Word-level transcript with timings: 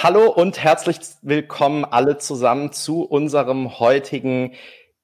Hallo 0.00 0.30
und 0.30 0.62
herzlich 0.62 1.00
willkommen 1.22 1.84
alle 1.84 2.18
zusammen 2.18 2.70
zu 2.70 3.02
unserem 3.02 3.80
heutigen 3.80 4.54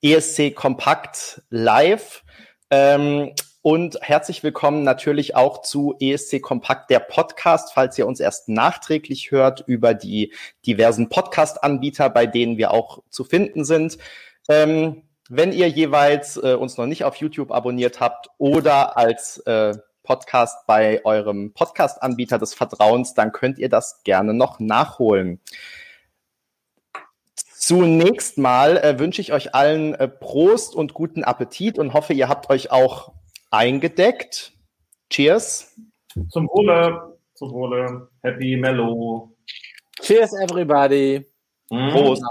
ESC 0.03 0.55
Kompakt 0.55 1.43
Live. 1.51 2.23
Ähm, 2.71 3.33
und 3.61 3.99
herzlich 4.03 4.45
willkommen 4.45 4.85
natürlich 4.85 5.35
auch 5.35 5.63
zu 5.63 5.97
ESC 5.99 6.41
Kompakt, 6.41 6.91
der 6.91 7.01
Podcast, 7.01 7.73
falls 7.75 7.99
ihr 7.99 8.07
uns 8.07 8.21
erst 8.21 8.49
nachträglich 8.49 9.33
hört 9.33 9.65
über 9.67 9.95
die 9.95 10.33
diversen 10.65 11.09
Podcast-Anbieter, 11.09 12.09
bei 12.09 12.27
denen 12.27 12.57
wir 12.57 12.71
auch 12.71 13.03
zu 13.11 13.25
finden 13.25 13.65
sind. 13.65 13.99
Ähm, 14.49 15.03
wenn 15.29 15.51
ihr 15.51 15.67
jeweils 15.67 16.37
äh, 16.37 16.55
uns 16.55 16.77
noch 16.77 16.87
nicht 16.87 17.03
auf 17.03 17.17
YouTube 17.17 17.51
abonniert 17.51 17.99
habt 17.99 18.29
oder 18.39 18.97
als 18.97 19.39
äh, 19.39 19.75
Podcast 20.05 20.67
bei 20.69 21.05
eurem 21.05 21.53
Podcast-Anbieter 21.53 22.39
des 22.39 22.55
Vertrauens, 22.55 23.15
dann 23.15 23.33
könnt 23.33 23.59
ihr 23.59 23.69
das 23.69 24.05
gerne 24.05 24.33
noch 24.33 24.61
nachholen. 24.61 25.41
Zunächst 27.35 28.39
mal 28.39 28.77
äh, 28.77 28.99
wünsche 28.99 29.21
ich 29.21 29.33
euch 29.33 29.55
allen 29.55 29.95
äh, 29.95 30.07
Prost 30.07 30.77
und 30.77 30.95
guten 30.95 31.25
Appetit 31.25 31.79
und 31.79 31.95
hoffe, 31.95 32.13
ihr 32.13 32.29
habt 32.29 32.51
euch 32.51 32.71
auch 32.71 33.13
eingedeckt. 33.51 34.53
Cheers. 35.11 35.75
Zum 36.29 36.47
Wohle, 36.49 37.19
zum 37.35 37.51
Wohle. 37.53 38.09
Happy 38.23 38.57
Mellow. 38.57 39.35
Cheers, 40.01 40.35
everybody. 40.35 41.25
Mm. 41.71 41.91
Prost. 41.91 42.23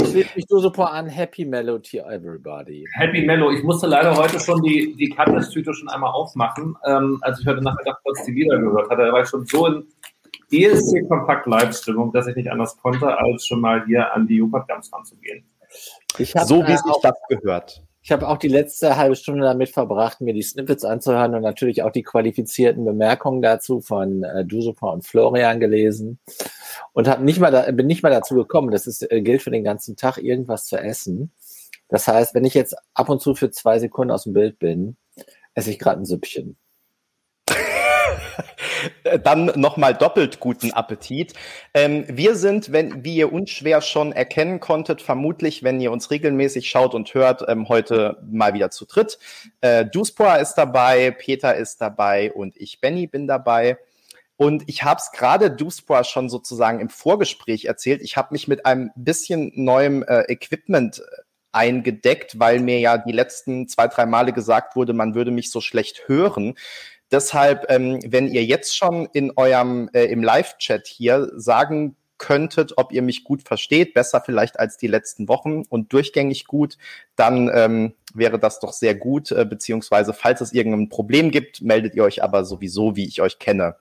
Ich 0.00 0.14
will 0.14 0.26
mich 0.36 0.46
nur 0.48 0.60
super 0.60 0.92
an 0.92 1.06
Happy 1.06 1.44
Mellow 1.44 1.78
to 1.78 1.98
everybody. 1.98 2.86
Happy 2.94 3.22
Mellow. 3.24 3.50
Ich 3.50 3.62
musste 3.62 3.86
leider 3.86 4.16
heute 4.16 4.38
schon 4.38 4.62
die, 4.62 4.94
die 4.96 5.08
Katniss-Tüte 5.10 5.74
schon 5.74 5.88
einmal 5.88 6.12
aufmachen, 6.12 6.76
ähm, 6.84 7.18
als 7.22 7.40
ich 7.40 7.46
heute 7.46 7.62
Nachmittag 7.62 7.98
kurz 8.04 8.24
die 8.24 8.32
Lieder 8.32 8.58
gehört 8.58 8.90
hatte. 8.90 9.06
Da 9.06 9.12
war 9.12 9.22
ich 9.22 9.28
schon 9.28 9.44
so 9.46 9.66
in 9.66 9.86
ESC 10.50 11.08
Kompakt 11.08 11.46
Live-Stimmung, 11.46 12.12
dass 12.12 12.26
ich 12.26 12.36
nicht 12.36 12.50
anders 12.50 12.76
konnte, 12.78 13.18
als 13.18 13.46
schon 13.46 13.60
mal 13.60 13.84
hier 13.86 14.12
an 14.14 14.26
die 14.26 14.36
Jupat-Gams 14.36 14.92
ranzugehen. 14.92 15.44
so 16.16 16.66
wie 16.66 16.72
äh, 16.72 16.76
sich 16.76 16.96
das 17.02 17.16
gehört. 17.28 17.82
Ich 18.08 18.12
habe 18.12 18.26
auch 18.26 18.38
die 18.38 18.48
letzte 18.48 18.96
halbe 18.96 19.16
Stunde 19.16 19.42
damit 19.42 19.68
verbracht, 19.68 20.22
mir 20.22 20.32
die 20.32 20.40
Snippets 20.40 20.82
anzuhören 20.82 21.34
und 21.34 21.42
natürlich 21.42 21.82
auch 21.82 21.90
die 21.92 22.02
qualifizierten 22.02 22.82
Bemerkungen 22.86 23.42
dazu 23.42 23.82
von 23.82 24.24
äh, 24.24 24.46
Dusupa 24.46 24.88
und 24.88 25.06
Florian 25.06 25.60
gelesen 25.60 26.18
und 26.94 27.06
hab 27.06 27.20
nicht 27.20 27.38
mal 27.38 27.50
da, 27.50 27.70
bin 27.70 27.86
nicht 27.86 28.02
mal 28.02 28.08
dazu 28.08 28.34
gekommen. 28.34 28.70
Das 28.70 28.86
ist, 28.86 29.02
äh, 29.12 29.20
gilt 29.20 29.42
für 29.42 29.50
den 29.50 29.62
ganzen 29.62 29.94
Tag, 29.94 30.16
irgendwas 30.16 30.64
zu 30.64 30.78
essen. 30.78 31.32
Das 31.90 32.08
heißt, 32.08 32.34
wenn 32.34 32.46
ich 32.46 32.54
jetzt 32.54 32.76
ab 32.94 33.10
und 33.10 33.20
zu 33.20 33.34
für 33.34 33.50
zwei 33.50 33.78
Sekunden 33.78 34.10
aus 34.10 34.22
dem 34.22 34.32
Bild 34.32 34.58
bin, 34.58 34.96
esse 35.52 35.70
ich 35.70 35.78
gerade 35.78 36.00
ein 36.00 36.06
Süppchen. 36.06 36.56
Dann 39.24 39.46
nochmal 39.56 39.94
doppelt 39.94 40.40
guten 40.40 40.72
Appetit. 40.72 41.34
Ähm, 41.74 42.04
wir 42.08 42.36
sind, 42.36 42.72
wenn, 42.72 43.04
wie 43.04 43.16
ihr 43.16 43.32
unschwer 43.32 43.80
schon 43.80 44.12
erkennen 44.12 44.60
konntet, 44.60 45.02
vermutlich, 45.02 45.62
wenn 45.62 45.80
ihr 45.80 45.92
uns 45.92 46.10
regelmäßig 46.10 46.68
schaut 46.68 46.94
und 46.94 47.12
hört, 47.14 47.44
ähm, 47.48 47.68
heute 47.68 48.18
mal 48.30 48.54
wieder 48.54 48.70
zu 48.70 48.86
dritt. 48.86 49.18
Äh, 49.60 49.86
Duspora 49.86 50.36
ist 50.36 50.54
dabei, 50.54 51.10
Peter 51.10 51.54
ist 51.54 51.80
dabei 51.80 52.32
und 52.32 52.56
ich, 52.56 52.80
Benny, 52.80 53.06
bin 53.06 53.26
dabei. 53.26 53.78
Und 54.36 54.62
ich 54.68 54.84
habe 54.84 55.00
es 55.00 55.10
gerade 55.10 55.50
Duspora 55.50 56.04
schon 56.04 56.28
sozusagen 56.28 56.78
im 56.78 56.90
Vorgespräch 56.90 57.64
erzählt. 57.64 58.02
Ich 58.02 58.16
habe 58.16 58.28
mich 58.30 58.46
mit 58.46 58.66
einem 58.66 58.92
bisschen 58.94 59.50
neuem 59.56 60.04
äh, 60.04 60.22
Equipment 60.32 61.00
äh, 61.00 61.02
eingedeckt, 61.50 62.38
weil 62.38 62.60
mir 62.60 62.78
ja 62.78 62.98
die 62.98 63.12
letzten 63.12 63.66
zwei, 63.66 63.88
drei 63.88 64.06
Male 64.06 64.32
gesagt 64.32 64.76
wurde, 64.76 64.92
man 64.92 65.16
würde 65.16 65.32
mich 65.32 65.50
so 65.50 65.60
schlecht 65.60 66.04
hören. 66.06 66.54
Deshalb, 67.10 67.66
ähm, 67.70 68.00
wenn 68.06 68.28
ihr 68.28 68.44
jetzt 68.44 68.76
schon 68.76 69.08
in 69.12 69.32
eurem 69.36 69.88
äh, 69.92 70.04
im 70.04 70.22
Live-Chat 70.22 70.86
hier 70.86 71.30
sagen 71.34 71.96
könntet, 72.18 72.76
ob 72.76 72.92
ihr 72.92 73.02
mich 73.02 73.24
gut 73.24 73.42
versteht, 73.42 73.94
besser 73.94 74.20
vielleicht 74.20 74.58
als 74.58 74.76
die 74.76 74.88
letzten 74.88 75.28
Wochen 75.28 75.62
und 75.68 75.92
durchgängig 75.92 76.46
gut, 76.46 76.76
dann 77.16 77.50
ähm, 77.54 77.94
wäre 78.12 78.38
das 78.38 78.60
doch 78.60 78.72
sehr 78.72 78.94
gut. 78.94 79.30
Äh, 79.30 79.44
beziehungsweise, 79.44 80.12
falls 80.12 80.40
es 80.40 80.52
irgendein 80.52 80.88
Problem 80.88 81.30
gibt, 81.30 81.62
meldet 81.62 81.94
ihr 81.94 82.04
euch 82.04 82.22
aber 82.22 82.44
sowieso, 82.44 82.96
wie 82.96 83.06
ich 83.06 83.22
euch 83.22 83.38
kenne. 83.38 83.76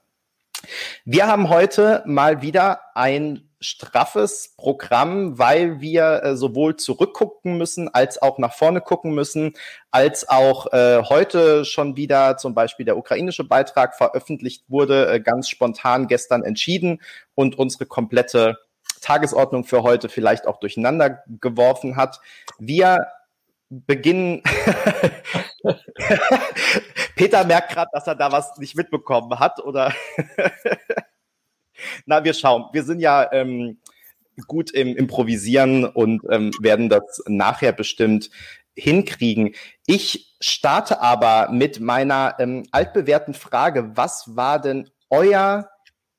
Wir 1.05 1.27
haben 1.27 1.49
heute 1.49 2.03
mal 2.05 2.41
wieder 2.41 2.81
ein 2.95 3.46
straffes 3.59 4.53
Programm, 4.57 5.39
weil 5.39 5.81
wir 5.81 6.23
äh, 6.23 6.35
sowohl 6.35 6.75
zurückgucken 6.75 7.57
müssen, 7.57 7.93
als 7.93 8.21
auch 8.21 8.37
nach 8.37 8.53
vorne 8.53 8.81
gucken 8.81 9.13
müssen, 9.13 9.53
als 9.91 10.29
auch 10.29 10.71
äh, 10.73 11.01
heute 11.03 11.65
schon 11.65 11.95
wieder 11.95 12.37
zum 12.37 12.53
Beispiel 12.53 12.85
der 12.85 12.97
ukrainische 12.97 13.43
Beitrag 13.43 13.95
veröffentlicht 13.95 14.65
wurde, 14.67 15.11
äh, 15.11 15.19
ganz 15.19 15.49
spontan 15.49 16.07
gestern 16.07 16.43
entschieden 16.43 17.01
und 17.35 17.57
unsere 17.57 17.85
komplette 17.85 18.57
Tagesordnung 19.01 19.63
für 19.63 19.83
heute 19.83 20.09
vielleicht 20.09 20.47
auch 20.47 20.59
durcheinander 20.59 21.23
geworfen 21.41 21.95
hat. 21.95 22.19
Wir 22.59 23.07
beginnen. 23.69 24.43
Peter 27.15 27.43
merkt 27.43 27.71
gerade, 27.71 27.89
dass 27.91 28.07
er 28.07 28.15
da 28.15 28.31
was 28.31 28.57
nicht 28.57 28.75
mitbekommen 28.75 29.39
hat, 29.39 29.59
oder? 29.63 29.93
Na, 32.05 32.23
wir 32.23 32.33
schauen. 32.33 32.65
Wir 32.71 32.83
sind 32.83 32.99
ja 32.99 33.31
ähm, 33.31 33.79
gut 34.47 34.71
im 34.71 34.95
Improvisieren 34.95 35.85
und 35.85 36.21
ähm, 36.29 36.51
werden 36.59 36.89
das 36.89 37.23
nachher 37.27 37.71
bestimmt 37.71 38.29
hinkriegen. 38.75 39.55
Ich 39.85 40.35
starte 40.39 41.01
aber 41.01 41.51
mit 41.51 41.79
meiner 41.79 42.35
ähm, 42.39 42.63
altbewährten 42.71 43.33
Frage. 43.33 43.91
Was 43.95 44.35
war 44.35 44.61
denn 44.61 44.89
euer 45.09 45.69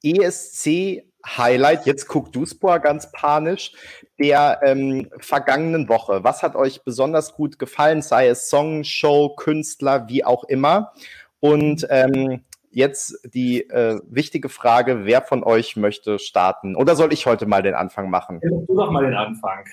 ESC 0.02 1.04
Highlight, 1.26 1.86
jetzt 1.86 2.06
guckt 2.06 2.34
Duspor 2.34 2.78
ganz 2.78 3.10
panisch, 3.12 3.72
der 4.18 4.60
ähm, 4.62 5.10
vergangenen 5.18 5.88
Woche. 5.88 6.24
Was 6.24 6.42
hat 6.42 6.54
euch 6.54 6.82
besonders 6.84 7.34
gut 7.34 7.58
gefallen, 7.58 8.02
sei 8.02 8.28
es 8.28 8.48
Song, 8.48 8.84
Show, 8.84 9.30
Künstler, 9.30 10.08
wie 10.08 10.24
auch 10.24 10.44
immer? 10.44 10.92
Und 11.40 11.86
ähm, 11.90 12.44
jetzt 12.78 13.18
die 13.24 13.68
äh, 13.68 14.00
wichtige 14.08 14.48
Frage, 14.48 15.04
wer 15.04 15.20
von 15.22 15.44
euch 15.44 15.76
möchte 15.76 16.18
starten? 16.18 16.76
Oder 16.76 16.96
soll 16.96 17.12
ich 17.12 17.26
heute 17.26 17.44
mal 17.44 17.62
den 17.62 17.74
Anfang 17.74 18.08
machen? 18.08 18.40
Ja, 18.42 18.50
du 18.50 18.74
doch 18.74 18.90
mal 18.90 19.04
den 19.04 19.14
Anfang. 19.14 19.64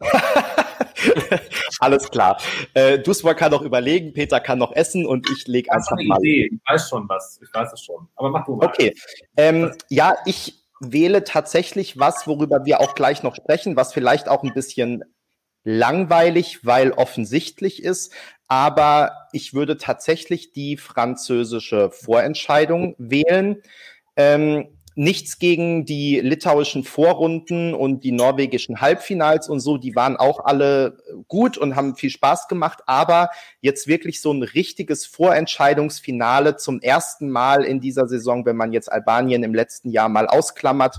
Alles 1.80 2.10
klar. 2.10 2.40
Äh, 2.74 2.98
Duspor 2.98 3.34
kann 3.34 3.52
noch 3.52 3.62
überlegen, 3.62 4.12
Peter 4.12 4.40
kann 4.40 4.58
noch 4.58 4.72
essen 4.72 5.06
und 5.06 5.28
ich 5.30 5.46
lege 5.46 5.72
einfach 5.72 5.96
mal. 6.04 6.18
Idee. 6.18 6.50
Ich 6.52 6.60
weiß 6.70 6.88
schon 6.88 7.08
was. 7.08 7.40
Ich 7.42 7.54
weiß 7.54 7.72
es 7.72 7.82
schon. 7.82 8.08
Aber 8.16 8.30
mach 8.30 8.44
du 8.44 8.56
mal. 8.56 8.66
Okay. 8.66 8.94
Ähm, 9.36 9.72
ja, 9.88 10.16
ich 10.26 10.64
wähle 10.80 11.24
tatsächlich 11.24 11.98
was, 11.98 12.26
worüber 12.26 12.64
wir 12.64 12.80
auch 12.80 12.94
gleich 12.94 13.22
noch 13.22 13.36
sprechen, 13.36 13.76
was 13.76 13.92
vielleicht 13.92 14.28
auch 14.28 14.42
ein 14.42 14.54
bisschen 14.54 15.04
langweilig, 15.64 16.64
weil 16.64 16.92
offensichtlich 16.92 17.82
ist. 17.82 18.12
Aber 18.48 19.28
ich 19.32 19.54
würde 19.54 19.76
tatsächlich 19.76 20.52
die 20.52 20.76
französische 20.76 21.90
Vorentscheidung 21.90 22.94
wählen. 22.98 23.62
Ähm, 24.16 24.68
nichts 24.98 25.38
gegen 25.38 25.84
die 25.84 26.18
litauischen 26.18 26.82
Vorrunden 26.82 27.72
und 27.72 28.02
die 28.02 28.10
norwegischen 28.10 28.80
Halbfinals 28.80 29.48
und 29.48 29.60
so, 29.60 29.78
die 29.78 29.94
waren 29.94 30.16
auch 30.16 30.44
alle 30.44 30.98
gut 31.28 31.56
und 31.56 31.76
haben 31.76 31.94
viel 31.94 32.10
Spaß 32.10 32.48
gemacht, 32.48 32.80
aber 32.86 33.30
jetzt 33.60 33.86
wirklich 33.86 34.20
so 34.20 34.32
ein 34.32 34.42
richtiges 34.42 35.06
Vorentscheidungsfinale 35.06 36.56
zum 36.56 36.80
ersten 36.80 37.30
Mal 37.30 37.62
in 37.62 37.78
dieser 37.78 38.08
Saison, 38.08 38.44
wenn 38.44 38.56
man 38.56 38.72
jetzt 38.72 38.90
Albanien 38.90 39.44
im 39.44 39.54
letzten 39.54 39.90
Jahr 39.90 40.08
mal 40.08 40.26
ausklammert, 40.26 40.96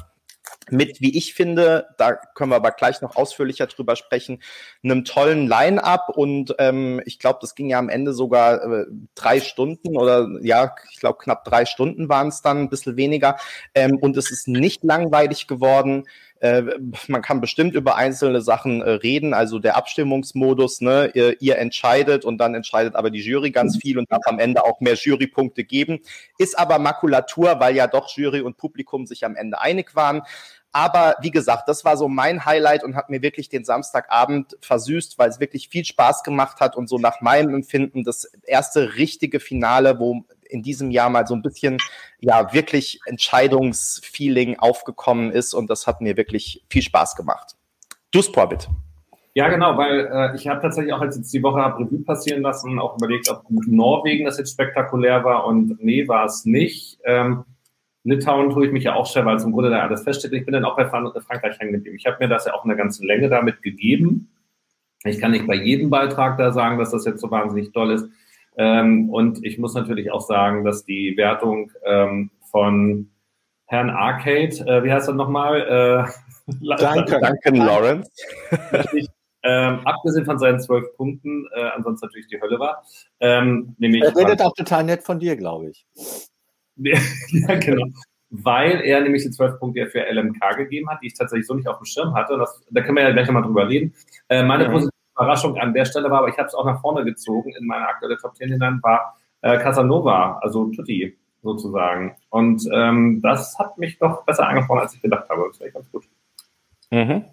mit, 0.72 1.02
wie 1.02 1.18
ich 1.18 1.34
finde, 1.34 1.88
da 1.98 2.14
können 2.14 2.52
wir 2.52 2.56
aber 2.56 2.72
gleich 2.72 3.02
noch 3.02 3.16
ausführlicher 3.16 3.68
drüber 3.68 3.96
sprechen, 3.96 4.42
einem 4.84 5.06
tollen 5.06 5.48
Line-up 5.48 6.10
und 6.16 6.56
ähm, 6.60 7.02
ich 7.06 7.20
glaube, 7.20 7.40
das 7.42 7.56
ging 7.56 7.70
ja 7.70 7.80
am 7.80 7.90
Ende 7.90 8.14
sogar 8.14 8.64
äh, 8.64 8.86
drei 9.16 9.40
Stunden 9.40 9.98
oder 9.98 10.28
ja, 10.42 10.76
ich 10.92 11.00
glaube 11.00 11.20
knapp 11.20 11.44
drei 11.46 11.66
Stunden 11.66 12.10
waren 12.10 12.30
es 12.30 12.42
dann, 12.42 12.60
ein 12.60 12.70
bisschen 12.70 12.98
weniger 12.98 13.38
ähm, 13.74 13.98
und 13.98 14.18
es 14.18 14.32
ist 14.32 14.48
nicht 14.48 14.84
langweilig 14.84 15.48
geworden. 15.48 16.06
Äh, 16.40 16.64
man 17.08 17.22
kann 17.22 17.42
bestimmt 17.42 17.76
über 17.76 17.98
einzelne 17.98 18.42
Sachen 18.42 18.82
äh, 18.82 18.92
reden, 18.92 19.34
also 19.34 19.60
der 19.60 19.76
Abstimmungsmodus, 19.76 20.80
ne, 20.80 21.12
ihr, 21.14 21.42
ihr, 21.42 21.58
entscheidet 21.58 22.24
und 22.24 22.38
dann 22.38 22.56
entscheidet 22.56 22.96
aber 22.96 23.10
die 23.10 23.20
Jury 23.20 23.52
ganz 23.52 23.78
viel 23.78 23.98
und 23.98 24.10
darf 24.10 24.22
am 24.26 24.40
Ende 24.40 24.64
auch 24.64 24.80
mehr 24.80 24.94
Jurypunkte 24.94 25.66
geben, 25.66 26.00
ist 26.38 26.58
aber 26.58 26.80
Makulatur, 26.80 27.60
weil 27.60 27.76
ja 27.76 27.88
doch 27.88 28.16
Jury 28.16 28.40
und 28.40 28.56
Publikum 28.56 29.06
sich 29.06 29.26
am 29.26 29.36
Ende 29.36 29.60
einig 29.60 29.96
waren. 29.96 30.22
Aber 30.72 31.16
wie 31.22 31.32
gesagt, 31.32 31.68
das 31.68 31.84
war 31.84 31.98
so 31.98 32.08
mein 32.08 32.46
Highlight 32.46 32.84
und 32.84 32.96
hat 32.96 33.10
mir 33.10 33.22
wirklich 33.22 33.50
den 33.50 33.66
Samstagabend 33.66 34.58
versüßt, 34.62 35.18
weil 35.18 35.30
es 35.30 35.40
wirklich 35.40 35.70
viel 35.70 35.84
Spaß 35.84 36.24
gemacht 36.24 36.60
hat 36.60 36.76
und 36.76 36.88
so 36.88 37.00
nach 37.00 37.22
meinem 37.22 37.56
Empfinden 37.56 38.04
das 38.04 38.26
erste 38.44 38.96
richtige 38.96 39.40
Finale, 39.40 40.00
wo 40.00 40.26
in 40.50 40.62
diesem 40.62 40.92
Jahr 40.92 41.10
mal 41.10 41.26
so 41.26 41.34
ein 41.34 41.42
bisschen, 41.42 41.78
ja, 42.20 42.54
wirklich 42.54 43.00
Entscheidungsfeeling 43.06 44.60
aufgekommen 44.60 45.32
ist 45.32 45.54
und 45.54 45.70
das 45.70 45.88
hat 45.88 46.02
mir 46.02 46.18
wirklich 46.18 46.64
viel 46.70 46.82
Spaß 46.82 47.16
gemacht. 47.16 47.56
Du 48.12 48.22
Sporbit. 48.22 48.68
Ja, 49.36 49.48
genau, 49.48 49.78
weil 49.78 50.10
äh, 50.12 50.36
ich 50.36 50.48
habe 50.48 50.60
tatsächlich 50.62 50.92
auch, 50.94 51.02
als 51.02 51.16
jetzt 51.16 51.32
die 51.34 51.44
Woche 51.44 51.60
habe 51.60 51.84
Revue 51.84 52.04
passieren 52.04 52.42
lassen, 52.42 52.80
auch 52.80 52.98
überlegt, 52.98 53.30
ob 53.30 53.44
Norwegen 53.50 54.26
das 54.26 54.38
jetzt 54.38 54.52
spektakulär 54.52 55.24
war 55.24 55.46
und 55.46 55.82
nee, 55.84 56.08
war 56.08 56.26
es 56.26 56.46
nicht. 56.46 57.00
Ähm, 57.06 57.46
Litauen 58.10 58.50
tue 58.50 58.66
ich 58.68 58.72
mich 58.72 58.84
ja 58.84 58.96
auch 58.96 59.06
schwer, 59.06 59.26
weil 59.26 59.38
es 59.38 59.44
im 59.44 59.52
Grunde 59.52 59.70
da 59.70 59.82
alles 59.82 60.04
feststeht. 60.04 60.34
Ich 60.34 60.46
bin 60.46 60.54
dann 60.54 60.66
auch 60.66 60.76
bei 60.76 60.86
Frankreich 60.86 61.60
hängen 61.60 61.74
geblieben. 61.74 61.98
Ich 61.98 62.06
habe 62.06 62.18
mir 62.20 62.28
das 62.28 62.46
ja 62.46 62.54
auch 62.54 62.64
in 62.64 62.70
der 62.70 62.78
ganzen 62.78 63.06
Länge 63.06 63.30
damit 63.30 63.62
gegeben. 63.62 64.30
Ich 65.04 65.20
kann 65.20 65.32
nicht 65.32 65.48
bei 65.48 65.56
jedem 65.56 65.90
Beitrag 65.90 66.38
da 66.38 66.52
sagen, 66.52 66.78
dass 66.78 66.92
das 66.92 67.06
jetzt 67.06 67.22
so 67.22 67.32
wahnsinnig 67.32 67.72
toll 67.72 67.92
ist. 67.92 68.10
Ähm, 68.58 69.10
und 69.10 69.46
ich 69.46 69.58
muss 69.58 69.74
natürlich 69.74 70.12
auch 70.12 70.22
sagen, 70.22 70.66
dass 70.66 70.84
die 70.84 71.16
Wertung 71.16 71.72
ähm, 71.86 72.32
von 72.52 73.10
Herrn 73.68 73.90
Arcade, 73.90 74.56
äh, 74.68 74.84
wie 74.84 74.92
heißt 74.92 75.08
er 75.08 75.14
nochmal? 75.14 76.08
Äh, 76.08 76.54
Danke, 76.78 77.20
Duncan 77.22 77.56
Lawrence. 77.56 78.10
ähm, 79.44 79.80
abgesehen 79.86 80.26
von 80.26 80.40
seinen 80.40 80.60
zwölf 80.60 80.86
Punkten, 80.98 81.48
äh, 81.56 81.70
ansonsten 81.76 82.08
natürlich 82.08 82.28
die 82.28 82.42
Hölle 82.42 82.60
war. 82.60 82.84
Ähm, 83.20 83.76
nämlich 83.78 84.04
er 84.04 84.16
redet 84.16 84.42
auch 84.42 84.54
total 84.54 84.84
nett 84.84 85.04
von 85.04 85.20
dir, 85.20 85.38
glaube 85.38 85.70
ich. 85.70 85.86
ja, 87.32 87.56
genau. 87.56 87.88
Weil 88.30 88.82
er 88.82 89.02
nämlich 89.02 89.24
die 89.24 89.32
zwölf 89.32 89.60
Punkte 89.60 89.88
für 89.88 90.02
LMK 90.02 90.58
gegeben 90.58 90.90
hat, 90.90 91.00
die 91.02 91.08
ich 91.08 91.16
tatsächlich 91.16 91.48
so 91.48 91.56
nicht 91.56 91.68
auf 91.68 91.78
dem 91.78 91.86
Schirm 91.86 92.14
hatte. 92.14 92.38
Das, 92.38 92.62
da 92.70 92.82
können 92.82 92.98
wir 92.98 93.04
ja 93.04 93.12
gleich 93.12 93.28
nochmal 93.28 93.44
drüber 93.44 93.68
reden. 93.68 93.94
Äh, 94.28 94.44
meine 94.44 94.68
mhm. 94.68 94.74
positive 94.74 94.94
Überraschung 95.16 95.58
an 95.58 95.74
der 95.74 95.86
Stelle 95.86 96.10
war, 96.12 96.20
aber 96.20 96.30
ich 96.30 96.38
habe 96.38 96.48
es 96.48 96.54
auch 96.54 96.66
nach 96.66 96.80
vorne 96.80 97.04
gezogen 97.04 97.52
in 97.60 97.66
meine 97.66 97.88
aktuelle 97.88 98.18
Top 98.18 98.36
10 98.36 98.50
hinein, 98.50 98.80
war 98.84 99.18
äh, 99.42 99.58
Casanova, 99.58 100.40
also 100.42 100.66
Tutti 100.68 101.18
sozusagen. 101.42 102.16
Und 102.30 102.64
ähm, 102.72 103.22
das 103.22 103.58
hat 103.58 103.78
mich 103.78 103.98
doch 103.98 104.26
besser 104.26 104.48
angesprochen, 104.48 104.82
als 104.82 104.94
ich 104.94 105.02
gedacht 105.02 105.28
habe. 105.30 105.46
Das 105.50 105.60
wäre 105.60 105.72
ganz 105.72 105.92
gut. 105.92 106.06
Mhm. 106.92 107.26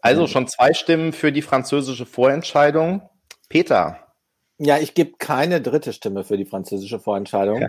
Also 0.00 0.26
schon 0.26 0.46
zwei 0.46 0.72
Stimmen 0.72 1.12
für 1.12 1.32
die 1.32 1.42
französische 1.42 2.06
Vorentscheidung. 2.06 3.02
Peter. 3.48 4.05
Ja, 4.58 4.78
ich 4.78 4.94
gebe 4.94 5.12
keine 5.18 5.60
dritte 5.60 5.92
Stimme 5.92 6.24
für 6.24 6.36
die 6.36 6.46
französische 6.46 6.98
Vorentscheidung. 6.98 7.66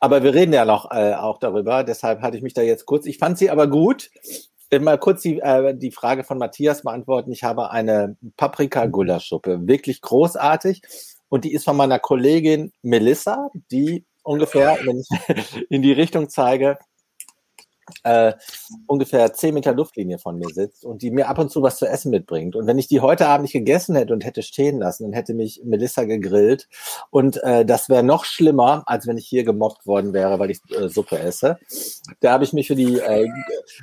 aber 0.00 0.22
wir 0.22 0.34
reden 0.34 0.52
ja 0.52 0.64
noch 0.64 0.90
äh, 0.90 1.14
auch 1.14 1.38
darüber. 1.38 1.84
Deshalb 1.84 2.22
hatte 2.22 2.36
ich 2.36 2.42
mich 2.42 2.54
da 2.54 2.62
jetzt 2.62 2.86
kurz. 2.86 3.06
Ich 3.06 3.18
fand 3.18 3.38
sie 3.38 3.50
aber 3.50 3.66
gut. 3.66 4.10
Mal 4.80 4.98
kurz 4.98 5.22
die, 5.22 5.38
äh, 5.38 5.76
die 5.76 5.92
Frage 5.92 6.24
von 6.24 6.38
Matthias 6.38 6.82
beantworten. 6.82 7.30
Ich 7.30 7.44
habe 7.44 7.70
eine 7.70 8.16
Paprika-Gulaschsuppe. 8.36 9.66
Wirklich 9.68 10.00
großartig. 10.00 10.82
Und 11.28 11.44
die 11.44 11.52
ist 11.52 11.64
von 11.64 11.76
meiner 11.76 11.98
Kollegin 11.98 12.72
Melissa, 12.82 13.50
die 13.70 14.04
ungefähr, 14.22 14.78
wenn 14.84 14.98
ich 15.00 15.66
in 15.70 15.82
die 15.82 15.92
Richtung 15.92 16.28
zeige, 16.28 16.78
äh, 18.02 18.32
ungefähr 18.86 19.32
zehn 19.32 19.54
Meter 19.54 19.72
Luftlinie 19.74 20.18
von 20.18 20.38
mir 20.38 20.48
sitzt 20.48 20.84
und 20.84 21.02
die 21.02 21.10
mir 21.10 21.28
ab 21.28 21.38
und 21.38 21.50
zu 21.50 21.62
was 21.62 21.76
zu 21.76 21.86
essen 21.86 22.10
mitbringt. 22.10 22.56
Und 22.56 22.66
wenn 22.66 22.78
ich 22.78 22.88
die 22.88 23.00
heute 23.00 23.26
Abend 23.26 23.42
nicht 23.42 23.52
gegessen 23.52 23.96
hätte 23.96 24.12
und 24.12 24.24
hätte 24.24 24.42
stehen 24.42 24.78
lassen, 24.78 25.04
dann 25.04 25.12
hätte 25.12 25.34
mich 25.34 25.62
Melissa 25.64 26.04
gegrillt. 26.04 26.68
Und 27.10 27.42
äh, 27.42 27.64
das 27.64 27.88
wäre 27.88 28.02
noch 28.02 28.24
schlimmer, 28.24 28.82
als 28.86 29.06
wenn 29.06 29.18
ich 29.18 29.26
hier 29.26 29.44
gemobbt 29.44 29.86
worden 29.86 30.12
wäre, 30.12 30.38
weil 30.38 30.50
ich 30.50 30.60
äh, 30.70 30.88
Suppe 30.88 31.18
esse. 31.18 31.58
Da 32.20 32.32
habe 32.32 32.44
ich 32.44 32.52
mich 32.52 32.66
für 32.66 32.76
die 32.76 32.98
äh, 32.98 33.28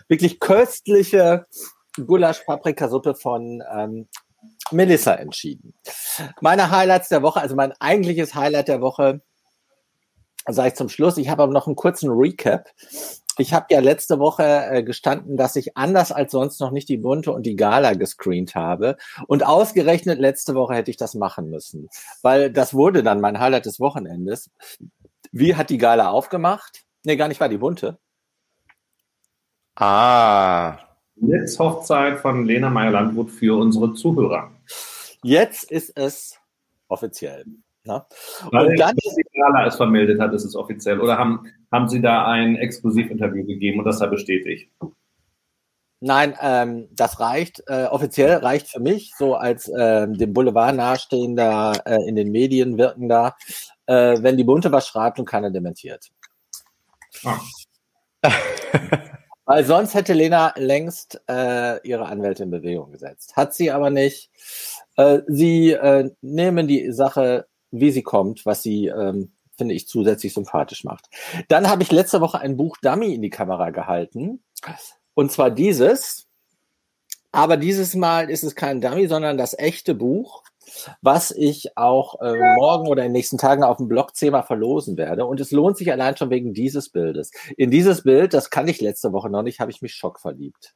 wirklich 0.08 0.40
köstliche 0.40 1.46
Gulasch-Paprikasuppe 1.98 3.16
von 3.16 3.64
ähm, 3.72 4.08
Melissa 4.72 5.14
entschieden. 5.14 5.74
Meine 6.42 6.72
Highlights 6.72 7.10
der 7.10 7.22
Woche, 7.22 7.40
also 7.42 7.56
mein 7.56 7.74
eigentliches 7.80 8.36
Highlight 8.36 8.68
der 8.68 8.82
Woche, 8.82 9.22
sage 10.48 10.70
ich 10.70 10.76
zum 10.76 10.90
Schluss. 10.90 11.18
Ich 11.18 11.30
habe 11.30 11.44
aber 11.44 11.54
noch 11.54 11.68
einen 11.68 11.76
kurzen 11.76 12.10
Recap. 12.10 12.70
Ich 13.38 13.54
habe 13.54 13.66
ja 13.72 13.80
letzte 13.80 14.20
Woche 14.20 14.44
äh, 14.44 14.84
gestanden, 14.84 15.38
dass 15.38 15.56
ich 15.56 15.76
anders 15.76 16.12
als 16.12 16.32
sonst 16.32 16.60
noch 16.60 16.72
nicht 16.72 16.88
die 16.88 16.98
Bunte 16.98 17.32
und 17.32 17.46
die 17.46 17.56
Gala 17.56 17.94
gescreent 17.94 18.54
habe. 18.54 18.98
Und 19.28 19.46
ausgerechnet 19.46 20.20
letzte 20.20 20.54
Woche 20.54 20.76
hätte 20.76 20.92
ich 20.92 20.98
das 20.98 21.16
machen 21.16 21.50
müssen, 21.50 21.90
weil 22.22 22.52
das 22.52 22.74
wurde 22.74 23.02
dann 23.02 23.22
mein 23.22 23.40
Highlight 23.40 23.66
des 23.66 23.80
Wochenendes. 23.80 24.52
Wie 25.32 25.56
hat 25.56 25.70
die 25.70 25.80
Gala 25.80 26.10
aufgemacht? 26.10 26.84
Nee, 27.04 27.16
gar 27.16 27.28
nicht 27.28 27.40
war 27.40 27.50
die 27.50 27.58
Bunte. 27.58 27.98
Ah. 29.76 30.78
Jetzt 31.16 31.58
Hochzeit 31.60 32.20
von 32.20 32.46
Lena 32.46 32.70
Meyer-Landrut 32.70 33.32
für 33.32 33.58
unsere 33.58 33.94
Zuhörer. 33.94 34.52
Jetzt 35.24 35.72
ist 35.72 35.98
es 35.98 36.38
offiziell. 36.88 37.46
Ne? 37.86 38.06
Weil 38.52 38.68
und 38.68 38.80
dann, 38.80 38.96
die 38.96 39.40
Gala 39.40 39.68
es 39.68 39.76
vermeldet 39.76 40.20
hat, 40.20 40.34
ist 40.34 40.46
es 40.46 40.56
offiziell. 40.56 41.02
Oder 41.02 41.18
haben, 41.18 41.52
haben 41.74 41.90
Sie 41.90 42.02
da 42.02 42.26
ein 42.26 42.56
Exklusivinterview 42.56 43.46
gegeben 43.46 43.80
und 43.80 43.86
das 43.86 44.00
da 44.00 44.06
bestätigt? 44.06 44.70
Nein, 46.00 46.36
ähm, 46.42 46.88
das 46.92 47.20
reicht. 47.20 47.64
Äh, 47.68 47.86
offiziell 47.86 48.36
reicht 48.38 48.68
für 48.68 48.80
mich, 48.80 49.14
so 49.18 49.36
als 49.36 49.70
äh, 49.70 50.08
dem 50.08 50.34
Boulevard 50.34 50.76
nahestehender, 50.76 51.82
äh, 51.86 52.08
in 52.08 52.16
den 52.16 52.32
Medien 52.32 52.78
wirkender, 52.78 53.36
äh, 53.86 54.18
wenn 54.22 54.38
die 54.38 54.44
Bunte 54.44 54.72
was 54.72 54.88
schreibt 54.88 55.18
und 55.20 55.26
keiner 55.26 55.50
dementiert. 55.50 56.12
Ah. 57.24 57.40
Weil 59.46 59.66
sonst 59.66 59.94
hätte 59.94 60.14
Lena 60.14 60.54
längst 60.56 61.22
äh, 61.28 61.86
ihre 61.88 62.06
Anwälte 62.06 62.44
in 62.44 62.52
Bewegung 62.52 62.92
gesetzt. 62.92 63.36
Hat 63.36 63.54
sie 63.54 63.72
aber 63.72 63.90
nicht. 63.90 64.30
Äh, 64.96 65.20
sie 65.28 65.72
äh, 65.72 66.12
nehmen 66.22 66.68
die 66.68 66.92
Sache, 66.92 67.48
wie 67.72 67.92
sie 67.92 68.04
kommt, 68.04 68.46
was 68.46 68.62
sie, 68.62 68.88
ähm, 68.88 69.34
finde 69.64 69.76
ich, 69.76 69.88
zusätzlich 69.88 70.34
sympathisch 70.34 70.84
macht. 70.84 71.10
Dann 71.48 71.70
habe 71.70 71.84
ich 71.84 71.92
letzte 71.92 72.20
Woche 72.20 72.40
ein 72.40 72.58
Buch 72.58 72.76
Dummy 72.82 73.14
in 73.14 73.22
die 73.22 73.30
Kamera 73.30 73.70
gehalten. 73.70 74.44
Und 75.14 75.32
zwar 75.32 75.52
dieses. 75.52 76.28
Aber 77.32 77.56
dieses 77.56 77.96
Mal 77.96 78.30
ist 78.30 78.44
es 78.44 78.56
kein 78.56 78.82
Dummy, 78.82 79.08
sondern 79.08 79.38
das 79.38 79.58
echte 79.58 79.96
Buch 79.96 80.44
was 81.02 81.32
ich 81.32 81.78
auch 81.78 82.22
äh, 82.22 82.38
morgen 82.56 82.88
oder 82.88 83.04
in 83.04 83.10
den 83.10 83.14
nächsten 83.14 83.38
Tagen 83.38 83.64
auf 83.64 83.78
dem 83.78 83.90
Blog 83.90 84.16
zehnmal 84.16 84.44
verlosen 84.44 84.98
werde. 84.98 85.26
Und 85.26 85.42
es 85.42 85.52
lohnt 85.52 85.78
sich 85.78 85.92
allein 85.92 86.16
schon 86.16 86.30
wegen 86.30 86.54
dieses 86.54 86.90
Bildes. 86.90 87.32
In 87.58 87.70
dieses 87.70 88.04
Bild, 88.04 88.34
das 88.34 88.50
kann 88.50 88.68
ich 88.70 88.80
letzte 88.80 89.12
Woche 89.12 89.30
noch 89.30 89.44
nicht, 89.44 89.60
habe 89.60 89.72
ich 89.72 89.82
mich 89.82 89.94
schockverliebt. 89.94 90.74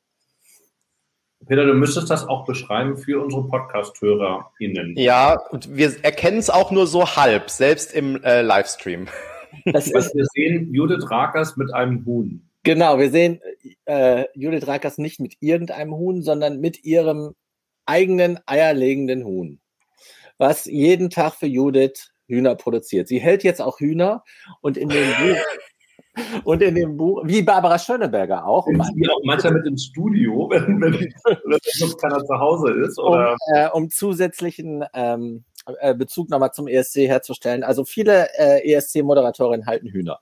Peter, 1.48 1.66
du 1.66 1.74
müsstest 1.74 2.10
das 2.10 2.28
auch 2.28 2.46
beschreiben 2.46 2.98
für 2.98 3.24
unsere 3.24 3.48
Podcast-HörerInnen. 3.48 4.96
Ja, 4.98 5.40
und 5.50 5.76
wir 5.76 5.94
erkennen 6.04 6.38
es 6.38 6.50
auch 6.50 6.72
nur 6.72 6.88
so 6.88 7.16
halb, 7.16 7.50
selbst 7.50 7.94
im 7.94 8.24
äh, 8.24 8.42
Livestream. 8.42 9.08
Das 9.66 9.88
ist, 9.88 10.14
wir 10.14 10.26
sehen 10.34 10.74
Judith 10.74 11.10
Rakers 11.10 11.58
mit 11.58 11.74
einem 11.74 12.06
Huhn. 12.06 12.48
Genau, 12.64 13.00
wir 13.00 13.10
sehen 13.10 13.40
äh, 13.86 14.26
Judith 14.36 14.68
Rakers 14.68 14.98
nicht 14.98 15.20
mit 15.20 15.36
irgendeinem 15.40 15.96
Huhn, 15.96 16.22
sondern 16.22 16.60
mit 16.60 16.84
ihrem 16.84 17.34
eigenen 17.86 18.40
eierlegenden 18.46 19.24
Huhn 19.26 19.60
was 20.38 20.66
jeden 20.66 21.10
Tag 21.10 21.36
für 21.36 21.48
Judith 21.48 22.12
Hühner 22.28 22.56
produziert. 22.56 23.08
Sie 23.08 23.20
hält 23.20 23.44
jetzt 23.44 23.62
auch 23.62 23.80
Hühner 23.80 24.24
und 24.62 24.78
in 24.78 24.90
dem 24.90 25.08
Buch 25.20 25.42
und 26.44 26.62
in 26.62 26.76
dem 26.76 26.98
Buch, 26.98 27.22
wie 27.26 27.42
Barbara 27.42 27.78
Schöneberger 27.78 28.46
auch. 28.46 28.68
Sie 28.68 29.10
auch 29.10 29.22
manchmal 29.24 29.54
mit 29.54 29.66
im 29.66 29.78
Studio, 29.78 30.50
wenn, 30.50 30.82
wenn, 30.82 30.94
wenn 31.24 31.98
keiner 31.98 32.24
zu 32.24 32.40
Hause 32.40 32.72
ist. 32.72 33.00
Oder? 33.00 33.32
Um, 33.32 33.56
äh, 33.56 33.70
um 33.70 33.90
zusätzlichen 33.90 34.86
ähm, 34.94 35.44
äh, 35.80 35.94
Bezug 35.94 36.30
nochmal 36.30 36.52
zum 36.54 36.68
ESC 36.68 37.08
herzustellen. 37.08 37.64
Also 37.64 37.86
viele 37.86 38.30
äh, 38.38 38.74
ESC-Moderatorinnen 38.74 39.66
halten 39.66 39.88
Hühner, 39.88 40.20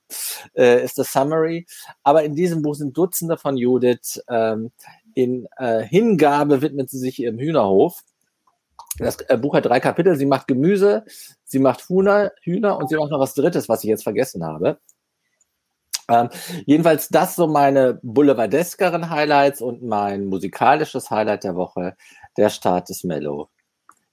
äh, 0.55 0.83
ist 0.83 0.97
das 0.97 1.11
Summary. 1.11 1.65
Aber 2.03 2.23
in 2.23 2.35
diesem 2.35 2.61
Buch 2.61 2.75
sind 2.75 2.97
Dutzende 2.97 3.37
von 3.37 3.57
Judith. 3.57 4.21
Ähm, 4.29 4.71
in 5.13 5.47
äh, 5.57 5.81
Hingabe 5.81 6.61
widmet 6.61 6.89
sie 6.89 6.99
sich 6.99 7.19
ihrem 7.19 7.39
Hühnerhof 7.39 8.03
das 8.97 9.17
äh, 9.21 9.37
Buch 9.37 9.55
hat 9.55 9.65
drei 9.65 9.79
Kapitel. 9.79 10.15
Sie 10.15 10.25
macht 10.25 10.47
Gemüse, 10.47 11.03
sie 11.43 11.59
macht 11.59 11.81
Hühner, 11.89 12.31
Hühner 12.41 12.77
und 12.77 12.89
sie 12.89 12.95
macht 12.95 13.11
noch 13.11 13.19
was 13.19 13.33
Drittes, 13.33 13.67
was 13.67 13.83
ich 13.83 13.89
jetzt 13.89 14.03
vergessen 14.03 14.43
habe. 14.45 14.79
Ähm, 16.09 16.29
jedenfalls 16.65 17.09
das 17.09 17.35
so 17.35 17.47
meine 17.47 17.99
boulevardeskeren 18.03 19.09
Highlights 19.09 19.61
und 19.61 19.83
mein 19.83 20.25
musikalisches 20.25 21.09
Highlight 21.09 21.43
der 21.43 21.55
Woche, 21.55 21.95
der 22.37 22.49
Start 22.49 22.89
des 22.89 23.03
Mellow. 23.03 23.49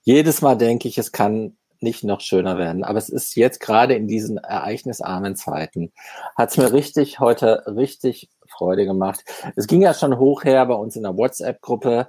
Jedes 0.02 0.42
Mal 0.42 0.56
denke 0.56 0.88
ich, 0.88 0.99
es 0.99 1.12
kann 1.12 1.56
nicht 1.80 2.04
noch 2.04 2.20
schöner 2.20 2.58
werden, 2.58 2.84
aber 2.84 2.99
es 2.99 3.08
ist 3.08 3.34
jetzt 3.34 3.61
gerade 3.61 3.94
in 3.94 4.06
diesen 4.06 4.38
ereignisarmen 4.38 5.37
Zeiten, 5.37 5.92
hat 6.37 6.50
es 6.50 6.56
mir 6.56 6.72
richtig 6.72 7.18
heute 7.18 7.64
richtig 7.66 8.30
Freude 8.49 8.84
gemacht. 8.84 9.25
Es 9.56 9.66
ging 9.66 9.82
ja 9.82 9.94
schon 9.94 10.18
hoch 10.18 10.44
her 10.44 10.64
bei 10.66 10.75
uns 10.75 10.94
in 10.94 11.02
der 11.02 11.16
WhatsApp-Gruppe 11.16 12.08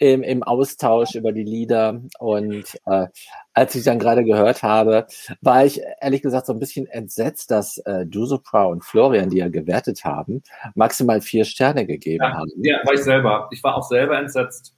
im, 0.00 0.22
im 0.22 0.42
Austausch 0.42 1.14
über 1.14 1.30
die 1.30 1.44
Lieder. 1.44 2.00
Und 2.18 2.64
äh, 2.86 3.06
als 3.52 3.74
ich 3.74 3.84
dann 3.84 3.98
gerade 3.98 4.24
gehört 4.24 4.62
habe, 4.62 5.06
war 5.42 5.64
ich 5.64 5.80
ehrlich 6.00 6.22
gesagt 6.22 6.46
so 6.46 6.54
ein 6.54 6.58
bisschen 6.58 6.86
entsetzt, 6.86 7.50
dass 7.50 7.78
äh, 7.84 8.06
Dusopra 8.06 8.64
und 8.64 8.84
Florian, 8.84 9.28
die 9.28 9.36
ja 9.36 9.48
gewertet 9.48 10.04
haben, 10.04 10.42
maximal 10.74 11.20
vier 11.20 11.44
Sterne 11.44 11.86
gegeben 11.86 12.24
ja, 12.24 12.32
haben. 12.32 12.50
Ja, 12.62 12.78
war 12.84 12.94
ich 12.94 13.04
selber. 13.04 13.48
Ich 13.52 13.62
war 13.62 13.76
auch 13.76 13.86
selber 13.86 14.18
entsetzt. 14.18 14.74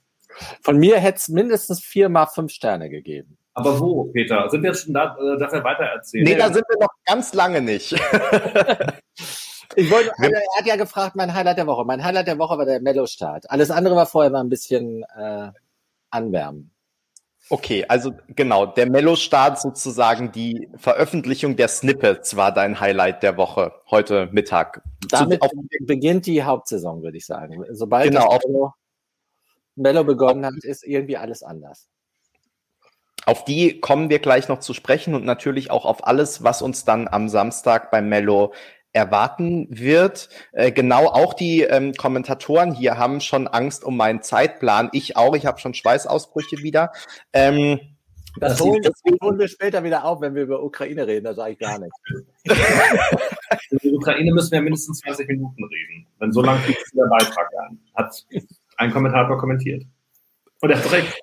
Von 0.61 0.77
mir 0.77 0.99
hätte 0.99 1.17
es 1.17 1.29
mindestens 1.29 1.81
viermal 1.81 2.27
fünf 2.27 2.51
Sterne 2.51 2.89
gegeben. 2.89 3.37
Aber 3.53 3.79
wo, 3.79 4.05
Peter? 4.05 4.49
Sind 4.49 4.63
wir 4.63 4.71
jetzt 4.71 4.83
schon 4.83 4.93
da, 4.93 5.15
äh, 5.15 5.39
darf 5.39 5.53
er 5.53 5.63
weitererzählen? 5.63 6.25
Nee, 6.25 6.35
da 6.35 6.51
sind 6.51 6.65
wir 6.67 6.79
noch 6.81 6.93
ganz 7.05 7.33
lange 7.33 7.61
nicht. 7.61 7.95
Ich 9.75 9.89
wollte, 9.91 10.11
also 10.17 10.31
er 10.31 10.59
hat 10.59 10.65
ja 10.65 10.75
gefragt, 10.75 11.15
mein 11.15 11.33
Highlight 11.33 11.57
der 11.57 11.67
Woche. 11.67 11.85
Mein 11.85 12.03
Highlight 12.03 12.27
der 12.27 12.37
Woche 12.37 12.57
war 12.57 12.65
der 12.65 12.81
Mellow-Start. 12.81 13.49
Alles 13.49 13.71
andere 13.71 13.95
war 13.95 14.05
vorher 14.05 14.31
mal 14.31 14.41
ein 14.41 14.49
bisschen 14.49 15.03
äh, 15.15 15.51
anwärmen. 16.09 16.73
Okay, 17.49 17.85
also 17.89 18.13
genau, 18.29 18.65
der 18.65 18.89
Mello-Start 18.89 19.59
sozusagen, 19.59 20.31
die 20.31 20.69
Veröffentlichung 20.77 21.57
der 21.57 21.67
Snippets 21.67 22.37
war 22.37 22.53
dein 22.53 22.79
Highlight 22.79 23.21
der 23.21 23.35
Woche 23.35 23.73
heute 23.91 24.29
Mittag. 24.31 24.81
Damit 25.09 25.41
auf, 25.41 25.51
beginnt 25.81 26.25
die 26.25 26.43
Hauptsaison, 26.43 27.03
würde 27.03 27.17
ich 27.17 27.25
sagen. 27.25 27.65
Sobald 27.71 28.11
genau, 28.11 28.39
Mello, 28.47 28.73
Mello 29.75 30.03
begonnen 30.05 30.45
hat, 30.45 30.53
ist 30.61 30.85
irgendwie 30.85 31.17
alles 31.17 31.43
anders. 31.43 31.89
Auf 33.25 33.43
die 33.45 33.79
kommen 33.79 34.09
wir 34.09 34.19
gleich 34.19 34.47
noch 34.47 34.59
zu 34.59 34.73
sprechen 34.73 35.13
und 35.13 35.25
natürlich 35.25 35.69
auch 35.69 35.85
auf 35.85 36.07
alles, 36.07 36.43
was 36.43 36.61
uns 36.61 36.85
dann 36.85 37.07
am 37.07 37.29
Samstag 37.29 37.91
beim 37.91 38.07
Mello 38.07 38.53
erwarten 38.93 39.67
wird. 39.69 40.29
Äh, 40.51 40.71
genau 40.71 41.07
auch 41.07 41.33
die 41.33 41.61
ähm, 41.61 41.93
Kommentatoren 41.93 42.73
hier 42.73 42.97
haben 42.97 43.19
schon 43.19 43.47
Angst 43.47 43.83
um 43.83 43.97
meinen 43.97 44.21
Zeitplan. 44.21 44.89
Ich 44.93 45.17
auch, 45.17 45.35
ich 45.35 45.45
habe 45.45 45.59
schon 45.59 45.73
Schweißausbrüche 45.73 46.59
wieder. 46.59 46.91
Ähm, 47.33 47.79
das, 48.39 48.59
holen, 48.61 48.81
das 48.81 48.93
holen 49.21 49.37
wir 49.37 49.47
später 49.47 49.83
wieder 49.83 50.05
auf, 50.05 50.21
wenn 50.21 50.33
wir 50.33 50.43
über 50.43 50.63
Ukraine 50.63 51.05
reden, 51.05 51.25
da 51.25 51.33
sage 51.33 51.53
ich 51.53 51.59
gar 51.59 51.77
nichts. 51.79 51.95
über 53.69 53.79
die 53.83 53.93
Ukraine 53.93 54.31
müssen 54.33 54.51
wir 54.51 54.61
mindestens 54.61 54.99
20 54.99 55.27
Minuten 55.27 55.63
reden. 55.63 56.07
Wenn 56.19 56.31
so 56.31 56.41
lange 56.41 56.61
kriegt 56.61 56.81
der 56.95 57.05
Beitrag 57.05 57.49
an. 57.67 57.79
Hat 57.95 58.25
ein 58.77 58.91
Kommentator 58.91 59.37
kommentiert. 59.37 59.83
Und 60.61 60.69
er 60.69 60.77
hat 60.77 60.91
recht. 60.91 61.19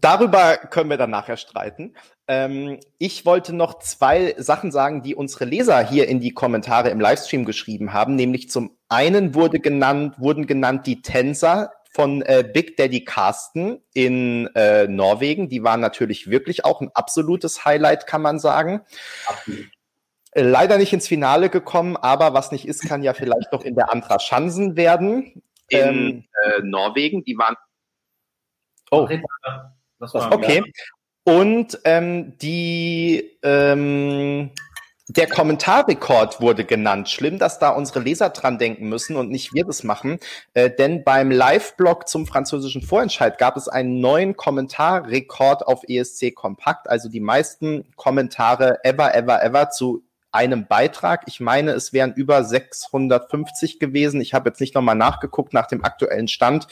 Darüber 0.00 0.56
können 0.56 0.90
wir 0.90 0.96
dann 0.96 1.10
nachher 1.10 1.36
streiten. 1.36 1.94
Ähm, 2.28 2.80
ich 2.98 3.26
wollte 3.26 3.54
noch 3.54 3.78
zwei 3.80 4.34
Sachen 4.38 4.70
sagen, 4.70 5.02
die 5.02 5.14
unsere 5.14 5.44
Leser 5.44 5.86
hier 5.86 6.08
in 6.08 6.20
die 6.20 6.32
Kommentare 6.32 6.90
im 6.90 7.00
Livestream 7.00 7.44
geschrieben 7.44 7.92
haben. 7.92 8.14
Nämlich 8.14 8.48
zum 8.50 8.76
einen 8.88 9.34
wurde 9.34 9.60
genannt, 9.60 10.14
wurden 10.18 10.46
genannt 10.46 10.86
die 10.86 11.02
Tänzer 11.02 11.72
von 11.94 12.22
äh, 12.22 12.48
Big 12.50 12.76
Daddy 12.76 13.04
Carsten 13.04 13.82
in 13.92 14.46
äh, 14.54 14.86
Norwegen. 14.88 15.48
Die 15.48 15.62
waren 15.62 15.80
natürlich 15.80 16.30
wirklich 16.30 16.64
auch 16.64 16.80
ein 16.80 16.90
absolutes 16.94 17.64
Highlight, 17.64 18.06
kann 18.06 18.22
man 18.22 18.38
sagen. 18.38 18.82
Absolut. 19.26 19.66
Leider 20.34 20.78
nicht 20.78 20.94
ins 20.94 21.08
Finale 21.08 21.50
gekommen, 21.50 21.98
aber 21.98 22.32
was 22.32 22.52
nicht 22.52 22.66
ist, 22.66 22.88
kann 22.88 23.02
ja 23.02 23.12
vielleicht 23.12 23.52
noch 23.52 23.62
in 23.62 23.74
der 23.74 23.92
Antra 23.92 24.18
Schansen 24.18 24.76
werden. 24.76 25.42
In 25.68 25.78
ähm, 25.78 26.24
äh, 26.44 26.62
Norwegen, 26.62 27.22
die 27.24 27.36
waren. 27.36 27.56
Oh. 28.90 29.06
Okay. 30.32 30.62
Und 31.24 31.78
ähm, 31.84 32.36
die, 32.38 33.38
ähm, 33.42 34.50
der 35.08 35.28
Kommentarrekord 35.28 36.40
wurde 36.40 36.64
genannt. 36.64 37.08
Schlimm, 37.10 37.38
dass 37.38 37.58
da 37.58 37.70
unsere 37.70 38.00
Leser 38.00 38.30
dran 38.30 38.58
denken 38.58 38.88
müssen 38.88 39.16
und 39.16 39.30
nicht 39.30 39.54
wir 39.54 39.64
das 39.64 39.84
machen. 39.84 40.18
Äh, 40.54 40.70
denn 40.70 41.04
beim 41.04 41.30
Live-Blog 41.30 42.08
zum 42.08 42.26
französischen 42.26 42.82
Vorentscheid 42.82 43.38
gab 43.38 43.56
es 43.56 43.68
einen 43.68 44.00
neuen 44.00 44.36
Kommentarrekord 44.36 45.66
auf 45.66 45.82
ESC 45.86 46.34
Kompakt. 46.34 46.88
Also 46.88 47.08
die 47.08 47.20
meisten 47.20 47.84
Kommentare 47.94 48.84
ever, 48.84 49.14
ever, 49.14 49.44
ever 49.44 49.70
zu 49.70 50.02
einem 50.32 50.66
Beitrag. 50.66 51.24
Ich 51.26 51.40
meine, 51.40 51.72
es 51.72 51.92
wären 51.92 52.14
über 52.14 52.42
650 52.42 53.78
gewesen. 53.78 54.20
Ich 54.20 54.34
habe 54.34 54.48
jetzt 54.48 54.60
nicht 54.60 54.74
nochmal 54.74 54.96
nachgeguckt 54.96 55.52
nach 55.52 55.66
dem 55.66 55.84
aktuellen 55.84 56.26
Stand. 56.26 56.66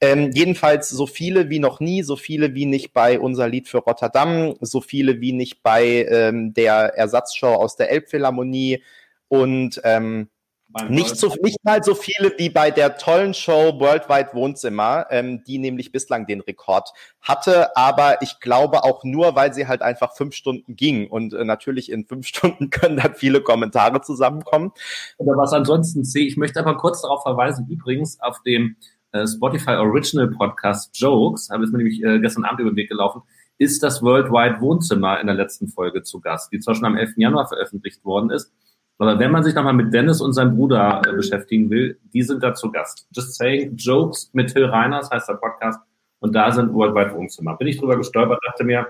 Ähm, 0.00 0.30
jedenfalls 0.32 0.90
so 0.90 1.06
viele 1.06 1.48
wie 1.48 1.60
noch 1.60 1.80
nie, 1.80 2.02
so 2.02 2.16
viele 2.16 2.54
wie 2.54 2.66
nicht 2.66 2.92
bei 2.92 3.18
unser 3.18 3.48
Lied 3.48 3.68
für 3.68 3.78
Rotterdam, 3.78 4.54
so 4.60 4.80
viele 4.80 5.20
wie 5.20 5.32
nicht 5.32 5.62
bei 5.62 6.06
ähm, 6.08 6.52
der 6.54 6.96
Ersatzshow 6.96 7.54
aus 7.54 7.76
der 7.76 7.90
Elbphilharmonie 7.90 8.82
und 9.28 9.80
ähm, 9.84 10.28
nicht, 10.88 11.16
so, 11.16 11.34
nicht 11.42 11.64
mal 11.64 11.82
so 11.82 11.94
viele 11.94 12.32
wie 12.36 12.50
bei 12.50 12.70
der 12.70 12.98
tollen 12.98 13.32
Show 13.32 13.80
Worldwide 13.80 14.30
Wohnzimmer, 14.34 15.06
ähm, 15.10 15.42
die 15.44 15.58
nämlich 15.58 15.92
bislang 15.92 16.26
den 16.26 16.40
Rekord 16.40 16.90
hatte, 17.20 17.74
aber 17.76 18.20
ich 18.22 18.38
glaube 18.40 18.84
auch 18.84 19.02
nur, 19.02 19.34
weil 19.34 19.54
sie 19.54 19.66
halt 19.66 19.80
einfach 19.80 20.14
fünf 20.14 20.34
Stunden 20.34 20.76
ging 20.76 21.08
und 21.08 21.32
äh, 21.32 21.44
natürlich 21.44 21.90
in 21.90 22.04
fünf 22.04 22.26
Stunden 22.28 22.70
können 22.70 22.98
dann 22.98 23.14
viele 23.14 23.40
Kommentare 23.40 24.02
zusammenkommen. 24.02 24.72
Oder 25.16 25.36
was 25.36 25.52
ansonsten 25.52 26.04
sehe, 26.04 26.26
ich 26.26 26.36
möchte 26.36 26.60
aber 26.60 26.76
kurz 26.76 27.02
darauf 27.02 27.22
verweisen, 27.22 27.66
übrigens 27.70 28.20
auf 28.20 28.42
dem 28.42 28.76
äh, 29.12 29.26
Spotify 29.26 29.72
Original 29.72 30.28
Podcast 30.28 30.90
Jokes, 30.94 31.48
habe 31.50 31.64
ich 31.64 31.70
mir 31.70 31.78
nämlich 31.78 32.02
äh, 32.02 32.20
gestern 32.20 32.44
Abend 32.44 32.60
über 32.60 32.70
den 32.70 32.76
Weg 32.76 32.90
gelaufen, 32.90 33.22
ist 33.56 33.82
das 33.82 34.02
Worldwide 34.02 34.60
Wohnzimmer 34.60 35.18
in 35.20 35.26
der 35.26 35.34
letzten 35.34 35.68
Folge 35.68 36.02
zu 36.02 36.20
Gast, 36.20 36.52
die 36.52 36.60
zwar 36.60 36.74
schon 36.74 36.84
am 36.84 36.96
11. 36.96 37.14
Januar 37.16 37.48
veröffentlicht 37.48 38.04
worden 38.04 38.30
ist, 38.30 38.52
aber 38.98 39.18
wenn 39.18 39.30
man 39.30 39.44
sich 39.44 39.54
nochmal 39.54 39.74
mit 39.74 39.94
Dennis 39.94 40.20
und 40.20 40.32
seinem 40.32 40.56
Bruder 40.56 41.02
äh, 41.06 41.12
beschäftigen 41.12 41.70
will, 41.70 41.98
die 42.12 42.22
sind 42.22 42.42
da 42.42 42.54
zu 42.54 42.70
Gast. 42.70 43.06
Just 43.12 43.36
saying, 43.36 43.76
Jokes 43.76 44.30
mit 44.32 44.52
Till 44.52 44.64
Reiners 44.64 45.10
heißt 45.10 45.28
der 45.28 45.34
Podcast. 45.34 45.80
Und 46.20 46.34
da 46.34 46.50
sind 46.50 46.74
Worldwide 46.74 47.14
Wohnzimmer. 47.14 47.56
Bin 47.56 47.68
ich 47.68 47.78
drüber 47.78 47.96
gestolpert, 47.96 48.40
dachte 48.44 48.64
mir, 48.64 48.88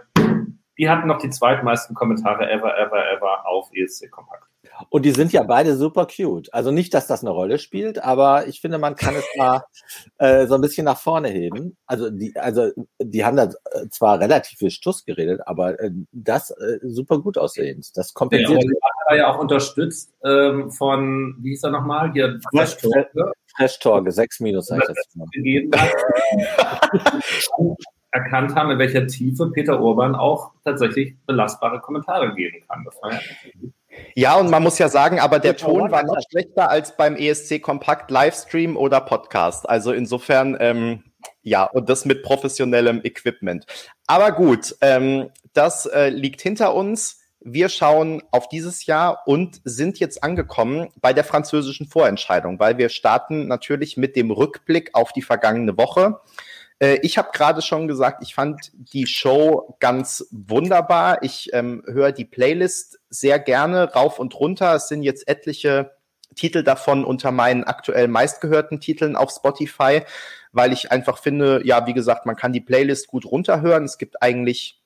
die 0.78 0.88
hatten 0.88 1.08
noch 1.08 1.18
die 1.18 1.28
zweitmeisten 1.28 1.94
Kommentare 1.94 2.50
ever, 2.50 2.78
ever, 2.78 3.10
ever 3.12 3.46
auf 3.46 3.68
ESC 3.74 4.10
Kompakt. 4.10 4.44
Und 4.90 5.04
die 5.04 5.10
sind 5.10 5.32
ja 5.32 5.42
beide 5.42 5.76
super 5.76 6.06
cute. 6.06 6.52
Also 6.54 6.70
nicht, 6.70 6.94
dass 6.94 7.06
das 7.06 7.22
eine 7.22 7.30
Rolle 7.30 7.58
spielt, 7.58 8.02
aber 8.02 8.46
ich 8.46 8.60
finde, 8.60 8.78
man 8.78 8.94
kann 8.94 9.14
es 9.16 9.24
mal 9.36 9.64
äh, 10.18 10.46
so 10.46 10.54
ein 10.54 10.60
bisschen 10.60 10.84
nach 10.84 10.98
vorne 10.98 11.28
heben. 11.28 11.76
Also 11.86 12.10
die, 12.10 12.34
also 12.36 12.70
die 13.00 13.24
haben 13.24 13.36
da 13.36 13.44
äh, 13.44 13.88
zwar 13.90 14.20
relativ 14.20 14.58
viel 14.58 14.70
Stuss 14.70 15.04
geredet, 15.04 15.40
aber 15.46 15.80
äh, 15.80 15.90
das 16.12 16.50
äh, 16.50 16.78
super 16.82 17.18
gut 17.18 17.38
aussehend. 17.38 17.96
Das 17.96 18.14
kompensiert. 18.14 18.62
Ja, 18.62 18.70
war 19.08 19.16
ja 19.16 19.32
auch 19.32 19.38
unterstützt 19.38 20.12
ähm, 20.22 20.70
von, 20.70 21.36
wie 21.40 21.48
hieß 21.50 21.64
er 21.64 21.70
nochmal? 21.70 22.12
Hier, 22.12 22.38
Fresh 22.54 22.76
Torge. 22.76 23.32
Fresh 23.56 23.78
Torge, 23.78 24.12
6 24.12 24.40
minus, 24.40 24.70
ich 24.70 24.78
das 24.78 24.96
erkannt 28.10 28.54
haben, 28.54 28.70
in 28.70 28.78
welcher 28.78 29.06
Tiefe 29.06 29.50
Peter 29.50 29.80
Urban 29.80 30.14
auch 30.14 30.52
tatsächlich 30.64 31.16
belastbare 31.26 31.80
Kommentare 31.80 32.34
geben 32.34 32.62
kann. 32.68 32.84
Das 32.84 32.94
war 33.02 33.12
ja 33.12 33.20
ja, 34.14 34.36
und 34.36 34.50
man 34.50 34.62
muss 34.62 34.78
ja 34.78 34.88
sagen, 34.88 35.18
aber 35.18 35.38
der 35.38 35.56
Ton 35.56 35.90
war 35.90 36.04
noch 36.04 36.20
schlechter 36.30 36.70
als 36.70 36.96
beim 36.96 37.16
ESC 37.16 37.60
Kompakt 37.60 38.10
Livestream 38.10 38.76
oder 38.76 39.00
Podcast. 39.00 39.68
Also 39.68 39.92
insofern, 39.92 40.56
ähm, 40.60 41.04
ja, 41.42 41.64
und 41.64 41.88
das 41.88 42.04
mit 42.04 42.22
professionellem 42.22 43.00
Equipment. 43.02 43.66
Aber 44.06 44.32
gut, 44.32 44.76
ähm, 44.82 45.30
das 45.52 45.86
äh, 45.86 46.10
liegt 46.10 46.42
hinter 46.42 46.74
uns. 46.74 47.17
Wir 47.40 47.68
schauen 47.68 48.22
auf 48.32 48.48
dieses 48.48 48.86
Jahr 48.86 49.22
und 49.26 49.60
sind 49.64 50.00
jetzt 50.00 50.22
angekommen 50.24 50.88
bei 51.00 51.12
der 51.12 51.24
französischen 51.24 51.86
Vorentscheidung, 51.86 52.58
weil 52.58 52.78
wir 52.78 52.88
starten 52.88 53.46
natürlich 53.46 53.96
mit 53.96 54.16
dem 54.16 54.30
Rückblick 54.30 54.90
auf 54.94 55.12
die 55.12 55.22
vergangene 55.22 55.76
Woche. 55.76 56.20
Äh, 56.80 56.98
ich 57.02 57.18
habe 57.18 57.30
gerade 57.32 57.62
schon 57.62 57.88
gesagt, 57.88 58.22
ich 58.22 58.34
fand 58.34 58.72
die 58.74 59.06
Show 59.06 59.76
ganz 59.80 60.26
wunderbar. 60.30 61.22
Ich 61.22 61.50
ähm, 61.52 61.82
höre 61.86 62.12
die 62.12 62.24
Playlist 62.24 62.98
sehr 63.08 63.38
gerne 63.38 63.92
rauf 63.92 64.18
und 64.18 64.34
runter. 64.38 64.74
Es 64.74 64.88
sind 64.88 65.02
jetzt 65.02 65.28
etliche 65.28 65.92
Titel 66.34 66.62
davon 66.62 67.04
unter 67.04 67.32
meinen 67.32 67.64
aktuell 67.64 68.08
meistgehörten 68.08 68.80
Titeln 68.80 69.16
auf 69.16 69.30
Spotify, 69.30 70.02
weil 70.52 70.72
ich 70.72 70.92
einfach 70.92 71.18
finde, 71.18 71.62
ja, 71.64 71.86
wie 71.86 71.94
gesagt, 71.94 72.26
man 72.26 72.36
kann 72.36 72.52
die 72.52 72.60
Playlist 72.60 73.08
gut 73.08 73.26
runterhören. 73.26 73.84
Es 73.84 73.98
gibt 73.98 74.22
eigentlich, 74.22 74.77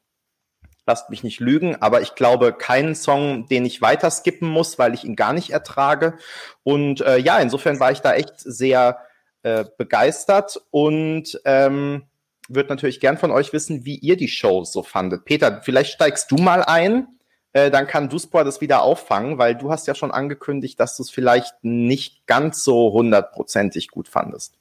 lasst 0.92 1.08
mich 1.08 1.25
nicht 1.25 1.40
lügen, 1.40 1.80
aber 1.80 2.02
ich 2.02 2.14
glaube 2.14 2.52
keinen 2.52 2.94
Song, 2.94 3.46
den 3.46 3.64
ich 3.64 3.80
weiter 3.80 4.11
skippen 4.11 4.46
muss, 4.46 4.78
weil 4.78 4.92
ich 4.92 5.04
ihn 5.04 5.16
gar 5.16 5.32
nicht 5.32 5.49
ertrage. 5.49 6.18
Und 6.64 7.00
äh, 7.00 7.16
ja, 7.16 7.38
insofern 7.38 7.80
war 7.80 7.92
ich 7.92 8.00
da 8.00 8.12
echt 8.12 8.34
sehr 8.37 8.99
äh, 9.42 9.64
begeistert 9.78 10.61
und 10.70 11.40
ähm, 11.46 12.02
würde 12.46 12.68
natürlich 12.68 13.00
gern 13.00 13.16
von 13.16 13.30
euch 13.30 13.54
wissen, 13.54 13.87
wie 13.87 13.96
ihr 13.96 14.18
die 14.18 14.28
Show 14.28 14.64
so 14.64 14.82
fandet. 14.82 15.25
Peter, 15.25 15.62
vielleicht 15.62 15.94
steigst 15.94 16.30
du 16.30 16.37
mal 16.37 16.62
ein, 16.62 17.06
äh, 17.54 17.70
dann 17.70 17.87
kann 17.87 18.11
Duspor 18.11 18.44
das 18.44 18.61
wieder 18.61 18.82
auffangen, 18.82 19.38
weil 19.38 19.54
du 19.54 19.70
hast 19.70 19.87
ja 19.87 19.94
schon 19.94 20.11
angekündigt, 20.11 20.78
dass 20.78 20.99
du 20.99 21.04
es 21.04 21.11
vielleicht 21.11 21.54
nicht 21.62 22.26
ganz 22.26 22.64
so 22.64 22.92
hundertprozentig 22.92 23.88
gut 23.88 24.08
fandest. 24.08 24.58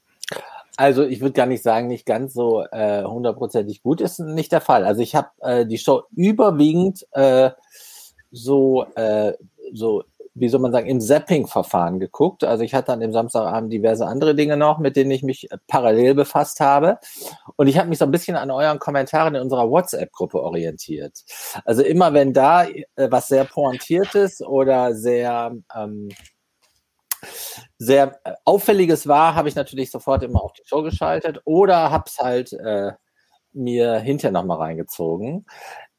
Also 0.81 1.03
ich 1.03 1.21
würde 1.21 1.33
gar 1.33 1.45
nicht 1.45 1.61
sagen, 1.61 1.85
nicht 1.85 2.07
ganz 2.07 2.33
so 2.33 2.63
äh, 2.71 3.03
hundertprozentig 3.03 3.83
gut 3.83 4.01
ist 4.01 4.17
nicht 4.17 4.51
der 4.51 4.61
Fall. 4.61 4.83
Also 4.83 5.03
ich 5.03 5.13
habe 5.13 5.29
äh, 5.41 5.63
die 5.63 5.77
Show 5.77 6.01
überwiegend 6.15 7.05
äh, 7.11 7.51
so 8.31 8.85
äh, 8.95 9.33
so 9.73 10.03
wie 10.33 10.49
soll 10.49 10.59
man 10.59 10.71
sagen, 10.71 10.87
im 10.87 10.99
Zapping-Verfahren 10.99 11.99
geguckt. 11.99 12.43
Also 12.43 12.63
ich 12.63 12.73
hatte 12.73 12.93
an 12.93 12.99
dem 12.99 13.11
Samstagabend 13.11 13.71
diverse 13.71 14.07
andere 14.07 14.33
Dinge 14.33 14.57
noch, 14.57 14.79
mit 14.79 14.95
denen 14.95 15.11
ich 15.11 15.21
mich 15.21 15.49
parallel 15.67 16.15
befasst 16.15 16.61
habe. 16.61 16.97
Und 17.57 17.67
ich 17.67 17.77
habe 17.77 17.89
mich 17.89 17.99
so 17.99 18.05
ein 18.05 18.11
bisschen 18.11 18.35
an 18.35 18.49
euren 18.49 18.79
Kommentaren 18.79 19.35
in 19.35 19.41
unserer 19.41 19.69
WhatsApp-Gruppe 19.69 20.41
orientiert. 20.41 21.21
Also 21.63 21.83
immer 21.83 22.13
wenn 22.13 22.33
da 22.33 22.65
äh, 22.65 22.81
was 22.95 23.27
sehr 23.27 23.43
pointiertes 23.43 24.41
oder 24.41 24.95
sehr 24.95 25.53
ähm, 25.75 26.09
sehr 27.77 28.19
auffälliges 28.45 29.07
war, 29.07 29.35
habe 29.35 29.49
ich 29.49 29.55
natürlich 29.55 29.91
sofort 29.91 30.23
immer 30.23 30.43
auf 30.43 30.53
die 30.53 30.63
Show 30.65 30.83
geschaltet 30.83 31.41
oder 31.45 31.91
habe 31.91 32.05
es 32.07 32.17
halt 32.17 32.53
äh, 32.53 32.91
mir 33.53 33.99
hinterher 33.99 34.31
nochmal 34.31 34.57
reingezogen. 34.57 35.45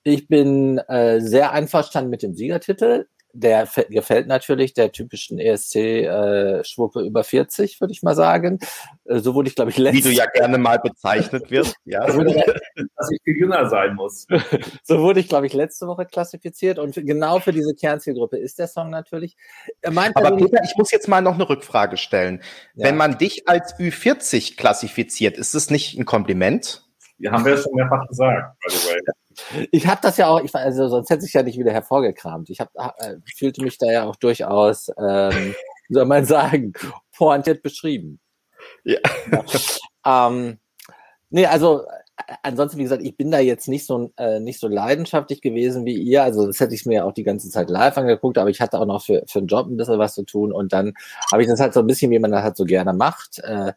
Ich 0.04 0.28
bin 0.28 0.78
äh, 0.78 1.20
sehr 1.20 1.52
einverstanden 1.52 2.10
mit 2.10 2.22
dem 2.22 2.34
Siegertitel 2.34 3.06
der 3.32 3.68
gefällt 3.88 4.26
natürlich 4.26 4.74
der 4.74 4.92
typischen 4.92 5.38
ESC-Schwuppe 5.38 7.00
äh, 7.00 7.06
über 7.06 7.24
40, 7.24 7.80
würde 7.80 7.92
ich 7.92 8.02
mal 8.02 8.14
sagen. 8.14 8.58
Äh, 9.04 9.20
so 9.20 9.34
wurde 9.34 9.48
ich, 9.48 9.54
glaube 9.54 9.70
ich, 9.70 9.78
letzte 9.78 9.98
Wie 9.98 10.02
du 10.02 10.10
ja 10.10 10.26
gerne 10.26 10.58
mal 10.58 10.78
bezeichnet 10.78 11.50
wirst. 11.50 11.76
ja. 11.84 12.06
Dass 12.06 13.10
ich 13.10 13.20
viel 13.24 13.36
jünger 13.36 13.68
sein 13.68 13.94
muss. 13.94 14.26
so 14.82 15.00
wurde 15.00 15.20
ich, 15.20 15.28
glaube 15.28 15.46
ich, 15.46 15.52
letzte 15.54 15.86
Woche 15.86 16.06
klassifiziert. 16.06 16.78
Und 16.78 16.94
genau 16.94 17.40
für 17.40 17.52
diese 17.52 17.74
Kernzielgruppe 17.74 18.38
ist 18.38 18.58
der 18.58 18.68
Song 18.68 18.90
natürlich. 18.90 19.36
Aber 19.82 20.36
Peter, 20.36 20.60
ich 20.64 20.76
muss 20.76 20.90
jetzt 20.90 21.08
mal 21.08 21.20
noch 21.20 21.34
eine 21.34 21.48
Rückfrage 21.48 21.96
stellen. 21.96 22.42
Ja. 22.74 22.86
Wenn 22.86 22.96
man 22.96 23.18
dich 23.18 23.48
als 23.48 23.78
Ü40 23.78 24.56
klassifiziert, 24.56 25.36
ist 25.38 25.54
das 25.54 25.70
nicht 25.70 25.98
ein 25.98 26.04
Kompliment? 26.04 26.84
Ja, 27.18 27.32
haben 27.32 27.44
wir 27.44 27.54
ja 27.54 27.58
schon 27.58 27.74
mehrfach 27.74 28.06
gesagt, 28.08 28.58
by 28.60 28.74
the 28.74 28.88
way. 28.88 29.00
Ich 29.70 29.86
habe 29.86 30.00
das 30.02 30.16
ja 30.16 30.28
auch, 30.28 30.40
ich, 30.40 30.54
also 30.54 30.88
sonst 30.88 31.10
hätte 31.10 31.24
ich 31.26 31.32
ja 31.32 31.42
nicht 31.42 31.58
wieder 31.58 31.72
hervorgekramt. 31.72 32.50
Ich 32.50 32.60
hab, 32.60 32.70
äh, 32.76 33.16
fühlte 33.36 33.62
mich 33.62 33.78
da 33.78 33.90
ja 33.90 34.04
auch 34.04 34.16
durchaus, 34.16 34.88
ähm, 34.98 35.54
wie 35.88 35.94
soll 35.94 36.06
man 36.06 36.24
sagen, 36.24 36.72
pointiert 37.16 37.62
beschrieben. 37.62 38.20
Ja. 38.84 38.98
ja. 39.30 39.44
Ähm, 40.04 40.58
nee, 41.30 41.46
also 41.46 41.86
ansonsten, 42.42 42.78
wie 42.78 42.82
gesagt, 42.82 43.02
ich 43.02 43.16
bin 43.16 43.30
da 43.30 43.38
jetzt 43.38 43.68
nicht 43.68 43.86
so, 43.86 44.12
äh, 44.16 44.40
nicht 44.40 44.60
so 44.60 44.68
leidenschaftlich 44.68 45.40
gewesen 45.40 45.84
wie 45.84 45.94
ihr. 45.94 46.22
Also 46.22 46.46
das 46.46 46.60
hätte 46.60 46.74
ich 46.74 46.86
mir 46.86 46.94
ja 46.94 47.04
auch 47.04 47.12
die 47.12 47.22
ganze 47.22 47.48
Zeit 47.50 47.70
live 47.70 47.96
angeguckt, 47.96 48.38
aber 48.38 48.50
ich 48.50 48.60
hatte 48.60 48.78
auch 48.78 48.86
noch 48.86 49.04
für, 49.04 49.22
für 49.26 49.38
einen 49.38 49.48
Job 49.48 49.66
ein 49.66 49.76
bisschen 49.76 49.98
was 49.98 50.14
zu 50.14 50.24
tun. 50.24 50.52
Und 50.52 50.72
dann 50.72 50.94
habe 51.30 51.42
ich 51.42 51.48
das 51.48 51.60
halt 51.60 51.74
so 51.74 51.80
ein 51.80 51.86
bisschen, 51.86 52.10
wie 52.10 52.18
man 52.18 52.32
das 52.32 52.42
halt 52.42 52.56
so 52.56 52.64
gerne 52.64 52.92
macht, 52.92 53.38
äh, 53.40 53.72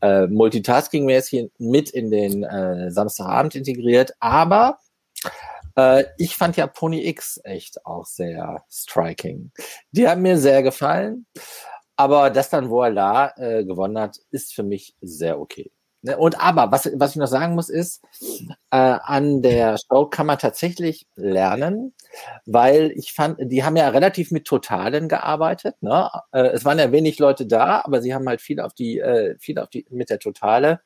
äh, 0.00 0.26
Multitasking-mäßig 0.26 1.50
mit 1.58 1.90
in 1.90 2.10
den 2.10 2.44
äh, 2.44 2.90
Samstagabend 2.90 3.54
integriert. 3.54 4.14
Aber 4.20 4.78
äh, 5.76 6.04
ich 6.18 6.36
fand 6.36 6.56
ja 6.56 6.66
Pony 6.66 7.06
X 7.06 7.40
echt 7.44 7.84
auch 7.86 8.06
sehr 8.06 8.64
striking. 8.70 9.52
Die 9.90 10.08
haben 10.08 10.22
mir 10.22 10.38
sehr 10.38 10.62
gefallen. 10.62 11.26
Aber 11.96 12.30
dass 12.30 12.50
dann 12.50 12.70
Voila 12.70 13.34
äh, 13.36 13.64
gewonnen 13.64 13.98
hat, 13.98 14.18
ist 14.30 14.54
für 14.54 14.64
mich 14.64 14.96
sehr 15.00 15.38
okay. 15.40 15.70
Ne, 16.02 16.18
und 16.18 16.38
aber, 16.38 16.70
was, 16.70 16.90
was 16.96 17.12
ich 17.12 17.16
noch 17.16 17.28
sagen 17.28 17.54
muss, 17.54 17.70
ist, 17.70 18.02
äh, 18.70 18.76
an 18.76 19.40
der 19.40 19.78
Show 19.78 20.04
kann 20.06 20.26
man 20.26 20.38
tatsächlich 20.38 21.06
lernen, 21.14 21.94
weil 22.44 22.90
ich 22.94 23.14
fand, 23.14 23.38
die 23.40 23.64
haben 23.64 23.76
ja 23.76 23.88
relativ 23.88 24.30
mit 24.30 24.44
Totalen 24.44 25.08
gearbeitet. 25.08 25.76
Ne? 25.80 26.10
Äh, 26.32 26.48
es 26.48 26.66
waren 26.66 26.78
ja 26.78 26.92
wenig 26.92 27.18
Leute 27.18 27.46
da, 27.46 27.80
aber 27.84 28.02
sie 28.02 28.12
haben 28.12 28.28
halt 28.28 28.42
viel 28.42 28.60
auf 28.60 28.74
die, 28.74 28.98
äh, 28.98 29.36
viel 29.38 29.58
auf 29.58 29.70
die 29.70 29.86
mit 29.88 30.10
der 30.10 30.18
Totale 30.18 30.80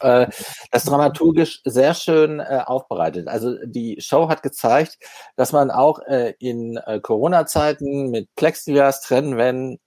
äh, 0.00 0.26
das 0.70 0.84
dramaturgisch 0.84 1.60
sehr 1.64 1.94
schön 1.94 2.40
äh, 2.40 2.62
aufbereitet. 2.64 3.28
Also 3.28 3.56
die 3.64 4.00
Show 4.00 4.28
hat 4.28 4.42
gezeigt, 4.42 4.98
dass 5.36 5.52
man 5.52 5.70
auch 5.70 6.00
äh, 6.06 6.34
in 6.38 6.76
äh, 6.76 7.00
Corona-Zeiten 7.00 8.10
mit 8.10 8.34
Plexiglas, 8.36 9.02
Trennwänden 9.02 9.78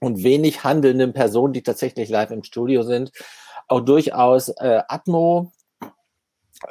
und 0.00 0.22
wenig 0.22 0.64
handelnden 0.64 1.12
Personen, 1.12 1.52
die 1.52 1.62
tatsächlich 1.62 2.08
live 2.08 2.30
im 2.30 2.42
Studio 2.42 2.82
sind, 2.82 3.12
auch 3.68 3.80
durchaus 3.80 4.48
äh, 4.48 4.82
Atmo 4.88 5.52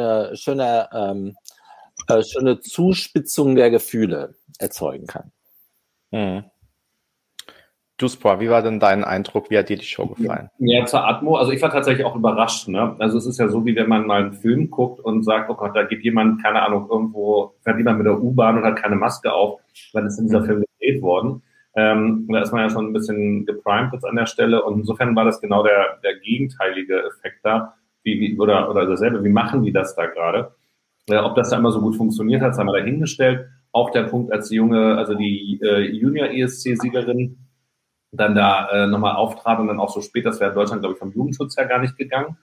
eine 0.00 0.36
schöne, 0.36 0.88
ähm, 0.92 1.36
äh, 2.08 2.22
schöne 2.22 2.60
Zuspitzung 2.60 3.54
der 3.54 3.70
Gefühle 3.70 4.34
erzeugen 4.58 5.06
kann. 5.06 5.30
Mhm. 6.10 6.49
Du, 8.00 8.08
Spor, 8.08 8.40
wie 8.40 8.48
war 8.48 8.62
denn 8.62 8.80
dein 8.80 9.04
Eindruck? 9.04 9.50
Wie 9.50 9.58
hat 9.58 9.68
dir 9.68 9.76
die 9.76 9.84
Show 9.84 10.06
gefallen? 10.06 10.48
Ja, 10.58 10.86
zur 10.86 11.06
Atmo. 11.06 11.36
Also 11.36 11.52
ich 11.52 11.60
war 11.60 11.70
tatsächlich 11.70 12.06
auch 12.06 12.16
überrascht. 12.16 12.66
Ne? 12.66 12.96
Also 12.98 13.18
es 13.18 13.26
ist 13.26 13.38
ja 13.38 13.46
so, 13.48 13.66
wie 13.66 13.76
wenn 13.76 13.90
man 13.90 14.06
mal 14.06 14.22
einen 14.22 14.32
Film 14.32 14.70
guckt 14.70 15.00
und 15.00 15.22
sagt, 15.22 15.50
oh 15.50 15.54
Gott, 15.54 15.76
da 15.76 15.82
geht 15.82 16.02
jemand, 16.02 16.42
keine 16.42 16.62
Ahnung, 16.62 16.88
irgendwo, 16.90 17.52
fährt 17.60 17.76
jemand 17.76 17.98
mit 17.98 18.06
der 18.06 18.18
U-Bahn 18.18 18.56
und 18.56 18.64
hat 18.64 18.76
keine 18.76 18.96
Maske 18.96 19.30
auf, 19.30 19.60
weil 19.92 20.06
es 20.06 20.18
in 20.18 20.24
dieser 20.24 20.40
mhm. 20.40 20.46
Film 20.46 20.64
gedreht 20.78 21.02
worden. 21.02 21.42
Ähm, 21.76 22.26
da 22.30 22.40
ist 22.40 22.52
man 22.52 22.62
ja 22.62 22.70
schon 22.70 22.86
ein 22.86 22.94
bisschen 22.94 23.44
geprimed 23.44 23.92
jetzt 23.92 24.06
an 24.06 24.16
der 24.16 24.24
Stelle. 24.24 24.64
Und 24.64 24.78
insofern 24.78 25.14
war 25.14 25.26
das 25.26 25.42
genau 25.42 25.62
der, 25.62 25.98
der 26.02 26.18
gegenteilige 26.20 27.04
Effekt 27.04 27.40
da. 27.42 27.74
Wie, 28.02 28.18
wie, 28.18 28.38
oder, 28.40 28.70
oder 28.70 28.86
dasselbe, 28.86 29.22
wie 29.22 29.28
machen 29.28 29.62
die 29.62 29.72
das 29.72 29.94
da 29.94 30.06
gerade? 30.06 30.54
Äh, 31.10 31.18
ob 31.18 31.34
das 31.34 31.50
da 31.50 31.58
immer 31.58 31.70
so 31.70 31.82
gut 31.82 31.96
funktioniert 31.96 32.40
hat, 32.40 32.54
sei 32.54 32.64
mal 32.64 32.80
dahingestellt. 32.80 33.46
Auch 33.72 33.90
der 33.90 34.04
Punkt, 34.04 34.32
als 34.32 34.48
die 34.48 34.56
junge, 34.56 34.96
also 34.96 35.12
die 35.12 35.60
äh, 35.62 35.80
Junior-ESC-Siegerin 35.82 37.36
dann 38.12 38.34
da 38.34 38.68
äh, 38.70 38.86
nochmal 38.86 39.16
auftrat 39.16 39.58
und 39.60 39.68
dann 39.68 39.80
auch 39.80 39.90
so 39.90 40.00
spät, 40.00 40.26
das 40.26 40.40
wäre 40.40 40.50
in 40.50 40.56
Deutschland, 40.56 40.82
glaube 40.82 40.94
ich, 40.94 40.98
vom 40.98 41.12
Jugendschutz 41.12 41.56
her 41.56 41.66
gar 41.66 41.78
nicht 41.78 41.96
gegangen. 41.96 42.36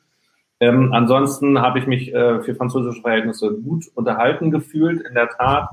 Ähm, 0.59 0.91
ansonsten 0.93 1.61
habe 1.61 1.79
ich 1.79 1.87
mich 1.87 2.13
äh, 2.13 2.41
für 2.41 2.55
französische 2.55 3.01
Verhältnisse 3.01 3.53
gut 3.53 3.85
unterhalten 3.93 4.49
gefühlt, 4.49 5.01
in 5.01 5.13
der 5.13 5.29
Tat. 5.29 5.69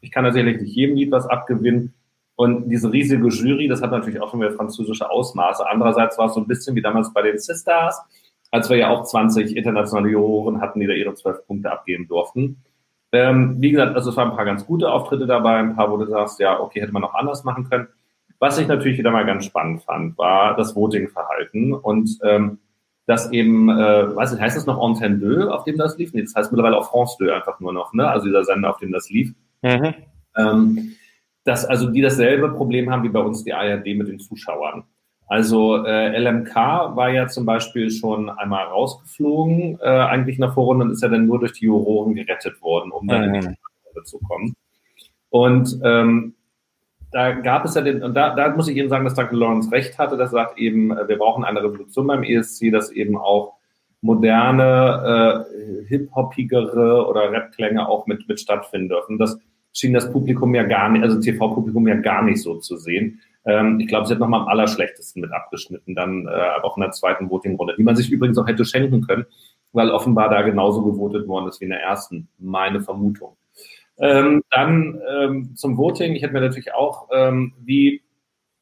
Ich 0.00 0.12
kann 0.12 0.24
natürlich 0.24 0.60
nicht 0.60 0.74
jedem 0.74 0.96
Lied 0.96 1.10
was 1.10 1.26
abgewinnen. 1.26 1.94
Und 2.36 2.68
diese 2.68 2.92
riesige 2.92 3.26
Jury, 3.26 3.66
das 3.66 3.82
hat 3.82 3.90
natürlich 3.90 4.20
auch 4.20 4.30
schon 4.30 4.40
wieder 4.40 4.52
französische 4.52 5.10
Ausmaße. 5.10 5.68
Andererseits 5.68 6.18
war 6.18 6.26
es 6.26 6.34
so 6.34 6.40
ein 6.40 6.46
bisschen 6.46 6.76
wie 6.76 6.82
damals 6.82 7.12
bei 7.12 7.22
den 7.22 7.36
Sisters, 7.36 8.00
als 8.52 8.70
wir 8.70 8.76
ja 8.76 8.90
auch 8.90 9.02
20 9.02 9.56
internationale 9.56 10.10
Juroren 10.10 10.60
hatten, 10.60 10.78
die 10.78 10.86
da 10.86 10.92
ihre 10.92 11.14
zwölf 11.14 11.44
Punkte 11.46 11.72
abgeben 11.72 12.06
durften. 12.06 12.62
Ähm, 13.10 13.56
wie 13.60 13.72
gesagt, 13.72 13.96
also 13.96 14.10
es 14.10 14.16
waren 14.16 14.30
ein 14.30 14.36
paar 14.36 14.44
ganz 14.44 14.66
gute 14.66 14.92
Auftritte 14.92 15.26
dabei, 15.26 15.56
ein 15.56 15.74
paar, 15.74 15.90
wo 15.90 15.96
du 15.96 16.06
sagst, 16.06 16.38
ja, 16.38 16.60
okay, 16.60 16.80
hätte 16.80 16.92
man 16.92 17.02
noch 17.02 17.14
anders 17.14 17.42
machen 17.42 17.68
können. 17.68 17.88
Was 18.38 18.58
ich 18.58 18.68
natürlich 18.68 18.98
wieder 18.98 19.10
mal 19.10 19.26
ganz 19.26 19.44
spannend 19.44 19.82
fand, 19.82 20.16
war 20.16 20.56
das 20.56 20.76
Voting-Verhalten 20.76 21.72
und 21.72 22.18
ähm, 22.22 22.58
das 23.06 23.32
eben, 23.32 23.70
äh, 23.70 24.14
weiß 24.14 24.34
ich, 24.34 24.40
heißt 24.40 24.56
das 24.56 24.66
noch 24.66 24.80
Antenne 24.80 25.18
2, 25.18 25.50
auf 25.50 25.64
dem 25.64 25.78
das 25.78 25.96
lief? 25.96 26.12
Nee, 26.12 26.22
das 26.22 26.34
heißt 26.34 26.52
mittlerweile 26.52 26.76
auf 26.76 26.90
France 26.90 27.16
2 27.18 27.34
einfach 27.34 27.58
nur 27.58 27.72
noch, 27.72 27.92
ne? 27.94 28.06
Also 28.06 28.26
dieser 28.26 28.44
Sender, 28.44 28.70
auf 28.70 28.78
dem 28.78 28.92
das 28.92 29.08
lief. 29.08 29.34
Mhm. 29.62 29.94
Ähm, 30.36 30.92
dass 31.44 31.64
also 31.64 31.88
die 31.88 32.02
dasselbe 32.02 32.50
Problem 32.50 32.90
haben 32.90 33.02
wie 33.02 33.08
bei 33.08 33.20
uns 33.20 33.42
die 33.42 33.54
ARD 33.54 33.86
mit 33.96 34.08
den 34.08 34.18
Zuschauern. 34.18 34.84
Also 35.26 35.84
äh, 35.84 36.18
LMK 36.18 36.54
war 36.54 37.10
ja 37.10 37.26
zum 37.28 37.44
Beispiel 37.44 37.90
schon 37.90 38.30
einmal 38.30 38.66
rausgeflogen, 38.66 39.78
äh, 39.80 39.88
eigentlich 39.88 40.38
nach 40.38 40.54
Vorrunde 40.54 40.84
und 40.84 40.90
ist 40.90 41.02
ja 41.02 41.08
dann 41.08 41.26
nur 41.26 41.38
durch 41.38 41.52
die 41.52 41.66
Juroren 41.66 42.14
gerettet 42.14 42.60
worden, 42.62 42.92
um 42.92 43.06
dann 43.08 43.28
mhm. 43.28 43.34
in 43.34 43.40
die 43.40 44.04
zu 44.04 44.18
kommen. 44.20 44.54
Und 45.30 45.80
ähm, 45.82 46.34
da 47.10 47.32
gab 47.32 47.64
es 47.64 47.74
ja 47.74 47.80
den, 47.80 48.02
und 48.02 48.14
da, 48.14 48.34
da 48.34 48.54
muss 48.54 48.68
ich 48.68 48.76
Ihnen 48.76 48.88
sagen, 48.88 49.04
dass 49.04 49.14
Dr. 49.14 49.38
Lawrence 49.38 49.72
recht 49.72 49.98
hatte, 49.98 50.16
dass 50.16 50.30
er 50.30 50.44
sagt 50.46 50.58
eben, 50.58 50.90
äh, 50.90 51.08
wir 51.08 51.18
brauchen 51.18 51.44
eine 51.44 51.62
Revolution 51.62 52.06
beim 52.06 52.22
ESC, 52.22 52.70
dass 52.70 52.90
eben 52.90 53.16
auch 53.16 53.54
moderne, 54.00 55.46
äh, 55.48 55.86
hip-hoppigere 55.86 57.06
oder 57.06 57.32
Rap-Klänge 57.32 57.88
auch 57.88 58.06
mit, 58.06 58.28
mit 58.28 58.38
stattfinden 58.38 58.90
dürfen. 58.90 59.18
Das 59.18 59.38
schien 59.72 59.92
das 59.92 60.12
Publikum 60.12 60.54
ja 60.54 60.64
gar 60.64 60.88
nicht, 60.88 61.02
also 61.02 61.18
TV-Publikum 61.20 61.88
ja 61.88 61.96
gar 61.96 62.22
nicht 62.22 62.42
so 62.42 62.56
zu 62.56 62.76
sehen. 62.76 63.20
Ähm, 63.44 63.80
ich 63.80 63.88
glaube, 63.88 64.06
sie 64.06 64.12
hat 64.12 64.20
nochmal 64.20 64.42
am 64.42 64.48
allerschlechtesten 64.48 65.22
mit 65.22 65.32
abgeschnitten, 65.32 65.94
dann 65.94 66.26
äh, 66.26 66.62
auch 66.62 66.76
in 66.76 66.82
der 66.82 66.90
zweiten 66.92 67.30
Voting-Runde, 67.30 67.74
die 67.78 67.82
man 67.82 67.96
sich 67.96 68.10
übrigens 68.10 68.38
auch 68.38 68.46
hätte 68.46 68.64
schenken 68.64 69.06
können, 69.06 69.24
weil 69.72 69.90
offenbar 69.90 70.28
da 70.28 70.42
genauso 70.42 70.84
gewotet 70.84 71.26
worden 71.26 71.48
ist 71.48 71.60
wie 71.60 71.64
in 71.64 71.70
der 71.70 71.82
ersten, 71.82 72.28
meine 72.38 72.80
Vermutung. 72.80 73.37
Ähm, 74.00 74.42
dann 74.50 75.00
ähm, 75.08 75.56
zum 75.56 75.76
Voting. 75.76 76.14
Ich 76.14 76.22
hätte 76.22 76.32
mir 76.32 76.40
natürlich 76.40 76.72
auch, 76.74 77.08
ähm, 77.12 77.54
wie, 77.60 78.02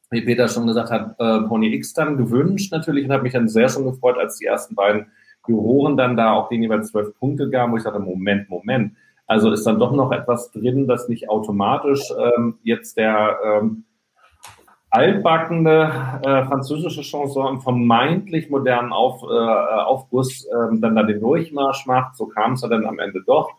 wie 0.09 0.21
Peter 0.21 0.47
schon 0.47 0.67
gesagt 0.67 0.89
hat, 0.89 1.15
äh, 1.19 1.47
Pony 1.47 1.73
X 1.75 1.93
dann 1.93 2.17
gewünscht 2.17 2.71
natürlich 2.71 3.05
und 3.05 3.11
habe 3.11 3.23
mich 3.23 3.33
dann 3.33 3.47
sehr 3.47 3.69
schon 3.69 3.85
gefreut, 3.85 4.17
als 4.17 4.37
die 4.37 4.45
ersten 4.45 4.75
beiden 4.75 5.07
Juroren 5.47 5.95
dann 5.95 6.17
da 6.17 6.33
auch 6.33 6.49
den 6.49 6.61
jeweils 6.61 6.91
zwölf 6.91 7.17
Punkte 7.19 7.49
gaben, 7.49 7.71
wo 7.71 7.77
ich 7.77 7.83
dachte, 7.83 7.99
Moment, 7.99 8.49
Moment. 8.49 8.93
Also 9.27 9.51
ist 9.51 9.65
dann 9.65 9.79
doch 9.79 9.91
noch 9.91 10.11
etwas 10.11 10.51
drin, 10.51 10.87
das 10.87 11.09
nicht 11.09 11.29
automatisch 11.29 12.01
ähm, 12.17 12.57
jetzt 12.63 12.97
der 12.97 13.37
ähm, 13.43 13.83
altbackende 14.89 15.91
äh, 16.23 16.45
französische 16.45 17.01
Chanson 17.01 17.55
im 17.55 17.61
vermeintlich 17.61 18.49
modernen 18.49 18.93
Auf, 18.93 19.21
äh, 19.23 19.25
Aufguss 19.25 20.45
äh, 20.45 20.77
dann 20.79 20.95
da 20.95 21.03
den 21.03 21.19
Durchmarsch 21.19 21.85
macht. 21.85 22.15
So 22.15 22.27
kam 22.27 22.53
es 22.53 22.61
dann 22.61 22.85
am 22.85 22.99
Ende 22.99 23.21
doch 23.25 23.51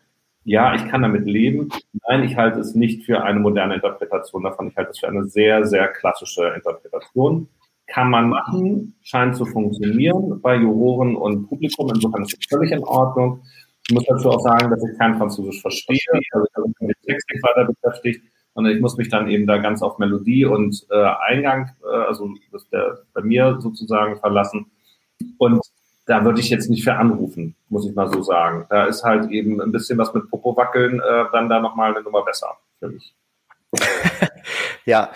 ja, 0.49 0.75
ich 0.75 0.89
kann 0.89 1.03
damit 1.03 1.27
leben. 1.27 1.69
Nein, 2.09 2.25
ich 2.25 2.35
halte 2.35 2.59
es 2.61 2.75
nicht 2.75 3.05
für 3.05 3.23
eine 3.23 3.39
moderne 3.39 3.75
Interpretation 3.75 4.43
davon. 4.43 4.69
Ich 4.69 4.77
halte 4.79 4.93
es 4.93 4.99
für 4.99 5.09
eine 5.09 5.29
sehr, 5.29 5.67
sehr 5.67 5.89
klassische 5.89 6.55
Interpretation. 6.57 7.49
Kann 7.87 8.09
man 8.09 8.31
machen, 8.31 8.95
scheint 9.03 9.37
zu 9.37 9.45
funktionieren 9.45 10.41
bei 10.41 10.57
Juroren 10.57 11.17
und 11.17 11.49
Publikum. 11.49 11.91
Insofern 11.95 12.23
ist 12.23 12.39
es 12.39 12.47
völlig 12.49 12.73
in 12.73 12.83
Ordnung. 12.83 13.43
Ich 13.87 13.95
muss 13.95 14.07
dazu 14.07 14.31
auch 14.31 14.41
sagen, 14.41 14.71
dass 14.71 14.83
ich 14.83 14.99
kein 14.99 15.19
Französisch 15.19 15.61
verstehe. 15.61 15.99
Also 16.33 16.47
ich 16.47 16.57
habe 16.57 16.69
mich 16.69 16.77
mit 16.81 16.97
Textik 17.03 17.43
weiter 17.43 17.71
beschäftigt. 17.71 18.25
Und 18.55 18.65
ich 18.67 18.81
muss 18.81 18.97
mich 18.97 19.11
dann 19.11 19.29
eben 19.29 19.47
da 19.47 19.59
ganz 19.59 19.83
auf 19.83 19.99
Melodie 19.99 20.47
und 20.47 20.87
äh, 20.91 21.11
Eingang, 21.29 21.71
äh, 21.85 21.95
also 21.95 22.31
das 22.53 22.67
der, 22.71 23.01
bei 23.13 23.21
mir 23.21 23.59
sozusagen 23.61 24.19
verlassen. 24.19 24.71
Und 25.37 25.61
da 26.09 26.25
würde 26.25 26.41
ich 26.41 26.49
jetzt 26.49 26.71
nicht 26.71 26.85
für 26.85 26.95
anrufen, 26.95 27.55
muss 27.69 27.87
ich 27.87 27.95
mal 27.95 28.11
so 28.11 28.23
sagen. 28.23 28.67
Da 28.71 28.87
ist 28.87 29.05
halt 29.05 29.31
eben 29.31 29.61
ein 29.61 29.73
bisschen 29.73 29.99
was 29.99 30.15
mit 30.15 30.31
Popo 30.31 30.57
wackeln, 30.57 31.01
äh, 31.01 31.25
dann 31.33 31.51
da 31.51 31.61
nochmal 31.61 31.95
eine 31.95 32.03
Nummer 32.03 32.25
besser 32.25 32.57
für 32.79 32.89
mich. 32.89 33.15
ja, 34.87 35.11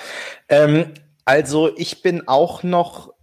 ähm, 0.51 0.93
also 1.25 1.75
ich 1.77 2.03
bin 2.03 2.29
auch 2.29 2.63
noch 2.63 3.15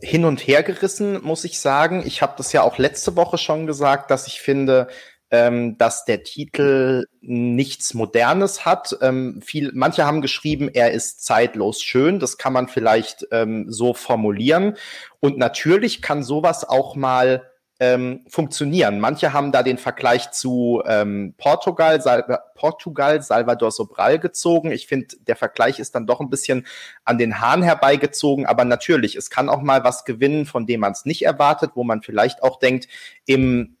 hin 0.00 0.24
und 0.24 0.46
her 0.46 0.62
gerissen, 0.62 1.20
muss 1.24 1.42
ich 1.42 1.58
sagen. 1.58 2.04
Ich 2.06 2.22
habe 2.22 2.34
das 2.36 2.52
ja 2.52 2.62
auch 2.62 2.78
letzte 2.78 3.16
Woche 3.16 3.36
schon 3.36 3.66
gesagt, 3.66 4.12
dass 4.12 4.28
ich 4.28 4.40
finde, 4.40 4.86
ähm, 5.30 5.76
dass 5.78 6.04
der 6.04 6.22
Titel 6.22 7.04
nichts 7.20 7.94
Modernes 7.94 8.64
hat. 8.64 8.96
Ähm, 9.02 9.42
viel, 9.42 9.70
manche 9.74 10.06
haben 10.06 10.22
geschrieben, 10.22 10.68
er 10.72 10.92
ist 10.92 11.24
zeitlos 11.24 11.82
schön. 11.82 12.18
Das 12.18 12.38
kann 12.38 12.52
man 12.52 12.68
vielleicht 12.68 13.26
ähm, 13.30 13.66
so 13.68 13.94
formulieren. 13.94 14.76
Und 15.20 15.38
natürlich 15.38 16.00
kann 16.00 16.22
sowas 16.22 16.66
auch 16.68 16.96
mal 16.96 17.50
ähm, 17.80 18.24
funktionieren. 18.28 18.98
Manche 18.98 19.32
haben 19.32 19.52
da 19.52 19.62
den 19.62 19.78
Vergleich 19.78 20.32
zu 20.32 20.82
ähm, 20.86 21.34
Portugal, 21.38 22.00
Sal 22.00 22.24
Portugal, 22.56 23.22
Salvador 23.22 23.70
Sobral 23.70 24.18
gezogen. 24.18 24.72
Ich 24.72 24.88
finde, 24.88 25.14
der 25.20 25.36
Vergleich 25.36 25.78
ist 25.78 25.94
dann 25.94 26.06
doch 26.06 26.20
ein 26.20 26.30
bisschen 26.30 26.66
an 27.04 27.18
den 27.18 27.40
Haaren 27.40 27.62
herbeigezogen, 27.62 28.46
aber 28.46 28.64
natürlich, 28.64 29.14
es 29.14 29.30
kann 29.30 29.48
auch 29.48 29.62
mal 29.62 29.84
was 29.84 30.04
gewinnen, 30.04 30.44
von 30.44 30.66
dem 30.66 30.80
man 30.80 30.90
es 30.90 31.04
nicht 31.04 31.22
erwartet, 31.22 31.72
wo 31.74 31.84
man 31.84 32.02
vielleicht 32.02 32.42
auch 32.42 32.58
denkt, 32.58 32.88
im 33.26 33.77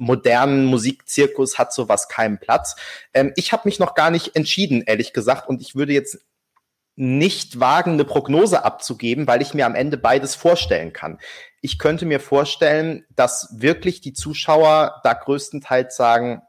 modernen 0.00 0.64
Musikzirkus 0.64 1.58
hat 1.58 1.72
sowas 1.72 2.08
keinen 2.08 2.38
Platz. 2.38 2.74
Ähm, 3.14 3.32
ich 3.36 3.52
habe 3.52 3.62
mich 3.66 3.78
noch 3.78 3.94
gar 3.94 4.10
nicht 4.10 4.34
entschieden, 4.34 4.82
ehrlich 4.84 5.12
gesagt, 5.12 5.48
und 5.48 5.60
ich 5.60 5.76
würde 5.76 5.92
jetzt 5.92 6.18
nicht 6.96 7.60
wagen, 7.60 7.92
eine 7.92 8.04
Prognose 8.04 8.64
abzugeben, 8.64 9.26
weil 9.26 9.42
ich 9.42 9.54
mir 9.54 9.66
am 9.66 9.74
Ende 9.74 9.96
beides 9.96 10.34
vorstellen 10.34 10.92
kann. 10.92 11.18
Ich 11.60 11.78
könnte 11.78 12.04
mir 12.04 12.20
vorstellen, 12.20 13.04
dass 13.14 13.54
wirklich 13.56 14.00
die 14.00 14.12
Zuschauer 14.12 15.00
da 15.04 15.14
größtenteils 15.14 15.96
sagen, 15.96 16.42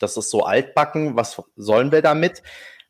das 0.00 0.16
ist 0.16 0.30
so 0.30 0.42
altbacken, 0.44 1.16
was 1.16 1.40
sollen 1.56 1.92
wir 1.92 2.02
damit? 2.02 2.42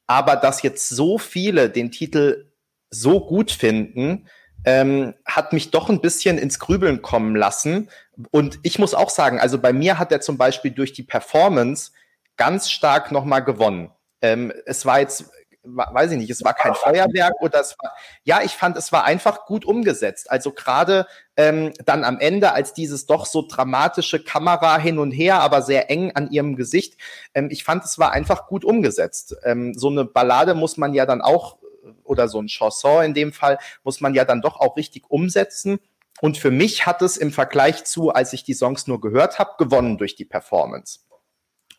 Aber 0.06 0.36
dass 0.36 0.62
jetzt 0.62 0.88
so 0.88 1.18
viele 1.18 1.70
den 1.70 1.90
Titel 1.90 2.50
so 2.90 3.20
gut 3.20 3.50
finden, 3.50 4.28
ähm, 4.64 5.14
hat 5.24 5.52
mich 5.52 5.70
doch 5.70 5.88
ein 5.88 6.00
bisschen 6.00 6.38
ins 6.38 6.58
Grübeln 6.58 7.02
kommen 7.02 7.36
lassen. 7.36 7.90
Und 8.30 8.58
ich 8.62 8.78
muss 8.78 8.94
auch 8.94 9.10
sagen, 9.10 9.38
also 9.38 9.58
bei 9.58 9.72
mir 9.72 9.98
hat 9.98 10.12
er 10.12 10.20
zum 10.20 10.38
Beispiel 10.38 10.72
durch 10.72 10.92
die 10.92 11.02
Performance 11.02 11.92
ganz 12.36 12.70
stark 12.70 13.12
nochmal 13.12 13.44
gewonnen. 13.44 13.90
Ähm, 14.20 14.52
es 14.66 14.84
war 14.86 15.00
jetzt 15.00 15.30
weiß 15.76 16.12
ich 16.12 16.18
nicht, 16.18 16.30
es 16.30 16.44
war 16.44 16.54
kein 16.54 16.74
Feuerwerk 16.74 17.34
oder 17.40 17.60
es 17.60 17.76
war, 17.82 17.92
ja, 18.22 18.42
ich 18.42 18.52
fand, 18.52 18.76
es 18.76 18.92
war 18.92 19.04
einfach 19.04 19.46
gut 19.46 19.64
umgesetzt. 19.64 20.30
Also 20.30 20.52
gerade 20.52 21.06
ähm, 21.36 21.72
dann 21.84 22.04
am 22.04 22.18
Ende, 22.18 22.52
als 22.52 22.72
dieses 22.72 23.06
doch 23.06 23.26
so 23.26 23.46
dramatische 23.46 24.22
Kamera 24.22 24.78
hin 24.78 24.98
und 24.98 25.10
her, 25.10 25.40
aber 25.40 25.62
sehr 25.62 25.90
eng 25.90 26.12
an 26.14 26.30
ihrem 26.30 26.56
Gesicht, 26.56 26.98
ähm, 27.34 27.48
ich 27.50 27.64
fand, 27.64 27.84
es 27.84 27.98
war 27.98 28.12
einfach 28.12 28.46
gut 28.46 28.64
umgesetzt. 28.64 29.36
Ähm, 29.44 29.74
so 29.74 29.88
eine 29.88 30.04
Ballade 30.04 30.54
muss 30.54 30.76
man 30.76 30.94
ja 30.94 31.06
dann 31.06 31.20
auch, 31.20 31.58
oder 32.04 32.28
so 32.28 32.40
ein 32.40 32.48
Chanson 32.48 33.04
in 33.04 33.14
dem 33.14 33.32
Fall, 33.32 33.58
muss 33.84 34.00
man 34.00 34.14
ja 34.14 34.24
dann 34.24 34.40
doch 34.40 34.60
auch 34.60 34.76
richtig 34.76 35.10
umsetzen. 35.10 35.80
Und 36.20 36.38
für 36.38 36.50
mich 36.50 36.86
hat 36.86 37.02
es 37.02 37.16
im 37.16 37.32
Vergleich 37.32 37.84
zu, 37.84 38.10
als 38.10 38.32
ich 38.32 38.44
die 38.44 38.54
Songs 38.54 38.86
nur 38.86 39.00
gehört 39.00 39.38
habe, 39.38 39.52
gewonnen 39.58 39.98
durch 39.98 40.16
die 40.16 40.24
Performance. 40.24 41.00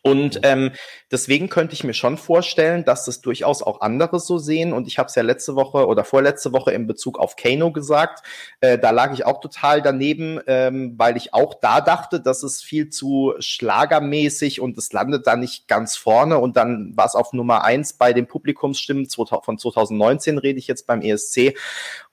Und 0.01 0.35
mhm. 0.35 0.41
ähm, 0.43 0.71
deswegen 1.11 1.49
könnte 1.49 1.73
ich 1.73 1.83
mir 1.83 1.93
schon 1.93 2.17
vorstellen, 2.17 2.85
dass 2.85 3.05
das 3.05 3.19
durchaus 3.19 3.61
auch 3.61 3.81
andere 3.81 4.19
so 4.19 4.37
sehen. 4.37 4.71
Und 4.71 4.87
ich 4.87 4.97
habe 4.97 5.07
es 5.07 5.15
ja 5.15 5.23
letzte 5.23 5.55
Woche 5.55 5.87
oder 5.87 6.05
vorletzte 6.05 6.53
Woche 6.53 6.71
in 6.71 6.87
Bezug 6.87 7.19
auf 7.19 7.35
Kano 7.35 7.71
gesagt. 7.73 8.25
Äh, 8.61 8.79
da 8.79 8.91
lag 8.91 9.13
ich 9.13 9.25
auch 9.25 9.41
total 9.41 9.81
daneben, 9.81 10.39
ähm, 10.47 10.93
weil 10.97 11.17
ich 11.17 11.33
auch 11.33 11.53
da 11.53 11.81
dachte, 11.81 12.21
dass 12.21 12.43
es 12.43 12.61
viel 12.61 12.89
zu 12.89 13.33
schlagermäßig 13.39 14.61
und 14.61 14.77
es 14.77 14.93
landet 14.93 15.27
da 15.27 15.35
nicht 15.35 15.67
ganz 15.67 15.97
vorne. 15.97 16.37
Und 16.39 16.55
dann 16.55 16.95
war 16.95 17.05
es 17.05 17.15
auf 17.15 17.33
Nummer 17.33 17.65
eins 17.65 17.93
bei 17.93 18.13
den 18.13 18.27
Publikumsstimmen 18.27 19.07
von 19.09 19.57
2019, 19.57 20.37
rede 20.37 20.59
ich 20.59 20.67
jetzt 20.67 20.87
beim 20.87 21.01
ESC. 21.01 21.57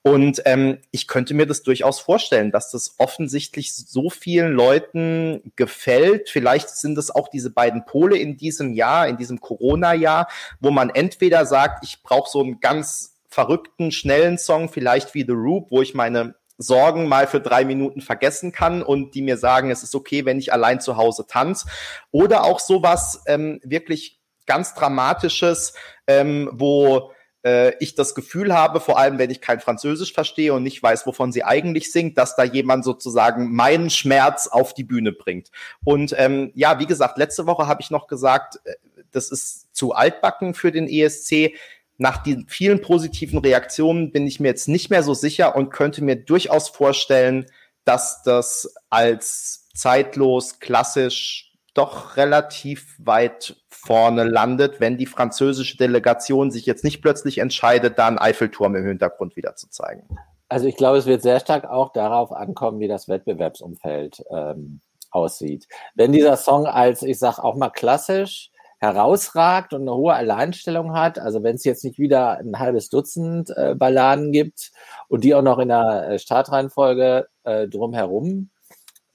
Und 0.07 0.41
ähm, 0.45 0.77
ich 0.91 1.05
könnte 1.05 1.33
mir 1.33 1.45
das 1.45 1.63
durchaus 1.63 1.99
vorstellen, 1.99 2.51
dass 2.51 2.71
das 2.71 2.95
offensichtlich 2.97 3.75
so 3.75 4.09
vielen 4.09 4.53
Leuten 4.53 5.51
gefällt. 5.57 6.29
Vielleicht 6.29 6.69
sind 6.69 6.97
es 6.97 7.13
auch 7.13 7.27
diese 7.27 7.49
beiden 7.49 7.83
Pole 7.83 8.17
in 8.17 8.37
diesem 8.37 8.73
Jahr, 8.73 9.09
in 9.09 9.17
diesem 9.17 9.41
Corona-Jahr, 9.41 10.29
wo 10.61 10.71
man 10.71 10.89
entweder 10.89 11.45
sagt, 11.45 11.83
ich 11.83 12.03
brauche 12.03 12.29
so 12.29 12.41
einen 12.41 12.61
ganz 12.61 13.17
verrückten, 13.27 13.91
schnellen 13.91 14.37
Song, 14.37 14.69
vielleicht 14.69 15.13
wie 15.13 15.25
The 15.25 15.33
Roop, 15.33 15.71
wo 15.71 15.81
ich 15.81 15.93
meine 15.93 16.35
Sorgen 16.57 17.09
mal 17.09 17.27
für 17.27 17.41
drei 17.41 17.65
Minuten 17.65 17.99
vergessen 17.99 18.53
kann 18.53 18.81
und 18.81 19.13
die 19.13 19.21
mir 19.21 19.35
sagen, 19.37 19.71
es 19.71 19.83
ist 19.83 19.93
okay, 19.93 20.23
wenn 20.23 20.39
ich 20.39 20.53
allein 20.53 20.79
zu 20.79 20.95
Hause 20.95 21.27
tanze. 21.27 21.67
Oder 22.11 22.45
auch 22.45 22.61
sowas 22.61 23.23
ähm, 23.27 23.59
wirklich 23.61 24.21
ganz 24.45 24.73
Dramatisches, 24.73 25.73
ähm, 26.07 26.49
wo 26.53 27.11
äh, 27.47 27.75
ich 27.79 27.95
das 27.95 28.13
Gefühl 28.13 28.53
habe, 28.53 28.81
vor 28.81 28.99
allem 28.99 29.17
wenn 29.17 29.29
ich 29.29 29.39
kein 29.39 29.61
Französisch 29.61 30.11
verstehe 30.13 30.53
und 30.53 30.63
nicht 30.63 30.83
weiß, 30.83 31.07
wovon 31.07 31.31
sie 31.31 31.45
eigentlich 31.45 31.91
singt, 31.91 32.17
dass 32.17 32.35
da 32.35 32.43
jemand 32.43 32.83
sozusagen 32.83 33.55
meinen 33.55 33.89
Schmerz 33.89 34.47
auf 34.47 34.73
die 34.73 34.83
Bühne 34.83 35.13
bringt. 35.13 35.49
Und 35.83 36.13
ähm, 36.17 36.51
ja, 36.55 36.79
wie 36.79 36.85
gesagt, 36.85 37.17
letzte 37.17 37.47
Woche 37.47 37.67
habe 37.67 37.81
ich 37.81 37.89
noch 37.89 38.07
gesagt, 38.07 38.59
äh, 38.65 38.73
das 39.11 39.31
ist 39.31 39.73
zu 39.73 39.93
altbacken 39.93 40.53
für 40.53 40.71
den 40.71 40.89
ESC. 40.89 41.55
Nach 41.97 42.21
den 42.21 42.47
vielen 42.49 42.81
positiven 42.81 43.39
Reaktionen 43.39 44.11
bin 44.11 44.27
ich 44.27 44.39
mir 44.39 44.49
jetzt 44.49 44.67
nicht 44.67 44.89
mehr 44.89 45.01
so 45.01 45.13
sicher 45.13 45.55
und 45.55 45.71
könnte 45.71 46.03
mir 46.03 46.17
durchaus 46.17 46.67
vorstellen, 46.67 47.45
dass 47.85 48.21
das 48.23 48.73
als 48.89 49.69
zeitlos, 49.73 50.59
klassisch 50.59 51.46
doch 51.77 52.17
relativ 52.17 52.95
weit 52.99 53.55
vorne 53.69 54.23
landet, 54.23 54.79
wenn 54.79 54.97
die 54.97 55.05
französische 55.05 55.77
Delegation 55.77 56.51
sich 56.51 56.65
jetzt 56.65 56.83
nicht 56.83 57.01
plötzlich 57.01 57.37
entscheidet, 57.37 57.97
da 57.99 58.07
einen 58.07 58.17
Eiffelturm 58.17 58.75
im 58.75 58.85
Hintergrund 58.85 59.35
wieder 59.35 59.55
zu 59.55 59.69
zeigen. 59.69 60.07
Also 60.49 60.67
ich 60.67 60.75
glaube, 60.75 60.97
es 60.97 61.05
wird 61.05 61.21
sehr 61.21 61.39
stark 61.39 61.65
auch 61.65 61.91
darauf 61.91 62.31
ankommen, 62.31 62.79
wie 62.79 62.87
das 62.87 63.07
Wettbewerbsumfeld 63.07 64.23
ähm, 64.31 64.81
aussieht. 65.11 65.67
Wenn 65.95 66.11
dieser 66.11 66.37
Song 66.37 66.65
als, 66.65 67.03
ich 67.03 67.19
sag 67.19 67.39
auch 67.39 67.55
mal 67.55 67.69
klassisch, 67.69 68.51
herausragt 68.79 69.73
und 69.73 69.81
eine 69.81 69.95
hohe 69.95 70.13
Alleinstellung 70.13 70.93
hat, 70.93 71.17
also 71.17 71.41
wenn 71.41 71.55
es 71.55 71.63
jetzt 71.63 71.83
nicht 71.83 71.97
wieder 71.97 72.37
ein 72.37 72.59
halbes 72.59 72.89
Dutzend 72.89 73.49
äh, 73.57 73.73
Balladen 73.75 74.31
gibt 74.31 74.71
und 75.07 75.23
die 75.23 75.33
auch 75.33 75.41
noch 75.41 75.57
in 75.57 75.69
der 75.69 76.09
äh, 76.09 76.19
Startreihenfolge 76.19 77.27
äh, 77.43 77.67
drumherum 77.67 78.51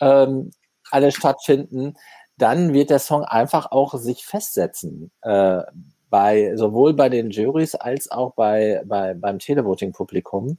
ähm, 0.01 0.51
alle 0.90 1.12
stattfinden, 1.12 1.94
dann 2.42 2.72
wird 2.72 2.90
der 2.90 2.98
Song 2.98 3.24
einfach 3.24 3.70
auch 3.70 3.94
sich 3.94 4.24
festsetzen. 4.24 5.11
Äh, 5.22 5.62
bei, 6.11 6.55
sowohl 6.57 6.92
bei 6.92 7.09
den 7.09 7.31
Juries 7.31 7.74
als 7.74 8.11
auch 8.11 8.35
bei, 8.35 8.83
bei, 8.85 9.14
beim 9.14 9.38
Televoting-Publikum. 9.38 10.59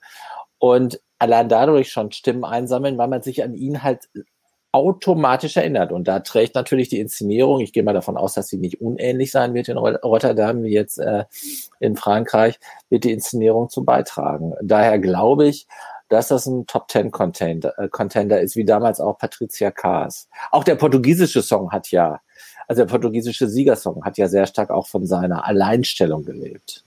Und 0.58 1.00
allein 1.20 1.48
dadurch 1.48 1.92
schon 1.92 2.12
Stimmen 2.12 2.44
einsammeln, 2.44 2.98
weil 2.98 3.08
man 3.08 3.22
sich 3.22 3.44
an 3.44 3.54
ihn 3.54 3.84
halt 3.84 4.10
automatisch 4.72 5.56
erinnert. 5.56 5.92
Und 5.92 6.08
da 6.08 6.22
trägt 6.22 6.56
natürlich 6.56 6.90
die 6.90 7.00
Inszenierung, 7.00 7.60
ich 7.60 7.72
gehe 7.72 7.84
mal 7.84 7.94
davon 7.94 8.18
aus, 8.18 8.34
dass 8.34 8.48
sie 8.48 8.58
nicht 8.58 8.82
unähnlich 8.82 9.32
sein 9.32 9.54
wird 9.54 9.70
in 9.70 9.78
Rotterdam 9.78 10.64
wie 10.64 10.74
jetzt 10.74 10.98
äh, 10.98 11.26
in 11.80 11.96
Frankreich, 11.96 12.60
wird 12.90 13.04
die 13.04 13.12
Inszenierung 13.12 13.70
zu 13.70 13.86
beitragen. 13.86 14.54
Daher 14.64 14.98
glaube 14.98 15.48
ich, 15.48 15.68
dass 16.14 16.28
das 16.28 16.46
ein 16.46 16.68
Top 16.68 16.88
Ten 16.88 17.12
Contender, 17.12 17.78
äh, 17.80 17.90
Contender 17.90 18.40
ist, 18.40 18.56
wie 18.56 18.66
damals 18.66 19.00
auch 19.00 19.18
Patricia 19.18 19.72
Kaas. 19.72 20.30
Auch 20.52 20.64
der 20.64 20.76
portugiesische 20.76 21.42
Song 21.42 21.72
hat 21.72 21.90
ja, 21.90 22.22
also 22.68 22.84
der 22.84 22.90
portugiesische 22.90 23.48
Siegersong 23.48 24.06
hat 24.06 24.18
ja 24.18 24.28
sehr 24.28 24.46
stark 24.46 24.70
auch 24.70 24.88
von 24.88 25.08
seiner 25.08 25.46
Alleinstellung 25.46 26.24
gelebt. 26.24 26.84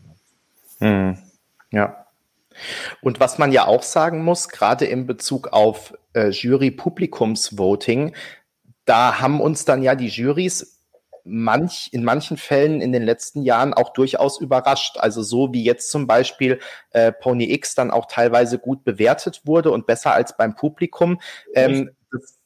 Hm. 0.79 1.19
Ja. 1.73 2.07
Und 3.03 3.19
was 3.19 3.37
man 3.37 3.51
ja 3.53 3.67
auch 3.67 3.83
sagen 3.83 4.23
muss, 4.23 4.49
gerade 4.49 4.87
in 4.87 5.07
Bezug 5.07 5.49
auf 5.53 5.95
äh, 6.15 6.29
Jury-Publikumsvoting, 6.29 8.15
da 8.85 9.21
haben 9.21 9.41
uns 9.41 9.65
dann 9.65 9.83
ja 9.83 9.97
die 9.97 10.09
Jurys 10.09 10.76
manch, 11.27 11.89
in 11.93 12.05
manchen 12.05 12.37
Fällen 12.37 12.81
in 12.81 12.93
den 12.93 13.03
letzten 13.03 13.43
Jahren 13.43 13.75
auch 13.75 13.93
durchaus 13.93 14.41
überrascht. 14.41 14.97
Also 14.99 15.23
so 15.23 15.53
wie 15.53 15.65
jetzt 15.65 15.91
zum 15.91 16.07
Beispiel 16.07 16.61
äh, 16.91 17.13
Pony 17.13 17.53
X 17.53 17.75
dann 17.75 17.91
auch 17.91 18.07
teilweise 18.07 18.59
gut 18.59 18.85
bewertet 18.85 19.43
wurde 19.45 19.71
und 19.73 19.87
besser 19.87 20.13
als 20.13 20.37
beim 20.37 20.55
Publikum. 20.55 21.21
Ähm, 21.55 21.91
das, 22.13 22.39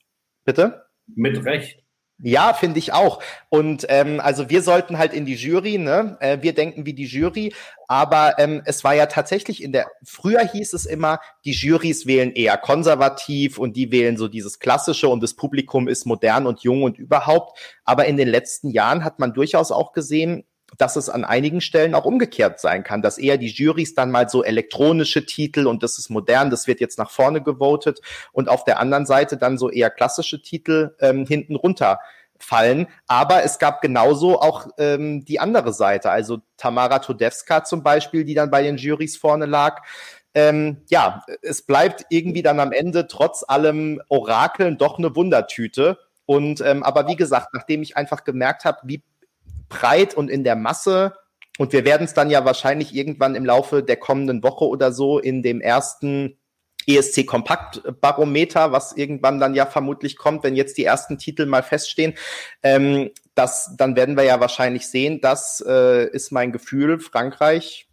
bitte? 0.44 0.86
Mit 1.06 1.44
Recht. 1.44 1.82
Ja, 2.22 2.52
finde 2.52 2.78
ich 2.78 2.92
auch. 2.92 3.22
Und 3.48 3.86
ähm, 3.88 4.20
also 4.20 4.50
wir 4.50 4.62
sollten 4.62 4.98
halt 4.98 5.14
in 5.14 5.24
die 5.24 5.36
Jury, 5.36 5.78
ne? 5.78 6.18
Äh, 6.20 6.38
wir 6.42 6.54
denken 6.54 6.84
wie 6.84 6.92
die 6.92 7.06
Jury, 7.06 7.54
aber 7.88 8.38
ähm, 8.38 8.60
es 8.66 8.84
war 8.84 8.94
ja 8.94 9.06
tatsächlich 9.06 9.62
in 9.62 9.72
der, 9.72 9.86
früher 10.04 10.40
hieß 10.40 10.74
es 10.74 10.84
immer, 10.84 11.20
die 11.46 11.52
Jurys 11.52 12.06
wählen 12.06 12.32
eher 12.32 12.58
konservativ 12.58 13.58
und 13.58 13.74
die 13.74 13.90
wählen 13.90 14.18
so 14.18 14.28
dieses 14.28 14.58
Klassische 14.58 15.08
und 15.08 15.22
das 15.22 15.34
Publikum 15.34 15.88
ist 15.88 16.04
modern 16.04 16.46
und 16.46 16.60
jung 16.60 16.82
und 16.82 16.98
überhaupt. 16.98 17.58
Aber 17.84 18.04
in 18.04 18.18
den 18.18 18.28
letzten 18.28 18.68
Jahren 18.68 19.02
hat 19.02 19.18
man 19.18 19.32
durchaus 19.32 19.72
auch 19.72 19.92
gesehen, 19.92 20.44
dass 20.78 20.96
es 20.96 21.08
an 21.08 21.24
einigen 21.24 21.60
Stellen 21.60 21.94
auch 21.94 22.04
umgekehrt 22.04 22.60
sein 22.60 22.84
kann, 22.84 23.02
dass 23.02 23.18
eher 23.18 23.38
die 23.38 23.48
Jurys 23.48 23.94
dann 23.94 24.10
mal 24.10 24.28
so 24.28 24.42
elektronische 24.44 25.26
Titel 25.26 25.66
und 25.66 25.82
das 25.82 25.98
ist 25.98 26.10
modern, 26.10 26.50
das 26.50 26.66
wird 26.66 26.80
jetzt 26.80 26.98
nach 26.98 27.10
vorne 27.10 27.42
gewotet 27.42 28.00
und 28.32 28.48
auf 28.48 28.64
der 28.64 28.80
anderen 28.80 29.06
Seite 29.06 29.36
dann 29.36 29.58
so 29.58 29.70
eher 29.70 29.90
klassische 29.90 30.42
Titel 30.42 30.94
ähm, 31.00 31.26
hinten 31.26 31.56
runter 31.56 32.00
fallen. 32.42 32.86
Aber 33.06 33.44
es 33.44 33.58
gab 33.58 33.82
genauso 33.82 34.40
auch 34.40 34.66
ähm, 34.78 35.24
die 35.24 35.40
andere 35.40 35.72
Seite, 35.72 36.10
also 36.10 36.38
Tamara 36.56 36.98
Todevska 36.98 37.64
zum 37.64 37.82
Beispiel, 37.82 38.24
die 38.24 38.34
dann 38.34 38.50
bei 38.50 38.62
den 38.62 38.76
Jurys 38.76 39.16
vorne 39.16 39.46
lag. 39.46 39.82
Ähm, 40.32 40.82
ja, 40.88 41.24
es 41.42 41.62
bleibt 41.62 42.06
irgendwie 42.08 42.42
dann 42.42 42.60
am 42.60 42.72
Ende 42.72 43.08
trotz 43.08 43.44
allem 43.46 44.00
Orakeln 44.08 44.78
doch 44.78 44.98
eine 44.98 45.14
Wundertüte. 45.14 45.98
Und 46.24 46.60
ähm, 46.60 46.82
aber 46.82 47.08
wie 47.08 47.16
gesagt, 47.16 47.48
nachdem 47.52 47.82
ich 47.82 47.96
einfach 47.96 48.22
gemerkt 48.22 48.64
habe, 48.64 48.78
wie 48.84 49.02
breit 49.70 50.12
und 50.12 50.28
in 50.28 50.44
der 50.44 50.56
Masse 50.56 51.14
und 51.60 51.74
wir 51.74 51.84
werden 51.84 52.04
es 52.04 52.14
dann 52.14 52.30
ja 52.30 52.46
wahrscheinlich 52.46 52.94
irgendwann 52.94 53.34
im 53.34 53.44
Laufe 53.44 53.82
der 53.82 53.96
kommenden 53.96 54.42
Woche 54.42 54.66
oder 54.66 54.92
so 54.92 55.18
in 55.18 55.42
dem 55.42 55.60
ersten 55.60 56.38
ESC 56.86 57.26
Kompakt 57.26 57.82
Barometer, 58.00 58.72
was 58.72 58.96
irgendwann 58.96 59.38
dann 59.38 59.54
ja 59.54 59.66
vermutlich 59.66 60.16
kommt, 60.16 60.42
wenn 60.42 60.56
jetzt 60.56 60.78
die 60.78 60.84
ersten 60.84 61.18
Titel 61.18 61.44
mal 61.44 61.62
feststehen. 61.62 62.14
Ähm, 62.62 63.10
das, 63.34 63.74
dann 63.76 63.94
werden 63.94 64.16
wir 64.16 64.24
ja 64.24 64.40
wahrscheinlich 64.40 64.88
sehen, 64.88 65.20
das 65.20 65.62
äh, 65.66 66.08
ist 66.08 66.32
mein 66.32 66.50
Gefühl, 66.52 66.98
Frankreich 66.98 67.88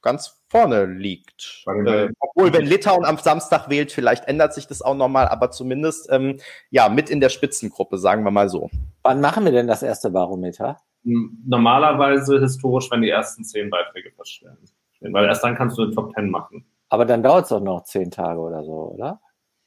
ganz 0.00 0.40
vorne 0.48 0.86
liegt. 0.86 1.64
Äh, 1.66 2.08
obwohl, 2.18 2.54
wenn 2.54 2.64
Litauen 2.64 3.04
am 3.04 3.18
Samstag 3.18 3.68
wählt, 3.68 3.92
vielleicht 3.92 4.24
ändert 4.24 4.54
sich 4.54 4.66
das 4.66 4.80
auch 4.80 4.94
nochmal, 4.96 5.28
aber 5.28 5.50
zumindest 5.50 6.08
ähm, 6.10 6.40
ja 6.70 6.88
mit 6.88 7.10
in 7.10 7.20
der 7.20 7.28
Spitzengruppe, 7.28 7.98
sagen 7.98 8.24
wir 8.24 8.30
mal 8.30 8.48
so. 8.48 8.70
Wann 9.02 9.20
machen 9.20 9.44
wir 9.44 9.52
denn 9.52 9.66
das 9.66 9.82
erste 9.82 10.08
Barometer? 10.08 10.80
Normalerweise 11.02 12.40
historisch, 12.40 12.90
wenn 12.90 13.02
die 13.02 13.10
ersten 13.10 13.44
zehn 13.44 13.70
Beiträge 13.70 14.10
feststellen. 14.12 14.58
Weil 15.00 15.26
erst 15.26 15.42
dann 15.42 15.56
kannst 15.56 15.78
du 15.78 15.86
den 15.86 15.94
Top 15.94 16.14
Ten 16.14 16.30
machen. 16.30 16.64
Aber 16.90 17.04
dann 17.04 17.22
dauert 17.22 17.44
es 17.44 17.48
doch 17.50 17.60
noch 17.60 17.84
zehn 17.84 18.10
Tage 18.10 18.38
oder 18.38 18.62
so, 18.62 18.92
oder? 18.94 19.20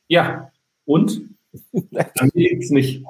Ja. 0.08 0.52
Und? 0.86 1.22
dann 1.92 2.30
geht's 2.34 2.70
nicht. 2.70 3.04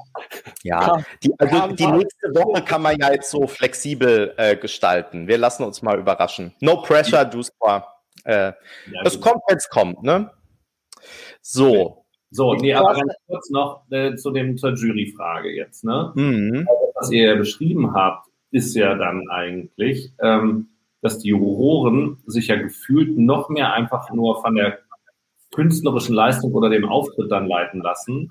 Ja, 0.64 1.04
die, 1.24 1.34
also 1.40 1.76
die 1.76 1.88
nächste 1.88 2.28
Woche 2.36 2.62
kann 2.62 2.82
man 2.82 2.98
ja 2.98 3.12
jetzt 3.12 3.32
so 3.32 3.48
flexibel 3.48 4.34
äh, 4.38 4.56
gestalten. 4.56 5.28
Wir 5.28 5.38
lassen 5.38 5.64
uns 5.64 5.82
mal 5.82 5.98
überraschen. 5.98 6.54
No 6.60 6.82
pressure, 6.82 7.26
do 7.26 7.42
score. 7.42 7.86
Äh, 8.26 8.48
ja, 8.48 8.54
es 9.04 9.20
kommt, 9.20 9.42
wenn 9.48 9.58
es 9.58 9.70
kommt, 9.70 10.04
ne? 10.04 10.32
So. 11.42 12.03
So, 12.34 12.56
nee, 12.56 12.74
aber 12.74 12.96
ganz 12.96 13.14
kurz 13.28 13.50
noch 13.52 13.84
äh, 13.92 14.16
zu 14.16 14.32
dem 14.32 14.58
zur 14.58 14.74
Juryfrage 14.74 15.52
jetzt, 15.52 15.84
ne? 15.84 16.12
Mhm. 16.16 16.68
Also, 16.68 16.92
was 16.96 17.12
ihr 17.12 17.36
beschrieben 17.36 17.94
habt, 17.94 18.28
ist 18.50 18.76
ja 18.76 18.96
dann 18.96 19.30
eigentlich, 19.30 20.12
ähm, 20.20 20.70
dass 21.02 21.20
die 21.20 21.30
Juroren 21.30 22.18
sich 22.26 22.48
ja 22.48 22.56
gefühlt 22.56 23.16
noch 23.20 23.50
mehr 23.50 23.74
einfach 23.74 24.12
nur 24.12 24.42
von 24.42 24.56
der 24.56 24.80
künstlerischen 25.54 26.16
Leistung 26.16 26.52
oder 26.54 26.70
dem 26.70 26.90
Auftritt 26.90 27.32
dann 27.32 27.48
leiten 27.48 27.82
lassen, 27.82 28.30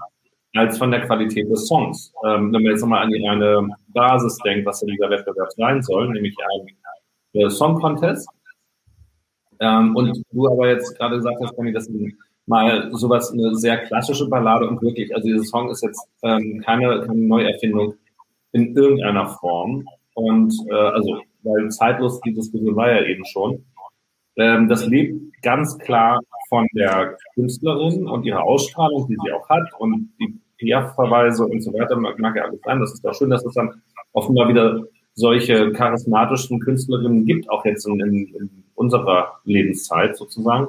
als 0.55 0.79
von 0.79 0.91
der 0.91 1.03
Qualität 1.03 1.49
des 1.49 1.69
Songs. 1.69 2.13
Ähm, 2.27 2.53
wenn 2.53 2.63
man 2.63 2.73
jetzt 2.73 2.81
nochmal 2.81 3.05
an 3.05 3.11
die 3.11 3.25
reine 3.25 3.69
Basis 3.95 4.37
denkt, 4.39 4.67
was 4.67 4.83
in 4.83 4.89
dieser 4.89 5.11
Wettbewerb 5.11 5.53
sein 5.53 5.81
soll, 5.81 6.09
nämlich 6.09 6.35
ein 7.35 7.51
Song 7.51 7.81
Contest. 7.81 8.29
Ähm, 9.61 9.95
und 9.95 10.25
du 10.33 10.49
aber 10.49 10.71
jetzt 10.71 10.99
gerade 10.99 11.17
gesagt 11.19 11.37
hast, 11.41 11.55
Conny, 11.55 11.73
dass 11.73 11.89
mal 12.47 12.91
sowas, 12.93 13.33
eine 13.33 13.55
sehr 13.55 13.79
klassische 13.79 14.29
Ballade 14.29 14.69
und 14.69 14.83
wirklich, 14.83 15.15
also 15.15 15.29
dieser 15.29 15.45
Song 15.45 15.71
ist 15.71 15.83
jetzt 15.83 16.09
ähm, 16.23 16.63
keine, 16.65 17.05
keine 17.07 17.21
Neuerfindung 17.21 17.95
in 18.53 18.77
irgendeiner 18.77 19.29
Form. 19.29 19.85
Und 20.15 20.55
äh, 20.71 20.75
also 20.75 21.21
weil 21.43 21.69
zeitlos 21.71 22.21
die 22.21 22.35
Diskussion 22.35 22.77
war 22.77 22.91
ja 22.91 23.05
eben 23.05 23.25
schon. 23.25 23.65
Ähm, 24.37 24.69
das 24.69 24.87
lebt 24.87 25.43
ganz 25.43 25.79
klar 25.79 26.21
von 26.49 26.67
der 26.75 27.17
Künstlerin 27.35 28.07
und 28.07 28.25
ihrer 28.25 28.43
Ausstrahlung, 28.43 29.07
die 29.09 29.17
sie 29.23 29.33
auch 29.33 29.49
hat 29.49 29.69
und 29.79 30.11
die 30.21 30.39
PR-Verweise 30.59 31.45
und 31.47 31.61
so 31.63 31.73
weiter, 31.73 31.97
mag, 31.97 32.19
mag 32.19 32.37
ja 32.37 32.45
alles 32.45 32.61
sein. 32.65 32.81
Das 32.81 32.93
ist 32.93 33.07
auch 33.07 33.15
schön, 33.15 33.31
dass 33.31 33.45
es 33.45 33.55
dann 33.55 33.83
offenbar 34.13 34.49
wieder 34.49 34.83
solche 35.15 35.73
charismatischen 35.73 36.61
Künstlerinnen 36.61 37.27
gibt, 37.27 37.51
auch 37.51 37.65
jetzt 37.65 37.87
in, 37.87 38.01
in, 38.01 38.35
in 38.35 38.65
unserer 38.75 39.41
Lebenszeit 39.45 40.17
sozusagen. 40.17 40.69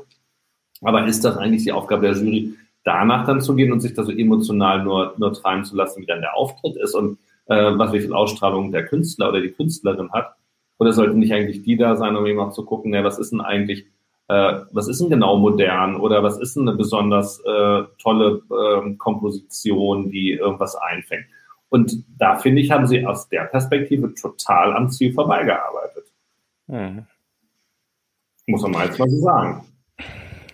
Aber 0.84 1.08
ist 1.08 1.24
das 1.24 1.38
eigentlich 1.38 1.64
die 1.64 1.72
Aufgabe 1.72 2.08
der 2.08 2.16
Jury, 2.16 2.54
danach 2.84 3.26
dann 3.26 3.42
zu 3.42 3.56
gehen 3.56 3.72
und 3.72 3.80
sich 3.80 3.94
da 3.94 4.04
so 4.04 4.12
emotional 4.12 4.84
nur, 4.84 5.14
nur 5.18 5.34
treiben 5.34 5.64
zu 5.64 5.76
lassen, 5.76 6.02
wie 6.02 6.06
dann 6.06 6.22
der 6.22 6.36
Auftritt 6.36 6.76
ist 6.76 6.94
und 6.94 7.18
äh, 7.48 7.78
was 7.78 7.94
wie 7.94 8.02
viel 8.02 8.14
Ausstrahlung 8.14 8.72
der 8.72 8.86
Künstler 8.86 9.30
oder 9.30 9.42
die 9.42 9.52
Künstlerin 9.52 10.12
hat? 10.12 10.36
Oder 10.80 10.94
sollten 10.94 11.20
nicht 11.20 11.34
eigentlich 11.34 11.64
die 11.64 11.78
da 11.78 11.96
sein, 11.96 12.16
um 12.16 12.26
eben 12.26 12.40
auch 12.40 12.52
zu 12.52 12.66
gucken, 12.66 12.92
ne, 12.92 13.04
was 13.04 13.20
ist 13.20 13.32
denn 13.32 13.42
eigentlich, 13.42 13.86
äh, 14.28 14.62
was 14.72 14.88
ist 14.88 15.02
denn 15.02 15.10
genau 15.10 15.38
modern 15.38 15.96
oder 15.96 16.24
was 16.24 16.38
ist 16.40 16.56
denn 16.56 16.68
eine 16.68 16.78
besonders 16.78 17.40
äh, 17.40 17.84
tolle 18.02 18.42
äh, 18.50 18.96
Komposition, 18.96 20.10
die 20.10 20.32
irgendwas 20.32 20.76
einfängt? 20.76 21.26
Und 21.70 22.04
da 22.18 22.36
finde 22.36 22.62
ich, 22.62 22.70
haben 22.70 22.86
sie 22.86 23.06
aus 23.06 23.30
der 23.30 23.46
Perspektive 23.46 24.14
total 24.14 24.74
am 24.74 24.90
Ziel 24.90 25.14
vorbeigearbeitet. 25.14 26.06
Mhm. 26.68 27.08
Muss 28.46 28.62
man 28.62 28.72
mal 28.72 28.86
jetzt 28.86 29.00
mal 29.00 29.10
so 29.10 29.20
sagen. 29.20 29.64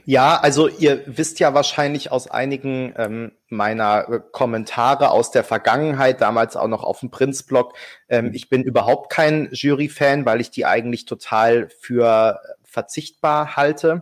Ja, 0.09 0.39
also 0.39 0.67
ihr 0.67 1.03
wisst 1.05 1.39
ja 1.39 1.53
wahrscheinlich 1.53 2.11
aus 2.11 2.31
einigen 2.31 2.95
ähm, 2.97 3.31
meiner 3.47 4.09
äh, 4.09 4.19
Kommentare 4.31 5.11
aus 5.11 5.29
der 5.29 5.43
Vergangenheit, 5.43 6.19
damals 6.19 6.55
auch 6.55 6.67
noch 6.67 6.83
auf 6.83 7.01
dem 7.01 7.11
Prinz-Blog, 7.11 7.75
ähm, 8.07 8.31
ich 8.33 8.49
bin 8.49 8.63
überhaupt 8.63 9.11
kein 9.11 9.49
Jury-Fan, 9.51 10.25
weil 10.25 10.41
ich 10.41 10.49
die 10.49 10.65
eigentlich 10.65 11.05
total 11.05 11.69
für 11.69 12.39
verzichtbar 12.63 13.55
halte 13.55 14.01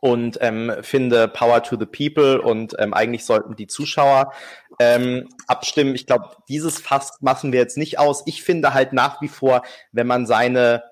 und 0.00 0.38
ähm, 0.40 0.72
finde 0.80 1.28
Power 1.28 1.62
to 1.62 1.78
the 1.78 1.84
People 1.84 2.40
und 2.40 2.74
ähm, 2.78 2.94
eigentlich 2.94 3.26
sollten 3.26 3.56
die 3.56 3.66
Zuschauer 3.66 4.32
ähm, 4.78 5.28
abstimmen. 5.46 5.94
Ich 5.94 6.06
glaube, 6.06 6.30
dieses 6.48 6.78
Fass 6.78 7.18
machen 7.20 7.52
wir 7.52 7.60
jetzt 7.60 7.76
nicht 7.76 7.98
aus. 7.98 8.22
Ich 8.24 8.42
finde 8.42 8.72
halt 8.72 8.94
nach 8.94 9.20
wie 9.20 9.28
vor, 9.28 9.64
wenn 9.92 10.06
man 10.06 10.24
seine 10.24 10.82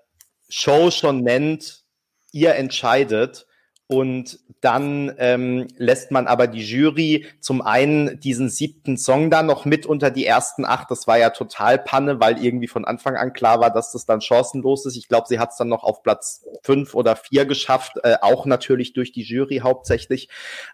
Show 0.50 0.90
schon 0.90 1.22
nennt, 1.22 1.84
ihr 2.30 2.56
entscheidet, 2.56 3.46
und 3.88 4.38
dann 4.62 5.12
ähm, 5.18 5.68
lässt 5.76 6.10
man 6.12 6.26
aber 6.26 6.46
die 6.46 6.62
Jury 6.62 7.26
zum 7.40 7.60
einen 7.60 8.20
diesen 8.20 8.48
siebten 8.48 8.96
Song 8.96 9.28
dann 9.28 9.46
noch 9.46 9.64
mit 9.64 9.84
unter 9.86 10.10
die 10.10 10.24
ersten 10.24 10.64
acht. 10.64 10.90
Das 10.90 11.06
war 11.06 11.18
ja 11.18 11.30
total 11.30 11.78
Panne, 11.78 12.20
weil 12.20 12.42
irgendwie 12.42 12.68
von 12.68 12.84
Anfang 12.84 13.16
an 13.16 13.32
klar 13.32 13.60
war, 13.60 13.70
dass 13.70 13.92
das 13.92 14.06
dann 14.06 14.20
chancenlos 14.20 14.86
ist. 14.86 14.96
Ich 14.96 15.08
glaube, 15.08 15.26
sie 15.28 15.38
hat 15.38 15.50
es 15.50 15.56
dann 15.56 15.68
noch 15.68 15.84
auf 15.84 16.02
Platz 16.02 16.44
fünf 16.62 16.94
oder 16.94 17.16
vier 17.16 17.44
geschafft, 17.44 17.98
äh, 18.02 18.16
auch 18.22 18.46
natürlich 18.46 18.92
durch 18.94 19.12
die 19.12 19.24
Jury 19.24 19.58
hauptsächlich. 19.62 20.28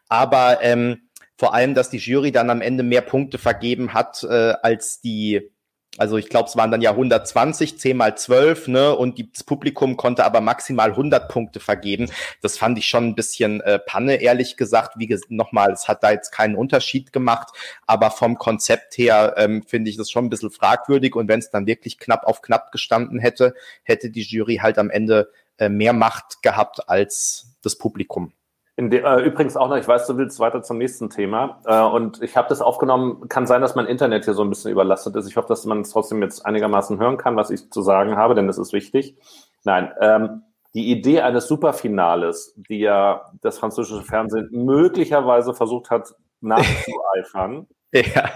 Aber 0.09 0.63
ähm, 0.63 1.09
vor 1.37 1.55
allem, 1.55 1.75
dass 1.75 1.91
die 1.91 1.99
Jury 1.99 2.31
dann 2.31 2.51
am 2.51 2.61
Ende 2.61 2.83
mehr 2.83 3.03
Punkte 3.03 3.39
vergeben 3.39 3.95
hat 3.95 4.23
äh, 4.25 4.55
als 4.63 5.01
die 5.01 5.51
also 5.99 6.17
ich 6.17 6.29
glaube, 6.29 6.49
es 6.49 6.57
waren 6.57 6.71
dann 6.71 6.81
ja 6.81 6.91
120, 6.93 7.79
10 7.79 7.97
mal 7.97 8.17
12, 8.17 8.69
ne? 8.69 8.95
Und 8.95 9.19
das 9.35 9.45
Publikum 9.45 9.97
konnte 9.97 10.25
aber 10.25 10.41
maximal 10.41 10.91
100 10.91 11.29
Punkte 11.29 11.61
vergeben. 11.61 12.11
Das 12.41 12.57
fand 12.57 12.79
ich 12.79 12.87
schon 12.87 13.09
ein 13.09 13.15
bisschen 13.15 13.61
äh, 13.61 13.79
Panne, 13.79 14.17
ehrlich 14.17 14.57
gesagt. 14.57 14.99
Wie 14.99 15.07
ges 15.07 15.23
nochmal, 15.29 15.73
es 15.73 15.89
hat 15.89 16.03
da 16.03 16.13
jetzt 16.13 16.31
keinen 16.31 16.55
Unterschied 16.55 17.13
gemacht, 17.13 17.49
aber 17.87 18.11
vom 18.11 18.39
Konzept 18.39 18.97
her 18.97 19.35
ähm, 19.37 19.63
finde 19.63 19.91
ich 19.91 19.97
das 19.97 20.11
schon 20.11 20.27
ein 20.27 20.31
bisschen 20.31 20.51
fragwürdig. 20.51 21.17
Und 21.17 21.29
wenn 21.29 21.41
es 21.41 21.51
dann 21.51 21.67
wirklich 21.67 21.99
knapp 21.99 22.25
auf 22.25 22.43
knapp 22.43 22.73
gestanden 22.73 23.19
hätte, 23.19 23.55
hätte 23.83 24.11
die 24.11 24.23
Jury 24.23 24.57
halt 24.57 24.79
am 24.79 24.91
Ende 24.91 25.31
äh, 25.59 25.69
mehr 25.69 25.93
Macht 25.93 26.43
gehabt 26.43 26.89
als 26.89 27.57
das 27.63 27.77
Publikum. 27.77 28.33
De, 28.81 29.01
äh, 29.01 29.23
übrigens 29.23 29.57
auch 29.57 29.69
noch, 29.69 29.77
ich 29.77 29.89
weiß, 29.89 30.07
du 30.07 30.17
willst 30.17 30.39
weiter 30.39 30.63
zum 30.63 30.79
nächsten 30.79 31.11
Thema. 31.11 31.61
Äh, 31.67 31.83
und 31.83 32.23
ich 32.23 32.37
habe 32.37 32.49
das 32.49 32.61
aufgenommen. 32.61 33.29
Kann 33.29 33.49
sein, 33.49 33.61
dass 33.61 33.75
mein 33.75 33.87
Internet 33.87 34.25
hier 34.25 34.35
so 34.35 34.43
ein 34.45 34.51
bisschen 34.51 34.71
überlastet 34.71 35.17
ist. 35.17 35.29
Ich 35.29 35.37
hoffe, 35.37 35.49
dass 35.49 35.65
man 35.67 35.81
es 35.81 35.91
trotzdem 35.91 36.23
jetzt 36.23 36.47
einigermaßen 36.47 37.01
hören 37.01 37.17
kann, 37.17 37.35
was 37.35 37.51
ich 37.51 37.71
zu 37.73 37.83
sagen 37.83 38.17
habe, 38.17 38.37
denn 38.37 38.47
das 38.47 38.57
ist 38.57 38.73
wichtig. 38.73 39.17
Nein, 39.65 39.93
ähm, 40.01 40.43
die 40.75 40.93
Idee 40.93 41.23
eines 41.23 41.49
Superfinales, 41.49 42.55
die 42.57 42.79
ja 42.79 43.33
das 43.41 43.59
französische 43.59 44.05
Fernsehen 44.05 44.49
möglicherweise 44.53 45.55
versucht 45.55 45.91
hat 45.91 46.15
nachzueifern, 46.41 47.67
ja. 47.93 48.31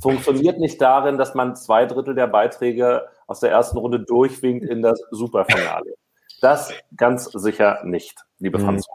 funktioniert 0.00 0.58
nicht 0.60 0.80
darin, 0.80 1.18
dass 1.18 1.34
man 1.34 1.56
zwei 1.56 1.84
Drittel 1.84 2.14
der 2.14 2.28
Beiträge 2.28 3.06
aus 3.26 3.40
der 3.40 3.50
ersten 3.50 3.76
Runde 3.76 4.00
durchwinkt 4.00 4.64
in 4.64 4.80
das 4.80 4.98
Superfinale. 5.10 5.94
Das 6.40 6.72
ganz 6.96 7.24
sicher 7.24 7.80
nicht, 7.84 8.18
liebe 8.38 8.58
mhm. 8.58 8.64
Franzosen. 8.64 8.93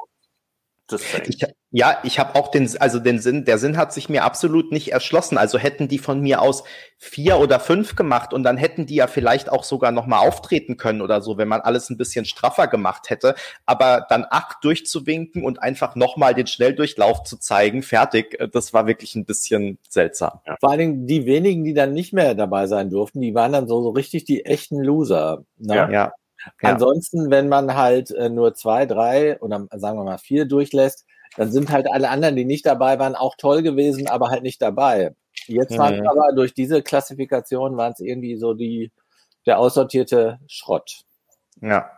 Ich, 1.28 1.46
ja, 1.72 2.00
ich 2.04 2.18
habe 2.18 2.36
auch 2.36 2.50
den, 2.50 2.68
also 2.80 3.00
den 3.00 3.20
Sinn, 3.20 3.46
der 3.46 3.60
Sinn 3.60 3.78
hat 3.78 3.94
sich 3.94 4.10
mir 4.10 4.24
absolut 4.24 4.72
nicht 4.72 4.92
erschlossen. 4.92 5.38
Also 5.38 5.60
hätten 5.60 5.88
die 5.88 6.00
von 6.00 6.20
mir 6.20 6.42
aus 6.42 6.64
vier 6.98 7.38
oder 7.38 7.60
fünf 7.60 7.96
gemacht 7.96 8.34
und 8.34 8.44
dann 8.44 8.58
hätten 8.58 8.88
die 8.88 8.96
ja 8.96 9.08
vielleicht 9.08 9.52
auch 9.52 9.64
sogar 9.64 9.92
noch 9.92 10.08
mal 10.08 10.20
auftreten 10.20 10.78
können 10.78 11.02
oder 11.02 11.22
so, 11.22 11.38
wenn 11.38 11.48
man 11.48 11.62
alles 11.62 11.90
ein 11.90 11.98
bisschen 11.98 12.26
straffer 12.26 12.68
gemacht 12.68 13.10
hätte. 13.10 13.36
Aber 13.66 14.06
dann 14.10 14.26
acht 14.30 14.64
durchzuwinken 14.64 15.44
und 15.44 15.62
einfach 15.62 15.96
noch 15.96 16.18
mal 16.18 16.34
den 16.34 16.48
Schnelldurchlauf 16.48 17.24
zu 17.24 17.38
zeigen, 17.38 17.84
fertig, 17.84 18.40
äh, 18.40 18.50
das 18.50 18.74
war 18.74 18.88
wirklich 18.88 19.16
ein 19.16 19.26
bisschen 19.26 19.78
seltsam. 19.88 20.40
Ja. 20.48 20.58
Vor 20.60 20.72
allen 20.72 20.80
Dingen 20.80 21.08
die 21.08 21.26
wenigen, 21.28 21.64
die 21.64 21.74
dann 21.74 21.94
nicht 21.94 22.14
mehr 22.14 22.34
dabei 22.34 22.66
sein 22.66 22.90
durften, 22.90 23.22
die 23.22 23.36
waren 23.36 23.52
dann 23.52 23.68
so, 23.68 23.84
so 23.84 23.90
richtig 23.92 24.26
die 24.26 24.46
echten 24.46 24.80
Loser. 24.84 25.44
Ne? 25.58 25.76
Ja. 25.76 25.90
ja. 25.90 26.14
Ja. 26.62 26.70
Ansonsten, 26.70 27.30
wenn 27.30 27.50
man 27.50 27.76
halt 27.76 28.12
äh, 28.12 28.30
nur 28.30 28.54
zwei, 28.54 28.86
drei 28.86 29.40
oder 29.42 29.68
sagen 29.76 29.98
wir 29.98 30.04
mal 30.04 30.18
vier 30.18 30.46
durchlässt, 30.46 31.06
dann 31.38 31.52
sind 31.52 31.70
halt 31.70 31.88
alle 31.92 32.10
anderen, 32.10 32.36
die 32.36 32.46
nicht 32.46 32.66
dabei 32.66 33.00
waren, 33.00 33.16
auch 33.16 33.36
toll 33.38 33.62
gewesen, 33.62 34.08
aber 34.08 34.30
halt 34.30 34.44
nicht 34.44 34.62
dabei. 34.62 35.16
Jetzt 35.46 35.78
waren 35.78 36.00
mhm. 36.00 36.08
aber 36.08 36.34
durch 36.34 36.54
diese 36.54 36.82
Klassifikation 36.82 37.78
waren 37.78 37.94
es 37.94 38.00
irgendwie 38.00 38.36
so 38.36 38.54
die 38.54 38.92
der 39.46 39.60
aussortierte 39.60 40.40
Schrott. 40.48 41.02
Ja. 41.62 41.90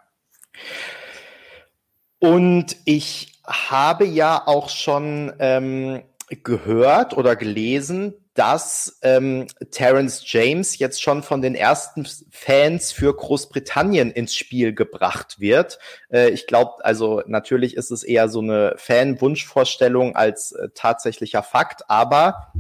Und 2.19 2.77
ich 2.86 3.41
habe 3.45 4.06
ja 4.06 4.43
auch 4.45 4.69
schon 4.69 5.34
ähm, 5.39 6.04
gehört 6.43 7.17
oder 7.17 7.36
gelesen, 7.36 8.13
dass 8.33 8.99
ähm, 9.01 9.47
Terence 9.71 10.23
James 10.25 10.79
jetzt 10.79 11.01
schon 11.01 11.21
von 11.21 11.41
den 11.41 11.55
ersten 11.55 12.07
Fans 12.31 12.91
für 12.91 13.13
Großbritannien 13.13 14.11
ins 14.11 14.35
Spiel 14.35 14.73
gebracht 14.73 15.39
wird. 15.39 15.79
Äh, 16.09 16.29
ich 16.29 16.47
glaube, 16.47 16.83
also 16.85 17.21
natürlich 17.25 17.75
ist 17.75 17.91
es 17.91 18.03
eher 18.03 18.29
so 18.29 18.39
eine 18.39 18.75
Fan-Wunschvorstellung 18.77 20.15
als 20.15 20.53
äh, 20.53 20.69
tatsächlicher 20.73 21.43
Fakt, 21.43 21.89
aber 21.89 22.53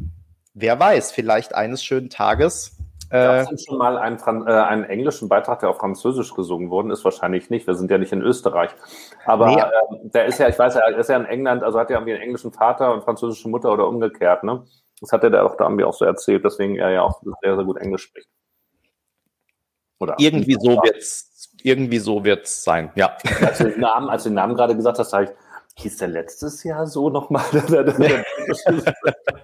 wer 0.53 0.79
weiß, 0.79 1.11
vielleicht 1.11 1.55
eines 1.55 1.83
schönen 1.83 2.09
Tages 2.09 2.77
Gab 3.11 3.51
es 3.51 3.65
schon 3.65 3.77
mal 3.77 3.97
einen, 3.97 4.17
äh, 4.47 4.51
einen 4.51 4.85
englischen 4.85 5.27
Beitrag, 5.27 5.59
der 5.59 5.69
auf 5.69 5.79
Französisch 5.79 6.33
gesungen 6.33 6.69
worden 6.69 6.91
ist? 6.91 7.03
Wahrscheinlich 7.03 7.49
nicht. 7.49 7.67
Wir 7.67 7.75
sind 7.75 7.91
ja 7.91 7.97
nicht 7.97 8.13
in 8.13 8.21
Österreich. 8.21 8.71
Aber 9.25 9.47
nee. 9.47 9.59
äh, 9.59 10.09
der 10.09 10.25
ist 10.25 10.39
ja, 10.39 10.47
ich 10.47 10.57
weiß, 10.57 10.75
er 10.75 10.97
ist 10.97 11.09
ja 11.09 11.17
in 11.17 11.25
England, 11.25 11.61
also 11.61 11.77
hat 11.77 11.89
er 11.89 11.97
irgendwie 11.97 12.13
einen 12.13 12.23
englischen 12.23 12.53
Vater 12.53 12.93
und 12.93 13.03
französische 13.03 13.49
Mutter 13.49 13.71
oder 13.73 13.87
umgekehrt, 13.87 14.45
ne? 14.45 14.63
Das 15.01 15.11
hat 15.11 15.23
er 15.23 15.31
da 15.31 15.43
auch 15.43 15.57
da 15.57 15.67
auch 15.67 15.93
so 15.93 16.05
erzählt, 16.05 16.45
deswegen 16.45 16.77
er 16.77 16.91
ja 16.91 17.01
auch 17.01 17.21
sehr, 17.41 17.55
sehr 17.55 17.65
gut 17.65 17.77
Englisch 17.77 18.03
spricht. 18.03 18.29
Oder 19.99 20.15
irgendwie 20.17 20.57
so 20.59 20.77
wird's, 20.81 21.51
irgendwie 21.63 21.99
so 21.99 22.23
wird's 22.23 22.63
sein, 22.63 22.91
ja. 22.95 23.17
Als 23.41 23.57
du 23.57 23.69
den 23.69 23.79
Namen, 23.79 24.09
als 24.09 24.23
du 24.23 24.29
den 24.29 24.35
Namen 24.35 24.55
gerade 24.55 24.75
gesagt 24.75 24.97
hast, 24.97 25.13
habe 25.13 25.25
ich, 25.25 25.29
hieß 25.75 25.97
der 25.97 26.07
letztes 26.07 26.63
Jahr 26.63 26.87
so 26.87 27.09
nochmal? 27.09 27.43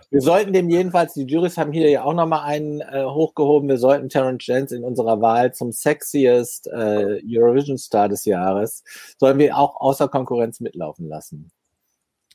wir 0.09 0.21
sollten 0.21 0.53
dem 0.53 0.69
jedenfalls, 0.69 1.13
die 1.13 1.25
Jurys 1.25 1.57
haben 1.57 1.71
hier 1.71 1.89
ja 1.89 2.03
auch 2.03 2.13
nochmal 2.13 2.41
einen 2.43 2.81
äh, 2.81 3.05
hochgehoben, 3.05 3.69
wir 3.69 3.77
sollten 3.77 4.09
Terence 4.09 4.45
Jens 4.45 4.71
in 4.71 4.83
unserer 4.83 5.21
Wahl 5.21 5.53
zum 5.53 5.71
sexiest 5.71 6.67
äh, 6.67 7.21
Eurovision 7.23 7.77
Star 7.77 8.09
des 8.09 8.25
Jahres, 8.25 8.83
sollen 9.19 9.37
wir 9.37 9.55
auch 9.57 9.79
außer 9.79 10.07
Konkurrenz 10.07 10.59
mitlaufen 10.59 11.07
lassen. 11.07 11.51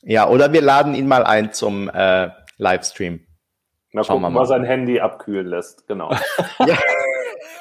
Ja, 0.01 0.29
oder 0.29 0.51
wir 0.51 0.61
laden 0.61 0.95
ihn 0.95 1.07
mal 1.07 1.23
ein 1.23 1.53
zum 1.53 1.89
äh, 1.89 2.29
Livestream. 2.63 3.19
Mal 3.91 4.03
Schauen 4.03 4.21
gucken, 4.21 4.21
wir 4.23 4.29
mal. 4.31 4.41
was 4.41 4.49
sein 4.49 4.63
Handy 4.63 4.99
abkühlen 4.99 5.45
lässt, 5.45 5.85
genau. 5.87 6.09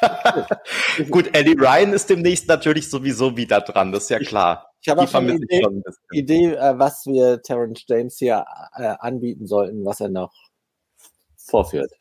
Gut, 1.11 1.37
Eddie 1.37 1.57
Ryan 1.59 1.93
ist 1.93 2.09
demnächst 2.09 2.49
natürlich 2.49 2.89
sowieso 2.89 3.37
wieder 3.37 3.61
dran, 3.61 3.93
das 3.93 4.05
ist 4.05 4.11
ja 4.11 4.19
klar. 4.19 4.73
Ich 4.81 4.89
habe 4.89 5.03
auch 5.03 5.09
schon 5.09 5.25
eine 5.25 5.35
Idee, 5.35 5.63
schon 5.63 5.77
ein 5.77 5.95
Idee 6.13 6.55
äh, 6.55 6.79
was 6.79 7.07
wir 7.07 7.41
Terence 7.43 7.85
James 7.87 8.17
hier 8.19 8.45
äh, 8.75 8.95
anbieten 8.99 9.47
sollten, 9.47 9.85
was 9.85 10.01
er 10.01 10.09
noch 10.09 10.33
vorführt. 11.37 11.93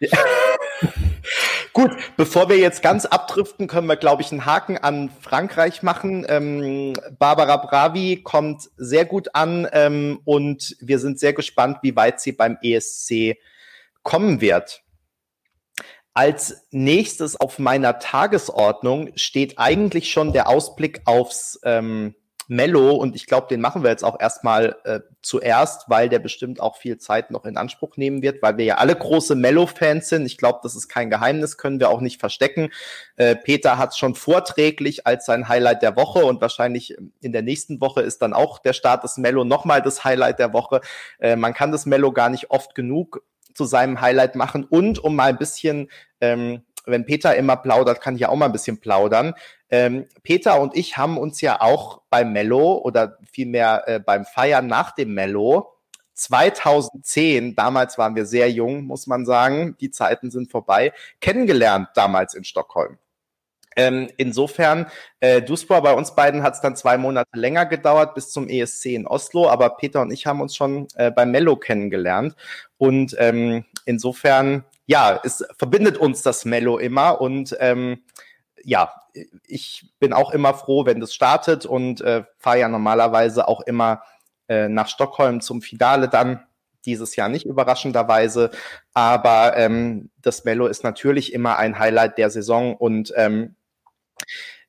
Ja. 0.00 0.18
Gut, 1.74 1.90
bevor 2.16 2.48
wir 2.48 2.56
jetzt 2.56 2.82
ganz 2.82 3.04
abdriften, 3.04 3.66
können 3.66 3.88
wir, 3.88 3.96
glaube 3.96 4.22
ich, 4.22 4.30
einen 4.30 4.46
Haken 4.46 4.78
an 4.78 5.10
Frankreich 5.20 5.82
machen. 5.82 6.24
Ähm, 6.28 6.92
Barbara 7.18 7.56
Bravi 7.56 8.22
kommt 8.22 8.70
sehr 8.76 9.04
gut 9.04 9.34
an 9.34 9.66
ähm, 9.72 10.20
und 10.24 10.76
wir 10.80 11.00
sind 11.00 11.18
sehr 11.18 11.32
gespannt, 11.32 11.78
wie 11.82 11.96
weit 11.96 12.20
sie 12.20 12.30
beim 12.30 12.58
ESC 12.62 13.38
kommen 14.04 14.40
wird. 14.40 14.84
Als 16.12 16.64
nächstes 16.70 17.34
auf 17.40 17.58
meiner 17.58 17.98
Tagesordnung 17.98 19.10
steht 19.16 19.58
eigentlich 19.58 20.12
schon 20.12 20.32
der 20.32 20.48
Ausblick 20.48 21.00
aufs 21.06 21.58
ähm, 21.64 22.14
Mello 22.48 22.92
und 22.92 23.16
ich 23.16 23.26
glaube, 23.26 23.46
den 23.48 23.60
machen 23.60 23.82
wir 23.82 23.90
jetzt 23.90 24.04
auch 24.04 24.20
erstmal 24.20 24.76
äh, 24.84 25.00
zuerst, 25.22 25.88
weil 25.88 26.08
der 26.08 26.18
bestimmt 26.18 26.60
auch 26.60 26.76
viel 26.76 26.98
Zeit 26.98 27.30
noch 27.30 27.44
in 27.44 27.56
Anspruch 27.56 27.96
nehmen 27.96 28.22
wird, 28.22 28.42
weil 28.42 28.56
wir 28.58 28.64
ja 28.64 28.74
alle 28.76 28.94
große 28.94 29.34
Mello-Fans 29.34 30.08
sind. 30.08 30.26
Ich 30.26 30.36
glaube, 30.36 30.60
das 30.62 30.74
ist 30.74 30.88
kein 30.88 31.10
Geheimnis, 31.10 31.56
können 31.56 31.80
wir 31.80 31.90
auch 31.90 32.00
nicht 32.00 32.20
verstecken. 32.20 32.70
Äh, 33.16 33.36
Peter 33.36 33.78
hat 33.78 33.90
es 33.90 33.98
schon 33.98 34.14
vorträglich 34.14 35.06
als 35.06 35.26
sein 35.26 35.48
Highlight 35.48 35.82
der 35.82 35.96
Woche 35.96 36.24
und 36.24 36.40
wahrscheinlich 36.40 36.96
in 37.20 37.32
der 37.32 37.42
nächsten 37.42 37.80
Woche 37.80 38.02
ist 38.02 38.22
dann 38.22 38.34
auch 38.34 38.58
der 38.58 38.72
Start 38.72 39.04
des 39.04 39.16
Mello 39.16 39.44
nochmal 39.44 39.82
das 39.82 40.04
Highlight 40.04 40.38
der 40.38 40.52
Woche. 40.52 40.80
Äh, 41.18 41.36
man 41.36 41.54
kann 41.54 41.72
das 41.72 41.86
Mello 41.86 42.12
gar 42.12 42.28
nicht 42.28 42.50
oft 42.50 42.74
genug 42.74 43.22
zu 43.54 43.64
seinem 43.64 44.00
Highlight 44.00 44.34
machen 44.34 44.64
und 44.64 44.98
um 44.98 45.16
mal 45.16 45.30
ein 45.30 45.38
bisschen, 45.38 45.88
ähm, 46.20 46.62
wenn 46.86 47.06
Peter 47.06 47.34
immer 47.36 47.56
plaudert, 47.56 48.00
kann 48.00 48.14
ich 48.14 48.22
ja 48.22 48.28
auch 48.28 48.36
mal 48.36 48.46
ein 48.46 48.52
bisschen 48.52 48.78
plaudern. 48.78 49.34
Ähm, 49.70 50.06
Peter 50.22 50.60
und 50.60 50.76
ich 50.76 50.96
haben 50.96 51.18
uns 51.18 51.40
ja 51.40 51.60
auch 51.60 52.02
beim 52.10 52.32
Mello 52.32 52.78
oder 52.78 53.18
vielmehr 53.30 53.84
äh, 53.86 54.00
beim 54.00 54.24
Feiern 54.24 54.66
nach 54.66 54.92
dem 54.92 55.14
Mello 55.14 55.74
2010, 56.14 57.56
damals 57.56 57.98
waren 57.98 58.14
wir 58.14 58.24
sehr 58.24 58.50
jung, 58.50 58.84
muss 58.84 59.06
man 59.06 59.26
sagen, 59.26 59.76
die 59.80 59.90
Zeiten 59.90 60.30
sind 60.30 60.50
vorbei, 60.50 60.92
kennengelernt 61.20 61.88
damals 61.94 62.34
in 62.34 62.44
Stockholm. 62.44 62.98
Ähm, 63.76 64.08
insofern, 64.16 64.86
äh, 65.18 65.42
Duspor, 65.42 65.82
bei 65.82 65.94
uns 65.94 66.14
beiden 66.14 66.44
hat 66.44 66.54
es 66.54 66.60
dann 66.60 66.76
zwei 66.76 66.96
Monate 66.96 67.30
länger 67.34 67.66
gedauert 67.66 68.14
bis 68.14 68.30
zum 68.30 68.48
ESC 68.48 68.86
in 68.94 69.06
Oslo, 69.06 69.48
aber 69.48 69.70
Peter 69.70 70.00
und 70.00 70.12
ich 70.12 70.26
haben 70.26 70.40
uns 70.40 70.54
schon 70.54 70.86
äh, 70.94 71.10
beim 71.10 71.32
Mello 71.32 71.56
kennengelernt. 71.56 72.36
Und 72.78 73.16
ähm, 73.18 73.64
insofern, 73.84 74.64
ja, 74.86 75.20
es 75.22 75.44
verbindet 75.58 75.98
uns 75.98 76.22
das 76.22 76.44
Mello 76.44 76.78
immer 76.78 77.20
und 77.20 77.56
ähm, 77.60 78.04
ja, 78.62 78.92
ich 79.46 79.92
bin 79.98 80.12
auch 80.12 80.30
immer 80.30 80.54
froh, 80.54 80.86
wenn 80.86 81.00
das 81.00 81.14
startet 81.14 81.66
und 81.66 82.00
äh, 82.00 82.24
fahre 82.38 82.60
ja 82.60 82.68
normalerweise 82.68 83.46
auch 83.46 83.60
immer 83.60 84.02
äh, 84.48 84.68
nach 84.68 84.88
Stockholm 84.88 85.40
zum 85.40 85.62
Finale 85.62 86.08
dann. 86.08 86.46
Dieses 86.84 87.16
Jahr 87.16 87.30
nicht 87.30 87.46
überraschenderweise, 87.46 88.50
aber 88.92 89.56
ähm, 89.56 90.10
das 90.20 90.44
Mello 90.44 90.66
ist 90.66 90.84
natürlich 90.84 91.32
immer 91.32 91.56
ein 91.56 91.78
Highlight 91.78 92.18
der 92.18 92.28
Saison 92.28 92.76
und 92.76 93.10
ähm, 93.16 93.56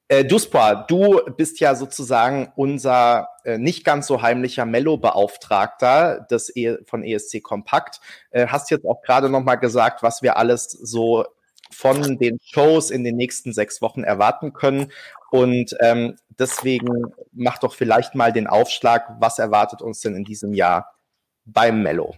äh, 0.07 0.23
Duspa, 0.23 0.75
du 0.75 1.19
bist 1.35 1.59
ja 1.59 1.75
sozusagen 1.75 2.53
unser 2.55 3.34
äh, 3.45 3.57
nicht 3.57 3.85
ganz 3.85 4.07
so 4.07 4.21
heimlicher 4.21 4.65
Mello-Beauftragter 4.65 6.25
des 6.29 6.55
e 6.55 6.77
von 6.85 7.03
ESC 7.03 7.41
Kompakt. 7.41 8.01
Äh, 8.31 8.47
hast 8.47 8.71
jetzt 8.71 8.85
auch 8.85 9.01
gerade 9.01 9.29
noch 9.29 9.43
mal 9.43 9.55
gesagt, 9.55 10.03
was 10.03 10.21
wir 10.21 10.37
alles 10.37 10.71
so 10.71 11.25
von 11.71 12.17
den 12.17 12.39
Shows 12.43 12.91
in 12.91 13.03
den 13.03 13.15
nächsten 13.15 13.53
sechs 13.53 13.81
Wochen 13.81 14.03
erwarten 14.03 14.53
können. 14.53 14.91
Und 15.31 15.75
ähm, 15.79 16.15
deswegen 16.29 17.13
mach 17.33 17.57
doch 17.57 17.73
vielleicht 17.73 18.15
mal 18.15 18.31
den 18.31 18.47
Aufschlag, 18.47 19.15
was 19.19 19.39
erwartet 19.39 19.81
uns 19.81 20.01
denn 20.01 20.15
in 20.15 20.23
diesem 20.23 20.53
Jahr 20.53 20.95
beim 21.45 21.83
Mello? 21.83 22.15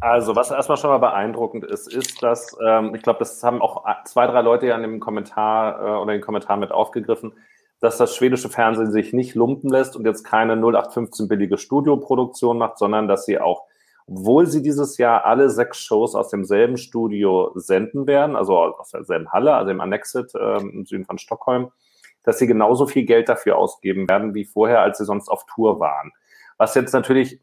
Also, 0.00 0.34
was 0.34 0.50
erstmal 0.50 0.78
schon 0.78 0.90
mal 0.90 0.98
beeindruckend 0.98 1.64
ist, 1.64 1.92
ist, 1.92 2.22
dass, 2.22 2.56
ähm, 2.66 2.94
ich 2.94 3.02
glaube, 3.02 3.18
das 3.18 3.42
haben 3.44 3.60
auch 3.60 3.84
zwei, 4.04 4.26
drei 4.26 4.40
Leute 4.40 4.66
ja 4.66 4.76
in 4.76 4.82
dem 4.82 4.98
Kommentar 4.98 5.78
äh, 5.78 6.00
oder 6.00 6.14
in 6.14 6.20
den 6.20 6.24
Kommentaren 6.24 6.58
mit 6.58 6.72
aufgegriffen, 6.72 7.34
dass 7.80 7.96
das 7.96 8.14
schwedische 8.14 8.48
Fernsehen 8.48 8.92
sich 8.92 9.12
nicht 9.12 9.34
lumpen 9.34 9.70
lässt 9.70 9.96
und 9.96 10.06
jetzt 10.06 10.22
keine 10.22 10.52
0815 10.54 11.28
billige 11.28 11.58
Studioproduktion 11.58 12.58
macht, 12.58 12.78
sondern 12.78 13.08
dass 13.08 13.24
sie 13.24 13.40
auch, 13.40 13.64
obwohl 14.06 14.46
sie 14.46 14.62
dieses 14.62 14.98
Jahr 14.98 15.24
alle 15.24 15.50
sechs 15.50 15.78
Shows 15.78 16.14
aus 16.14 16.28
demselben 16.28 16.76
Studio 16.76 17.52
senden 17.54 18.06
werden, 18.06 18.36
also 18.36 18.58
aus 18.58 18.90
derselben 18.90 19.32
Halle, 19.32 19.54
also 19.54 19.70
im 19.70 19.80
Annexit 19.80 20.34
äh, 20.34 20.58
im 20.58 20.84
Süden 20.84 21.06
von 21.06 21.18
Stockholm, 21.18 21.70
dass 22.22 22.38
sie 22.38 22.46
genauso 22.46 22.86
viel 22.86 23.04
Geld 23.04 23.28
dafür 23.28 23.56
ausgeben 23.56 24.08
werden 24.08 24.34
wie 24.34 24.44
vorher, 24.44 24.82
als 24.82 24.98
sie 24.98 25.06
sonst 25.06 25.28
auf 25.28 25.46
Tour 25.46 25.80
waren. 25.80 26.12
Was 26.58 26.74
jetzt 26.74 26.92
natürlich 26.92 27.40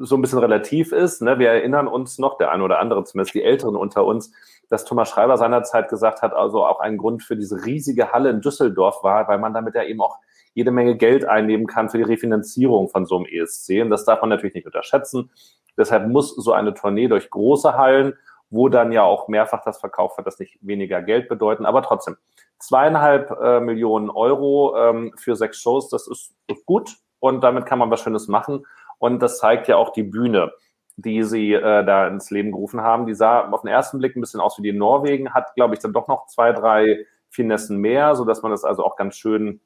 so 0.00 0.16
ein 0.16 0.22
bisschen 0.22 0.38
relativ 0.38 0.92
ist. 0.92 1.22
Ne? 1.22 1.38
Wir 1.38 1.50
erinnern 1.50 1.88
uns 1.88 2.18
noch, 2.18 2.38
der 2.38 2.50
eine 2.50 2.62
oder 2.62 2.78
andere, 2.78 3.04
zumindest 3.04 3.34
die 3.34 3.42
Älteren 3.42 3.76
unter 3.76 4.04
uns, 4.04 4.32
dass 4.68 4.84
Thomas 4.84 5.08
Schreiber 5.08 5.36
seinerzeit 5.36 5.88
gesagt 5.88 6.22
hat, 6.22 6.32
also 6.32 6.64
auch 6.64 6.80
ein 6.80 6.96
Grund 6.96 7.22
für 7.22 7.36
diese 7.36 7.64
riesige 7.64 8.12
Halle 8.12 8.30
in 8.30 8.40
Düsseldorf 8.40 9.02
war, 9.02 9.28
weil 9.28 9.38
man 9.38 9.54
damit 9.54 9.74
ja 9.74 9.82
eben 9.82 10.00
auch 10.00 10.18
jede 10.54 10.70
Menge 10.70 10.96
Geld 10.96 11.24
einnehmen 11.24 11.66
kann 11.66 11.88
für 11.88 11.98
die 11.98 12.04
Refinanzierung 12.04 12.88
von 12.88 13.06
so 13.06 13.16
einem 13.16 13.26
ESC. 13.26 13.80
Und 13.82 13.90
das 13.90 14.04
darf 14.04 14.20
man 14.20 14.30
natürlich 14.30 14.54
nicht 14.54 14.66
unterschätzen. 14.66 15.30
Deshalb 15.76 16.08
muss 16.08 16.34
so 16.34 16.52
eine 16.52 16.74
Tournee 16.74 17.08
durch 17.08 17.30
große 17.30 17.76
Hallen, 17.76 18.14
wo 18.50 18.68
dann 18.68 18.92
ja 18.92 19.02
auch 19.02 19.28
mehrfach 19.28 19.62
das 19.62 19.78
Verkauf 19.78 20.16
hat, 20.18 20.26
das 20.26 20.38
nicht 20.38 20.58
weniger 20.60 21.02
Geld 21.02 21.28
bedeuten. 21.28 21.66
Aber 21.66 21.82
trotzdem, 21.82 22.16
zweieinhalb 22.58 23.30
äh, 23.30 23.60
Millionen 23.60 24.10
Euro 24.10 24.76
ähm, 24.76 25.12
für 25.16 25.36
sechs 25.36 25.60
Shows, 25.60 25.88
das 25.90 26.08
ist, 26.08 26.34
ist 26.48 26.66
gut. 26.66 26.96
Und 27.20 27.42
damit 27.42 27.66
kann 27.66 27.78
man 27.78 27.90
was 27.90 28.00
Schönes 28.00 28.28
machen. 28.28 28.64
Und 28.98 29.20
das 29.20 29.38
zeigt 29.38 29.68
ja 29.68 29.76
auch 29.76 29.90
die 29.92 30.02
Bühne, 30.02 30.52
die 30.96 31.22
sie 31.22 31.52
äh, 31.52 31.84
da 31.84 32.08
ins 32.08 32.30
Leben 32.30 32.52
gerufen 32.52 32.80
haben. 32.80 33.06
Die 33.06 33.14
sah 33.14 33.48
auf 33.48 33.62
den 33.62 33.70
ersten 33.70 33.98
Blick 33.98 34.16
ein 34.16 34.20
bisschen 34.20 34.40
aus 34.40 34.58
wie 34.58 34.62
die 34.62 34.70
in 34.70 34.78
Norwegen, 34.78 35.32
hat, 35.32 35.54
glaube 35.54 35.74
ich, 35.74 35.80
dann 35.80 35.92
doch 35.92 36.08
noch 36.08 36.26
zwei, 36.26 36.52
drei 36.52 37.06
Finessen 37.30 37.78
mehr, 37.78 38.16
so 38.16 38.24
dass 38.24 38.42
man 38.42 38.50
das 38.50 38.64
also 38.64 38.84
auch 38.84 38.96
ganz 38.96 39.16
schön 39.16 39.60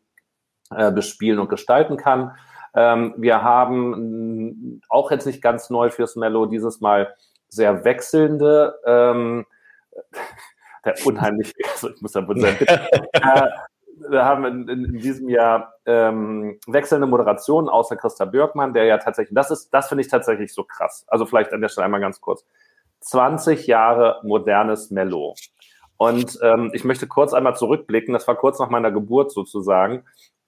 äh, 0.74 0.90
bespielen 0.90 1.38
und 1.38 1.48
gestalten 1.48 1.96
kann. 1.96 2.36
Ähm, 2.74 3.14
wir 3.16 3.42
haben 3.42 4.80
auch 4.88 5.10
jetzt 5.10 5.26
nicht 5.26 5.42
ganz 5.42 5.70
neu 5.70 5.90
fürs 5.90 6.16
Mello 6.16 6.46
dieses 6.46 6.80
Mal 6.80 7.14
sehr 7.48 7.84
wechselnde 7.84 8.74
ähm, 8.86 9.46
der 10.84 10.94
unheimlich, 11.04 11.54
also 11.72 11.90
ich 11.90 12.00
muss 12.00 12.12
da 12.12 12.26
wohl 12.26 12.40
sagen, 12.40 12.56
äh, 13.12 13.48
wir 14.08 14.24
haben 14.24 14.44
in, 14.44 14.68
in, 14.68 14.84
in 14.84 14.98
diesem 14.98 15.28
Jahr 15.28 15.74
ähm, 15.86 16.58
wechselnde 16.66 17.06
Moderationen 17.06 17.68
außer 17.68 17.96
Christa 17.96 18.24
Björkmann, 18.24 18.72
der 18.72 18.84
ja 18.84 18.98
tatsächlich, 18.98 19.34
das 19.34 19.50
ist, 19.50 19.70
das 19.70 19.88
finde 19.88 20.02
ich 20.02 20.08
tatsächlich 20.08 20.52
so 20.52 20.64
krass. 20.64 21.04
Also 21.08 21.26
vielleicht 21.26 21.52
an 21.52 21.60
der 21.60 21.68
Stelle 21.68 21.84
einmal 21.84 22.00
ganz 22.00 22.20
kurz. 22.20 22.44
20 23.00 23.66
Jahre 23.66 24.20
modernes 24.22 24.90
Mello. 24.90 25.34
Und 25.96 26.38
ähm, 26.42 26.70
ich 26.72 26.84
möchte 26.84 27.06
kurz 27.06 27.32
einmal 27.32 27.56
zurückblicken, 27.56 28.12
das 28.12 28.26
war 28.26 28.36
kurz 28.36 28.58
nach 28.58 28.70
meiner 28.70 28.90
Geburt 28.90 29.30
sozusagen, 29.30 30.04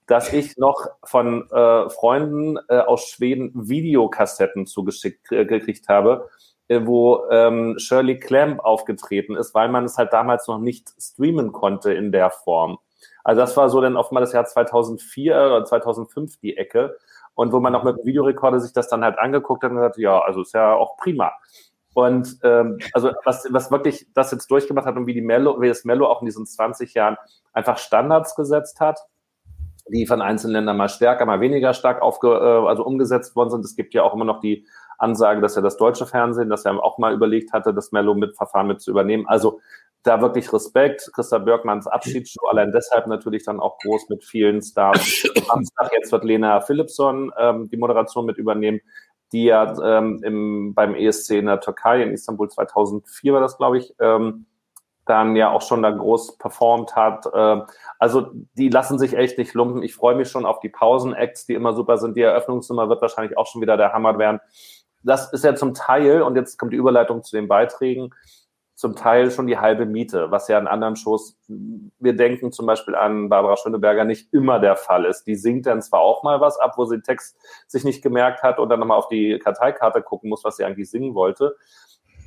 dass 0.07 0.33
ich 0.33 0.57
noch 0.57 0.89
von 1.05 1.51
äh, 1.51 1.89
Freunden 1.91 2.59
äh, 2.69 2.79
aus 2.79 3.09
Schweden 3.09 3.53
Videokassetten 3.55 4.67
zugeschickt 4.67 5.33
äh, 5.33 5.47
gekriegt 5.47 5.89
habe, 5.89 6.29
äh, 6.69 6.81
wo 6.85 7.25
ähm, 7.31 7.79
Shirley 7.79 8.19
Clamp 8.19 8.61
aufgetreten 8.61 9.37
ist, 9.37 9.55
weil 9.55 9.69
man 9.69 9.85
es 9.85 9.97
halt 9.97 10.13
damals 10.13 10.47
noch 10.49 10.59
nicht 10.59 10.91
streamen 11.01 11.53
konnte 11.53 11.93
in 11.93 12.13
der 12.13 12.31
Form. 12.31 12.79
Also 13.25 13.41
das 13.41 13.57
war 13.57 13.69
so 13.71 13.81
dann 13.81 13.97
oft 13.97 14.13
mal 14.13 14.21
das 14.21 14.33
Jahr 14.33 14.45
2004 14.45 15.35
oder 15.35 15.65
2005 15.65 16.39
die 16.41 16.57
Ecke 16.57 16.97
und 17.35 17.53
wo 17.53 17.61
man 17.61 17.73
noch 17.73 17.83
mit 17.83 17.97
dem 17.97 18.05
Videorekorder 18.05 18.61
sich 18.61 18.73
das 18.73 18.89
dann 18.89 19.03
halt 19.03 19.19
angeguckt 19.19 19.65
hat 19.65 19.71
und 19.71 19.79
gesagt, 19.79 19.99
ja, 19.99 20.21
also 20.21 20.43
ist 20.43 20.55
ja 20.55 20.75
auch 20.75 20.97
prima. 20.97 21.33
Und 21.95 22.39
ähm, 22.43 22.79
also 22.93 23.13
was, 23.25 23.47
was 23.51 23.71
wirklich 23.71 24.09
das 24.15 24.31
jetzt 24.33 24.51
durchgemacht 24.51 24.87
hat 24.87 24.97
und 24.97 25.07
wie 25.07 25.15
die 25.15 25.21
Mello, 25.21 25.61
wie 25.61 25.69
das 25.69 25.85
Mello 25.85 26.07
auch 26.07 26.21
in 26.21 26.27
diesen 26.27 26.45
20 26.45 26.93
Jahren 26.95 27.17
einfach 27.53 27.79
Standards 27.79 28.35
gesetzt 28.35 28.81
hat, 28.81 29.01
die 29.89 30.07
von 30.07 30.21
einzelnen 30.21 30.55
Ländern 30.55 30.77
mal 30.77 30.89
stärker, 30.89 31.25
mal 31.25 31.41
weniger 31.41 31.73
stark 31.73 32.03
aufge, 32.03 32.29
äh, 32.29 32.69
also 32.69 32.85
umgesetzt 32.85 33.37
worden 33.37 33.51
sind. 33.51 33.65
Es 33.65 33.77
gibt 33.77 33.95
ja 33.95 34.03
auch 34.03 34.15
immer 34.15 34.25
noch 34.25 34.41
die 34.41 34.67
Ansage, 34.99 35.41
dass 35.41 35.57
ja 35.57 35.63
das 35.63 35.77
deutsche 35.77 36.07
Fernsehen, 36.07 36.49
das 36.49 36.65
ja 36.65 36.73
auch 36.73 36.99
mal 36.99 37.13
überlegt 37.13 37.53
hatte, 37.53 37.75
das 37.75 37.93
Mello 37.93 38.15
mit 38.15 38.37
Verfahren 38.37 38.67
mit 38.67 38.81
zu 38.81 38.91
übernehmen. 38.91 39.27
Also 39.27 39.61
da 40.05 40.21
wirklich 40.21 40.53
Respekt. 40.53 41.11
Christa 41.13 41.39
Bergmanns 41.39 41.87
Abschiedsshow, 41.87 42.47
allein 42.49 42.71
deshalb 42.73 43.07
natürlich 43.09 43.45
dann 43.45 43.59
auch 43.59 43.79
groß 43.79 44.09
mit 44.11 44.25
vielen 44.25 44.63
Stars. 44.63 45.27
Samstag 45.49 45.91
jetzt 45.93 46.13
wird 46.13 46.25
Lena 46.25 46.61
Philipson 46.61 47.33
ähm, 47.39 47.69
die 47.71 47.77
Moderation 47.77 48.27
mit 48.27 48.39
übernehmen 48.39 48.81
die 49.35 49.45
ja 49.45 49.75
ähm, 49.83 50.21
im, 50.23 50.75
beim 50.75 50.95
ESC 50.95 51.31
in 51.33 51.47
der 51.47 51.61
Türkei, 51.61 52.03
in 52.03 52.13
Istanbul 52.13 52.49
2004 52.49 53.33
war 53.33 53.41
das, 53.41 53.57
glaube 53.57 53.79
ich, 53.79 53.93
ähm, 53.99 54.47
dann 55.07 55.35
ja 55.35 55.51
auch 55.51 55.61
schon 55.61 55.83
da 55.83 55.91
groß 55.91 56.39
performt 56.39 56.95
hat. 56.95 57.27
Äh, 57.27 57.63
also 57.99 58.31
die 58.55 58.69
lassen 58.69 58.99
sich 58.99 59.17
echt 59.17 59.37
nicht 59.37 59.53
lumpen. 59.55 59.83
Ich 59.83 59.95
freue 59.95 60.15
mich 60.15 60.29
schon 60.29 60.47
auf 60.47 60.61
die 60.61 60.69
Pausen-Acts, 60.69 61.47
die 61.47 61.55
immer 61.55 61.75
super 61.75 61.99
sind. 61.99 62.17
Die 62.17 62.23
Eröffnungsnummer 62.23 62.89
wird 62.89 63.03
wahrscheinlich 63.03 63.37
auch 63.37 63.47
schon 63.47 63.61
wieder 63.61 63.77
der 63.77 63.93
Hammer 63.93 64.19
werden. 64.19 64.41
Das 65.03 65.33
ist 65.33 65.45
ja 65.45 65.57
zum 65.57 65.75
Teil, 65.75 66.23
und 66.23 66.37
jetzt 66.37 66.57
kommt 66.57 66.73
die 66.73 66.79
Überleitung 66.79 67.25
zu 67.25 67.37
den 67.37 67.49
Beiträgen, 67.49 68.15
zum 68.75 68.97
Teil 68.97 69.31
schon 69.31 69.47
die 69.47 69.59
halbe 69.59 69.87
Miete, 69.87 70.31
was 70.31 70.49
ja 70.49 70.59
in 70.59 70.67
anderen 70.67 70.97
Shows, 70.97 71.39
wir 71.47 72.17
denken 72.17 72.51
zum 72.51 72.67
Beispiel 72.67 72.97
an 72.97 73.29
Barbara 73.29 73.57
Schöneberger, 73.57 74.05
nicht 74.05 74.33
immer 74.33 74.59
der 74.59 74.75
Fall 74.75 75.05
ist. 75.05 75.25
Die 75.25 75.37
singt 75.37 75.67
dann 75.67 75.81
zwar 75.81 76.01
auch 76.01 76.25
mal 76.25 76.41
was 76.41 76.59
ab, 76.59 76.75
wo 76.77 76.85
sie 76.85 76.97
den 76.97 77.05
Text 77.05 77.39
sich 77.69 77.85
nicht 77.85 78.03
gemerkt 78.03 78.43
hat 78.43 78.59
und 78.59 78.69
dann 78.69 78.81
nochmal 78.81 78.99
auf 78.99 79.09
die 79.09 79.39
Karteikarte 79.39 80.03
gucken 80.03 80.29
muss, 80.29 80.43
was 80.45 80.57
sie 80.57 80.65
eigentlich 80.65 80.91
singen 80.91 81.15
wollte. 81.15 81.57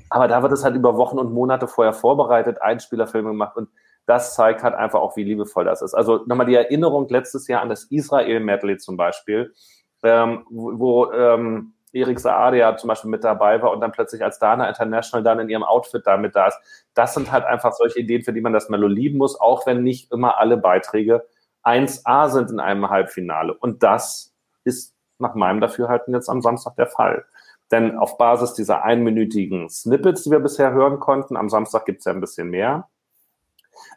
Aber 0.09 0.29
da 0.29 0.41
wird 0.41 0.53
es 0.53 0.63
halt 0.63 0.75
über 0.75 0.95
Wochen 0.95 1.19
und 1.19 1.33
Monate 1.33 1.67
vorher 1.67 1.93
vorbereitet, 1.93 2.61
Einspielerfilme 2.61 3.29
gemacht 3.29 3.57
und 3.57 3.67
das 4.05 4.35
zeigt 4.35 4.63
halt 4.63 4.73
einfach 4.73 5.01
auch, 5.01 5.17
wie 5.17 5.23
liebevoll 5.25 5.65
das 5.65 5.81
ist. 5.81 5.93
Also 5.93 6.23
nochmal 6.27 6.47
die 6.47 6.55
Erinnerung 6.55 7.09
letztes 7.09 7.47
Jahr 7.49 7.61
an 7.61 7.67
das 7.67 7.83
Israel-Medley 7.83 8.77
zum 8.77 8.95
Beispiel, 8.95 9.53
ähm, 10.01 10.45
wo, 10.49 11.11
ähm, 11.11 11.73
Erik 11.93 12.19
Saade 12.19 12.57
ja 12.57 12.75
zum 12.75 12.89
Beispiel 12.89 13.09
mit 13.09 13.23
dabei 13.23 13.61
war 13.61 13.71
und 13.71 13.79
dann 13.79 13.91
plötzlich 13.91 14.23
als 14.23 14.39
Dana 14.39 14.67
International 14.67 15.23
dann 15.23 15.39
in 15.39 15.49
ihrem 15.49 15.63
Outfit 15.63 16.05
damit 16.05 16.35
da 16.35 16.47
ist. 16.47 16.59
Das 16.93 17.13
sind 17.13 17.31
halt 17.31 17.45
einfach 17.45 17.73
solche 17.73 17.99
Ideen, 17.99 18.23
für 18.23 18.33
die 18.33 18.41
man 18.41 18.53
das 18.53 18.69
Melo 18.69 18.87
lieben 18.87 19.17
muss, 19.17 19.39
auch 19.39 19.65
wenn 19.65 19.83
nicht 19.83 20.11
immer 20.11 20.37
alle 20.37 20.57
Beiträge 20.57 21.25
1A 21.63 22.29
sind 22.29 22.51
in 22.51 22.59
einem 22.59 22.89
Halbfinale. 22.89 23.53
Und 23.53 23.83
das 23.83 24.33
ist 24.63 24.95
nach 25.19 25.35
meinem 25.35 25.61
Dafürhalten 25.61 26.13
jetzt 26.13 26.29
am 26.29 26.41
Samstag 26.41 26.75
der 26.75 26.87
Fall. 26.87 27.25
Denn 27.71 27.97
auf 27.97 28.17
Basis 28.17 28.53
dieser 28.53 28.83
einminütigen 28.83 29.69
Snippets, 29.69 30.23
die 30.23 30.31
wir 30.31 30.39
bisher 30.39 30.71
hören 30.71 30.99
konnten, 30.99 31.35
am 31.35 31.49
Samstag 31.49 31.85
gibt 31.85 31.99
es 31.99 32.05
ja 32.05 32.13
ein 32.13 32.21
bisschen 32.21 32.49
mehr, 32.49 32.87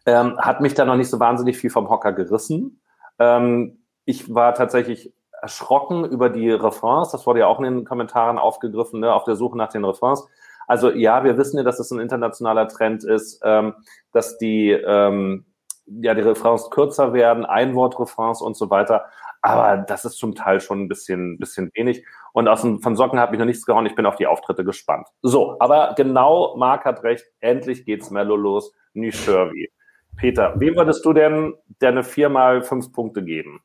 ähm, 0.07 0.39
hat 0.39 0.61
mich 0.61 0.75
da 0.75 0.85
noch 0.85 0.97
nicht 0.97 1.11
so 1.11 1.21
wahnsinnig 1.21 1.57
viel 1.57 1.71
vom 1.71 1.89
Hocker 1.89 2.13
gerissen. 2.13 2.81
Ähm, 3.19 3.79
ich 4.05 4.35
war 4.35 4.55
tatsächlich 4.55 5.13
erschrocken 5.43 6.05
über 6.05 6.29
die 6.29 6.51
Refrains. 6.51 7.11
Das 7.11 7.27
wurde 7.27 7.41
ja 7.41 7.47
auch 7.47 7.59
in 7.59 7.65
den 7.65 7.85
Kommentaren 7.85 8.39
aufgegriffen, 8.39 9.01
ne, 9.01 9.13
auf 9.13 9.25
der 9.25 9.37
Suche 9.37 9.57
nach 9.57 9.71
den 9.71 9.85
Refrains. 9.85 10.29
Also 10.67 10.91
ja, 10.91 11.25
wir 11.25 11.37
wissen 11.37 11.57
ja, 11.57 11.65
dass 11.65 11.81
es 11.81 11.91
ein 11.91 11.99
internationaler 11.99 12.69
Trend 12.69 13.03
ist, 13.03 13.41
ähm, 13.45 13.75
dass 14.13 14.39
die, 14.39 14.71
ähm, 14.71 15.45
ja, 15.87 16.15
die 16.15 16.21
Refrains 16.21 16.71
kürzer 16.71 17.13
werden, 17.13 17.45
Einwortrefrains 17.45 18.41
und 18.41 18.57
so 18.57 18.71
weiter. 18.71 19.07
Aber 19.43 19.79
das 19.79 20.05
ist 20.05 20.19
zum 20.19 20.35
Teil 20.35 20.61
schon 20.61 20.83
ein 20.83 20.89
bisschen, 20.89 21.39
bisschen 21.39 21.71
wenig. 21.75 22.05
Und 22.33 22.47
aus 22.47 22.63
dem, 22.63 22.81
von 22.83 22.95
Socken 22.95 23.19
habe 23.19 23.35
ich 23.35 23.39
noch 23.39 23.47
nichts 23.47 23.67
gehauen. 23.67 23.87
Ich 23.87 23.95
bin 23.95 24.07
auf 24.07 24.17
die 24.17 24.27
Auftritte 24.27 24.65
gespannt. 24.65 25.09
So, 25.23 25.57
aber 25.59 25.95
genau, 25.97 26.57
Marc 26.57 26.85
hat 26.85 27.03
recht. 27.03 27.25
Endlich 27.41 27.85
geht's 27.85 28.11
Mello 28.11 28.37
los. 28.37 28.73
Nishirvi. 28.93 29.71
Peter, 30.17 30.55
wem 30.57 30.77
würdest 30.77 31.05
du 31.05 31.13
denn 31.13 31.55
deine 31.79 32.05
viermal 32.05 32.63
fünf 32.63 32.93
Punkte 32.93 33.25
geben? 33.25 33.63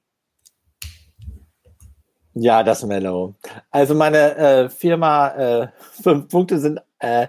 Ja, 2.38 2.64
das 2.64 2.84
Mellow. 2.84 3.34
Also 3.72 3.96
meine 3.96 4.36
äh, 4.36 4.70
Firma 4.70 5.30
äh, 5.30 5.68
fünf 6.04 6.28
Punkte 6.30 6.60
sind 6.60 6.82
äh, 7.00 7.28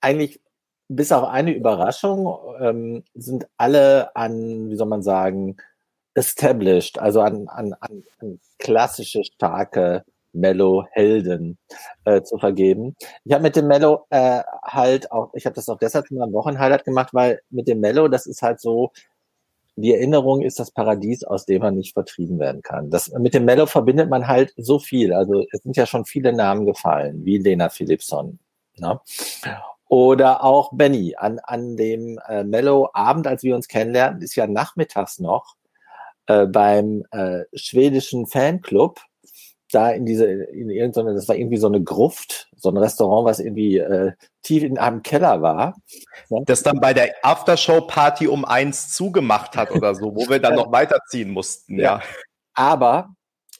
eigentlich 0.00 0.40
bis 0.88 1.10
auf 1.10 1.24
eine 1.24 1.52
Überraschung 1.52 2.38
ähm, 2.60 3.02
sind 3.14 3.46
alle 3.56 4.14
an, 4.14 4.70
wie 4.70 4.76
soll 4.76 4.86
man 4.86 5.02
sagen, 5.02 5.56
established, 6.14 6.98
also 7.00 7.20
an, 7.20 7.48
an, 7.48 7.74
an, 7.80 8.04
an 8.20 8.40
klassische, 8.58 9.24
starke 9.24 10.04
Mellow-Helden 10.32 11.58
äh, 12.04 12.22
zu 12.22 12.38
vergeben. 12.38 12.94
Ich 13.24 13.32
habe 13.32 13.42
mit 13.42 13.56
dem 13.56 13.66
Mellow 13.66 14.06
äh, 14.10 14.42
halt 14.62 15.10
auch, 15.10 15.30
ich 15.34 15.46
habe 15.46 15.56
das 15.56 15.68
auch 15.68 15.78
deshalb 15.78 16.10
mal 16.12 16.24
am 16.24 16.32
Wochenhighlight 16.32 16.84
gemacht, 16.84 17.12
weil 17.12 17.40
mit 17.50 17.66
dem 17.68 17.80
Mellow, 17.80 18.06
das 18.08 18.26
ist 18.26 18.42
halt 18.42 18.60
so, 18.60 18.92
die 19.76 19.94
Erinnerung 19.94 20.42
ist 20.42 20.58
das 20.58 20.70
Paradies, 20.70 21.22
aus 21.22 21.44
dem 21.44 21.60
man 21.60 21.76
nicht 21.76 21.92
vertrieben 21.92 22.38
werden 22.38 22.62
kann. 22.62 22.90
Das, 22.90 23.12
mit 23.12 23.34
dem 23.34 23.44
Mellow 23.44 23.66
verbindet 23.66 24.08
man 24.08 24.26
halt 24.26 24.54
so 24.56 24.78
viel. 24.78 25.12
Also 25.12 25.44
es 25.52 25.62
sind 25.62 25.76
ja 25.76 25.86
schon 25.86 26.06
viele 26.06 26.32
Namen 26.32 26.64
gefallen, 26.64 27.24
wie 27.24 27.38
Lena 27.38 27.68
Philipson. 27.68 28.38
Ne? 28.78 28.98
Oder 29.88 30.42
auch 30.42 30.72
Benny. 30.72 31.14
An, 31.16 31.38
an 31.40 31.76
dem 31.76 32.18
äh, 32.26 32.42
Mellow-Abend, 32.42 33.26
als 33.26 33.42
wir 33.42 33.54
uns 33.54 33.68
kennenlernen, 33.68 34.22
ist 34.22 34.34
ja 34.34 34.46
nachmittags 34.46 35.18
noch 35.18 35.56
äh, 36.26 36.46
beim 36.46 37.04
äh, 37.10 37.42
schwedischen 37.54 38.26
Fanclub 38.26 39.00
da 39.76 39.90
in 39.90 40.06
diese, 40.06 40.24
in 40.24 40.70
irgendeine, 40.70 41.14
das 41.14 41.28
war 41.28 41.36
irgendwie 41.36 41.58
so 41.58 41.66
eine 41.66 41.82
Gruft, 41.82 42.48
so 42.56 42.70
ein 42.70 42.78
Restaurant, 42.78 43.26
was 43.26 43.40
irgendwie 43.40 43.76
äh, 43.76 44.12
tief 44.42 44.62
in 44.62 44.78
einem 44.78 45.02
Keller 45.02 45.42
war. 45.42 45.76
Ne? 46.30 46.42
Das 46.46 46.62
dann 46.62 46.80
bei 46.80 46.94
der 46.94 47.14
Aftershow-Party 47.22 48.26
um 48.26 48.46
eins 48.46 48.94
zugemacht 48.94 49.56
hat 49.56 49.70
oder 49.72 49.94
so, 49.94 50.16
wo 50.16 50.28
wir 50.28 50.38
dann 50.38 50.54
noch 50.54 50.72
weiterziehen 50.72 51.30
mussten, 51.30 51.78
ja. 51.78 51.98
ja. 51.98 52.02
Aber 52.54 53.10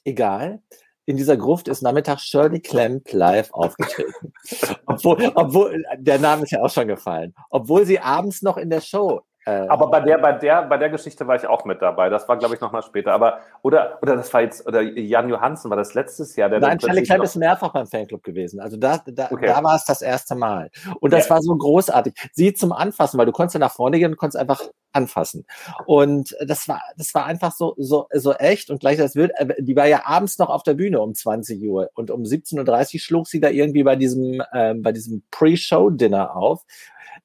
egal, 0.05 0.63
in 1.05 1.19
dieser 1.19 1.37
Gruft 1.37 1.69
ist 1.69 1.83
nachmittags 1.83 2.25
Shirley 2.25 2.61
Clamp 2.61 3.13
live 3.13 3.53
aufgetreten. 3.53 4.33
obwohl, 4.87 5.31
obwohl, 5.35 5.85
der 5.99 6.19
Name 6.19 6.45
ist 6.45 6.53
ja 6.53 6.63
auch 6.63 6.71
schon 6.71 6.89
gefallen. 6.89 7.35
Obwohl 7.51 7.85
sie 7.85 8.01
abends 8.01 8.41
noch 8.41 8.57
in 8.57 8.71
der 8.71 8.81
Show 8.81 9.21
aber 9.47 9.89
bei 9.89 10.01
der, 10.01 10.19
bei 10.19 10.33
der, 10.33 10.63
bei 10.63 10.77
der 10.77 10.91
Geschichte 10.91 11.27
war 11.27 11.37
ich 11.37 11.47
auch 11.47 11.65
mit 11.65 11.81
dabei. 11.81 12.09
Das 12.09 12.29
war, 12.29 12.37
glaube 12.37 12.57
ich, 12.57 12.61
nochmal 12.61 12.83
später. 12.83 13.13
Aber 13.13 13.39
oder 13.63 13.99
oder 14.03 14.17
das 14.17 14.33
war 14.35 14.41
jetzt 14.41 14.67
oder 14.67 14.81
Jan 14.83 15.29
Johansen 15.29 15.71
war 15.71 15.77
das 15.77 15.95
letztes 15.95 16.35
Jahr. 16.35 16.49
Der 16.49 16.59
Nein, 16.59 16.79
Charlie 16.79 17.05
Klein 17.05 17.23
ist 17.23 17.37
mehrfach 17.37 17.73
beim 17.73 17.87
Fanclub 17.87 18.25
gewesen. 18.25 18.59
Also 18.59 18.77
da, 18.77 19.01
da, 19.07 19.29
okay. 19.31 19.47
da 19.47 19.63
war 19.63 19.77
es 19.77 19.85
das 19.85 20.03
erste 20.03 20.35
Mal. 20.35 20.71
Und 20.99 21.13
das 21.13 21.29
ja. 21.29 21.37
war 21.37 21.43
so 21.43 21.57
großartig. 21.57 22.15
Sie 22.33 22.55
zum 22.55 22.73
Anfassen, 22.73 23.19
weil 23.19 23.27
du 23.27 23.33
konntest 23.33 23.55
ja 23.55 23.61
nach 23.61 23.73
vorne 23.73 23.99
gehen 23.99 24.11
und 24.11 24.17
konntest 24.17 24.37
einfach 24.37 24.63
anfassen. 24.97 25.47
Und 25.87 26.37
das 26.45 26.67
war, 26.67 26.83
das 26.97 27.15
war 27.15 27.27
einfach 27.27 27.53
so, 27.53 27.75
so, 27.79 28.09
so 28.13 28.33
echt. 28.33 28.71
Und 28.71 28.81
gleich 28.81 28.99
das 28.99 29.15
wird, 29.15 29.31
äh, 29.37 29.63
die 29.63 29.77
war 29.77 29.87
ja 29.87 30.03
abends 30.07 30.39
noch 30.39 30.51
auf 30.51 30.63
der 30.65 30.75
Bühne 30.75 31.01
um 31.01 31.15
20 31.15 31.63
Uhr 31.63 31.91
und 31.95 32.11
um 32.11 32.23
17.30 32.23 32.95
Uhr 32.95 33.01
schlug 33.01 33.29
sie 33.29 33.41
da 33.41 33.49
irgendwie 33.49 33.85
bei 33.85 33.97
diesem, 33.97 34.43
äh, 34.53 34.75
bei 34.75 34.93
diesem 34.93 35.23
Pre-Show-Dinner 35.31 36.35
auf 36.35 36.65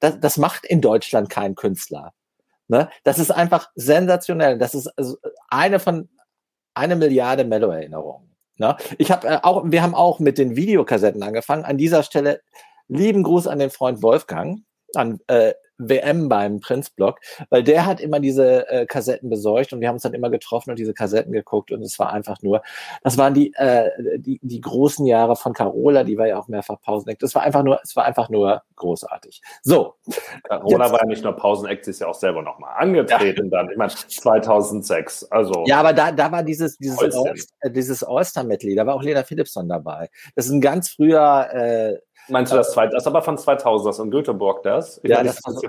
das, 0.01 0.19
das 0.19 0.37
macht 0.37 0.65
in 0.65 0.81
Deutschland 0.81 1.29
kein 1.29 1.55
Künstler. 1.55 2.13
Ne? 2.67 2.89
Das 3.03 3.19
ist 3.19 3.31
einfach 3.31 3.69
sensationell. 3.75 4.57
Das 4.57 4.75
ist 4.75 4.87
also 4.97 5.17
eine 5.47 5.79
von 5.79 6.09
eine 6.73 6.95
Milliarde 6.95 7.43
Mellow-Erinnerungen. 7.45 8.35
Ne? 8.55 8.75
Ich 8.97 9.11
habe 9.11 9.27
äh, 9.27 9.39
auch, 9.43 9.63
wir 9.65 9.81
haben 9.81 9.95
auch 9.95 10.19
mit 10.19 10.37
den 10.37 10.55
Videokassetten 10.55 11.23
angefangen. 11.23 11.65
An 11.65 11.77
dieser 11.77 12.03
Stelle 12.03 12.41
lieben 12.87 13.23
Gruß 13.23 13.47
an 13.47 13.59
den 13.59 13.69
Freund 13.69 14.01
Wolfgang, 14.01 14.63
an 14.95 15.19
äh, 15.27 15.53
WM 15.89 16.29
beim 16.29 16.59
Prinzblock, 16.59 17.19
weil 17.49 17.63
der 17.63 17.85
hat 17.85 17.99
immer 17.99 18.19
diese 18.19 18.69
äh, 18.69 18.85
Kassetten 18.85 19.29
besorgt 19.29 19.73
und 19.73 19.81
wir 19.81 19.87
haben 19.87 19.95
uns 19.95 20.03
dann 20.03 20.13
immer 20.13 20.29
getroffen 20.29 20.71
und 20.71 20.79
diese 20.79 20.93
Kassetten 20.93 21.31
geguckt 21.31 21.71
und 21.71 21.81
es 21.81 21.97
war 21.99 22.13
einfach 22.13 22.41
nur, 22.41 22.61
das 23.03 23.17
waren 23.17 23.33
die, 23.33 23.53
äh, 23.55 23.89
die, 24.17 24.39
die 24.41 24.61
großen 24.61 25.05
Jahre 25.05 25.35
von 25.35 25.53
Carola, 25.53 26.03
die 26.03 26.17
war 26.17 26.27
ja 26.27 26.39
auch 26.39 26.47
mehrfach 26.47 26.79
Pauseneck. 26.81 27.19
Das 27.19 27.35
war 27.35 27.43
einfach 27.43 27.63
nur, 27.63 27.79
es 27.83 27.95
war 27.95 28.05
einfach 28.05 28.29
nur 28.29 28.61
großartig. 28.75 29.41
So. 29.61 29.95
Carola 30.43 30.85
Jetzt, 30.85 30.93
war 30.93 30.99
ja 31.01 31.07
nicht 31.07 31.23
nur 31.23 31.35
Pauseneck, 31.35 31.83
sie 31.83 31.91
ist 31.91 32.01
ja 32.01 32.07
auch 32.07 32.15
selber 32.15 32.41
nochmal 32.41 32.75
angetreten 32.77 33.49
ja. 33.51 33.57
dann. 33.57 33.71
Ich 33.71 33.77
meine, 33.77 33.91
2006, 33.91 35.25
also. 35.31 35.63
Ja, 35.67 35.79
aber 35.79 35.93
da, 35.93 36.11
da 36.11 36.31
war 36.31 36.43
dieses, 36.43 36.77
dieses, 36.77 37.15
All, 37.15 37.33
äh, 37.61 37.71
dieses 37.71 38.03
All-Star-Medley, 38.03 38.75
da 38.75 38.85
war 38.85 38.95
auch 38.95 39.03
Lena 39.03 39.23
Philipson 39.23 39.67
dabei. 39.67 40.09
Das 40.35 40.45
ist 40.45 40.51
ein 40.51 40.61
ganz 40.61 40.89
früher, 40.89 41.49
äh, 41.53 41.97
Meinst 42.31 42.51
du 42.51 42.57
das 42.57 42.71
zweite? 42.71 42.93
Das 42.93 43.03
ist 43.03 43.07
aber 43.07 43.21
von 43.21 43.37
2000, 43.37 43.87
das 43.89 43.99
in 43.99 44.09
Göteborg, 44.09 44.63
das? 44.63 44.99
Ich 45.03 45.09
Ja, 45.09 45.17
meine, 45.17 45.29
das 45.29 45.39
war 45.45 45.53
so- 45.53 45.61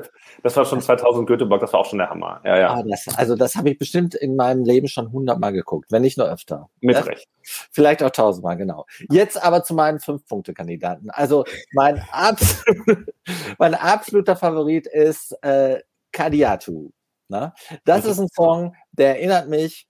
das 0.42 0.56
war 0.56 0.64
schon 0.64 0.80
2000 0.80 1.26
Göteborg, 1.26 1.60
das 1.60 1.72
war 1.72 1.80
auch 1.80 1.86
schon 1.86 1.98
der 1.98 2.08
Hammer. 2.10 2.40
Ja, 2.44 2.58
ja, 2.58 2.70
Ah, 2.74 2.82
das, 2.86 3.06
also 3.16 3.34
das 3.36 3.54
habe 3.56 3.70
ich 3.70 3.78
bestimmt 3.78 4.14
in 4.14 4.36
meinem 4.36 4.64
Leben 4.64 4.88
schon 4.88 5.12
hundertmal 5.12 5.52
geguckt, 5.52 5.90
wenn 5.92 6.02
nicht 6.02 6.16
nur 6.18 6.28
öfter. 6.30 6.68
mit 6.80 6.96
Ja? 6.96 7.02
Recht. 7.02 7.28
Vielleicht 7.42 8.02
auch 8.02 8.10
tausendmal, 8.10 8.56
genau. 8.56 8.86
Jetzt 9.10 9.42
aber 9.42 9.64
zu 9.64 9.74
meinen 9.74 9.98
Fünf-Punkte-Kandidaten. 10.00 11.10
Also 11.10 11.44
mein, 11.72 12.02
abs 12.12 12.64
mein 13.58 13.74
absoluter 13.74 14.36
Favorit 14.36 14.86
ist 14.86 15.32
äh, 15.42 15.80
Kadiatu. 16.12 16.90
Ne? 17.28 17.52
Das 17.84 18.04
ist 18.04 18.18
ein 18.18 18.28
Song, 18.28 18.74
der 18.92 19.16
erinnert 19.16 19.48
mich, 19.48 19.86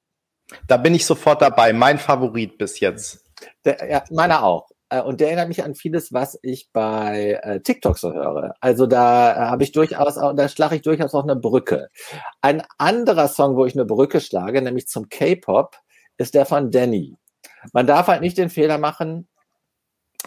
Da 0.66 0.76
bin 0.76 0.94
ich 0.94 1.04
sofort 1.06 1.42
dabei. 1.42 1.72
Mein 1.72 1.98
Favorit 1.98 2.56
bis 2.58 2.78
jetzt. 2.80 3.24
der, 3.64 3.88
ja, 3.90 4.04
meiner 4.10 4.42
auch. 4.44 4.68
Äh, 4.92 5.00
Und 5.00 5.20
der 5.20 5.28
erinnert 5.28 5.48
mich 5.48 5.64
an 5.64 5.74
vieles, 5.74 6.12
was 6.12 6.38
ich 6.42 6.70
bei 6.70 7.40
äh, 7.42 7.60
TikTok 7.60 7.98
so 7.98 8.12
höre. 8.12 8.54
Also 8.60 8.86
da 8.86 9.32
äh, 9.32 9.36
habe 9.36 9.62
ich 9.62 9.72
durchaus, 9.72 10.16
da 10.16 10.48
schlage 10.48 10.76
ich 10.76 10.82
durchaus 10.82 11.14
auch 11.14 11.22
eine 11.22 11.36
Brücke. 11.36 11.88
Ein 12.42 12.62
anderer 12.76 13.28
Song, 13.28 13.56
wo 13.56 13.64
ich 13.64 13.74
eine 13.74 13.86
Brücke 13.86 14.20
schlage, 14.20 14.60
nämlich 14.60 14.88
zum 14.88 15.08
K-Pop, 15.08 15.78
ist 16.18 16.34
der 16.34 16.44
von 16.44 16.70
Danny. 16.70 17.16
Man 17.72 17.86
darf 17.86 18.08
halt 18.08 18.20
nicht 18.20 18.36
den 18.36 18.50
Fehler 18.50 18.76
machen, 18.76 19.28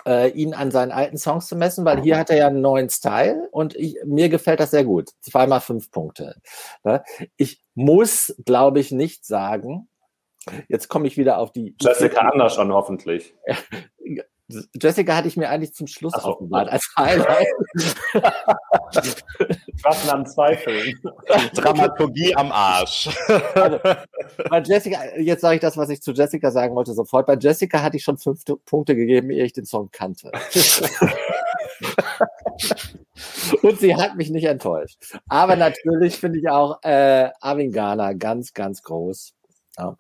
äh, 0.07 0.30
ihn 0.32 0.55
an 0.55 0.72
seinen 0.72 0.91
alten 0.91 1.20
Songs 1.20 1.45
zu 1.47 1.55
messen, 1.55 1.86
weil 1.86 2.01
hier 2.01 2.18
hat 2.18 2.32
er 2.32 2.38
ja 2.38 2.47
einen 2.47 2.61
neuen 2.61 2.89
Style 2.89 3.47
und 3.51 3.76
ich, 3.76 3.97
mir 4.03 4.30
gefällt 4.30 4.59
das 4.59 4.72
sehr 4.72 4.84
gut. 4.84 5.11
Zweimal 5.22 5.61
fünf 5.61 5.91
Punkte. 5.91 6.41
Ne? 6.84 7.03
Ich 7.38 7.61
muss, 7.76 8.36
glaube 8.45 8.80
ich, 8.80 8.91
nicht 8.91 9.26
sagen, 9.26 9.89
jetzt 10.70 10.88
komme 10.88 11.05
ich 11.05 11.18
wieder 11.18 11.38
auf 11.38 11.51
die 11.51 11.76
Jessica 11.80 12.22
Andersson 12.22 12.74
hoffentlich. 12.74 13.36
Jessica 14.47 15.15
hatte 15.15 15.27
ich 15.27 15.37
mir 15.37 15.49
eigentlich 15.49 15.73
zum 15.73 15.87
Schluss 15.87 16.13
Ach 16.15 16.21
so. 16.21 16.27
aufbewahrt 16.29 16.69
als 16.69 16.87
Highlight. 16.97 17.47
Waffen 19.81 20.09
am 20.09 20.25
Zweifeln. 20.25 20.93
Dramaturgie 21.53 22.35
am 22.35 22.51
Arsch. 22.51 23.09
Bei 24.49 24.61
Jessica, 24.61 24.99
jetzt 25.17 25.41
sage 25.41 25.55
ich 25.55 25.61
das, 25.61 25.77
was 25.77 25.89
ich 25.89 26.01
zu 26.01 26.11
Jessica 26.11 26.51
sagen 26.51 26.75
wollte, 26.75 26.93
sofort. 26.93 27.25
Bei 27.25 27.35
Jessica 27.35 27.81
hatte 27.81 27.97
ich 27.97 28.03
schon 28.03 28.17
fünf 28.17 28.43
Punkte 28.65 28.95
gegeben, 28.95 29.31
ehe 29.31 29.45
ich 29.45 29.53
den 29.53 29.65
Song 29.65 29.89
kannte. 29.91 30.31
Und 33.63 33.79
sie 33.79 33.95
hat 33.95 34.15
mich 34.15 34.29
nicht 34.29 34.45
enttäuscht. 34.45 35.17
Aber 35.27 35.55
natürlich 35.55 36.17
finde 36.17 36.39
ich 36.39 36.49
auch 36.49 36.81
äh, 36.83 37.29
Arvin 37.41 37.71
Ghana 37.71 38.13
ganz, 38.13 38.53
ganz 38.53 38.83
groß. 38.83 39.33
Ja. 39.77 39.97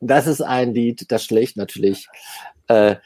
Das 0.00 0.26
ist 0.26 0.42
ein 0.42 0.74
Lied, 0.74 1.10
das 1.10 1.24
schlägt 1.24 1.56
natürlich 1.56 2.08
äh, 2.68 2.96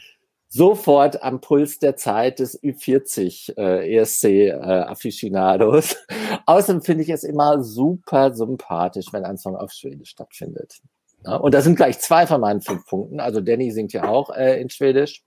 sofort 0.48 1.22
am 1.22 1.40
Puls 1.40 1.78
der 1.78 1.96
Zeit 1.96 2.38
des 2.38 2.62
Ü40 2.62 3.56
äh, 3.58 3.96
ESC 3.96 4.24
äh, 4.24 4.52
Aficionados. 4.52 5.96
Außerdem 6.46 6.82
finde 6.82 7.04
ich 7.04 7.10
es 7.10 7.24
immer 7.24 7.62
super 7.62 8.34
sympathisch, 8.34 9.12
wenn 9.12 9.24
ein 9.24 9.36
Song 9.36 9.56
auf 9.56 9.72
Schwedisch 9.72 10.10
stattfindet. 10.10 10.78
Ja, 11.24 11.36
und 11.36 11.52
da 11.52 11.60
sind 11.60 11.76
gleich 11.76 11.98
zwei 11.98 12.26
von 12.26 12.40
meinen 12.40 12.60
fünf 12.60 12.86
Punkten. 12.86 13.20
Also 13.20 13.40
Danny 13.40 13.70
singt 13.70 13.92
ja 13.92 14.08
auch 14.08 14.30
äh, 14.30 14.60
in 14.60 14.70
Schwedisch. 14.70 15.22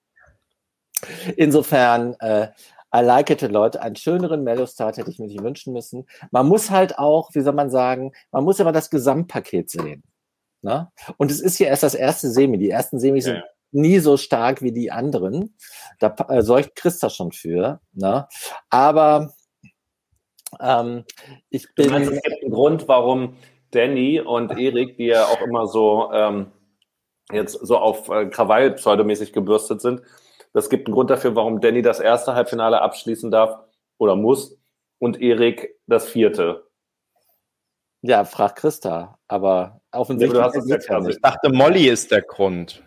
Insofern, 1.35 2.15
äh, 2.19 2.47
I 2.93 2.99
like 3.01 3.29
it 3.29 3.43
a 3.43 3.47
lot. 3.47 3.77
Einen 3.77 3.95
schöneren 3.95 4.43
Mellow-Start 4.43 4.97
hätte 4.97 5.09
ich 5.09 5.19
mir 5.19 5.27
nicht 5.27 5.41
wünschen 5.41 5.73
müssen. 5.73 6.07
Man 6.31 6.47
muss 6.47 6.69
halt 6.69 6.97
auch, 6.97 7.33
wie 7.33 7.41
soll 7.41 7.53
man 7.53 7.69
sagen, 7.69 8.11
man 8.31 8.43
muss 8.43 8.59
immer 8.59 8.71
das 8.73 8.89
Gesamtpaket 8.89 9.69
sehen. 9.69 10.03
Ne? 10.61 10.91
Und 11.17 11.31
es 11.31 11.39
ist 11.39 11.57
ja 11.59 11.67
erst 11.67 11.83
das 11.83 11.95
erste 11.95 12.29
Semi. 12.29 12.57
Die 12.57 12.69
ersten 12.69 12.99
Semis 12.99 13.25
Ja, 13.25 13.33
sind 13.33 13.43
ja. 13.43 13.50
Nie 13.71 13.99
so 13.99 14.17
stark 14.17 14.61
wie 14.61 14.71
die 14.71 14.91
anderen. 14.91 15.55
Da 15.99 16.15
äh, 16.29 16.41
sorgt 16.41 16.75
Christa 16.75 17.09
schon 17.09 17.31
für. 17.31 17.79
Ne? 17.93 18.27
Aber 18.69 19.33
ähm, 20.59 21.05
ich 21.49 21.67
Du 21.75 21.83
bin. 21.83 21.91
meinst, 21.91 22.11
es 22.11 22.21
gibt 22.21 22.43
einen 22.43 22.51
Grund, 22.51 22.87
warum 22.87 23.37
Danny 23.71 24.19
und 24.19 24.51
Erik, 24.57 24.97
die 24.97 25.05
ja 25.07 25.25
auch 25.25 25.41
immer 25.41 25.67
so 25.67 26.11
ähm, 26.13 26.51
jetzt 27.31 27.53
so 27.53 27.77
auf 27.77 28.09
äh, 28.09 28.25
Krawall 28.27 28.71
pseudomäßig 28.71 29.31
gebürstet 29.33 29.81
sind, 29.81 30.01
das 30.53 30.69
gibt 30.69 30.87
einen 30.87 30.93
Grund 30.93 31.09
dafür, 31.09 31.35
warum 31.35 31.61
Danny 31.61 31.81
das 31.81 31.99
erste 31.99 32.35
Halbfinale 32.35 32.81
abschließen 32.81 33.31
darf 33.31 33.57
oder 33.97 34.15
muss 34.15 34.59
und 34.99 35.21
Erik 35.21 35.79
das 35.87 36.09
vierte. 36.09 36.67
Ja, 38.01 38.25
frag 38.25 38.55
Christa. 38.55 39.19
Aber 39.27 39.79
offensichtlich. 39.91 40.37
Ja, 40.37 40.49
du 40.49 40.57
hast 40.57 40.69
es 40.69 40.87
ja 40.87 40.99
nicht. 40.99 41.15
Ich 41.15 41.21
dachte, 41.21 41.49
Molly 41.53 41.87
ist 41.87 42.11
der 42.11 42.23
Grund. 42.23 42.83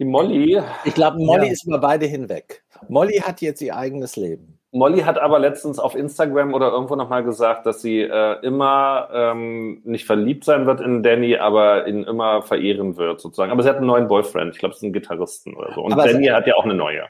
Die 0.00 0.06
Molly, 0.06 0.60
Ich 0.84 0.94
glaube, 0.94 1.18
Molly 1.18 1.46
Ja. 1.46 1.52
ist 1.52 1.66
über 1.66 1.78
beide 1.78 2.06
hinweg. 2.06 2.64
Molly 2.88 3.18
hat 3.18 3.42
jetzt 3.42 3.60
ihr 3.60 3.76
eigenes 3.76 4.16
Leben. 4.16 4.58
Molly 4.72 5.00
hat 5.00 5.18
aber 5.18 5.38
letztens 5.38 5.78
auf 5.78 5.94
Instagram 5.94 6.54
oder 6.54 6.70
irgendwo 6.70 6.96
nochmal 6.96 7.22
gesagt, 7.22 7.66
dass 7.66 7.82
sie 7.82 8.00
äh, 8.00 8.36
immer 8.42 9.08
ähm, 9.12 9.82
nicht 9.84 10.06
verliebt 10.06 10.44
sein 10.44 10.64
wird 10.64 10.80
in 10.80 11.02
Danny, 11.02 11.36
aber 11.36 11.86
ihn 11.86 12.04
immer 12.04 12.40
verehren 12.40 12.96
wird, 12.96 13.20
sozusagen. 13.20 13.52
Aber 13.52 13.62
sie 13.62 13.68
hat 13.68 13.76
einen 13.76 13.86
neuen 13.86 14.08
Boyfriend. 14.08 14.54
Ich 14.54 14.58
glaube, 14.58 14.72
es 14.72 14.78
ist 14.78 14.84
ein 14.84 14.92
Gitarristen 14.92 15.54
oder 15.54 15.74
so. 15.74 15.82
Und 15.82 15.92
Aber 15.92 16.06
Danny 16.06 16.28
hat 16.28 16.46
ja 16.46 16.54
auch 16.54 16.64
eine 16.64 16.74
neue. 16.74 17.02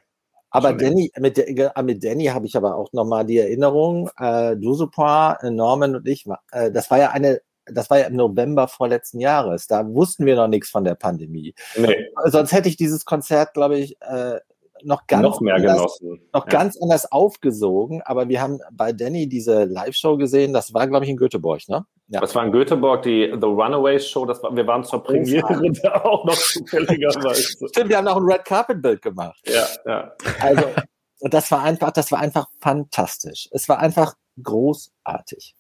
Aber 0.51 0.73
Danny, 0.73 1.13
mit, 1.19 1.39
äh, 1.39 1.71
mit 1.85 2.03
Danny 2.03 2.25
habe 2.25 2.47
ich 2.47 2.57
aber 2.57 2.75
auch 2.75 2.93
nochmal 2.93 3.25
die 3.25 3.39
Erinnerung, 3.39 4.11
äh, 4.19 4.57
Dusupin, 4.57 5.35
äh, 5.43 5.51
Norman 5.51 5.95
und 5.95 6.09
ich, 6.09 6.27
äh, 6.51 6.73
das 6.73 6.91
war 6.91 6.99
ja 6.99 7.11
eine, 7.11 7.41
das 7.73 7.91
war 7.91 7.99
ja 7.99 8.07
im 8.07 8.17
November 8.17 8.69
vorletzten 8.69 9.21
Jahres. 9.21 9.67
Da 9.67 9.87
wussten 9.87 10.27
wir 10.27 10.37
noch 10.37 10.49
nichts 10.49 10.71
von 10.71 10.85
der 10.85 10.95
Pandemie. 10.95 11.55
Nee, 11.77 12.07
Sonst 12.27 12.53
hätte 12.53 12.69
ich 12.69 12.77
dieses 12.77 13.05
Konzert, 13.05 13.55
glaube 13.55 13.79
ich, 13.79 14.01
äh, 14.03 14.39
noch 14.83 15.07
ganz 15.07 15.23
noch 15.23 15.41
mehr 15.43 15.57
anders, 15.57 15.77
genossen. 15.99 16.23
noch 16.33 16.47
Ja. 16.47 16.51
ganz 16.51 16.77
anders 16.81 17.13
aufgesogen. 17.13 18.01
Aber 18.03 18.29
wir 18.29 18.41
haben 18.41 18.61
bei 18.73 18.93
Danny 18.93 19.29
diese 19.29 19.65
Live-Show 19.65 20.17
gesehen. 20.17 20.53
Das 20.55 20.73
war, 20.73 20.87
glaube 20.87 21.05
ich, 21.05 21.11
in 21.11 21.19
Göteborg, 21.19 21.69
ne? 21.69 21.85
Ja. 22.09 22.21
Das 22.21 22.35
war 22.35 22.45
in 22.45 22.51
Göteborg, 22.51 23.03
die 23.03 23.27
The 23.31 23.47
Runaways 23.47 24.09
Show. 24.09 24.25
Das 24.25 24.43
war, 24.43 24.57
wir 24.57 24.67
waren 24.67 24.83
zur 24.83 25.03
Premiere 25.03 25.61
da 25.83 26.03
auch 26.03 26.25
noch 26.25 26.35
zufälligerweise. 26.35 27.69
Stimmt, 27.69 27.91
wir 27.91 27.99
haben 27.99 28.09
auch 28.09 28.17
ein 28.17 28.25
Red 28.25 28.45
Carpet 28.45 28.81
Bild 28.83 29.03
gemacht. 29.03 29.39
Ja, 29.47 29.67
ja. 29.85 30.13
Also, 30.41 30.65
und 31.21 31.35
das 31.35 31.51
war 31.51 31.63
einfach, 31.63 31.91
das 31.93 32.11
war 32.11 32.19
einfach 32.21 32.47
fantastisch. 32.61 33.49
Es 33.53 33.69
war 33.69 33.79
einfach 33.81 34.15
großartig. 34.43 35.55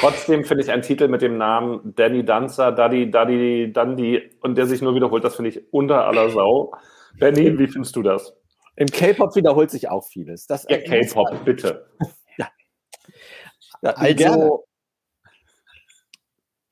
Trotzdem 0.00 0.44
finde 0.44 0.64
ich 0.64 0.70
einen 0.70 0.82
Titel 0.82 1.08
mit 1.08 1.22
dem 1.22 1.38
Namen 1.38 1.94
Danny 1.94 2.24
Dancer, 2.24 2.72
Daddy, 2.72 3.10
Daddy, 3.10 3.72
Dandy 3.72 4.30
und 4.40 4.56
der 4.56 4.66
sich 4.66 4.82
nur 4.82 4.94
wiederholt, 4.94 5.24
das 5.24 5.36
finde 5.36 5.50
ich 5.50 5.72
unter 5.72 6.06
aller 6.06 6.30
Sau. 6.30 6.72
Danny, 7.18 7.58
wie 7.58 7.68
findest 7.68 7.94
du 7.96 8.02
das? 8.02 8.34
Im 8.76 8.86
K-Pop 8.86 9.36
wiederholt 9.36 9.70
sich 9.70 9.88
auch 9.88 10.06
vieles. 10.06 10.46
Das 10.46 10.66
Ja, 10.68 10.78
K-Pop, 10.78 11.44
bitte. 11.44 11.86
Ja. 12.36 12.50
Also, 13.82 14.64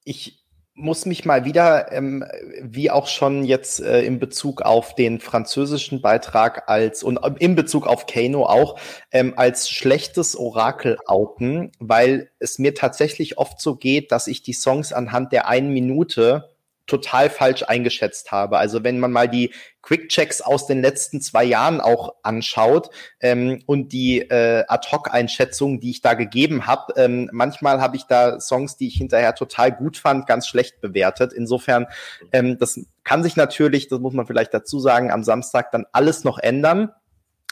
ich 0.05 0.40
muss 0.81 1.07
mich 1.07 1.25
mal 1.25 1.45
wieder, 1.45 1.93
ähm, 1.93 2.25
wie 2.63 2.91
auch 2.91 3.07
schon 3.07 3.45
jetzt 3.45 3.81
äh, 3.81 4.03
in 4.03 4.19
Bezug 4.19 4.63
auf 4.63 4.95
den 4.95 5.21
französischen 5.21 6.01
Beitrag 6.01 6.69
als 6.69 7.03
und 7.03 7.19
in 7.39 7.55
Bezug 7.55 7.87
auf 7.87 8.07
Kano 8.07 8.47
auch, 8.47 8.79
ähm, 9.13 9.35
als 9.37 9.71
schlechtes 9.71 10.37
Orakel 10.37 10.99
outen, 11.07 11.73
weil 11.79 12.31
es 12.39 12.59
mir 12.59 12.75
tatsächlich 12.75 13.39
oft 13.39 13.61
so 13.61 13.77
geht, 13.77 14.13
dass 14.13 14.27
ich 14.27 14.43
die 14.43 14.53
Songs 14.53 14.93
anhand 14.93 15.33
der 15.33 15.49
einen 15.49 15.73
Minute 15.73 16.50
total 16.91 17.31
falsch 17.31 17.63
eingeschätzt 17.63 18.33
habe. 18.33 18.59
Also 18.59 18.85
wenn 18.85 18.99
man 18.99 19.13
mal 19.13 19.29
die 19.29 19.53
Quick-Checks 19.83 20.43
aus 20.43 20.67
den 20.67 20.83
letzten 20.83 21.21
zwei 21.23 21.45
Jahren 21.45 21.81
auch 21.81 22.17
anschaut 22.23 22.91
ähm, 23.21 23.63
und 23.65 23.93
die 23.93 24.21
äh, 24.21 24.65
Ad-Hoc-Einschätzungen, 24.69 25.81
die 25.81 25.91
ich 25.91 26.03
da 26.03 26.15
gegeben 26.15 26.67
habe, 26.67 26.93
ähm, 26.97 27.31
manchmal 27.33 27.81
habe 27.81 27.97
ich 27.97 28.05
da 28.05 28.41
Songs, 28.41 28.77
die 28.77 28.89
ich 28.89 28.97
hinterher 28.97 29.35
total 29.35 29.73
gut 29.73 29.97
fand, 29.97 30.27
ganz 30.27 30.47
schlecht 30.47 30.81
bewertet. 30.81 31.33
Insofern, 31.33 31.87
ähm, 32.33 32.59
das 32.59 32.81
kann 33.05 33.23
sich 33.23 33.37
natürlich, 33.37 33.89
das 33.89 34.01
muss 34.01 34.13
man 34.13 34.27
vielleicht 34.27 34.53
dazu 34.53 34.81
sagen, 34.81 35.11
am 35.11 35.25
Samstag 35.25 35.71
dann 35.71 35.87
alles 35.93 36.25
noch 36.25 36.39
ändern. 36.39 36.91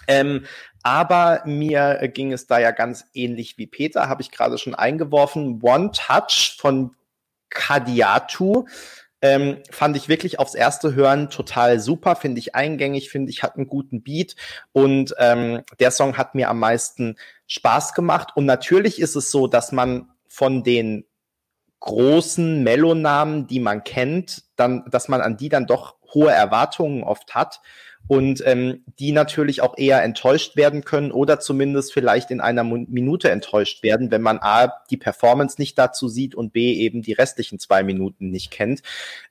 Ähm, 0.06 0.44
aber 0.82 1.42
mir 1.44 2.08
ging 2.08 2.32
es 2.32 2.46
da 2.46 2.58
ja 2.58 2.70
ganz 2.70 3.06
ähnlich 3.14 3.58
wie 3.58 3.66
Peter, 3.66 4.08
habe 4.08 4.22
ich 4.22 4.30
gerade 4.30 4.58
schon 4.58 4.74
eingeworfen. 4.74 5.60
One 5.62 5.90
Touch 5.92 6.56
von 6.58 6.94
Kadiatu. 7.50 8.66
Ähm, 9.20 9.58
fand 9.70 9.96
ich 9.96 10.08
wirklich 10.08 10.38
aufs 10.38 10.54
erste 10.54 10.94
Hören 10.94 11.28
total 11.28 11.80
super, 11.80 12.14
finde 12.14 12.38
ich 12.38 12.54
eingängig, 12.54 13.10
finde 13.10 13.30
ich 13.30 13.42
hat 13.42 13.56
einen 13.56 13.66
guten 13.66 14.02
Beat 14.02 14.36
und 14.72 15.14
ähm, 15.18 15.62
der 15.80 15.90
Song 15.90 16.16
hat 16.16 16.36
mir 16.36 16.48
am 16.48 16.60
meisten 16.60 17.16
Spaß 17.48 17.94
gemacht. 17.94 18.30
Und 18.36 18.46
natürlich 18.46 19.00
ist 19.00 19.16
es 19.16 19.30
so, 19.30 19.48
dass 19.48 19.72
man 19.72 20.10
von 20.28 20.62
den 20.62 21.04
großen 21.80 22.62
Melonamen, 22.62 23.46
die 23.46 23.60
man 23.60 23.84
kennt, 23.84 24.44
dann, 24.56 24.84
dass 24.90 25.08
man 25.08 25.20
an 25.20 25.36
die 25.36 25.48
dann 25.48 25.66
doch 25.66 25.96
hohe 26.14 26.30
Erwartungen 26.30 27.02
oft 27.02 27.34
hat 27.34 27.60
und 28.06 28.42
ähm, 28.46 28.84
die 28.98 29.12
natürlich 29.12 29.60
auch 29.60 29.76
eher 29.76 30.02
enttäuscht 30.02 30.56
werden 30.56 30.84
können 30.84 31.12
oder 31.12 31.40
zumindest 31.40 31.92
vielleicht 31.92 32.30
in 32.30 32.40
einer 32.40 32.64
Minute 32.64 33.30
enttäuscht 33.30 33.82
werden, 33.82 34.10
wenn 34.10 34.22
man 34.22 34.38
A, 34.40 34.72
die 34.90 34.96
Performance 34.96 35.56
nicht 35.58 35.78
dazu 35.78 36.08
sieht 36.08 36.34
und 36.34 36.52
B, 36.52 36.72
eben 36.72 37.02
die 37.02 37.12
restlichen 37.12 37.58
zwei 37.58 37.82
Minuten 37.82 38.30
nicht 38.30 38.50
kennt. 38.50 38.82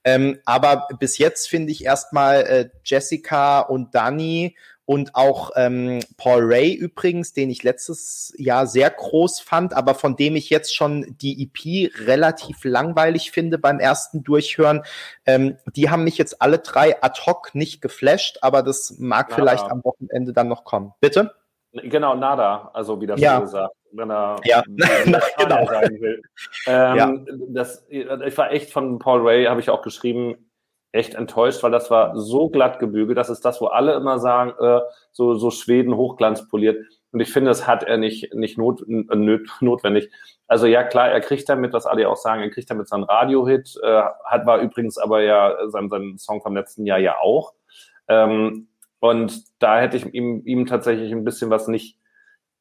Ähm, 0.04 0.40
aber 0.46 0.88
bis 1.00 1.18
jetzt 1.18 1.50
finde 1.50 1.72
ich 1.72 1.86
erstmal 1.86 2.42
äh, 2.42 2.70
Jessica 2.84 3.62
und 3.62 3.96
Dani 3.96 4.56
und 4.88 5.16
auch 5.16 5.52
ähm, 5.58 6.00
Paul 6.16 6.46
Ray 6.46 6.74
übrigens, 6.74 7.34
den 7.34 7.50
ich 7.50 7.62
letztes 7.62 8.34
Jahr 8.38 8.66
sehr 8.68 8.90
groß 8.90 9.42
fand, 9.42 9.74
aber 9.74 9.94
von 9.94 10.16
dem 10.16 10.38
ich 10.38 10.50
jetzt 10.50 10.74
schon 10.74 11.18
die 11.22 11.44
EP 11.44 11.92
relativ 12.08 12.64
langweilig 12.64 13.32
finde 13.32 13.58
beim 13.58 13.82
ersten 13.82 14.24
Durchhören. 14.24 14.84
Ähm, 15.26 15.58
die 15.76 15.90
haben 15.90 16.06
mich 16.06 16.18
jetzt 16.18 16.42
alle 16.42 16.60
drei 16.60 17.04
ad 17.04 17.20
hoc 17.26 17.54
nicht 17.54 17.82
geflasht, 17.82 18.38
aber 18.42 18.64
das 18.64 18.96
mag 18.98 19.30
nada. 19.30 19.36
vielleicht 19.36 19.70
am 19.70 19.84
Wochenende 19.84 20.32
dann 20.32 20.48
noch 20.48 20.64
kommen. 20.64 20.94
Bitte? 21.02 21.36
Genau, 21.74 22.16
nada, 22.16 22.72
also 22.74 23.02
wie 23.02 23.08
das 23.08 23.20
ja. 23.20 23.42
gesagt, 23.42 23.76
wenn 23.92 24.10
er 24.10 24.38
ja. 24.46 24.64
genau. 25.38 25.66
sein 25.68 26.00
will. 26.00 26.22
Ähm, 26.66 26.98
ja. 26.98 27.14
das, 27.50 27.86
ich 27.90 28.38
war 28.38 28.52
echt 28.54 28.72
von 28.72 29.00
Paul 29.00 29.28
Ray, 29.28 29.48
habe 29.48 29.60
ich 29.60 29.70
auch 29.70 29.82
geschrieben, 29.82 30.47
echt 30.98 31.16
enttäuscht, 31.16 31.64
weil 31.64 31.72
das 31.72 31.90
war 31.92 32.18
so 32.18 32.50
glatt 32.50 32.80
gebügelt. 32.80 33.18
Das 33.18 33.30
ist 33.30 33.46
das, 33.46 33.62
wo 33.62 33.68
alle 33.68 33.94
immer 33.94 34.20
sagen, 34.20 34.54
äh, 34.60 34.82
so, 35.12 35.36
so 35.36 35.52
Schweden 35.52 35.96
hochglanzpoliert. 35.96 36.84
Und 37.12 37.20
ich 37.20 37.32
finde, 37.32 37.50
das 37.50 37.68
hat 37.68 37.84
er 37.84 37.98
nicht, 37.98 38.34
nicht 38.34 38.58
not, 38.58 38.84
not, 38.88 39.42
notwendig. 39.62 40.10
Also 40.48 40.66
ja, 40.66 40.84
klar, 40.84 41.10
er 41.10 41.22
kriegt 41.22 41.48
damit, 41.48 41.74
was 41.74 41.86
alle 41.86 42.10
auch 42.10 42.18
sagen, 42.18 42.42
er 42.42 42.50
kriegt 42.50 42.70
damit 42.70 42.88
seinen 42.88 43.04
Radio-Hit, 43.04 43.80
äh, 43.82 44.02
hat 44.26 44.46
war 44.46 44.60
übrigens 44.60 44.98
aber 44.98 45.22
ja 45.22 45.56
sein, 45.68 45.90
sein 45.90 46.18
Song 46.18 46.42
vom 46.42 46.56
letzten 46.56 46.86
Jahr 46.86 47.00
ja 47.00 47.20
auch. 47.20 47.54
Ähm, 48.08 48.68
und 49.00 49.44
da 49.60 49.80
hätte 49.80 49.98
ich 49.98 50.14
ihm, 50.14 50.42
ihm 50.46 50.66
tatsächlich 50.66 51.12
ein 51.12 51.24
bisschen 51.24 51.50
was 51.50 51.68
nicht 51.68 51.98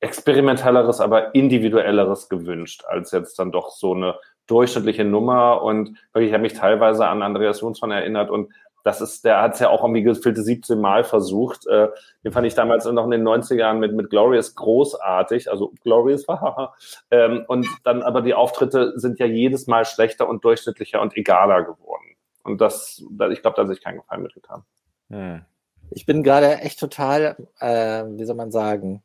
experimentelleres, 0.01 1.01
aber 1.01 1.35
individuelleres 1.35 2.29
gewünscht, 2.29 2.85
als 2.87 3.13
jetzt 3.13 3.39
dann 3.39 3.51
doch 3.51 3.71
so 3.71 3.95
eine 3.95 4.17
durchschnittliche 4.47 5.05
Nummer 5.05 5.63
und 5.63 5.99
wirklich, 6.13 6.29
ich 6.29 6.33
habe 6.33 6.43
mich 6.43 6.55
teilweise 6.55 7.07
an 7.07 7.23
Andreas 7.23 7.61
Jonsson 7.61 7.91
erinnert 7.91 8.31
und 8.31 8.53
das 8.87 9.01
ist, 9.01 9.25
der 9.25 9.43
hat 9.43 9.55
es 9.55 9.61
ja 9.61 9.69
auch 9.69 9.83
irgendwie 9.83 10.05
gefüllte 10.05 10.43
17 10.43 10.81
Mal 10.81 11.03
versucht. 11.03 11.67
Äh, 11.67 11.89
den 12.23 12.31
fand 12.31 12.47
ich 12.47 12.55
damals 12.55 12.85
noch 12.85 13.05
in 13.05 13.11
den 13.11 13.27
90er 13.27 13.57
Jahren 13.57 13.81
mit, 13.81 13.93
mit 13.93 14.11
Glorious 14.11 14.55
großartig, 14.55 15.51
also 15.51 15.73
Glorious 15.83 16.29
war, 16.29 16.77
ähm, 17.11 17.45
und 17.49 17.67
dann 17.83 18.05
aber 18.05 18.23
die 18.23 18.35
Auftritte 18.35 18.93
sind 18.95 19.19
ja 19.19 19.27
jedes 19.27 19.67
Mal 19.67 19.85
schlechter 19.85 20.29
und 20.29 20.45
durchschnittlicher 20.45 21.03
und 21.03 21.17
egaler 21.17 21.65
geworden. 21.65 22.17
Und 22.45 22.61
das, 22.61 23.05
ich 23.33 23.43
glaube, 23.43 23.57
da 23.57 23.63
hat 23.63 23.69
sich 23.69 23.83
keinen 23.83 23.99
Gefallen 23.99 24.23
mitgetan. 24.23 24.63
Hm. 25.11 25.45
Ich 25.91 26.07
bin 26.07 26.23
gerade 26.23 26.59
echt 26.59 26.79
total, 26.79 27.37
äh, 27.59 28.05
wie 28.05 28.25
soll 28.25 28.37
man 28.37 28.53
sagen, 28.53 29.03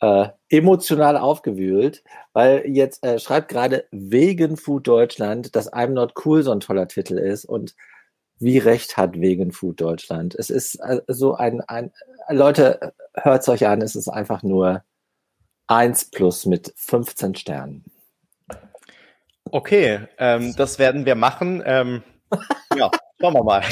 äh, 0.00 0.28
emotional 0.48 1.16
aufgewühlt, 1.16 2.02
weil 2.32 2.66
jetzt 2.66 3.04
äh, 3.04 3.18
schreibt 3.18 3.48
gerade 3.48 3.86
Wegen 3.90 4.56
Food 4.56 4.86
Deutschland, 4.86 5.56
dass 5.56 5.72
I'm 5.72 5.88
Not 5.88 6.14
Cool 6.24 6.42
so 6.42 6.52
ein 6.52 6.60
toller 6.60 6.88
Titel 6.88 7.18
ist 7.18 7.44
und 7.44 7.74
wie 8.38 8.58
recht 8.58 8.96
hat 8.96 9.18
Wegen 9.18 9.52
Food 9.52 9.80
Deutschland. 9.80 10.34
Es 10.34 10.50
ist 10.50 10.76
äh, 10.76 11.00
so 11.08 11.34
ein, 11.34 11.60
ein 11.62 11.92
Leute, 12.28 12.92
hört 13.14 13.42
es 13.42 13.48
euch 13.48 13.66
an, 13.66 13.80
es 13.80 13.96
ist 13.96 14.08
einfach 14.08 14.42
nur 14.42 14.82
eins 15.66 16.04
plus 16.10 16.46
mit 16.46 16.72
15 16.76 17.34
Sternen. 17.34 17.84
Okay, 19.50 20.00
ähm, 20.18 20.54
das 20.56 20.78
werden 20.78 21.06
wir 21.06 21.14
machen. 21.14 21.62
Ähm, 21.64 22.02
ja, 22.76 22.90
schauen 23.20 23.34
wir 23.34 23.44
mal. 23.44 23.62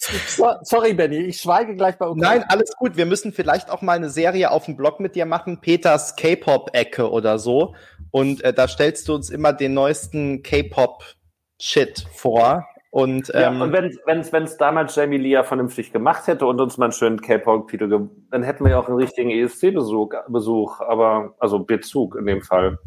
So, 0.00 0.48
sorry, 0.62 0.94
Benny, 0.94 1.18
ich 1.18 1.40
schweige 1.40 1.76
gleich 1.76 1.98
bei 1.98 2.06
uns. 2.06 2.20
Nein, 2.20 2.44
alles 2.48 2.72
gut. 2.76 2.96
Wir 2.96 3.06
müssen 3.06 3.32
vielleicht 3.32 3.70
auch 3.70 3.82
mal 3.82 3.96
eine 3.96 4.10
Serie 4.10 4.50
auf 4.50 4.64
dem 4.64 4.76
Blog 4.76 5.00
mit 5.00 5.14
dir 5.14 5.26
machen, 5.26 5.60
Peters 5.60 6.16
K-Pop-Ecke 6.16 7.10
oder 7.10 7.38
so. 7.38 7.74
Und 8.10 8.42
äh, 8.42 8.52
da 8.52 8.68
stellst 8.68 9.08
du 9.08 9.14
uns 9.14 9.30
immer 9.30 9.52
den 9.52 9.74
neuesten 9.74 10.42
K-Pop-Shit 10.42 12.06
vor. 12.12 12.66
Und, 12.90 13.30
ähm, 13.34 13.40
ja, 13.40 13.62
und 13.62 13.72
wenn 13.72 14.20
es 14.20 14.32
wenn's 14.32 14.56
damals 14.56 14.96
Jamie 14.96 15.18
Lee 15.18 15.30
ja 15.30 15.42
vernünftig 15.42 15.92
gemacht 15.92 16.26
hätte 16.26 16.46
und 16.46 16.60
uns 16.60 16.78
mal 16.78 16.86
einen 16.86 16.92
schönen 16.92 17.20
K-Pop-Titel, 17.20 18.08
dann 18.30 18.42
hätten 18.42 18.64
wir 18.64 18.72
ja 18.72 18.78
auch 18.78 18.88
einen 18.88 18.96
richtigen 18.96 19.30
ESC-Besuch, 19.30 20.14
Besuch, 20.28 20.80
aber 20.80 21.34
also 21.38 21.58
Bezug 21.58 22.16
in 22.16 22.24
dem 22.24 22.42
Fall. 22.42 22.78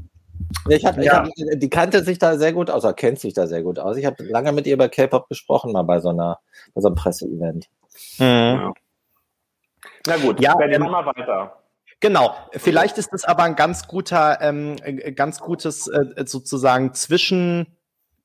Ich 0.70 0.86
hab, 0.86 0.98
ja. 0.98 1.04
ich 1.36 1.44
hab, 1.44 1.60
die 1.60 1.70
kannte 1.70 2.04
sich 2.04 2.20
da 2.20 2.38
sehr 2.38 2.54
gut 2.54 2.70
aus, 2.70 2.84
oder 2.84 2.94
kennt 2.94 3.20
sich 3.20 3.34
da 3.34 3.48
sehr 3.48 3.64
gut 3.64 3.80
aus. 3.80 3.98
Ich 3.98 4.06
habe 4.06 4.24
lange 4.24 4.52
mit 4.52 4.68
ihr 4.68 4.74
über 4.74 4.90
K-Pop 4.90 5.28
gesprochen, 5.30 5.72
mal 5.72 5.84
bei 5.84 6.00
so, 6.00 6.10
einer, 6.10 6.40
bei 6.74 6.82
so 6.82 6.88
einem 6.88 6.96
Presseevent. 6.96 7.70
Mhm. 8.18 8.26
Ja. 8.26 8.74
Na 10.08 10.18
gut, 10.18 10.40
ja, 10.40 10.58
wir 10.58 10.70
ähm, 10.72 10.82
mal 10.82 11.06
weiter. 11.06 11.58
Genau, 12.00 12.36
vielleicht 12.54 12.98
ist 12.98 13.14
es 13.14 13.26
aber 13.26 13.44
ein 13.44 13.56
ganz 13.56 13.88
guter, 13.88 14.40
ähm, 14.42 14.76
ganz 15.16 15.40
gutes 15.40 15.88
äh, 15.88 16.26
sozusagen 16.26 16.94
Zwischen 16.94 17.78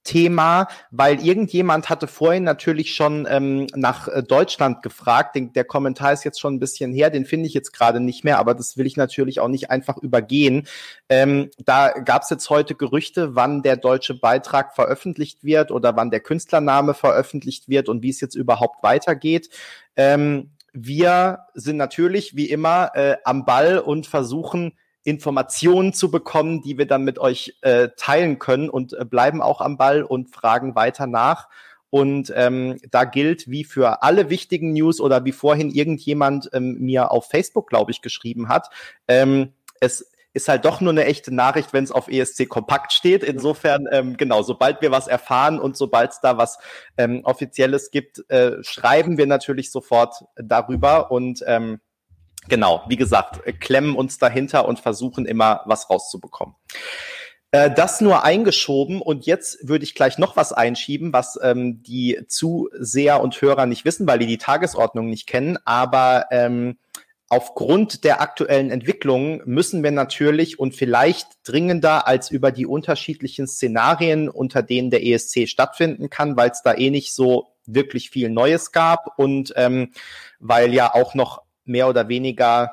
Thema, 0.07 0.69
weil 0.91 1.23
irgendjemand 1.23 1.91
hatte 1.91 2.07
vorhin 2.07 2.45
natürlich 2.45 2.95
schon 2.95 3.27
ähm, 3.29 3.67
nach 3.75 4.09
äh, 4.09 4.23
Deutschland 4.23 4.83
gefragt. 4.83 5.35
Den, 5.37 5.53
der 5.53 5.65
Kommentar 5.65 6.15
ist 6.15 6.25
jetzt 6.25 6.41
schon 6.41 6.55
ein 6.55 6.61
bisschen 6.61 6.95
her, 6.95 7.11
den 7.11 7.27
finde 7.27 7.47
ich 7.47 7.53
jetzt 7.53 7.73
gerade 7.73 8.01
nicht 8.01 8.25
mehr, 8.25 8.39
aber 8.39 8.55
das 8.55 8.79
will 8.79 8.87
ich 8.87 8.97
natürlich 8.97 9.41
auch 9.41 9.49
nicht 9.49 9.71
einfach 9.71 9.99
übergehen. 9.99 10.67
Ähm, 11.11 11.51
da 11.59 11.91
gab 11.91 12.23
es 12.23 12.31
jetzt 12.31 12.49
heute 12.49 12.75
Gerüchte, 12.75 13.35
wann 13.35 13.63
der 13.63 13.77
deutsche 13.77 14.15
Beitrag 14.15 14.75
veröffentlicht 14.75 15.45
wird 15.45 15.71
oder 15.71 15.97
wann 15.97 16.11
der 16.11 16.21
Künstlername 16.21 16.95
veröffentlicht 16.95 17.69
wird 17.69 17.91
und 17.91 18.03
wie 18.03 18.11
es 18.11 18.21
jetzt 18.21 18.37
überhaupt 18.37 18.83
weitergeht. 18.83 19.51
Ähm, 19.97 20.53
wir 20.73 21.41
sind 21.55 21.77
natürlich 21.79 22.37
wie 22.37 22.51
immer 22.51 22.91
äh, 22.95 23.17
am 23.25 23.45
Ball 23.45 23.79
und 23.79 24.07
versuchen 24.07 24.73
Informationen 25.07 25.93
zu 25.93 26.11
bekommen, 26.11 26.63
die 26.63 26.79
wir 26.79 26.87
dann 26.87 27.05
mit 27.05 27.19
euch 27.19 27.57
äh, 27.61 27.91
teilen 27.97 28.41
können 28.41 28.69
und 28.69 28.93
äh, 28.93 29.05
bleiben 29.05 29.41
auch 29.41 29.61
am 29.61 29.77
Ball 29.77 30.03
und 30.03 30.35
fragen 30.35 30.75
weiter 30.75 31.07
nach. 31.07 31.49
Und 31.91 32.33
ähm, 32.35 32.79
da 32.91 33.05
gilt 33.05 33.49
wie 33.49 33.63
für 33.63 34.03
alle 34.03 34.29
wichtigen 34.31 34.73
News 34.73 35.01
oder 35.01 35.25
wie 35.25 35.31
vorhin 35.31 35.71
irgendjemand 35.71 36.51
ähm, 36.53 36.79
mir 36.81 37.13
auf 37.13 37.29
Facebook, 37.29 37.69
glaube 37.69 37.93
ich, 37.93 38.03
geschrieben 38.03 38.49
hat, 38.49 38.69
ähm, 39.07 39.53
es 39.81 40.11
ist 40.33 40.49
halt 40.49 40.65
doch 40.65 40.81
nur 40.81 40.93
eine 40.93 41.05
echte 41.05 41.33
Nachricht, 41.33 41.73
wenn 41.73 41.85
es 41.85 41.93
auf 41.93 42.09
ESC 42.09 42.49
kompakt 42.49 42.93
steht. 42.93 43.23
Insofern, 43.23 43.87
ähm, 43.91 44.17
genau, 44.17 44.43
sobald 44.43 44.83
wir 44.83 44.91
was 44.91 45.07
erfahren 45.07 45.59
und 45.61 45.77
sobald 45.77 46.11
es 46.11 46.21
da 46.21 46.37
was 46.37 46.59
ähm, 46.99 47.21
Offizielles 47.23 47.91
gibt, 47.91 48.29
äh, 48.29 48.63
schreiben 48.63 49.17
wir 49.17 49.27
natürlich 49.27 49.71
sofort 49.71 50.25
darüber 50.35 51.11
und 51.11 51.43
ähm, 51.47 51.81
genau, 52.49 52.83
wie 52.89 52.97
gesagt, 52.97 53.41
klemmen 53.61 53.97
uns 53.97 54.19
dahinter 54.19 54.67
und 54.69 54.81
versuchen 54.81 55.27
immer 55.27 55.63
was 55.67 55.89
rauszubekommen. 55.91 56.55
Äh, 57.53 57.71
das 57.71 58.01
nur 58.01 58.25
eingeschoben 58.25 59.01
und 59.01 59.27
jetzt 59.27 59.67
würde 59.67 59.85
ich 59.85 59.95
gleich 59.95 60.19
noch 60.19 60.37
was 60.37 60.53
einschieben, 60.53 61.13
was 61.13 61.39
ähm, 61.43 61.83
die 61.83 62.19
Zuseher 62.29 63.23
und 63.23 63.41
Hörer 63.41 63.67
nicht 63.67 63.85
wissen, 63.85 64.07
weil 64.07 64.19
die 64.19 64.27
die 64.27 64.39
Tagesordnung 64.39 65.09
nicht 65.09 65.27
kennen. 65.27 65.57
Aber 65.65 66.27
ähm, 66.31 66.77
aufgrund 67.29 68.05
der 68.05 68.21
aktuellen 68.21 68.71
Entwicklungen 68.71 69.43
müssen 69.47 69.83
wir 69.83 69.91
natürlich 69.91 70.59
und 70.59 70.75
vielleicht 70.75 71.29
dringender 71.45 72.07
als 72.07 72.31
über 72.31 72.53
die 72.53 72.67
unterschiedlichen 72.67 73.47
Szenarien, 73.47 74.29
unter 74.29 74.63
denen 74.63 74.91
der 74.91 75.05
ESC 75.05 75.49
stattfinden 75.49 76.11
kann, 76.11 76.37
weil 76.37 76.51
es 76.51 76.63
da 76.63 76.75
eh 76.75 76.91
nicht 76.91 77.15
so 77.15 77.49
wirklich 77.65 78.11
viel 78.11 78.29
Neues 78.29 78.71
gab 78.71 79.19
und 79.19 79.53
ähm, 79.57 79.93
weil 80.39 80.73
ja 80.73 80.95
auch 80.95 81.15
noch 81.15 81.43
mehr 81.67 81.89
oder 81.89 82.09
weniger 82.09 82.73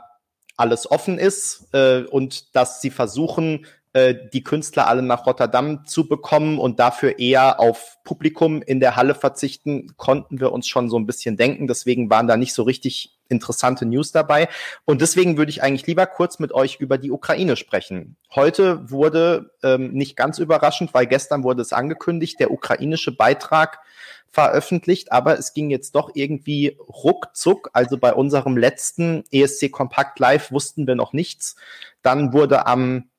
alles 0.55 0.89
offen 0.89 1.17
ist 1.17 1.67
äh, 1.73 2.03
und 2.03 2.55
dass 2.55 2.81
sie 2.81 2.91
versuchen, 2.91 3.65
äh, 3.93 4.15
die 4.33 4.43
Künstler 4.43 4.87
alle 4.87 5.03
nach 5.03 5.27
Rotterdam 5.27 5.85
zu 5.85 6.07
bekommen 6.07 6.57
und 6.57 6.79
dafür 6.79 7.19
eher 7.19 7.59
auf 7.59 7.97
Publikum 8.03 8.63
in 8.63 8.79
der 8.79 8.95
Halle 8.95 9.13
verzichten, 9.13 9.93
konnten 9.97 10.39
wir 10.39 10.51
uns 10.51 10.67
schon 10.67 10.89
so 10.89 10.97
ein 10.97 11.05
bisschen 11.05 11.37
denken. 11.37 11.67
Deswegen 11.67 12.09
waren 12.09 12.27
da 12.27 12.35
nicht 12.35 12.55
so 12.55 12.63
richtig 12.63 13.19
interessante 13.29 13.85
News 13.85 14.11
dabei. 14.11 14.49
Und 14.85 15.01
deswegen 15.01 15.37
würde 15.37 15.51
ich 15.51 15.61
eigentlich 15.61 15.85
lieber 15.85 16.07
kurz 16.07 16.39
mit 16.39 16.51
euch 16.53 16.77
über 16.79 16.97
die 16.97 17.11
Ukraine 17.11 17.55
sprechen. 17.55 18.17
Heute 18.33 18.89
wurde 18.89 19.51
ähm, 19.61 19.93
nicht 19.93 20.15
ganz 20.15 20.39
überraschend, 20.39 20.93
weil 20.95 21.05
gestern 21.05 21.43
wurde 21.43 21.61
es 21.61 21.71
angekündigt, 21.71 22.39
der 22.39 22.49
ukrainische 22.49 23.15
Beitrag 23.15 23.79
veröffentlicht, 24.33 25.11
aber 25.11 25.37
es 25.37 25.53
ging 25.53 25.69
jetzt 25.69 25.93
doch 25.93 26.09
irgendwie 26.15 26.75
ruckzuck. 26.79 27.69
Also 27.73 27.99
bei 27.99 28.15
unserem 28.15 28.57
letzten 28.57 29.23
ESC 29.31 29.71
Kompakt 29.71 30.17
Live 30.17 30.51
wussten 30.51 30.87
wir 30.87 30.95
noch 30.95 31.13
nichts. 31.13 31.55
Dann 32.01 32.33
wurde 32.33 32.65
am 32.65 33.11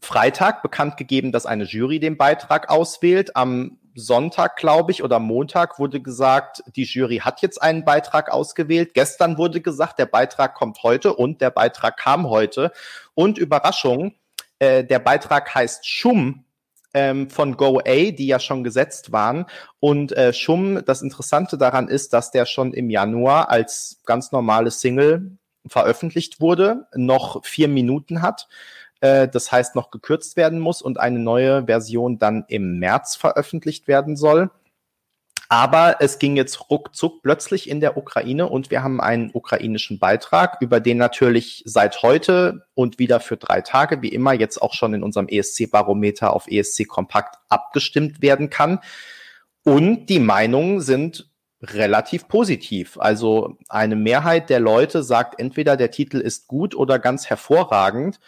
Freitag 0.00 0.62
bekannt 0.62 0.96
gegeben, 0.96 1.32
dass 1.32 1.44
eine 1.44 1.64
Jury 1.64 2.00
den 2.00 2.16
Beitrag 2.16 2.70
auswählt. 2.70 3.36
Am 3.36 3.78
Sonntag, 3.94 4.56
glaube 4.56 4.90
ich, 4.90 5.02
oder 5.02 5.18
Montag 5.18 5.78
wurde 5.78 6.00
gesagt, 6.00 6.62
die 6.76 6.84
Jury 6.84 7.18
hat 7.18 7.42
jetzt 7.42 7.60
einen 7.60 7.84
Beitrag 7.84 8.32
ausgewählt. 8.32 8.94
Gestern 8.94 9.36
wurde 9.36 9.60
gesagt, 9.60 9.98
der 9.98 10.06
Beitrag 10.06 10.54
kommt 10.54 10.82
heute 10.82 11.12
und 11.12 11.42
der 11.42 11.50
Beitrag 11.50 11.98
kam 11.98 12.30
heute. 12.30 12.72
Und 13.12 13.36
Überraschung, 13.36 14.14
äh, 14.60 14.82
der 14.82 15.00
Beitrag 15.00 15.54
heißt 15.54 15.86
Schum 15.86 16.46
ähm, 16.94 17.30
von 17.30 17.56
Go 17.56 17.80
A, 17.80 18.10
die 18.10 18.26
ja 18.26 18.40
schon 18.40 18.64
gesetzt 18.64 19.12
waren. 19.12 19.46
Und 19.78 20.12
äh, 20.12 20.32
Schum, 20.32 20.84
das 20.84 21.02
Interessante 21.02 21.58
daran 21.58 21.88
ist, 21.88 22.12
dass 22.12 22.30
der 22.30 22.46
schon 22.46 22.72
im 22.72 22.90
Januar 22.90 23.48
als 23.50 24.00
ganz 24.04 24.32
normale 24.32 24.70
Single 24.70 25.32
veröffentlicht 25.66 26.40
wurde, 26.40 26.86
noch 26.94 27.44
vier 27.44 27.68
Minuten 27.68 28.22
hat. 28.22 28.48
Äh, 29.00 29.28
das 29.28 29.52
heißt, 29.52 29.74
noch 29.74 29.90
gekürzt 29.90 30.36
werden 30.36 30.60
muss 30.60 30.82
und 30.82 30.98
eine 30.98 31.18
neue 31.18 31.66
Version 31.66 32.18
dann 32.18 32.44
im 32.48 32.78
März 32.78 33.16
veröffentlicht 33.16 33.88
werden 33.88 34.16
soll. 34.16 34.50
Aber 35.48 35.96
es 36.00 36.18
ging 36.18 36.36
jetzt 36.36 36.70
ruckzuck 36.70 37.22
plötzlich 37.22 37.68
in 37.68 37.80
der 37.80 37.96
Ukraine 37.96 38.48
und 38.48 38.70
wir 38.70 38.82
haben 38.82 39.00
einen 39.00 39.30
ukrainischen 39.32 39.98
Beitrag, 39.98 40.58
über 40.60 40.78
den 40.80 40.98
natürlich 40.98 41.62
seit 41.66 42.02
heute 42.02 42.66
und 42.74 42.98
wieder 42.98 43.18
für 43.18 43.36
drei 43.36 43.60
Tage, 43.60 44.02
wie 44.02 44.10
immer, 44.10 44.32
jetzt 44.32 44.62
auch 44.62 44.74
schon 44.74 44.94
in 44.94 45.02
unserem 45.02 45.28
ESC-Barometer 45.28 46.32
auf 46.32 46.46
ESC 46.46 46.86
Kompakt 46.86 47.36
abgestimmt 47.48 48.22
werden 48.22 48.50
kann. 48.50 48.78
Und 49.64 50.06
die 50.06 50.20
Meinungen 50.20 50.80
sind 50.80 51.30
relativ 51.62 52.28
positiv. 52.28 52.96
Also 52.98 53.58
eine 53.68 53.96
Mehrheit 53.96 54.50
der 54.50 54.60
Leute 54.60 55.02
sagt 55.02 55.38
entweder 55.38 55.76
der 55.76 55.90
Titel 55.90 56.18
ist 56.18 56.48
gut 56.48 56.74
oder 56.74 56.98
ganz 56.98 57.28
hervorragend. 57.28 58.18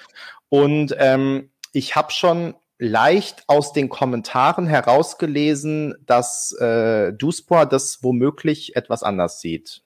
Und 0.49 0.95
ähm, 0.99 1.51
ich 1.73 1.97
habe 1.97 2.13
schon 2.13 2.55
leicht 2.83 3.45
aus 3.47 3.73
den 3.73 3.89
Kommentaren 3.89 4.67
herausgelesen, 4.67 5.95
dass 6.05 6.53
äh, 6.61 7.13
Duspor 7.13 7.65
das 7.65 8.03
womöglich 8.03 8.75
etwas 8.75 9.05
anders 9.05 9.41
sieht. 9.41 9.83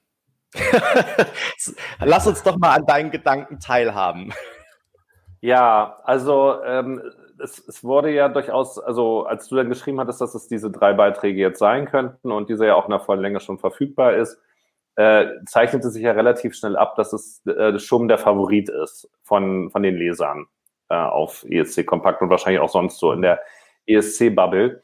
Lass 2.00 2.26
uns 2.26 2.42
doch 2.42 2.56
mal 2.56 2.74
an 2.74 2.86
deinen 2.86 3.10
Gedanken 3.10 3.60
teilhaben. 3.60 4.32
Ja, 5.42 5.98
also 6.04 6.62
ähm, 6.64 7.02
es, 7.38 7.58
es, 7.68 7.84
wurde 7.84 8.10
ja 8.12 8.30
durchaus, 8.30 8.78
also 8.78 9.26
als 9.26 9.48
du 9.48 9.56
dann 9.56 9.68
geschrieben 9.68 10.00
hattest, 10.00 10.22
dass 10.22 10.34
es 10.34 10.48
diese 10.48 10.70
drei 10.70 10.94
Beiträge 10.94 11.38
jetzt 11.38 11.58
sein 11.58 11.84
könnten 11.84 12.32
und 12.32 12.48
diese 12.48 12.64
ja 12.64 12.76
auch 12.76 12.88
nach 12.88 13.04
vollen 13.04 13.20
Länge 13.20 13.40
schon 13.40 13.58
verfügbar 13.58 14.14
ist, 14.14 14.38
äh, 14.94 15.26
zeichnete 15.44 15.90
sich 15.90 16.02
ja 16.02 16.12
relativ 16.12 16.54
schnell 16.54 16.76
ab, 16.76 16.96
dass 16.96 17.12
es 17.12 17.44
äh, 17.46 17.78
schon 17.78 18.08
der 18.08 18.16
Favorit 18.16 18.70
ist 18.70 19.10
von, 19.22 19.68
von 19.70 19.82
den 19.82 19.96
Lesern 19.96 20.46
äh, 20.88 20.94
auf 20.94 21.44
ESC 21.48 21.86
Kompakt 21.86 22.22
und 22.22 22.30
wahrscheinlich 22.30 22.60
auch 22.60 22.68
sonst 22.68 22.98
so 22.98 23.12
in 23.12 23.22
der 23.22 23.40
ESC-Bubble. 23.86 24.82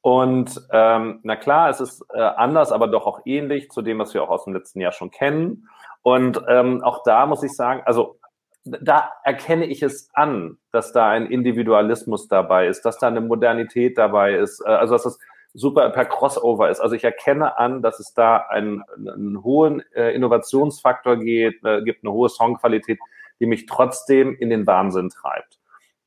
Und 0.00 0.60
ähm, 0.72 1.20
na 1.22 1.36
klar, 1.36 1.70
es 1.70 1.80
ist 1.80 2.04
äh, 2.12 2.20
anders, 2.20 2.72
aber 2.72 2.88
doch 2.88 3.06
auch 3.06 3.20
ähnlich 3.24 3.70
zu 3.70 3.82
dem, 3.82 4.00
was 4.00 4.14
wir 4.14 4.22
auch 4.22 4.30
aus 4.30 4.44
dem 4.44 4.52
letzten 4.54 4.80
Jahr 4.80 4.92
schon 4.92 5.10
kennen. 5.10 5.68
Und 6.02 6.42
ähm, 6.48 6.82
auch 6.82 7.04
da 7.04 7.26
muss 7.26 7.44
ich 7.44 7.54
sagen, 7.54 7.82
also 7.84 8.18
da 8.64 9.10
erkenne 9.24 9.66
ich 9.66 9.82
es 9.82 10.10
an, 10.14 10.58
dass 10.72 10.92
da 10.92 11.08
ein 11.08 11.26
Individualismus 11.26 12.28
dabei 12.28 12.66
ist, 12.66 12.82
dass 12.82 12.98
da 12.98 13.08
eine 13.08 13.20
Modernität 13.20 13.98
dabei 13.98 14.34
ist, 14.34 14.60
äh, 14.60 14.70
also 14.70 14.94
dass 14.94 15.06
es 15.06 15.18
super 15.54 15.90
per 15.90 16.06
Crossover 16.06 16.70
ist. 16.70 16.80
Also 16.80 16.94
ich 16.94 17.04
erkenne 17.04 17.58
an, 17.58 17.82
dass 17.82 18.00
es 18.00 18.14
da 18.14 18.38
einen, 18.38 18.82
einen 18.96 19.42
hohen 19.42 19.82
äh, 19.94 20.14
Innovationsfaktor 20.14 21.16
geht, 21.16 21.62
äh, 21.64 21.82
gibt 21.82 22.04
eine 22.04 22.12
hohe 22.12 22.28
Songqualität, 22.28 22.98
die 23.42 23.46
mich 23.46 23.66
trotzdem 23.66 24.36
in 24.36 24.50
den 24.50 24.68
Wahnsinn 24.68 25.10
treibt. 25.10 25.58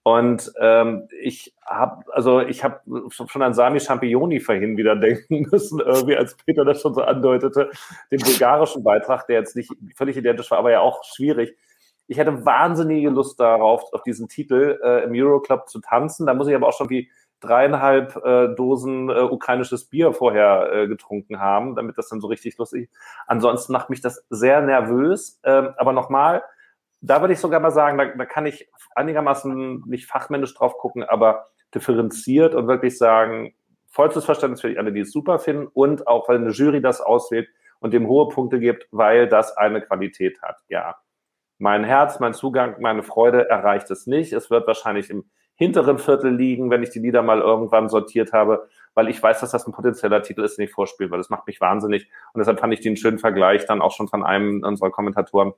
Und 0.03 0.53
ähm, 0.61 1.09
ich 1.19 1.53
habe, 1.65 2.05
also 2.13 2.39
ich 2.39 2.63
habe 2.63 2.79
schon 3.09 3.41
an 3.41 3.53
Sami 3.53 3.81
Championi 3.81 4.39
vorhin 4.39 4.77
wieder 4.77 4.95
denken 4.95 5.47
müssen, 5.51 5.81
irgendwie, 5.81 6.15
als 6.15 6.37
Peter 6.37 6.63
das 6.63 6.81
schon 6.81 6.93
so 6.93 7.01
andeutete, 7.01 7.69
den 8.09 8.19
bulgarischen 8.21 8.85
Beitrag, 8.85 9.27
der 9.27 9.39
jetzt 9.39 9.57
nicht 9.57 9.69
völlig 9.95 10.15
identisch 10.15 10.49
war, 10.49 10.59
aber 10.59 10.71
ja 10.71 10.79
auch 10.79 11.03
schwierig. 11.03 11.57
Ich 12.07 12.17
hätte 12.17 12.45
wahnsinnige 12.45 13.09
Lust 13.09 13.37
darauf, 13.37 13.91
auf 13.91 14.03
diesen 14.03 14.29
Titel 14.29 14.79
äh, 14.81 15.03
im 15.03 15.11
Euroclub 15.13 15.67
zu 15.67 15.81
tanzen. 15.81 16.25
Da 16.25 16.33
muss 16.33 16.47
ich 16.47 16.55
aber 16.55 16.67
auch 16.67 16.77
schon 16.77 16.89
wie 16.89 17.09
dreieinhalb 17.41 18.15
äh, 18.23 18.55
Dosen 18.55 19.09
äh, 19.09 19.23
ukrainisches 19.23 19.85
Bier 19.85 20.13
vorher 20.13 20.71
äh, 20.71 20.87
getrunken 20.87 21.41
haben, 21.41 21.75
damit 21.75 21.97
das 21.97 22.07
dann 22.07 22.21
so 22.21 22.27
richtig 22.27 22.57
lustig. 22.57 22.89
Ansonsten 23.27 23.73
macht 23.73 23.89
mich 23.89 23.99
das 23.99 24.25
sehr 24.29 24.61
nervös. 24.61 25.41
Ähm, 25.43 25.73
aber 25.77 25.91
nochmal, 25.91 26.43
da 27.05 27.21
würde 27.21 27.33
ich 27.33 27.39
sogar 27.39 27.59
mal 27.59 27.71
sagen, 27.71 27.97
da, 27.97 28.05
da 28.05 28.25
kann 28.25 28.45
ich 28.45 28.69
einigermaßen 28.95 29.83
nicht 29.85 30.07
fachmännisch 30.07 30.53
drauf 30.55 30.77
gucken, 30.77 31.03
aber 31.03 31.45
differenziert 31.73 32.55
und 32.55 32.67
wirklich 32.67 32.97
sagen, 32.97 33.53
vollstes 33.89 34.25
Verständnis 34.25 34.61
für 34.61 34.77
alle, 34.77 34.91
die 34.91 35.01
es 35.01 35.11
super 35.11 35.39
finden 35.39 35.67
und 35.67 36.07
auch, 36.07 36.27
weil 36.27 36.37
eine 36.37 36.49
Jury 36.49 36.81
das 36.81 37.01
auswählt 37.01 37.47
und 37.79 37.93
dem 37.93 38.07
hohe 38.07 38.29
Punkte 38.29 38.59
gibt, 38.59 38.87
weil 38.91 39.27
das 39.27 39.55
eine 39.57 39.81
Qualität 39.81 40.41
hat. 40.41 40.57
Ja, 40.67 40.97
mein 41.57 41.83
Herz, 41.83 42.19
mein 42.19 42.33
Zugang, 42.33 42.75
meine 42.79 43.03
Freude 43.03 43.49
erreicht 43.49 43.89
es 43.91 44.07
nicht. 44.07 44.33
Es 44.33 44.49
wird 44.49 44.67
wahrscheinlich 44.67 45.09
im 45.09 45.25
hinteren 45.55 45.99
Viertel 45.99 46.35
liegen, 46.35 46.69
wenn 46.69 46.83
ich 46.83 46.89
die 46.89 46.99
Lieder 46.99 47.21
mal 47.21 47.39
irgendwann 47.39 47.87
sortiert 47.87 48.33
habe, 48.33 48.67
weil 48.93 49.07
ich 49.07 49.21
weiß, 49.23 49.39
dass 49.39 49.51
das 49.51 49.65
ein 49.65 49.71
potenzieller 49.71 50.21
Titel 50.21 50.43
ist, 50.43 50.57
den 50.57 50.65
ich 50.65 50.71
vorspiele, 50.71 51.11
weil 51.11 51.19
das 51.19 51.29
macht 51.29 51.47
mich 51.47 51.61
wahnsinnig. 51.61 52.09
Und 52.33 52.39
deshalb 52.39 52.59
fand 52.59 52.73
ich 52.73 52.81
den 52.81 52.97
schönen 52.97 53.19
Vergleich 53.19 53.65
dann 53.65 53.81
auch 53.81 53.91
schon 53.91 54.09
von 54.09 54.23
einem 54.23 54.63
unserer 54.63 54.91
Kommentatoren 54.91 55.53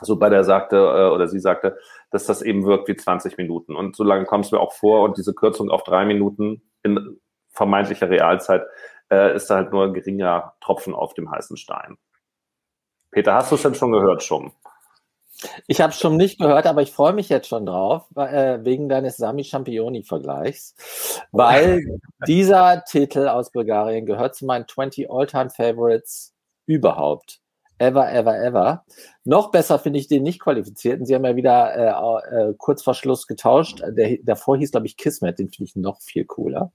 so 0.00 0.16
bei 0.16 0.28
der 0.28 0.44
sagte 0.44 0.76
äh, 0.76 1.14
oder 1.14 1.28
sie 1.28 1.40
sagte, 1.40 1.78
dass 2.10 2.26
das 2.26 2.42
eben 2.42 2.66
wirkt 2.66 2.88
wie 2.88 2.96
20 2.96 3.38
Minuten. 3.38 3.74
Und 3.74 3.96
so 3.96 4.04
lange 4.04 4.24
kommst 4.24 4.52
du 4.52 4.56
mir 4.56 4.62
auch 4.62 4.72
vor 4.72 5.02
und 5.02 5.16
diese 5.16 5.34
Kürzung 5.34 5.70
auf 5.70 5.82
drei 5.84 6.04
Minuten 6.04 6.62
in 6.82 7.20
vermeintlicher 7.50 8.10
Realzeit 8.10 8.64
äh, 9.10 9.34
ist 9.34 9.48
da 9.48 9.56
halt 9.56 9.72
nur 9.72 9.84
ein 9.84 9.94
geringer 9.94 10.54
Tropfen 10.60 10.94
auf 10.94 11.14
dem 11.14 11.30
heißen 11.30 11.56
Stein. 11.56 11.96
Peter, 13.10 13.34
hast 13.34 13.50
du 13.50 13.56
es 13.56 13.62
denn 13.62 13.74
schon 13.74 13.92
gehört, 13.92 14.22
schon? 14.22 14.52
Ich 15.66 15.80
habe 15.80 15.92
es 15.92 15.98
schon 15.98 16.16
nicht 16.16 16.38
gehört, 16.38 16.66
aber 16.66 16.82
ich 16.82 16.92
freue 16.92 17.12
mich 17.12 17.28
jetzt 17.28 17.48
schon 17.48 17.66
drauf, 17.66 18.04
äh, 18.16 18.58
wegen 18.62 18.88
deines 18.88 19.16
Sami 19.16 19.44
Championi-Vergleichs, 19.44 21.22
weil 21.30 21.82
dieser 22.26 22.84
Titel 22.84 23.28
aus 23.28 23.50
Bulgarien 23.52 24.06
gehört 24.06 24.34
zu 24.34 24.46
meinen 24.46 24.66
20 24.66 25.10
All-Time 25.10 25.50
Favorites 25.50 26.34
überhaupt. 26.66 27.40
Ever, 27.78 28.10
ever, 28.10 28.38
ever. 28.38 28.84
Noch 29.24 29.50
besser 29.50 29.78
finde 29.78 29.98
ich 29.98 30.08
den 30.08 30.22
nicht 30.22 30.40
qualifizierten. 30.40 31.04
Sie 31.04 31.14
haben 31.14 31.26
ja 31.26 31.36
wieder 31.36 31.74
äh, 32.30 32.50
äh, 32.50 32.54
kurz 32.56 32.82
vor 32.82 32.94
Schluss 32.94 33.26
getauscht. 33.26 33.82
Der 33.86 34.16
davor 34.22 34.56
hieß, 34.56 34.70
glaube 34.70 34.86
ich, 34.86 34.96
Kismet. 34.96 35.38
Den 35.38 35.50
finde 35.50 35.68
ich 35.68 35.76
noch 35.76 36.00
viel 36.00 36.24
cooler. 36.24 36.70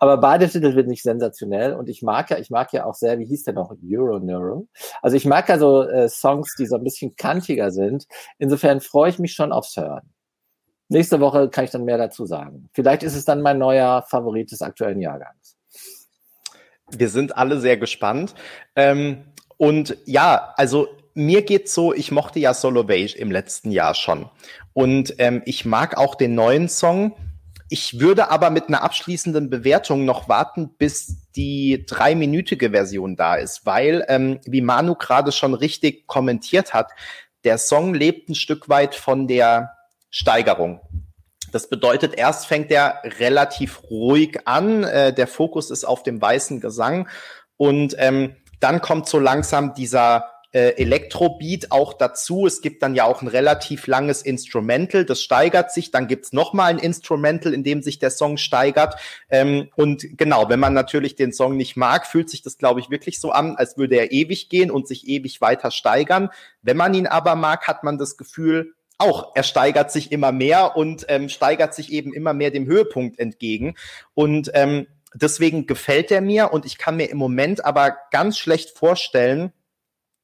Aber 0.00 0.16
beide 0.16 0.48
Titel 0.48 0.72
sind 0.72 0.88
nicht 0.88 1.02
sensationell. 1.02 1.74
Und 1.74 1.90
ich 1.90 2.00
mag 2.00 2.30
ja, 2.30 2.38
ich 2.38 2.48
mag 2.48 2.72
ja 2.72 2.86
auch 2.86 2.94
sehr, 2.94 3.18
wie 3.18 3.26
hieß 3.26 3.44
der 3.44 3.54
noch? 3.54 3.70
Euro. 3.70 4.66
Also 5.02 5.16
ich 5.16 5.26
mag 5.26 5.46
ja 5.48 5.58
so 5.58 5.82
äh, 5.82 6.08
Songs, 6.08 6.54
die 6.58 6.66
so 6.66 6.76
ein 6.76 6.84
bisschen 6.84 7.16
kantiger 7.16 7.70
sind. 7.70 8.06
Insofern 8.38 8.80
freue 8.80 9.10
ich 9.10 9.18
mich 9.18 9.34
schon 9.34 9.52
aufs 9.52 9.76
Hören. 9.76 10.10
Nächste 10.88 11.20
Woche 11.20 11.50
kann 11.50 11.64
ich 11.64 11.70
dann 11.70 11.84
mehr 11.84 11.98
dazu 11.98 12.24
sagen. 12.24 12.70
Vielleicht 12.72 13.02
ist 13.02 13.16
es 13.16 13.24
dann 13.24 13.42
mein 13.42 13.58
neuer 13.58 14.02
Favorit 14.08 14.52
des 14.52 14.62
aktuellen 14.62 15.00
Jahrgangs. 15.00 15.56
Wir 16.90 17.08
sind 17.08 17.36
alle 17.36 17.60
sehr 17.60 17.76
gespannt. 17.76 18.34
Ähm 18.76 19.24
und 19.56 19.96
ja, 20.04 20.52
also 20.56 20.88
mir 21.14 21.42
geht's 21.42 21.72
so, 21.72 21.94
ich 21.94 22.10
mochte 22.10 22.38
ja 22.38 22.52
Solo 22.52 22.84
Beige 22.84 23.16
im 23.16 23.30
letzten 23.30 23.70
Jahr 23.70 23.94
schon. 23.94 24.28
Und 24.74 25.14
ähm, 25.18 25.42
ich 25.46 25.64
mag 25.64 25.96
auch 25.96 26.14
den 26.14 26.34
neuen 26.34 26.68
Song. 26.68 27.16
Ich 27.70 27.98
würde 27.98 28.30
aber 28.30 28.50
mit 28.50 28.68
einer 28.68 28.82
abschließenden 28.82 29.48
Bewertung 29.48 30.04
noch 30.04 30.28
warten, 30.28 30.74
bis 30.76 31.30
die 31.32 31.84
dreiminütige 31.86 32.70
Version 32.70 33.16
da 33.16 33.36
ist, 33.36 33.64
weil, 33.64 34.04
ähm, 34.08 34.40
wie 34.44 34.60
Manu 34.60 34.94
gerade 34.94 35.32
schon 35.32 35.54
richtig 35.54 36.06
kommentiert 36.06 36.74
hat, 36.74 36.92
der 37.44 37.58
Song 37.58 37.94
lebt 37.94 38.28
ein 38.28 38.34
Stück 38.34 38.68
weit 38.68 38.94
von 38.94 39.26
der 39.26 39.72
Steigerung. 40.10 40.80
Das 41.50 41.68
bedeutet, 41.68 42.14
erst 42.14 42.46
fängt 42.46 42.70
er 42.70 43.00
relativ 43.04 43.82
ruhig 43.84 44.46
an, 44.46 44.84
äh, 44.84 45.12
der 45.14 45.26
Fokus 45.26 45.70
ist 45.70 45.84
auf 45.84 46.02
dem 46.02 46.20
weißen 46.20 46.60
Gesang 46.60 47.08
und 47.56 47.94
ähm, 47.98 48.36
dann 48.60 48.80
kommt 48.80 49.08
so 49.08 49.18
langsam 49.18 49.74
dieser 49.74 50.24
äh, 50.56 50.76
Elektrobeat 50.76 51.70
auch 51.70 51.92
dazu. 51.92 52.46
Es 52.46 52.62
gibt 52.62 52.82
dann 52.82 52.94
ja 52.94 53.04
auch 53.04 53.20
ein 53.20 53.28
relativ 53.28 53.86
langes 53.86 54.22
Instrumental, 54.22 55.04
das 55.04 55.20
steigert 55.20 55.70
sich. 55.70 55.90
Dann 55.90 56.06
gibt's 56.06 56.32
noch 56.32 56.54
mal 56.54 56.66
ein 56.66 56.78
Instrumental, 56.78 57.52
in 57.52 57.62
dem 57.62 57.82
sich 57.82 57.98
der 57.98 58.10
Song 58.10 58.38
steigert. 58.38 58.94
Ähm, 59.28 59.68
und 59.76 60.16
genau, 60.16 60.48
wenn 60.48 60.60
man 60.60 60.72
natürlich 60.72 61.14
den 61.14 61.32
Song 61.32 61.58
nicht 61.58 61.76
mag, 61.76 62.06
fühlt 62.06 62.30
sich 62.30 62.40
das, 62.40 62.56
glaube 62.56 62.80
ich, 62.80 62.88
wirklich 62.88 63.20
so 63.20 63.32
an, 63.32 63.56
als 63.56 63.76
würde 63.76 63.96
er 63.96 64.12
ewig 64.12 64.48
gehen 64.48 64.70
und 64.70 64.88
sich 64.88 65.06
ewig 65.06 65.42
weiter 65.42 65.70
steigern. 65.70 66.30
Wenn 66.62 66.78
man 66.78 66.94
ihn 66.94 67.06
aber 67.06 67.34
mag, 67.34 67.68
hat 67.68 67.84
man 67.84 67.98
das 67.98 68.16
Gefühl, 68.16 68.72
auch, 68.98 69.32
er 69.34 69.42
steigert 69.42 69.92
sich 69.92 70.10
immer 70.10 70.32
mehr 70.32 70.74
und 70.74 71.04
ähm, 71.08 71.28
steigert 71.28 71.74
sich 71.74 71.92
eben 71.92 72.14
immer 72.14 72.32
mehr 72.32 72.50
dem 72.50 72.64
Höhepunkt 72.64 73.18
entgegen. 73.18 73.74
Und 74.14 74.50
ähm, 74.54 74.86
deswegen 75.16 75.66
gefällt 75.66 76.10
er 76.10 76.20
mir 76.20 76.52
und 76.52 76.64
ich 76.64 76.78
kann 76.78 76.96
mir 76.96 77.10
im 77.10 77.18
Moment 77.18 77.64
aber 77.64 77.96
ganz 78.10 78.38
schlecht 78.38 78.76
vorstellen, 78.76 79.52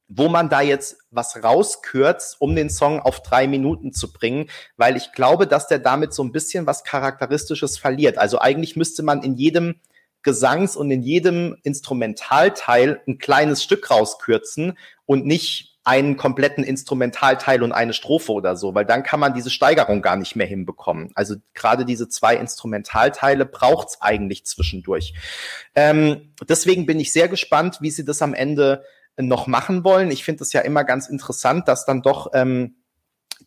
wo 0.07 0.27
man 0.29 0.49
da 0.49 0.61
jetzt 0.61 0.97
was 1.09 1.43
rauskürzt, 1.43 2.39
um 2.39 2.55
den 2.55 2.69
Song 2.69 2.99
auf 2.99 3.23
drei 3.23 3.47
Minuten 3.47 3.93
zu 3.93 4.11
bringen, 4.11 4.49
weil 4.77 4.95
ich 4.95 5.11
glaube, 5.13 5.47
dass 5.47 5.67
der 5.67 5.79
damit 5.79 6.13
so 6.13 6.23
ein 6.23 6.31
bisschen 6.31 6.67
was 6.67 6.83
Charakteristisches 6.83 7.77
verliert. 7.77 8.17
Also 8.17 8.39
eigentlich 8.39 8.75
müsste 8.75 9.01
man 9.01 9.23
in 9.23 9.35
jedem 9.35 9.79
Gesangs- 10.21 10.77
und 10.77 10.91
in 10.91 11.01
jedem 11.01 11.57
Instrumentalteil 11.63 13.01
ein 13.07 13.17
kleines 13.17 13.63
Stück 13.63 13.89
rauskürzen 13.89 14.77
und 15.05 15.25
nicht 15.25 15.72
einen 15.83 16.15
kompletten 16.15 16.63
Instrumentalteil 16.63 17.61
und 17.61 17.73
eine 17.73 17.93
Strophe 17.93 18.31
oder 18.31 18.55
so, 18.55 18.73
weil 18.73 18.85
dann 18.85 19.03
kann 19.03 19.19
man 19.19 19.33
diese 19.33 19.49
Steigerung 19.49 20.01
gar 20.01 20.15
nicht 20.15 20.35
mehr 20.35 20.47
hinbekommen. 20.47 21.11
Also 21.13 21.35
gerade 21.53 21.85
diese 21.85 22.07
zwei 22.07 22.37
Instrumentalteile 22.37 23.45
braucht's 23.45 24.01
eigentlich 24.01 24.45
zwischendurch. 24.45 25.13
Ähm, 25.75 26.33
deswegen 26.47 26.85
bin 26.85 26.99
ich 26.99 27.11
sehr 27.11 27.27
gespannt, 27.27 27.79
wie 27.81 27.91
sie 27.91 28.05
das 28.05 28.21
am 28.21 28.33
Ende 28.33 28.85
noch 29.17 29.45
machen 29.45 29.83
wollen. 29.83 30.09
Ich 30.09 30.23
finde 30.23 30.43
es 30.43 30.53
ja 30.53 30.61
immer 30.61 30.85
ganz 30.85 31.07
interessant, 31.07 31.67
dass 31.67 31.85
dann 31.85 32.01
doch 32.01 32.31
ähm, 32.33 32.77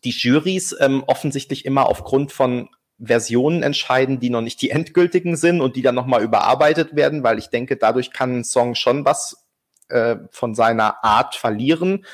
die 0.03 0.11
Jurys 0.11 0.75
ähm, 0.79 1.03
offensichtlich 1.07 1.65
immer 1.65 1.87
aufgrund 1.87 2.31
von 2.31 2.69
Versionen 2.99 3.63
entscheiden, 3.63 4.19
die 4.19 4.29
noch 4.29 4.41
nicht 4.41 4.61
die 4.61 4.69
endgültigen 4.69 5.35
sind 5.35 5.61
und 5.61 5.75
die 5.75 5.81
dann 5.81 5.95
nochmal 5.95 6.23
überarbeitet 6.23 6.95
werden, 6.95 7.23
weil 7.23 7.37
ich 7.37 7.49
denke, 7.49 7.77
dadurch 7.77 8.11
kann 8.11 8.39
ein 8.39 8.43
Song 8.43 8.75
schon 8.75 9.05
was 9.05 9.46
äh, 9.89 10.17
von 10.31 10.55
seiner 10.55 11.03
Art 11.03 11.35
verlieren 11.35 12.05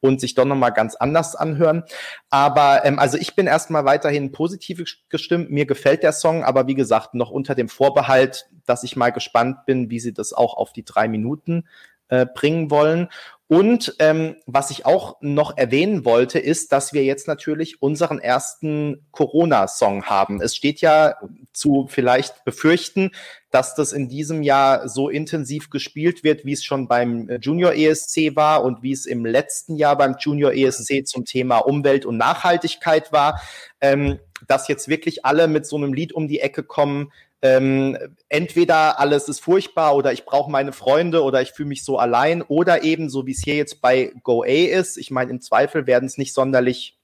und 0.00 0.20
sich 0.20 0.34
doch 0.34 0.44
nochmal 0.44 0.72
ganz 0.72 0.94
anders 0.94 1.36
anhören. 1.36 1.84
Aber 2.30 2.84
ähm, 2.84 2.98
also 2.98 3.18
ich 3.18 3.36
bin 3.36 3.46
erstmal 3.46 3.84
weiterhin 3.84 4.32
positiv 4.32 4.82
gestimmt. 5.08 5.50
Mir 5.50 5.66
gefällt 5.66 6.02
der 6.02 6.12
Song, 6.12 6.44
aber 6.44 6.66
wie 6.66 6.74
gesagt, 6.74 7.14
noch 7.14 7.30
unter 7.30 7.54
dem 7.54 7.68
Vorbehalt, 7.68 8.48
dass 8.66 8.82
ich 8.82 8.96
mal 8.96 9.10
gespannt 9.10 9.66
bin, 9.66 9.90
wie 9.90 10.00
sie 10.00 10.12
das 10.12 10.32
auch 10.32 10.54
auf 10.54 10.72
die 10.72 10.84
drei 10.84 11.08
Minuten 11.08 11.64
äh, 12.10 12.26
bringen 12.26 12.70
wollen. 12.70 13.08
Und 13.50 13.96
ähm, 13.98 14.36
was 14.46 14.70
ich 14.70 14.86
auch 14.86 15.16
noch 15.20 15.56
erwähnen 15.56 16.04
wollte, 16.04 16.38
ist, 16.38 16.70
dass 16.70 16.92
wir 16.92 17.02
jetzt 17.02 17.26
natürlich 17.26 17.82
unseren 17.82 18.20
ersten 18.20 19.08
Corona-Song 19.10 20.04
haben. 20.04 20.40
Es 20.40 20.54
steht 20.54 20.80
ja 20.80 21.16
zu 21.52 21.88
vielleicht 21.90 22.44
befürchten, 22.44 23.10
dass 23.50 23.74
das 23.74 23.92
in 23.92 24.08
diesem 24.08 24.44
Jahr 24.44 24.88
so 24.88 25.08
intensiv 25.08 25.68
gespielt 25.68 26.22
wird, 26.22 26.44
wie 26.44 26.52
es 26.52 26.62
schon 26.62 26.86
beim 26.86 27.28
Junior 27.40 27.72
ESC 27.72 28.36
war 28.36 28.62
und 28.62 28.84
wie 28.84 28.92
es 28.92 29.04
im 29.04 29.26
letzten 29.26 29.74
Jahr 29.74 29.98
beim 29.98 30.14
Junior 30.20 30.52
ESC 30.52 31.04
zum 31.04 31.24
Thema 31.24 31.58
Umwelt 31.58 32.06
und 32.06 32.18
Nachhaltigkeit 32.18 33.10
war, 33.10 33.40
ähm, 33.80 34.20
dass 34.46 34.68
jetzt 34.68 34.86
wirklich 34.86 35.24
alle 35.24 35.48
mit 35.48 35.66
so 35.66 35.76
einem 35.76 35.92
Lied 35.92 36.12
um 36.12 36.28
die 36.28 36.38
Ecke 36.38 36.62
kommen, 36.62 37.10
ähm, 37.42 37.96
entweder 38.28 39.00
alles 39.00 39.28
ist 39.28 39.40
furchtbar 39.40 39.96
oder 39.96 40.12
ich 40.12 40.24
brauche 40.24 40.50
meine 40.50 40.72
Freunde 40.72 41.22
oder 41.22 41.40
ich 41.40 41.52
fühle 41.52 41.70
mich 41.70 41.84
so 41.84 41.98
allein 41.98 42.42
oder 42.42 42.82
eben 42.82 43.08
so 43.08 43.26
wie 43.26 43.32
es 43.32 43.42
hier 43.42 43.56
jetzt 43.56 43.80
bei 43.80 44.12
Go 44.22 44.42
A 44.42 44.46
ist. 44.46 44.98
Ich 44.98 45.10
meine, 45.10 45.30
im 45.30 45.40
Zweifel 45.40 45.86
werden 45.86 46.06
es 46.06 46.18
nicht 46.18 46.34
sonderlich 46.34 46.99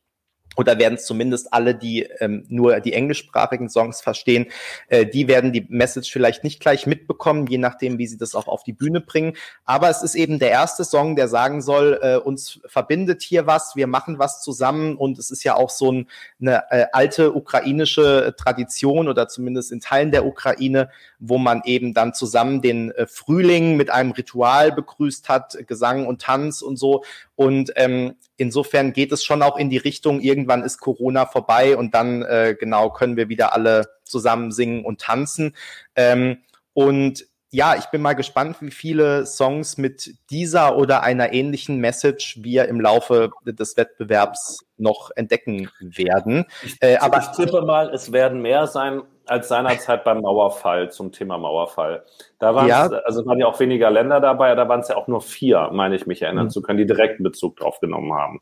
oder 0.57 0.79
werden 0.79 0.95
es 0.95 1.05
zumindest 1.05 1.53
alle, 1.53 1.75
die 1.75 2.03
ähm, 2.21 2.45
nur 2.49 2.81
die 2.81 2.95
englischsprachigen 2.95 3.69
Songs 3.69 4.01
verstehen, 4.01 4.47
äh, 4.89 5.07
die 5.07 5.29
werden 5.29 5.53
die 5.53 5.67
Message 5.69 6.11
vielleicht 6.11 6.45
nicht 6.45 6.61
gleich 6.61 6.87
mitbekommen, 6.87 7.47
je 7.47 7.59
nachdem, 7.59 7.99
wie 7.99 8.07
sie 8.07 8.19
das 8.19 8.35
auch 8.35 8.49
auf 8.49 8.65
die 8.65 8.73
Bühne 8.73 9.01
bringen. 9.01 9.35
Aber 9.65 9.91
es 9.91 10.03
ist 10.03 10.15
eben 10.15 10.39
der 10.39 10.51
erste 10.51 10.85
Song, 10.85 11.17
der 11.17 11.29
sagen 11.29 11.63
soll, 11.63 11.99
äh, 12.03 12.17
uns 12.17 12.61
verbindet 12.67 13.23
hier 13.23 13.47
was, 13.47 13.77
wir 13.77 13.87
machen 13.87 14.19
was 14.19 14.43
zusammen 14.43 14.97
und 14.97 15.19
es 15.19 15.31
ist 15.31 15.45
ja 15.45 15.55
auch 15.55 15.71
so 15.71 15.93
ein, 15.93 16.09
eine 16.41 16.65
äh, 16.71 16.87
alte 16.93 17.35
ukrainische 17.35 18.35
Tradition 18.37 19.09
oder 19.09 19.29
zumindest 19.29 19.73
in 19.73 19.81
Teilen 19.81 20.11
der 20.11 20.27
Ukraine, 20.27 20.91
wo 21.19 21.39
man 21.39 21.63
eben 21.65 21.95
dann 21.95 22.15
zusammen 22.15 22.63
den 22.63 22.91
äh, 22.93 23.07
Frühling 23.07 23.77
mit 23.77 23.91
einem 23.91 24.13
Ritual 24.13 24.73
begrüßt 24.73 25.29
hat, 25.29 25.57
Gesang 25.67 26.07
und 26.07 26.23
Tanz 26.23 26.63
und 26.63 26.77
so. 26.77 27.05
Und 27.35 27.73
ähm, 27.77 28.17
insofern 28.37 28.93
geht 28.93 29.13
es 29.13 29.25
schon 29.25 29.43
auch 29.43 29.57
in 29.57 29.71
die 29.71 29.77
Richtung, 29.77 30.21
irgendwann 30.21 30.63
ist 30.63 30.79
Corona 30.79 31.27
vorbei 31.27 31.77
und 31.77 31.95
dann 31.95 32.23
äh, 32.23 32.57
genau 32.59 32.91
können 32.91 33.17
wir 33.17 33.29
wieder 33.29 33.55
alle 33.55 33.89
zusammen 34.05 34.53
singen 34.53 34.85
und 34.85 35.01
tanzen. 35.01 35.55
Ähm, 35.95 36.39
und 36.73 37.27
ja, 37.51 37.77
ich 37.77 37.87
bin 37.87 38.03
mal 38.03 38.15
gespannt, 38.15 38.57
wie 38.61 38.71
viele 38.71 39.25
Songs 39.25 39.79
mit 39.79 40.15
dieser 40.31 40.77
oder 40.77 41.03
einer 41.03 41.33
ähnlichen 41.33 41.79
Message 41.79 42.39
wir 42.43 42.67
im 42.69 42.81
Laufe 42.81 43.31
des 43.45 43.77
Wettbewerbs 43.77 44.67
noch 44.77 45.11
entdecken 45.15 45.71
werden. 45.81 46.47
Äh, 46.81 46.97
aber 46.99 47.19
ich 47.19 47.29
tippe 47.29 47.63
mal, 47.63 47.91
es 47.95 48.13
werden 48.13 48.43
mehr 48.43 48.67
sein 48.67 49.03
als 49.27 49.49
seinerzeit 49.49 50.05
beim 50.05 50.21
Mauerfall 50.21 50.91
zum 50.91 51.13
Thema 51.13 51.39
Mauerfall. 51.39 52.05
Da 52.39 52.55
waren 52.55 52.69
ja. 52.69 52.87
also 52.87 53.25
waren 53.27 53.39
ja 53.39 53.47
auch 53.47 53.59
weniger 53.59 53.91
Länder 53.91 54.21
dabei, 54.21 54.55
da 54.55 54.69
waren 54.69 54.81
es 54.81 54.89
ja 54.89 54.97
auch 54.97 55.09
nur 55.09 55.21
vier, 55.21 55.71
meine 55.73 55.97
ich 55.97 56.07
mich 56.07 56.23
erinnern 56.23 56.47
mhm. 56.47 56.51
zu 56.51 56.63
können, 56.63 56.79
die 56.79 56.87
direkten 56.87 57.23
Bezug 57.23 57.57
drauf 57.57 57.81
genommen 57.81 58.13
haben. 58.13 58.41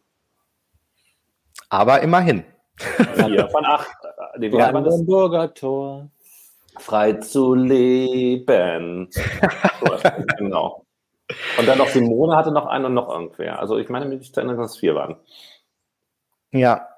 Aber 1.68 2.00
immerhin. 2.00 2.44
Vier 2.76 3.48
von 3.48 3.64
acht. 3.64 3.96
Die 4.38 4.48
Brandenburger 4.48 5.54
Tor 5.54 6.10
frei 6.78 7.14
zu 7.14 7.54
leben. 7.54 9.10
genau. 10.38 10.84
Und 11.58 11.66
dann 11.66 11.78
noch 11.78 11.88
Simone 11.88 12.36
hatte 12.36 12.52
noch 12.52 12.66
einen 12.66 12.86
und 12.86 12.94
noch 12.94 13.08
irgendwer. 13.08 13.58
Also 13.58 13.78
ich 13.78 13.88
meine, 13.88 14.06
mich 14.06 14.32
zu 14.32 14.40
erinnern, 14.40 14.58
dass 14.58 14.72
es 14.72 14.78
vier 14.78 14.94
waren. 14.94 15.16
Ja. 16.50 16.88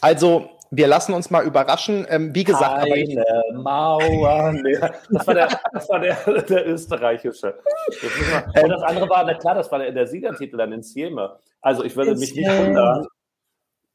Also, 0.00 0.50
wir 0.70 0.86
lassen 0.86 1.14
uns 1.14 1.30
mal 1.30 1.44
überraschen. 1.44 2.06
Ähm, 2.08 2.34
wie 2.34 2.44
gesagt, 2.44 2.86
Keine 2.86 2.96
ich, 2.96 3.18
Mauer 3.54 4.52
mehr. 4.52 4.94
Das 5.10 5.26
war 5.26 5.34
der, 5.34 5.48
das 5.72 5.88
war 5.88 6.00
der, 6.00 6.14
der 6.42 6.68
österreichische. 6.68 7.58
Das 7.88 8.62
und 8.62 8.68
das 8.68 8.82
andere 8.82 9.08
war, 9.08 9.24
na 9.24 9.34
klar, 9.34 9.54
das 9.54 9.70
war 9.72 9.78
der, 9.78 9.92
der 9.92 10.06
Siegertitel 10.06 10.56
dann 10.58 10.72
in 10.72 10.82
Sieme. 10.82 11.38
Also 11.60 11.82
ich 11.82 11.96
würde 11.96 12.14
mich 12.14 12.34
nicht 12.34 12.48
wundern, 12.48 13.06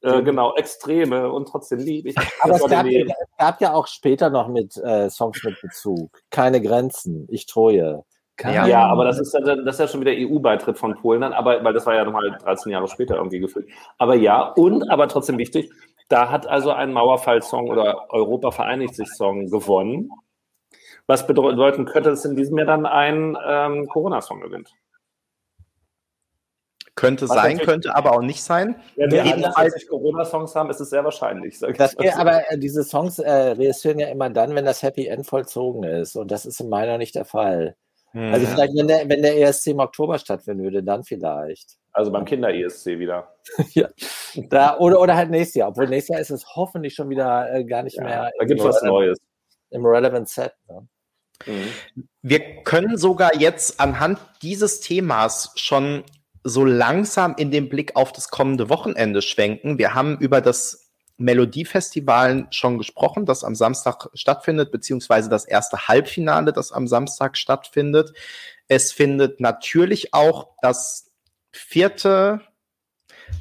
äh, 0.02 0.22
genau, 0.24 0.56
Extreme 0.56 1.32
und 1.32 1.48
trotzdem 1.48 1.80
liebe 1.80 2.10
ich. 2.10 2.16
Aber 2.42 2.56
es 2.56 2.68
gab, 2.68 2.86
es 2.86 3.38
gab, 3.38 3.62
ja 3.62 3.74
auch 3.74 3.88
später 3.88 4.30
noch 4.30 4.48
mit 4.48 4.78
äh, 4.78 5.10
Songs 5.10 5.44
mit 5.44 5.62
Bezug. 5.62 6.22
Keine 6.30 6.62
Grenzen, 6.62 7.28
ich 7.30 7.46
treue. 7.46 8.04
Ja, 8.44 8.66
ja, 8.66 8.88
aber 8.88 9.06
das 9.06 9.20
ist, 9.20 9.34
ja, 9.34 9.40
das 9.42 9.76
ist 9.76 9.80
ja 9.80 9.88
schon 9.88 10.02
wieder 10.02 10.14
EU-Beitritt 10.16 10.80
von 10.80 10.96
Polen 10.96 11.22
dann, 11.22 11.34
aber, 11.34 11.64
weil 11.64 11.74
das 11.74 11.86
war 11.86 11.94
ja 11.94 12.04
nochmal 12.04 12.36
13 12.42 12.72
Jahre 12.72 12.88
später 12.88 13.18
irgendwie 13.18 13.40
gefühlt. 13.40 13.68
Aber 14.00 14.16
ja, 14.16 14.42
und 14.42 14.90
aber 14.90 15.08
trotzdem 15.08 15.38
wichtig, 15.38 15.70
da 16.10 16.32
hat 16.32 16.48
also 16.48 16.72
ein 16.72 16.92
Mauerfall-Song 16.92 17.70
oder 17.70 18.12
Europa 18.12 18.50
vereinigt 18.50 18.96
sich 18.96 19.10
Song 19.10 19.52
gewonnen. 19.52 20.10
Was 21.06 21.28
bedeuten 21.28 21.86
könnte, 21.86 22.10
dass 22.10 22.26
in 22.26 22.36
diesem 22.36 22.58
Jahr 22.58 22.68
dann 22.68 22.86
ein 22.86 23.38
ähm, 23.46 23.88
Corona-Song 23.88 24.42
gewinnt. 24.42 24.74
Könnte 27.02 27.28
Was 27.28 27.36
sein, 27.36 27.58
könnte 27.58 27.96
aber 27.96 28.12
auch 28.12 28.22
nicht 28.22 28.44
sein. 28.44 28.76
Ja, 28.96 29.10
wir 29.10 29.26
jedenfalls 29.26 29.88
Corona-Songs 29.88 30.54
haben, 30.54 30.70
ist 30.70 30.82
es 30.82 30.92
sehr 30.92 31.04
wahrscheinlich. 31.04 31.58
Das, 31.58 31.96
ja, 32.00 32.16
aber 32.18 32.52
äh, 32.52 32.60
diese 32.60 32.84
Songs 32.84 33.18
äh, 33.18 33.32
registrieren 33.32 33.98
ja 33.98 34.10
immer 34.10 34.30
dann, 34.30 34.54
wenn 34.54 34.66
das 34.66 34.84
Happy 34.84 35.08
End 35.08 35.26
vollzogen 35.26 35.84
ist. 35.84 36.16
Und 36.16 36.30
das 36.30 36.46
ist 36.46 36.62
in 36.62 36.70
meiner 36.70 37.00
nicht 37.00 37.16
der 37.16 37.26
Fall. 37.26 37.76
Hm. 38.12 38.32
Also 38.32 38.46
vielleicht, 38.46 38.76
wenn 38.78 38.88
der, 38.88 39.10
wenn 39.10 39.24
der 39.24 39.36
ESC 39.36 39.72
im 39.72 39.80
Oktober 39.80 40.20
stattfinden 40.20 40.64
würde, 40.64 40.84
dann 40.84 41.04
vielleicht. 41.04 41.80
Also 41.92 42.12
beim 42.12 42.24
Kinder-ESC 42.24 43.00
wieder. 43.00 43.34
ja. 43.72 43.90
Da, 44.36 44.78
oder, 44.78 45.02
oder 45.02 45.16
halt 45.16 45.32
nächstes 45.32 45.56
Jahr. 45.56 45.70
Obwohl 45.70 45.88
nächstes 45.88 46.14
Jahr 46.14 46.22
ist 46.22 46.30
es 46.30 46.56
hoffentlich 46.56 46.94
schon 46.94 47.10
wieder 47.10 47.52
äh, 47.52 47.64
gar 47.64 47.82
nicht 47.82 47.98
ja, 47.98 48.04
mehr. 48.04 48.32
Da 48.38 48.46
gibt 48.46 48.60
es 48.60 48.66
was 48.68 48.84
Neues. 48.84 49.18
Im 49.72 49.84
Relevant 49.88 50.30
Set. 50.30 50.54
Ne? 50.70 50.88
Mhm. 51.48 51.68
Wir 52.22 52.62
können 52.64 52.96
sogar 52.98 53.36
jetzt 53.38 53.80
anhand 53.80 54.20
dieses 54.44 54.82
Themas 54.82 55.52
schon 55.56 56.04
so 56.44 56.66
langsam 56.66 57.36
in 57.38 57.52
den 57.52 57.70
Blick 57.70 57.96
auf 57.96 58.12
das 58.12 58.30
kommende 58.30 58.70
Wochenende 58.70 59.22
schwenken. 59.22 59.78
Wir 59.78 59.94
haben 59.94 60.18
über 60.18 60.42
das 60.42 60.92
Melodiefestival 61.18 62.48
schon 62.50 62.78
gesprochen, 62.78 63.26
das 63.26 63.44
am 63.44 63.56
Samstag 63.56 64.10
stattfindet, 64.14 64.72
beziehungsweise 64.72 65.30
das 65.30 65.46
erste 65.46 65.88
Halbfinale, 65.88 66.52
das 66.52 66.72
am 66.72 66.88
Samstag 66.88 67.38
stattfindet. 67.38 68.14
Es 68.68 68.92
findet 68.92 69.40
natürlich 69.40 70.14
auch 70.14 70.50
das 70.62 71.12
vierte 71.52 72.42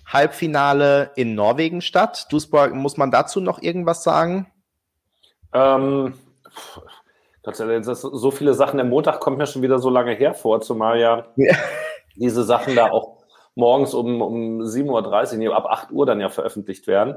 Halbfinale 0.06 1.12
in 1.16 1.34
Norwegen 1.34 1.80
statt. 1.80 2.26
Duisburg, 2.30 2.74
muss 2.74 2.96
man 2.96 3.10
dazu 3.10 3.40
noch 3.40 3.62
irgendwas 3.62 4.02
sagen? 4.02 4.46
Ähm, 5.52 6.14
das, 7.42 7.58
so 8.00 8.30
viele 8.30 8.54
Sachen. 8.54 8.76
Der 8.76 8.86
Montag 8.86 9.20
kommt 9.20 9.38
mir 9.38 9.46
schon 9.46 9.62
wieder 9.62 9.78
so 9.78 9.88
lange 9.88 10.12
her 10.12 10.34
vor, 10.34 10.60
zumal 10.60 11.00
ja 11.00 11.26
diese 12.16 12.44
Sachen 12.44 12.76
da 12.76 12.90
auch 12.90 13.18
morgens 13.54 13.94
um, 13.94 14.22
um 14.22 14.60
7.30 14.60 15.48
Uhr, 15.48 15.56
ab 15.56 15.66
8 15.66 15.92
Uhr 15.92 16.06
dann 16.06 16.20
ja 16.20 16.28
veröffentlicht 16.28 16.86
werden. 16.86 17.16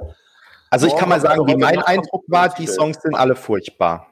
Also 0.69 0.87
ich 0.87 0.95
kann 0.95 1.09
mal 1.09 1.21
sagen, 1.21 1.45
wie 1.47 1.55
mein 1.55 1.79
Eindruck 1.79 2.23
war, 2.27 2.49
die 2.49 2.65
Songs 2.65 2.99
sind 3.01 3.15
alle 3.15 3.35
furchtbar. 3.35 4.07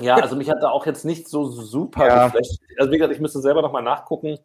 Ja, 0.00 0.16
also 0.16 0.36
mich 0.36 0.50
hat 0.50 0.62
da 0.62 0.70
auch 0.70 0.86
jetzt 0.86 1.04
nicht 1.04 1.28
so 1.28 1.44
super 1.44 2.06
ja. 2.06 2.24
geflasht. 2.26 2.60
Also 2.78 2.92
wie 2.92 2.98
gesagt, 2.98 3.14
ich 3.14 3.20
müsste 3.20 3.40
selber 3.40 3.62
nochmal 3.62 3.82
nachgucken. 3.82 4.38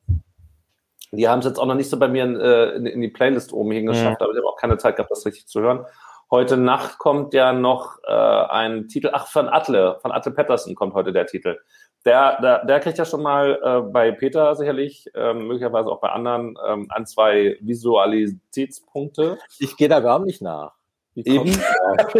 Die 1.11 1.27
haben 1.27 1.39
es 1.39 1.45
jetzt 1.45 1.59
auch 1.59 1.65
noch 1.65 1.75
nicht 1.75 1.89
so 1.89 1.99
bei 1.99 2.07
mir 2.07 2.23
in, 2.23 2.39
äh, 2.39 2.71
in, 2.71 2.85
in 2.85 3.01
die 3.01 3.09
Playlist 3.09 3.51
oben 3.51 3.71
hingeschafft, 3.71 4.19
mhm. 4.19 4.23
aber 4.23 4.31
ich 4.33 4.37
habe 4.37 4.47
auch 4.47 4.57
keine 4.57 4.77
Zeit 4.77 4.95
gehabt, 4.95 5.11
das 5.11 5.25
richtig 5.25 5.47
zu 5.47 5.59
hören. 5.59 5.85
Heute 6.29 6.55
Nacht 6.55 6.97
kommt 6.97 7.33
ja 7.33 7.51
noch 7.51 7.97
äh, 8.07 8.11
ein 8.11 8.87
Titel, 8.87 9.09
ach, 9.11 9.27
von 9.27 9.49
Atle, 9.49 9.99
von 10.01 10.13
Atle 10.13 10.31
Patterson 10.31 10.75
kommt 10.75 10.93
heute 10.93 11.11
der 11.11 11.25
Titel. 11.25 11.59
Der, 12.05 12.41
der, 12.41 12.65
der 12.65 12.79
kriegt 12.79 12.97
ja 12.97 13.05
schon 13.05 13.21
mal 13.21 13.59
äh, 13.63 13.81
bei 13.91 14.11
Peter 14.11 14.55
sicherlich, 14.55 15.05
ähm, 15.13 15.47
möglicherweise 15.47 15.89
auch 15.89 16.01
bei 16.01 16.09
anderen, 16.09 16.57
ähm, 16.67 16.87
ein, 16.89 17.05
zwei 17.05 17.57
Visualitätspunkte. 17.61 19.37
Ich 19.59 19.77
gehe 19.77 19.87
da 19.87 19.99
gar 19.99 20.19
nicht 20.19 20.41
nach. 20.41 20.73
Eben. 21.15 21.51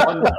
und, 0.05 0.31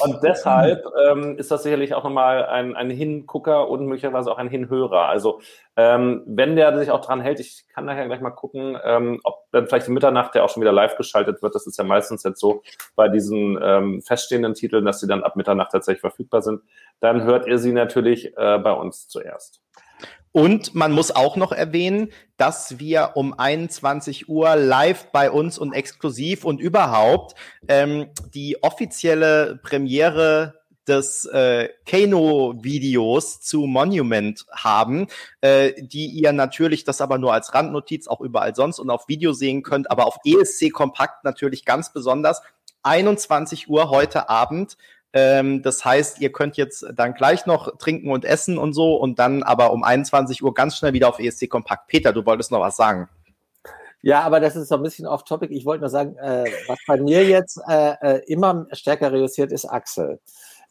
und, 0.00 0.22
deshalb 0.24 0.84
ähm, 1.08 1.38
ist 1.38 1.50
das 1.50 1.62
sicherlich 1.62 1.94
auch 1.94 2.02
nochmal 2.02 2.44
ein, 2.46 2.74
ein 2.74 2.90
Hingucker 2.90 3.68
und 3.68 3.86
möglicherweise 3.86 4.32
auch 4.32 4.38
ein 4.38 4.48
Hinhörer. 4.48 5.08
Also 5.08 5.40
ähm, 5.76 6.24
wenn 6.26 6.56
der 6.56 6.76
sich 6.76 6.90
auch 6.90 7.00
dran 7.00 7.20
hält, 7.20 7.38
ich 7.38 7.66
kann 7.72 7.84
nachher 7.84 8.06
gleich 8.06 8.20
mal 8.20 8.30
gucken, 8.30 8.76
ähm, 8.82 9.20
ob 9.22 9.44
dann 9.52 9.68
vielleicht 9.68 9.86
um 9.86 9.94
Mitternacht 9.94 10.34
der 10.34 10.44
auch 10.44 10.50
schon 10.50 10.60
wieder 10.60 10.72
live 10.72 10.96
geschaltet 10.96 11.40
wird. 11.40 11.54
Das 11.54 11.68
ist 11.68 11.78
ja 11.78 11.84
meistens 11.84 12.24
jetzt 12.24 12.40
so 12.40 12.62
bei 12.96 13.08
diesen 13.08 13.58
ähm, 13.62 14.02
feststehenden 14.02 14.54
Titeln, 14.54 14.84
dass 14.84 14.98
sie 14.98 15.06
dann 15.06 15.22
ab 15.22 15.36
Mitternacht 15.36 15.70
tatsächlich 15.70 16.00
verfügbar 16.00 16.42
sind. 16.42 16.62
Dann 16.98 17.22
hört 17.22 17.46
ihr 17.46 17.58
sie 17.58 17.72
natürlich 17.72 18.36
äh, 18.36 18.58
bei 18.58 18.72
uns 18.72 19.06
zuerst. 19.06 19.60
Und 20.32 20.74
man 20.74 20.92
muss 20.92 21.10
auch 21.10 21.36
noch 21.36 21.52
erwähnen, 21.52 22.12
dass 22.36 22.78
wir 22.78 23.12
um 23.14 23.38
21 23.38 24.28
Uhr 24.28 24.54
live 24.56 25.10
bei 25.10 25.30
uns 25.30 25.58
und 25.58 25.72
exklusiv 25.72 26.44
und 26.44 26.60
überhaupt 26.60 27.34
ähm, 27.68 28.08
die 28.34 28.62
offizielle 28.62 29.58
Premiere 29.62 30.60
des 30.86 31.24
äh, 31.26 31.68
Kano-Videos 31.84 33.40
zu 33.40 33.66
Monument 33.66 34.46
haben, 34.52 35.08
äh, 35.40 35.72
die 35.82 36.06
ihr 36.06 36.32
natürlich, 36.32 36.84
das 36.84 37.00
aber 37.00 37.18
nur 37.18 37.32
als 37.32 37.54
Randnotiz, 37.54 38.06
auch 38.06 38.20
überall 38.20 38.54
sonst 38.54 38.78
und 38.78 38.90
auf 38.90 39.08
Video 39.08 39.32
sehen 39.32 39.62
könnt, 39.62 39.90
aber 39.90 40.06
auf 40.06 40.18
ESC 40.24 40.72
Kompakt 40.72 41.24
natürlich 41.24 41.64
ganz 41.64 41.92
besonders. 41.92 42.42
21 42.82 43.68
Uhr 43.68 43.90
heute 43.90 44.28
Abend 44.28 44.76
ähm, 45.16 45.62
das 45.62 45.82
heißt, 45.82 46.20
ihr 46.20 46.30
könnt 46.30 46.58
jetzt 46.58 46.84
dann 46.94 47.14
gleich 47.14 47.46
noch 47.46 47.78
trinken 47.78 48.10
und 48.10 48.26
essen 48.26 48.58
und 48.58 48.74
so 48.74 48.96
und 48.96 49.18
dann 49.18 49.42
aber 49.42 49.72
um 49.72 49.82
21 49.82 50.42
Uhr 50.42 50.52
ganz 50.52 50.76
schnell 50.76 50.92
wieder 50.92 51.08
auf 51.08 51.18
ESC 51.18 51.48
Kompakt. 51.48 51.86
Peter, 51.86 52.12
du 52.12 52.26
wolltest 52.26 52.50
noch 52.52 52.60
was 52.60 52.76
sagen. 52.76 53.08
Ja, 54.02 54.20
aber 54.20 54.40
das 54.40 54.56
ist 54.56 54.68
so 54.68 54.74
ein 54.74 54.82
bisschen 54.82 55.06
off-topic. 55.06 55.54
Ich 55.54 55.64
wollte 55.64 55.80
nur 55.80 55.88
sagen, 55.88 56.16
äh, 56.16 56.44
was 56.66 56.78
bei 56.86 56.98
mir 56.98 57.24
jetzt 57.24 57.58
äh, 57.66 57.94
äh, 58.02 58.22
immer 58.26 58.66
stärker 58.72 59.10
reüssiert, 59.10 59.52
ist 59.52 59.64
Axel. 59.64 60.20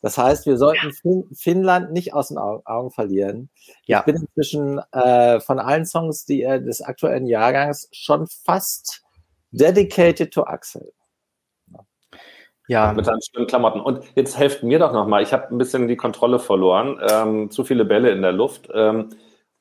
Das 0.03 0.19
heißt, 0.19 0.45
wir 0.45 0.57
sollten 0.57 0.93
fin 0.93 1.27
Finnland 1.33 1.91
nicht 1.91 2.13
aus 2.13 2.27
den 2.27 2.37
Augen 2.37 2.91
verlieren. 2.91 3.49
Ja. 3.85 3.99
Ich 3.99 4.05
bin 4.05 4.17
inzwischen 4.17 4.79
äh, 4.91 5.39
von 5.39 5.57
allen 5.57 5.87
Songs 5.87 6.25
die, 6.25 6.43
äh, 6.43 6.61
des 6.61 6.81
aktuellen 6.83 7.25
Jahrgangs 7.25 7.89
schon 7.91 8.27
fast 8.27 9.01
dedicated 9.49 10.31
to 10.31 10.43
Axel. 10.43 10.93
Ja. 12.67 12.93
Mit 12.93 13.05
seinen 13.05 13.19
schönen 13.21 13.47
Klamotten. 13.47 13.79
Und 13.79 14.03
jetzt 14.15 14.37
helft 14.37 14.63
mir 14.63 14.79
doch 14.79 14.91
nochmal. 14.91 15.21
Ich 15.21 15.33
habe 15.33 15.53
ein 15.53 15.57
bisschen 15.57 15.87
die 15.87 15.97
Kontrolle 15.97 16.39
verloren. 16.39 16.99
Ähm, 17.07 17.51
zu 17.51 17.63
viele 17.63 17.85
Bälle 17.85 18.09
in 18.11 18.21
der 18.21 18.31
Luft. 18.31 18.69
Ähm, 18.73 19.09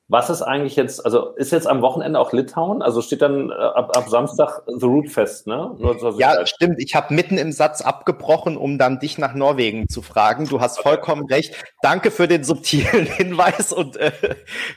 was 0.07 0.29
ist 0.29 0.43
eigentlich 0.43 0.75
jetzt, 0.75 1.03
also 1.03 1.29
ist 1.35 1.51
jetzt 1.51 1.65
am 1.65 1.81
Wochenende 1.81 2.19
auch 2.19 2.31
Litauen? 2.31 2.83
Also 2.83 3.01
steht 3.01 3.23
dann 3.23 3.49
äh, 3.49 3.53
ab, 3.53 3.97
ab 3.97 4.07
Samstag 4.07 4.61
The 4.67 4.85
Root 4.85 5.09
fest, 5.09 5.47
ne? 5.47 5.75
Ja, 6.17 6.45
stimmt. 6.45 6.75
Ich 6.77 6.93
habe 6.93 7.11
mitten 7.13 7.39
im 7.39 7.51
Satz 7.51 7.81
abgebrochen, 7.81 8.55
um 8.55 8.77
dann 8.77 8.99
dich 8.99 9.17
nach 9.17 9.33
Norwegen 9.33 9.89
zu 9.89 10.03
fragen. 10.03 10.47
Du 10.47 10.61
hast 10.61 10.79
vollkommen 10.79 11.25
recht. 11.25 11.55
Danke 11.81 12.11
für 12.11 12.27
den 12.27 12.43
subtilen 12.43 13.05
Hinweis. 13.17 13.73
Und 13.73 13.97
äh, 13.97 14.11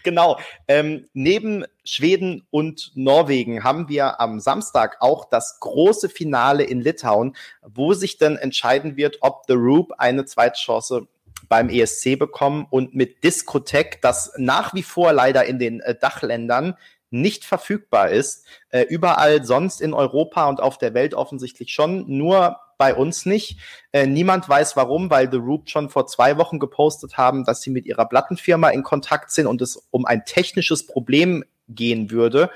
genau, 0.02 0.38
ähm, 0.66 1.08
neben 1.12 1.66
Schweden 1.84 2.46
und 2.50 2.92
Norwegen 2.94 3.64
haben 3.64 3.90
wir 3.90 4.20
am 4.22 4.40
Samstag 4.40 4.96
auch 5.00 5.26
das 5.26 5.58
große 5.60 6.08
Finale 6.08 6.64
in 6.64 6.80
Litauen, 6.80 7.36
wo 7.62 7.92
sich 7.92 8.16
dann 8.16 8.36
entscheiden 8.36 8.96
wird, 8.96 9.18
ob 9.20 9.42
The 9.46 9.54
Roop 9.54 9.92
eine 9.98 10.24
Zweitchance 10.24 11.06
beim 11.48 11.68
ESC 11.68 12.18
bekommen 12.18 12.66
und 12.70 12.94
mit 12.94 13.24
Discotheque, 13.24 13.98
das 14.02 14.32
nach 14.36 14.74
wie 14.74 14.82
vor 14.82 15.12
leider 15.12 15.44
in 15.44 15.58
den 15.58 15.80
äh, 15.80 15.94
Dachländern 15.98 16.76
nicht 17.10 17.44
verfügbar 17.44 18.10
ist. 18.10 18.44
Äh, 18.70 18.82
überall 18.82 19.44
sonst 19.44 19.80
in 19.80 19.94
Europa 19.94 20.48
und 20.48 20.60
auf 20.60 20.78
der 20.78 20.94
Welt 20.94 21.14
offensichtlich 21.14 21.72
schon, 21.72 22.04
nur 22.06 22.58
bei 22.76 22.94
uns 22.94 23.26
nicht. 23.26 23.58
Äh, 23.92 24.06
niemand 24.06 24.48
weiß 24.48 24.76
warum, 24.76 25.10
weil 25.10 25.30
The 25.30 25.38
Roop 25.38 25.68
schon 25.68 25.90
vor 25.90 26.06
zwei 26.06 26.36
Wochen 26.38 26.58
gepostet 26.58 27.16
haben, 27.16 27.44
dass 27.44 27.60
sie 27.60 27.70
mit 27.70 27.86
ihrer 27.86 28.06
Plattenfirma 28.06 28.70
in 28.70 28.84
Kontakt 28.84 29.32
sind 29.32 29.46
und 29.46 29.60
es 29.60 29.88
um 29.90 30.06
ein 30.06 30.24
technisches 30.24 30.86
Problem 30.86 31.44
gehen 31.68 32.10
würde. 32.10 32.50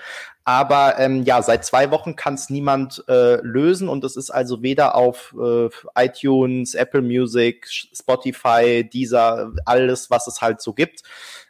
Aber 0.44 0.98
ähm, 0.98 1.22
ja, 1.22 1.40
seit 1.40 1.64
zwei 1.64 1.90
Wochen 1.92 2.16
kann 2.16 2.34
es 2.34 2.50
niemand 2.50 3.04
äh, 3.08 3.36
lösen 3.42 3.88
und 3.88 4.02
es 4.02 4.16
ist 4.16 4.30
also 4.30 4.62
weder 4.62 4.96
auf 4.96 5.34
äh, 5.40 5.68
iTunes, 5.94 6.74
Apple 6.74 7.02
Music, 7.02 7.68
Spotify, 7.68 8.88
dieser, 8.88 9.52
alles, 9.64 10.10
was 10.10 10.26
es 10.26 10.40
halt 10.40 10.60
so 10.60 10.72
gibt. 10.72 11.02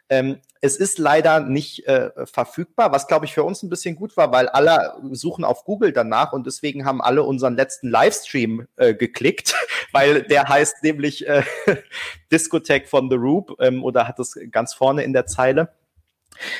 Ähm, 0.09 0.37
es 0.61 0.77
ist 0.77 0.99
leider 0.99 1.39
nicht 1.39 1.87
äh, 1.87 2.11
verfügbar, 2.25 2.91
was 2.91 3.07
glaube 3.07 3.25
ich 3.25 3.33
für 3.33 3.43
uns 3.43 3.63
ein 3.63 3.69
bisschen 3.69 3.95
gut 3.95 4.15
war, 4.15 4.31
weil 4.31 4.47
alle 4.47 4.93
suchen 5.11 5.43
auf 5.43 5.65
Google 5.65 5.91
danach 5.91 6.31
und 6.31 6.45
deswegen 6.45 6.85
haben 6.85 7.01
alle 7.01 7.23
unseren 7.23 7.55
letzten 7.55 7.89
Livestream 7.89 8.67
äh, 8.75 8.93
geklickt, 8.93 9.55
weil 9.91 10.21
der 10.23 10.47
heißt 10.47 10.83
nämlich 10.83 11.27
äh, 11.27 11.43
Discotheque 12.31 12.87
von 12.87 13.09
The 13.09 13.15
Roop 13.15 13.55
ähm, 13.59 13.83
oder 13.83 14.07
hat 14.07 14.19
es 14.19 14.37
ganz 14.51 14.73
vorne 14.73 15.03
in 15.03 15.13
der 15.13 15.25
Zeile. 15.25 15.69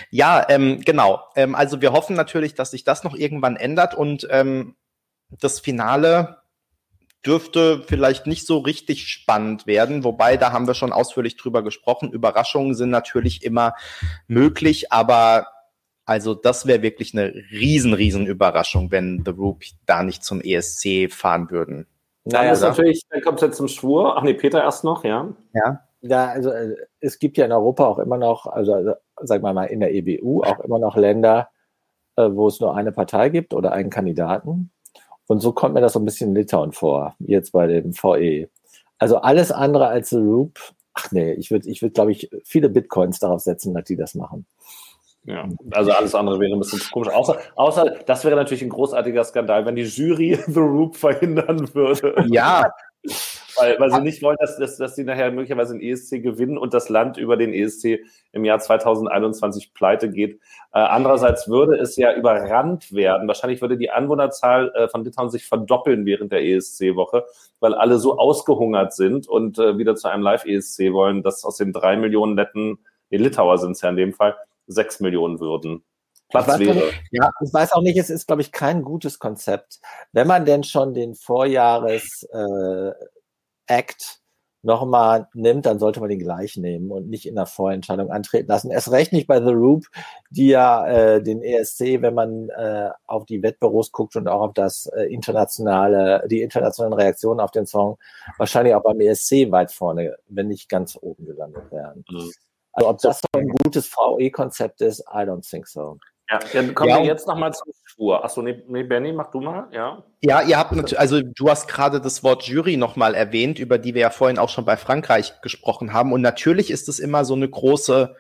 Ja, 0.10 0.46
ähm, 0.50 0.82
genau. 0.82 1.22
Ähm, 1.36 1.56
also 1.56 1.82
wir 1.82 1.92
hoffen 1.92 2.16
natürlich, 2.16 2.56
dass 2.56 2.72
sich 2.72 2.84
das 2.84 3.04
noch 3.04 3.16
irgendwann 3.16 3.56
ändert 3.56 3.96
und 3.96 4.28
ähm, 4.30 4.76
das 5.30 5.60
Finale 5.60 6.38
dürfte 7.26 7.84
vielleicht 7.88 8.28
nicht 8.28 8.46
so 8.46 8.58
richtig 8.60 9.08
spannend 9.08 9.66
werden, 9.66 10.04
wobei 10.04 10.38
da 10.38 10.52
haben 10.52 10.68
wir 10.68 10.74
schon 10.74 10.92
ausführlich 10.92 11.38
drüber 11.38 11.64
gesprochen. 11.64 12.12
Überraschungen 12.12 12.76
sind 12.76 12.90
natürlich 12.90 13.44
immer 13.44 13.74
möglich, 14.28 14.92
aber 14.92 15.48
also 16.06 16.34
das 16.34 16.66
wäre 16.68 16.82
wirklich 16.82 17.14
eine 17.14 17.34
riesen, 17.52 17.94
riesen 17.94 18.28
Überraschung, 18.28 18.92
wenn 18.92 19.24
The 19.26 19.32
Roop 19.32 19.64
da 19.86 20.04
nicht 20.04 20.24
zum 20.24 20.42
ESC 20.42 21.12
fahren 21.12 21.50
würden. 21.50 21.88
Naja, 22.26 22.44
dann 22.44 22.54
ist 22.54 22.62
natürlich, 22.62 23.04
dann 23.10 23.22
kommt 23.22 23.42
es 23.42 23.48
jetzt 23.48 23.58
zum 23.58 23.68
Schwur. 23.68 24.18
Ach 24.18 24.24
nee, 24.24 24.34
Peter 24.34 24.62
erst 24.62 24.84
noch, 24.84 25.04
ja. 25.04 25.30
Ja. 25.54 25.80
Ja, 26.06 26.28
also 26.28 26.50
äh, 26.50 26.76
es 27.00 27.18
gibt 27.18 27.38
ja 27.38 27.46
in 27.46 27.54
Europa 27.54 27.86
auch 27.86 28.00
immer 28.00 28.18
noch, 28.18 28.46
also, 28.46 28.74
also 28.74 28.94
sagen 29.28 29.44
wir 29.44 29.54
mal 29.54 29.66
in 29.66 29.80
der 29.80 29.94
EBU 29.94 30.44
auch 30.44 30.60
immer 30.60 30.80
noch 30.80 30.96
Länder, 30.96 31.50
äh, 32.16 32.30
wo 32.32 32.48
es 32.48 32.60
nur 32.60 32.76
eine 32.76 32.92
Partei 32.92 33.30
gibt 33.30 33.54
oder 33.54 33.72
einen 33.72 33.90
Kandidaten. 33.90 34.72
Und 35.28 35.40
so 35.40 35.54
kommt 35.54 35.74
mir 35.74 35.82
das 35.82 35.94
so 35.94 36.00
ein 36.00 36.06
bisschen 36.06 36.30
in 36.30 36.36
Litauen 36.36 36.74
vor, 36.74 37.16
jetzt 37.20 37.52
bei 37.52 37.68
dem 37.68 37.94
VE. 37.94 38.50
Also 39.00 39.18
alles 39.18 39.52
andere 39.52 39.88
als 39.88 40.10
The 40.10 40.18
Roop, 40.18 40.60
ach 40.94 41.12
nee, 41.12 41.34
ich 41.34 41.52
würde, 41.52 41.70
ich 41.70 41.82
würde, 41.82 41.94
glaube 41.94 42.12
ich, 42.12 42.30
viele 42.44 42.70
Bitcoins 42.70 43.20
darauf 43.20 43.42
setzen, 43.42 43.74
dass 43.74 43.86
die 43.86 43.96
das 43.96 44.16
machen. 44.16 44.46
Ja, 45.26 45.48
also 45.72 45.92
alles 45.92 46.14
andere 46.16 46.40
wäre 46.40 46.54
ein 46.54 46.60
bisschen 46.60 46.82
komisch. 46.92 47.10
Außer, 47.10 47.40
außer, 47.56 48.00
das 48.06 48.26
wäre 48.26 48.36
natürlich 48.36 48.62
ein 48.62 48.70
großartiger 48.70 49.24
Skandal, 49.24 49.66
wenn 49.66 49.76
die 49.76 49.84
Jury 49.84 50.38
The 50.48 50.60
Roop 50.60 50.98
verhindern 50.98 51.74
würde. 51.74 52.26
Ja, 52.30 52.70
weil, 53.58 53.80
weil 53.80 53.92
sie 53.92 54.02
nicht 54.02 54.22
wollen, 54.22 54.38
dass, 54.40 54.58
dass, 54.58 54.78
dass 54.78 54.96
sie 54.96 55.04
nachher 55.04 55.32
möglicherweise 55.32 55.78
den 55.78 55.82
ESC 55.82 56.22
gewinnen 56.22 56.58
und 56.58 56.74
das 56.74 56.90
Land 56.90 57.18
über 57.18 57.38
den 57.38 57.54
ESC 57.54 58.00
im 58.32 58.46
Jahr 58.46 58.60
2021 58.60 59.74
pleite 59.74 60.10
geht. 60.10 60.40
Äh, 60.74 60.80
andererseits 60.80 61.48
würde 61.48 61.78
es 61.78 61.96
ja 61.96 62.14
überrannt 62.14 62.94
werden. 62.94 63.28
Wahrscheinlich 63.28 63.62
würde 63.62 63.78
die 63.78 63.90
Anwohnerzahl 63.90 64.72
äh, 64.76 64.88
von 64.88 65.04
Litauen 65.04 65.30
sich 65.30 65.46
verdoppeln 65.46 66.06
während 66.06 66.32
der 66.32 66.44
ESC-Woche, 66.44 67.26
weil 67.60 67.74
alle 67.74 68.00
so 68.00 68.18
ausgehungert 68.18 68.94
sind 68.94 69.28
und 69.28 69.60
äh, 69.60 69.78
wieder 69.78 69.96
zu 69.96 70.08
einem 70.08 70.24
Live-ESC 70.24 70.94
wollen, 70.94 71.24
dass 71.24 71.44
aus 71.44 71.58
den 71.58 71.74
drei 71.74 71.96
Millionen 71.96 72.36
netten, 72.36 72.80
nee, 73.10 73.18
Litauer 73.18 73.58
sind 73.58 73.72
es 73.72 73.82
ja 73.82 73.90
in 73.90 73.96
dem 73.96 74.14
Fall, 74.14 74.36
sechs 74.68 75.00
Millionen 75.00 75.40
würden. 75.40 75.84
Platz 76.34 76.60
wäre. 76.60 76.76
Nicht, 76.76 77.02
ja, 77.12 77.30
ich 77.42 77.54
weiß 77.54 77.74
auch 77.74 77.82
nicht, 77.82 77.98
es 77.98 78.10
ist, 78.10 78.28
glaube 78.28 78.42
ich, 78.42 78.52
kein 78.52 78.82
gutes 78.82 79.20
Konzept. 79.20 79.80
Wenn 80.12 80.28
man 80.28 80.46
denn 80.46 80.64
schon 80.64 80.94
den 80.94 81.16
Vorjahres 81.16 82.28
äh, 82.34 82.92
Act 83.78 84.24
nochmal 84.64 85.28
nimmt, 85.34 85.66
dann 85.66 85.78
sollte 85.78 86.00
man 86.00 86.10
den 86.10 86.20
gleich 86.20 86.56
nehmen 86.56 86.90
und 86.90 87.10
nicht 87.10 87.28
in 87.28 87.36
der 87.36 87.46
Vorentscheidung 87.46 88.10
antreten 88.12 88.48
lassen. 88.48 88.72
Erst 88.72 88.92
recht 88.92 89.12
nicht 89.12 89.28
bei 89.28 89.42
The 89.42 89.52
Roop, 89.52 89.86
die 90.30 90.48
ja 90.48 90.88
äh, 90.88 91.22
den 91.22 91.44
ESC, 91.44 92.02
wenn 92.02 92.14
man 92.14 92.50
äh, 92.50 92.90
auf 93.06 93.26
die 93.26 93.44
Wettbüros 93.44 93.92
guckt 93.92 94.16
und 94.16 94.28
auch 94.30 94.42
auf 94.42 94.54
das 94.54 94.86
äh, 94.88 95.04
internationale, 95.04 96.26
die 96.30 96.42
internationalen 96.42 96.94
Reaktionen 96.94 97.42
auf 97.42 97.52
den 97.52 97.66
Song, 97.66 97.98
wahrscheinlich 98.38 98.74
auch 98.74 98.84
beim 98.84 99.02
ESC 99.02 99.52
weit 99.52 99.72
vorne, 99.72 100.16
wenn 100.28 100.48
nicht 100.48 100.70
ganz 100.70 100.98
oben 101.00 101.26
gelandet 101.26 101.70
werden. 101.72 102.06
Mhm. 102.10 102.32
Also 102.72 102.90
ob 102.90 103.00
das 103.00 103.20
so 103.20 103.40
ein 103.40 103.50
gutes 103.50 103.88
VE-Konzept 103.88 104.82
ist, 104.82 105.02
I 105.02 105.20
don't 105.20 105.48
think 105.48 105.68
so. 105.68 105.98
Ja, 106.30 106.40
dann 106.54 106.74
kommen 106.74 106.90
ja, 106.90 106.98
wir 107.00 107.06
jetzt 107.06 107.28
nochmal 107.28 107.54
zur 107.54 107.74
Spur. 107.86 108.24
Achso, 108.24 108.42
nee, 108.42 108.64
nee, 108.68 108.84
Benny, 108.84 109.12
mach 109.12 109.30
du 109.32 109.42
mal, 109.42 109.68
ja. 109.72 110.04
Ja, 110.22 110.42
ihr 110.42 110.58
habt 110.58 110.72
natürlich, 110.72 111.00
also 111.00 111.22
du 111.22 111.50
hast 111.50 111.68
gerade 111.68 112.00
das 112.00 112.24
Wort 112.24 112.44
Jury 112.44 112.78
nochmal 112.78 113.14
erwähnt, 113.14 113.60
über 113.60 113.78
die 113.78 113.94
wir 113.94 114.02
ja 114.02 114.10
vorhin 114.10 114.40
auch 114.40 114.50
schon 114.50 114.66
bei 114.66 114.78
Frankreich 114.78 115.42
gesprochen 115.42 115.94
haben. 115.94 116.14
Und 116.14 116.22
natürlich 116.22 116.72
ist 116.72 116.88
es 116.88 117.00
immer 117.00 117.26
so 117.26 117.36
eine 117.36 117.50
große 117.50 118.16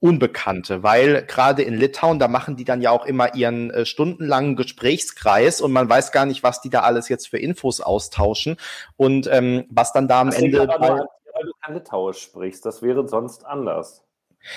Unbekannte, 0.00 0.82
weil 0.82 1.24
gerade 1.24 1.62
in 1.62 1.72
Litauen, 1.72 2.18
da 2.18 2.28
machen 2.28 2.56
die 2.56 2.64
dann 2.64 2.82
ja 2.82 2.90
auch 2.90 3.06
immer 3.06 3.34
ihren 3.34 3.70
äh, 3.70 3.86
stundenlangen 3.86 4.54
Gesprächskreis 4.54 5.62
und 5.62 5.72
man 5.72 5.88
weiß 5.88 6.12
gar 6.12 6.26
nicht, 6.26 6.42
was 6.42 6.60
die 6.60 6.68
da 6.68 6.80
alles 6.80 7.08
jetzt 7.08 7.28
für 7.28 7.38
Infos 7.38 7.80
austauschen 7.80 8.58
und 8.96 9.28
ähm, 9.32 9.64
was 9.70 9.94
dann 9.94 10.06
da 10.06 10.20
am 10.20 10.28
das 10.28 10.40
Ende. 10.40 10.60
Aber, 10.60 11.08
weil 11.32 11.46
du 11.46 11.52
kein 11.64 11.74
Litauisch 11.74 12.18
sprichst, 12.18 12.66
das 12.66 12.82
wäre 12.82 13.08
sonst 13.08 13.46
anders. 13.46 14.04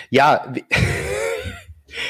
Ja, 0.09 0.53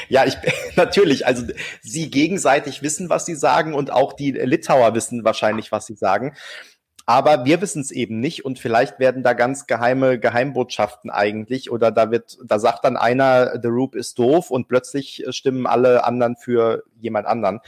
Ja, 0.08 0.24
ich 0.24 0.36
natürlich. 0.76 1.26
Also 1.26 1.44
sie 1.82 2.10
gegenseitig 2.10 2.82
wissen, 2.82 3.08
was 3.08 3.26
sie 3.26 3.34
sagen 3.34 3.74
und 3.74 3.90
auch 3.90 4.12
die 4.12 4.32
Litauer 4.32 4.94
wissen 4.94 5.24
wahrscheinlich, 5.24 5.72
was 5.72 5.86
sie 5.86 5.94
sagen. 5.94 6.34
Aber 7.08 7.46
wir 7.46 7.62
wissen 7.62 7.80
es 7.80 7.90
eben 7.90 8.20
nicht 8.20 8.44
und 8.44 8.58
vielleicht 8.58 8.98
werden 8.98 9.22
da 9.22 9.32
ganz 9.32 9.66
geheime 9.66 10.18
Geheimbotschaften 10.18 11.10
eigentlich 11.10 11.70
oder 11.70 11.90
da 11.90 12.10
wird, 12.10 12.36
da 12.44 12.58
sagt 12.58 12.84
dann 12.84 12.98
einer, 12.98 13.58
The 13.62 13.68
Roop 13.68 13.94
ist 13.94 14.18
doof 14.18 14.50
und 14.50 14.68
plötzlich 14.68 15.24
stimmen 15.30 15.66
alle 15.66 16.04
anderen 16.04 16.36
für 16.36 16.84
jemand 17.00 17.26
anderen. 17.26 17.60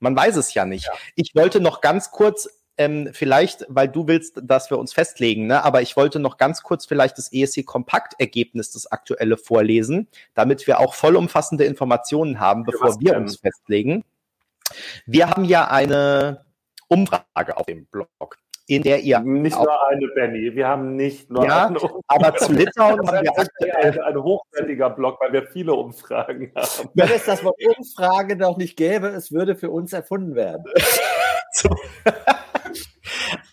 Man 0.00 0.16
weiß 0.16 0.34
es 0.34 0.52
ja 0.52 0.64
nicht. 0.64 0.86
Ja. 0.86 0.92
Ich 1.14 1.32
wollte 1.36 1.60
noch 1.60 1.80
ganz 1.80 2.10
kurz 2.10 2.48
ähm, 2.78 3.10
vielleicht, 3.12 3.66
weil 3.68 3.88
du 3.88 4.06
willst, 4.06 4.40
dass 4.42 4.70
wir 4.70 4.78
uns 4.78 4.92
festlegen, 4.92 5.46
ne? 5.46 5.64
aber 5.64 5.82
ich 5.82 5.96
wollte 5.96 6.20
noch 6.20 6.36
ganz 6.36 6.62
kurz 6.62 6.86
vielleicht 6.86 7.18
das 7.18 7.32
ESC-Kompakt-Ergebnis, 7.32 8.70
das 8.70 8.90
aktuelle 8.90 9.36
vorlesen, 9.36 10.08
damit 10.34 10.66
wir 10.66 10.80
auch 10.80 10.94
vollumfassende 10.94 11.64
Informationen 11.64 12.40
haben, 12.40 12.64
bevor 12.64 12.90
ja, 12.90 12.96
wir 13.00 13.16
uns 13.16 13.36
festlegen. 13.36 14.04
Wir 15.06 15.28
haben 15.28 15.44
ja 15.44 15.68
eine 15.68 16.44
Umfrage 16.88 17.56
auf 17.56 17.66
dem 17.66 17.86
Blog 17.86 18.38
in 18.68 18.82
der 18.82 19.00
ihr. 19.00 19.18
Nicht 19.20 19.56
nur 19.56 19.88
eine, 19.88 20.06
Benny. 20.08 20.54
Wir 20.54 20.68
haben 20.68 20.94
nicht 20.94 21.30
nur 21.30 21.44
ja, 21.44 21.66
eine. 21.66 21.78
Aber 22.06 22.36
zu 22.36 22.52
Litauen 22.52 22.98
haben 23.08 23.24
wir 23.24 23.38
aktuell 23.38 23.72
ein, 23.74 24.00
ein 24.00 24.22
hochwertiger 24.22 24.90
Blog, 24.90 25.18
weil 25.20 25.32
wir 25.32 25.46
viele 25.46 25.72
Umfragen 25.72 26.52
haben. 26.54 26.90
Wenn 26.92 27.10
es 27.10 27.24
das 27.24 27.42
Wort 27.42 27.56
Umfrage 27.78 28.36
noch 28.36 28.58
nicht 28.58 28.76
gäbe, 28.76 29.08
es 29.08 29.32
würde 29.32 29.56
für 29.56 29.70
uns 29.70 29.92
erfunden 29.94 30.34
werden. 30.34 30.64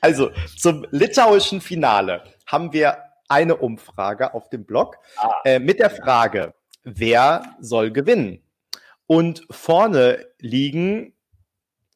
also 0.01 0.31
zum 0.57 0.85
litauischen 0.91 1.61
Finale 1.61 2.23
haben 2.45 2.73
wir 2.73 2.97
eine 3.27 3.57
Umfrage 3.57 4.33
auf 4.33 4.49
dem 4.49 4.65
Blog 4.65 4.97
ah. 5.17 5.33
äh, 5.45 5.59
mit 5.59 5.79
der 5.79 5.89
Frage, 5.89 6.53
wer 6.83 7.55
soll 7.59 7.91
gewinnen? 7.91 8.41
Und 9.07 9.45
vorne 9.49 10.25
liegen, 10.39 11.13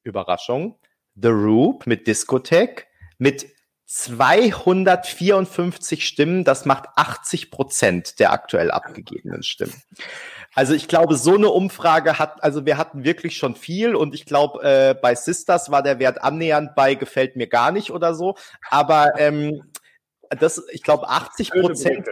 Überraschung, 0.03 0.79
The 1.15 1.29
Roop 1.29 1.87
mit 1.87 2.07
Discotheque, 2.07 2.85
mit 3.17 3.47
254 3.85 6.07
Stimmen, 6.07 6.43
das 6.43 6.65
macht 6.65 6.85
80 6.95 7.49
Prozent 7.49 8.19
der 8.19 8.31
aktuell 8.31 8.69
abgegebenen 8.69 9.41
Stimmen. 9.41 9.81
Also 10.55 10.73
ich 10.73 10.87
glaube, 10.87 11.15
so 11.15 11.35
eine 11.35 11.49
Umfrage 11.49 12.17
hat, 12.17 12.43
also 12.43 12.65
wir 12.65 12.77
hatten 12.77 13.03
wirklich 13.03 13.37
schon 13.37 13.55
viel 13.55 13.95
und 13.95 14.15
ich 14.15 14.25
glaube, 14.25 14.63
äh, 14.63 14.95
bei 14.99 15.15
Sisters 15.15 15.69
war 15.69 15.83
der 15.83 15.99
Wert 15.99 16.23
annähernd 16.23 16.75
bei 16.75 16.95
gefällt 16.95 17.35
mir 17.35 17.47
gar 17.47 17.71
nicht 17.71 17.91
oder 17.91 18.15
so. 18.15 18.35
Aber 18.69 19.19
ähm, 19.19 19.71
das, 20.29 20.63
ich 20.71 20.83
glaube, 20.83 21.07
80 21.07 21.51
Prozent, 21.51 22.07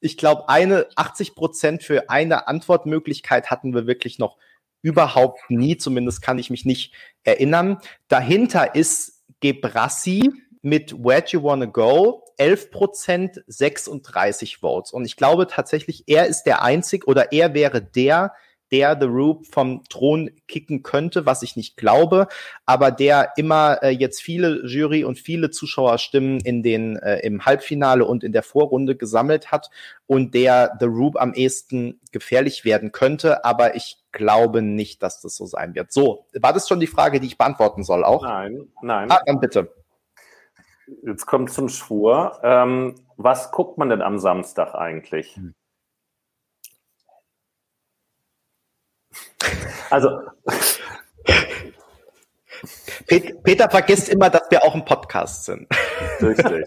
ich 0.00 0.16
glaube, 0.16 0.48
eine 0.48 0.86
80 0.96 1.34
Prozent 1.34 1.82
für 1.82 2.10
eine 2.10 2.48
Antwortmöglichkeit 2.48 3.50
hatten 3.50 3.74
wir 3.74 3.86
wirklich 3.86 4.18
noch 4.18 4.36
überhaupt 4.82 5.48
nie. 5.48 5.76
Zumindest 5.76 6.22
kann 6.22 6.38
ich 6.38 6.50
mich 6.50 6.64
nicht 6.64 6.94
erinnern. 7.24 7.78
Dahinter 8.08 8.74
ist 8.74 9.24
Gebrassi 9.40 10.32
mit 10.62 10.92
Where 10.92 11.22
Do 11.22 11.28
You 11.38 11.42
Wanna 11.42 11.66
Go 11.66 12.24
11 12.38 12.70
Prozent, 12.70 13.42
36 13.48 14.58
Votes. 14.58 14.92
Und 14.92 15.04
ich 15.04 15.16
glaube 15.16 15.46
tatsächlich, 15.46 16.04
er 16.06 16.26
ist 16.26 16.44
der 16.44 16.62
einzig 16.62 17.06
oder 17.06 17.32
er 17.32 17.52
wäre 17.52 17.82
der, 17.82 18.32
der 18.70 18.96
The 19.00 19.06
Roop 19.06 19.46
vom 19.46 19.82
Thron 19.88 20.30
kicken 20.46 20.82
könnte, 20.82 21.26
was 21.26 21.42
ich 21.42 21.56
nicht 21.56 21.76
glaube, 21.76 22.28
aber 22.66 22.90
der 22.90 23.32
immer 23.36 23.82
äh, 23.82 23.90
jetzt 23.90 24.20
viele 24.20 24.64
Jury 24.66 25.04
und 25.04 25.18
viele 25.18 25.50
Zuschauerstimmen 25.50 26.40
in 26.40 26.62
den 26.62 26.96
äh, 26.96 27.20
im 27.20 27.44
Halbfinale 27.44 28.04
und 28.04 28.24
in 28.24 28.32
der 28.32 28.42
Vorrunde 28.42 28.94
gesammelt 28.94 29.50
hat 29.50 29.70
und 30.06 30.34
der 30.34 30.76
The 30.80 30.86
Roop 30.86 31.16
am 31.20 31.32
ehesten 31.32 31.98
gefährlich 32.12 32.64
werden 32.64 32.92
könnte, 32.92 33.44
aber 33.44 33.74
ich 33.74 33.96
glaube 34.12 34.62
nicht, 34.62 35.02
dass 35.02 35.20
das 35.22 35.36
so 35.36 35.46
sein 35.46 35.74
wird. 35.74 35.92
So, 35.92 36.26
war 36.34 36.52
das 36.52 36.68
schon 36.68 36.80
die 36.80 36.86
Frage, 36.86 37.20
die 37.20 37.26
ich 37.26 37.38
beantworten 37.38 37.84
soll 37.84 38.04
auch? 38.04 38.22
Nein, 38.22 38.68
nein. 38.82 39.10
Ah, 39.10 39.20
dann 39.24 39.40
bitte. 39.40 39.72
Jetzt 41.04 41.26
kommt 41.26 41.52
zum 41.52 41.68
Schwur. 41.68 42.40
Ähm, 42.42 42.94
was 43.16 43.50
guckt 43.50 43.78
man 43.78 43.90
denn 43.90 44.02
am 44.02 44.18
Samstag 44.18 44.74
eigentlich? 44.74 45.36
Hm. 45.36 45.54
Also. 49.90 50.20
Peter 53.06 53.70
vergisst 53.70 54.10
immer, 54.10 54.28
dass 54.28 54.50
wir 54.50 54.62
auch 54.62 54.74
ein 54.74 54.84
Podcast 54.84 55.46
sind. 55.46 55.66
Richtig. 56.20 56.66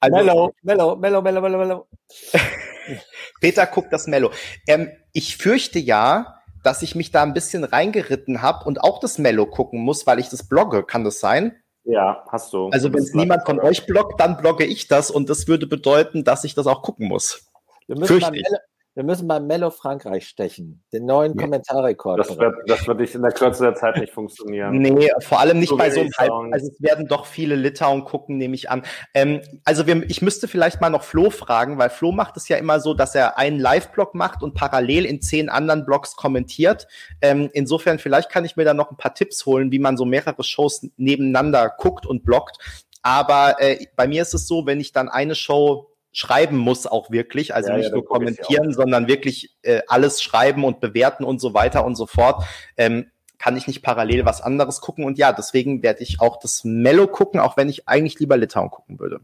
Also, 0.00 0.16
mellow, 0.16 0.54
mellow, 0.62 0.96
mellow, 0.96 1.20
mellow, 1.20 1.40
mellow, 1.42 1.58
mellow. 1.58 1.88
Peter 3.40 3.66
guckt 3.66 3.92
das 3.92 4.06
Mello. 4.06 4.30
Ähm, 4.66 4.90
ich 5.12 5.36
fürchte 5.36 5.78
ja, 5.78 6.40
dass 6.62 6.82
ich 6.82 6.94
mich 6.94 7.10
da 7.10 7.22
ein 7.22 7.34
bisschen 7.34 7.64
reingeritten 7.64 8.40
habe 8.40 8.64
und 8.64 8.80
auch 8.80 9.00
das 9.00 9.18
Mello 9.18 9.46
gucken 9.46 9.80
muss, 9.80 10.06
weil 10.06 10.18
ich 10.18 10.28
das 10.28 10.48
blogge. 10.48 10.84
Kann 10.84 11.04
das 11.04 11.20
sein? 11.20 11.60
Ja, 11.86 12.24
hast 12.28 12.52
du. 12.52 12.68
Also 12.70 12.92
wenn 12.92 13.02
es 13.02 13.14
niemand 13.14 13.46
von 13.46 13.60
euch 13.60 13.86
bloggt, 13.86 14.20
dann 14.20 14.36
blogge 14.36 14.64
ich 14.64 14.88
das 14.88 15.10
und 15.10 15.30
das 15.30 15.46
würde 15.46 15.68
bedeuten, 15.68 16.24
dass 16.24 16.42
ich 16.42 16.54
das 16.54 16.66
auch 16.66 16.82
gucken 16.82 17.06
muss. 17.06 17.48
Wir 17.86 17.96
müssen, 17.96 18.18
beim 18.18 18.32
Mello, 18.32 18.58
wir 18.96 19.04
müssen 19.04 19.28
beim 19.28 19.46
Mello 19.46 19.68
Frankreich 19.68 20.26
stechen, 20.26 20.82
den 20.90 21.04
neuen 21.04 21.36
ja. 21.36 21.44
Kommentarrekord. 21.44 22.18
Das 22.18 22.38
wird, 22.38 22.54
das 22.66 22.86
wird 22.86 23.14
in 23.14 23.20
der 23.20 23.30
Kürze 23.30 23.64
der 23.64 23.74
Zeit 23.74 23.98
nicht 23.98 24.10
funktionieren. 24.10 24.78
Nee, 24.78 25.10
vor 25.20 25.38
allem 25.38 25.60
nicht 25.60 25.68
so 25.68 25.76
bei 25.76 25.90
so 25.90 26.00
einem 26.00 26.10
Halb. 26.16 26.32
Also 26.50 26.68
es 26.68 26.80
werden 26.80 27.06
doch 27.06 27.26
viele 27.26 27.56
Litauen 27.56 28.04
gucken, 28.04 28.38
nehme 28.38 28.54
ich 28.54 28.70
an. 28.70 28.84
Ähm, 29.12 29.42
also 29.64 29.86
wir, 29.86 30.08
ich 30.08 30.22
müsste 30.22 30.48
vielleicht 30.48 30.80
mal 30.80 30.88
noch 30.88 31.02
Flo 31.02 31.28
fragen, 31.28 31.76
weil 31.76 31.90
Flo 31.90 32.10
macht 32.10 32.38
es 32.38 32.48
ja 32.48 32.56
immer 32.56 32.80
so, 32.80 32.94
dass 32.94 33.14
er 33.14 33.36
einen 33.36 33.58
Live-Blog 33.58 34.14
macht 34.14 34.42
und 34.42 34.54
parallel 34.54 35.04
in 35.04 35.20
zehn 35.20 35.50
anderen 35.50 35.84
Blogs 35.84 36.16
kommentiert. 36.16 36.86
Ähm, 37.20 37.50
insofern, 37.52 37.98
vielleicht 37.98 38.30
kann 38.30 38.46
ich 38.46 38.56
mir 38.56 38.64
da 38.64 38.72
noch 38.72 38.90
ein 38.90 38.96
paar 38.96 39.12
Tipps 39.12 39.44
holen, 39.44 39.70
wie 39.72 39.78
man 39.78 39.98
so 39.98 40.06
mehrere 40.06 40.42
Shows 40.42 40.88
nebeneinander 40.96 41.70
guckt 41.76 42.06
und 42.06 42.24
bloggt. 42.24 42.56
Aber 43.02 43.56
äh, 43.60 43.86
bei 43.94 44.08
mir 44.08 44.22
ist 44.22 44.32
es 44.32 44.48
so, 44.48 44.64
wenn 44.64 44.80
ich 44.80 44.92
dann 44.92 45.10
eine 45.10 45.34
Show 45.34 45.90
schreiben 46.16 46.56
muss 46.56 46.86
auch 46.86 47.10
wirklich, 47.10 47.54
also 47.54 47.68
ja, 47.68 47.76
nicht 47.76 47.90
ja, 47.90 47.94
nur 47.94 48.06
kommentieren, 48.06 48.72
sondern 48.72 49.06
wirklich 49.06 49.54
äh, 49.60 49.82
alles 49.86 50.22
schreiben 50.22 50.64
und 50.64 50.80
bewerten 50.80 51.24
und 51.24 51.42
so 51.42 51.52
weiter 51.52 51.84
und 51.84 51.94
so 51.94 52.06
fort. 52.06 52.42
Ähm, 52.78 53.10
kann 53.36 53.54
ich 53.54 53.66
nicht 53.66 53.82
parallel 53.82 54.24
was 54.24 54.40
anderes 54.40 54.80
gucken 54.80 55.04
und 55.04 55.18
ja, 55.18 55.34
deswegen 55.34 55.82
werde 55.82 56.02
ich 56.02 56.22
auch 56.22 56.38
das 56.38 56.64
Mello 56.64 57.06
gucken, 57.06 57.38
auch 57.38 57.58
wenn 57.58 57.68
ich 57.68 57.86
eigentlich 57.86 58.18
lieber 58.18 58.38
Litauen 58.38 58.70
gucken 58.70 58.98
würde. 58.98 59.20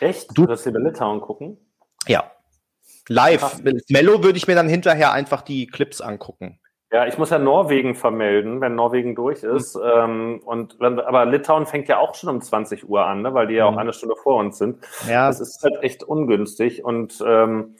Echt? 0.00 0.30
Du 0.34 0.42
würdest 0.42 0.66
lieber 0.66 0.80
Litauen 0.80 1.20
gucken? 1.20 1.58
Ja. 2.08 2.32
Live. 3.06 3.62
Mello 3.88 4.24
würde 4.24 4.36
ich 4.36 4.48
mir 4.48 4.56
dann 4.56 4.68
hinterher 4.68 5.12
einfach 5.12 5.42
die 5.42 5.68
Clips 5.68 6.00
angucken. 6.00 6.58
Ja, 6.92 7.06
ich 7.06 7.16
muss 7.16 7.30
ja 7.30 7.38
Norwegen 7.38 7.94
vermelden, 7.94 8.60
wenn 8.60 8.74
Norwegen 8.74 9.14
durch 9.14 9.42
ist. 9.42 9.76
Mhm. 9.76 9.82
Ähm, 9.94 10.40
und 10.44 10.78
wenn, 10.78 11.00
aber 11.00 11.24
Litauen 11.24 11.64
fängt 11.64 11.88
ja 11.88 11.98
auch 11.98 12.14
schon 12.14 12.28
um 12.28 12.42
20 12.42 12.86
Uhr 12.86 13.06
an, 13.06 13.22
ne, 13.22 13.32
weil 13.32 13.46
die 13.46 13.54
ja 13.54 13.64
auch 13.64 13.72
mhm. 13.72 13.78
eine 13.78 13.92
Stunde 13.94 14.14
vor 14.14 14.36
uns 14.36 14.58
sind. 14.58 14.78
Ja. 15.08 15.26
Das 15.26 15.40
ist 15.40 15.62
halt 15.62 15.82
echt 15.82 16.04
ungünstig. 16.04 16.84
Und 16.84 17.24
ähm, 17.26 17.76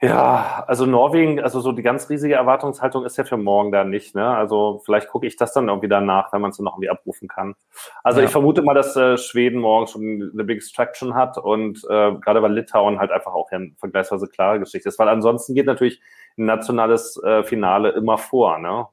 ja, 0.00 0.64
also 0.68 0.86
Norwegen, 0.86 1.40
also 1.40 1.60
so 1.60 1.72
die 1.72 1.82
ganz 1.82 2.08
riesige 2.08 2.34
Erwartungshaltung 2.34 3.04
ist 3.04 3.18
ja 3.18 3.24
für 3.24 3.36
morgen 3.36 3.72
da 3.72 3.84
nicht. 3.84 4.14
Ne? 4.14 4.26
Also 4.26 4.80
vielleicht 4.86 5.08
gucke 5.08 5.26
ich 5.26 5.36
das 5.36 5.52
dann 5.52 5.68
irgendwie 5.68 5.88
danach, 5.88 6.32
wenn 6.32 6.40
man 6.40 6.52
es 6.52 6.56
dann 6.56 6.64
noch 6.64 6.74
irgendwie 6.74 6.90
abrufen 6.90 7.28
kann. 7.28 7.56
Also 8.04 8.20
ja. 8.20 8.26
ich 8.26 8.32
vermute 8.32 8.62
mal, 8.62 8.74
dass 8.74 8.96
äh, 8.96 9.18
Schweden 9.18 9.60
morgen 9.60 9.88
schon 9.88 10.30
eine 10.32 10.44
Big 10.44 10.58
Extraction 10.58 11.14
hat 11.14 11.36
und 11.36 11.84
äh, 11.90 12.12
gerade 12.12 12.40
weil 12.40 12.54
Litauen 12.54 13.00
halt 13.00 13.10
einfach 13.10 13.34
auch 13.34 13.50
ja 13.50 13.58
eine 13.58 13.72
vergleichsweise 13.76 14.28
klare 14.28 14.60
Geschichte 14.60 14.88
ist. 14.88 14.98
Weil 15.00 15.08
ansonsten 15.08 15.54
geht 15.54 15.66
natürlich 15.66 16.00
nationales 16.38 17.20
äh, 17.22 17.42
Finale 17.42 17.90
immer 17.90 18.18
vor, 18.18 18.58
ne? 18.58 18.86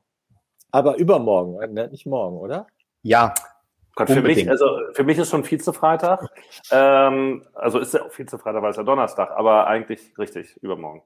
Aber 0.72 0.98
übermorgen, 0.98 1.78
äh, 1.78 1.88
nicht 1.88 2.06
morgen, 2.06 2.38
oder? 2.38 2.68
Ja. 3.02 3.34
Gott, 3.96 4.10
für 4.10 4.22
mich, 4.22 4.50
also 4.50 4.66
für 4.91 5.06
mich 5.06 5.18
ist 5.18 5.30
schon 5.30 5.46
Vize-Freitag. 5.46 6.28
Ähm, 6.72 7.46
also 7.54 7.80
ist 7.80 7.93
ja 7.93 8.04
auch 8.04 8.12
Vize-Freitag, 8.12 8.62
weil 8.62 8.72
es 8.72 8.78
ja 8.78 8.84
Donnerstag, 8.84 9.32
aber 9.32 9.68
eigentlich 9.68 10.18
richtig, 10.18 10.58
übermorgen. 10.62 11.02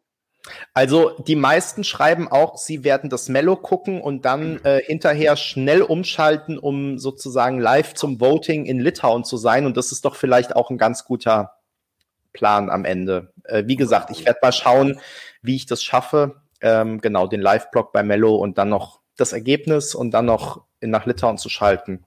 Also 0.73 1.11
die 1.19 1.35
meisten 1.35 1.83
schreiben 1.83 2.27
auch, 2.27 2.57
sie 2.57 2.83
werden 2.83 3.09
das 3.09 3.29
Mello 3.29 3.55
gucken 3.55 4.01
und 4.01 4.25
dann 4.25 4.59
äh, 4.63 4.81
hinterher 4.83 5.35
schnell 5.35 5.81
umschalten, 5.81 6.57
um 6.57 6.97
sozusagen 6.97 7.59
live 7.59 7.93
zum 7.93 8.19
Voting 8.19 8.65
in 8.65 8.79
Litauen 8.79 9.23
zu 9.23 9.37
sein. 9.37 9.65
Und 9.65 9.77
das 9.77 9.91
ist 9.91 10.05
doch 10.05 10.15
vielleicht 10.15 10.55
auch 10.55 10.69
ein 10.69 10.77
ganz 10.77 11.05
guter 11.05 11.58
Plan 12.33 12.69
am 12.69 12.85
Ende. 12.85 13.33
Äh, 13.43 13.63
wie 13.65 13.75
gesagt, 13.75 14.09
ich 14.11 14.25
werde 14.25 14.39
mal 14.41 14.51
schauen, 14.51 14.99
wie 15.41 15.55
ich 15.55 15.65
das 15.65 15.83
schaffe. 15.83 16.41
Ähm, 16.61 16.99
genau, 17.01 17.27
den 17.27 17.41
Live-Blog 17.41 17.91
bei 17.91 18.03
Mello 18.03 18.35
und 18.35 18.57
dann 18.57 18.69
noch 18.69 18.99
das 19.15 19.33
Ergebnis 19.33 19.95
und 19.95 20.11
dann 20.11 20.25
noch 20.25 20.65
nach 20.81 21.05
Litauen 21.05 21.37
zu 21.37 21.49
schalten. 21.49 22.05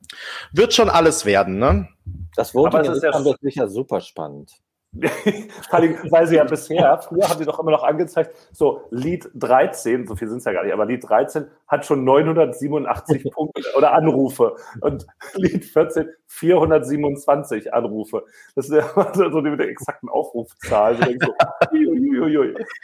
Wird 0.53 0.75
schon 0.75 0.89
alles 0.89 1.25
werden, 1.25 1.59
ne? 1.59 1.89
Das 2.37 2.55
Voting 2.55 2.81
Aber 2.81 2.93
ist 2.93 3.03
ja 3.03 3.25
wird 3.25 3.41
sicher 3.41 3.69
super 3.69 4.01
spannend. 4.01 4.53
weil 6.11 6.27
sie 6.27 6.37
ja 6.37 6.45
bisher, 6.45 6.99
früher 6.99 7.27
haben 7.27 7.39
sie 7.39 7.47
doch 7.47 7.59
immer 7.59 7.71
noch 7.71 7.83
angezeigt, 7.83 8.37
so 8.53 8.83
Lied 8.91 9.27
13, 9.35 10.07
so 10.07 10.17
viel 10.17 10.29
sind 10.29 10.39
es 10.39 10.45
ja 10.45 10.53
gar 10.53 10.65
nicht, 10.65 10.73
aber 10.75 10.85
Lied 10.85 11.09
13 11.09 11.47
hat 11.67 11.87
schon 11.87 12.05
987 12.05 13.25
Punkte 13.33 13.63
oder 13.75 13.95
Anrufe 13.95 14.55
und 14.83 15.07
Lied 15.35 15.65
14 15.65 16.11
427 16.43 17.73
Anrufe. 17.73 18.25
Das 18.57 18.69
ist 18.69 18.75
ja 18.75 19.13
so 19.15 19.41
die 19.41 19.51
mit 19.51 19.61
der 19.61 19.69
exakten 19.69 20.09
Aufrufzahl. 20.09 20.97
So, 20.97 21.05
so, 21.05 21.35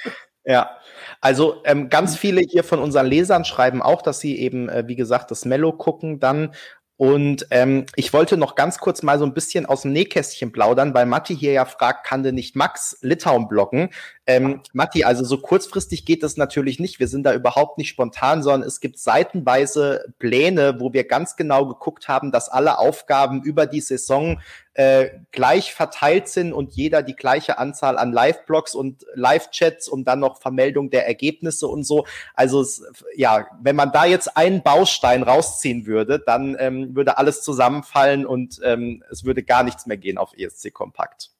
Ja, 0.44 0.78
also 1.20 1.60
ähm, 1.64 1.90
ganz 1.90 2.16
viele 2.16 2.40
hier 2.40 2.64
von 2.64 2.78
unseren 2.78 3.04
Lesern 3.06 3.44
schreiben 3.44 3.82
auch, 3.82 4.00
dass 4.00 4.20
sie 4.20 4.38
eben, 4.38 4.70
äh, 4.70 4.84
wie 4.86 4.96
gesagt, 4.96 5.30
das 5.30 5.44
Mello 5.44 5.72
gucken 5.72 6.20
dann 6.20 6.54
und 6.98 7.46
ähm, 7.52 7.86
ich 7.94 8.12
wollte 8.12 8.36
noch 8.36 8.56
ganz 8.56 8.78
kurz 8.78 9.04
mal 9.04 9.20
so 9.20 9.24
ein 9.24 9.32
bisschen 9.32 9.66
aus 9.66 9.82
dem 9.82 9.92
Nähkästchen 9.92 10.50
plaudern, 10.50 10.94
weil 10.94 11.06
Matti 11.06 11.36
hier 11.36 11.52
ja 11.52 11.64
fragt, 11.64 12.04
kann 12.04 12.24
denn 12.24 12.34
nicht 12.34 12.56
Max 12.56 12.98
Litauen 13.02 13.46
blocken? 13.46 13.90
Ähm, 14.26 14.62
Matti, 14.72 15.04
also 15.04 15.24
so 15.24 15.38
kurzfristig 15.38 16.04
geht 16.04 16.24
das 16.24 16.36
natürlich 16.36 16.80
nicht. 16.80 16.98
Wir 16.98 17.06
sind 17.06 17.22
da 17.22 17.34
überhaupt 17.34 17.78
nicht 17.78 17.88
spontan, 17.88 18.42
sondern 18.42 18.66
es 18.66 18.80
gibt 18.80 18.98
seitenweise 18.98 20.12
Pläne, 20.18 20.80
wo 20.80 20.92
wir 20.92 21.04
ganz 21.04 21.36
genau 21.36 21.66
geguckt 21.66 22.08
haben, 22.08 22.32
dass 22.32 22.48
alle 22.48 22.78
Aufgaben 22.78 23.44
über 23.44 23.66
die 23.66 23.80
Saison 23.80 24.40
äh, 24.78 25.10
gleich 25.32 25.74
verteilt 25.74 26.28
sind 26.28 26.52
und 26.52 26.72
jeder 26.76 27.02
die 27.02 27.16
gleiche 27.16 27.58
Anzahl 27.58 27.98
an 27.98 28.12
Live-Blogs 28.12 28.76
und 28.76 29.04
Live-Chats 29.14 29.88
und 29.88 30.04
dann 30.04 30.20
noch 30.20 30.40
Vermeldung 30.40 30.88
der 30.90 31.04
Ergebnisse 31.04 31.66
und 31.66 31.82
so. 31.82 32.06
Also 32.34 32.60
es, 32.60 32.84
ja, 33.16 33.48
wenn 33.60 33.74
man 33.74 33.90
da 33.90 34.04
jetzt 34.04 34.36
einen 34.36 34.62
Baustein 34.62 35.24
rausziehen 35.24 35.86
würde, 35.86 36.20
dann 36.20 36.56
ähm, 36.60 36.94
würde 36.94 37.18
alles 37.18 37.42
zusammenfallen 37.42 38.24
und 38.24 38.60
ähm, 38.62 39.02
es 39.10 39.24
würde 39.24 39.42
gar 39.42 39.64
nichts 39.64 39.86
mehr 39.86 39.96
gehen 39.96 40.16
auf 40.16 40.32
ESC 40.38 40.72
Kompakt. 40.72 41.32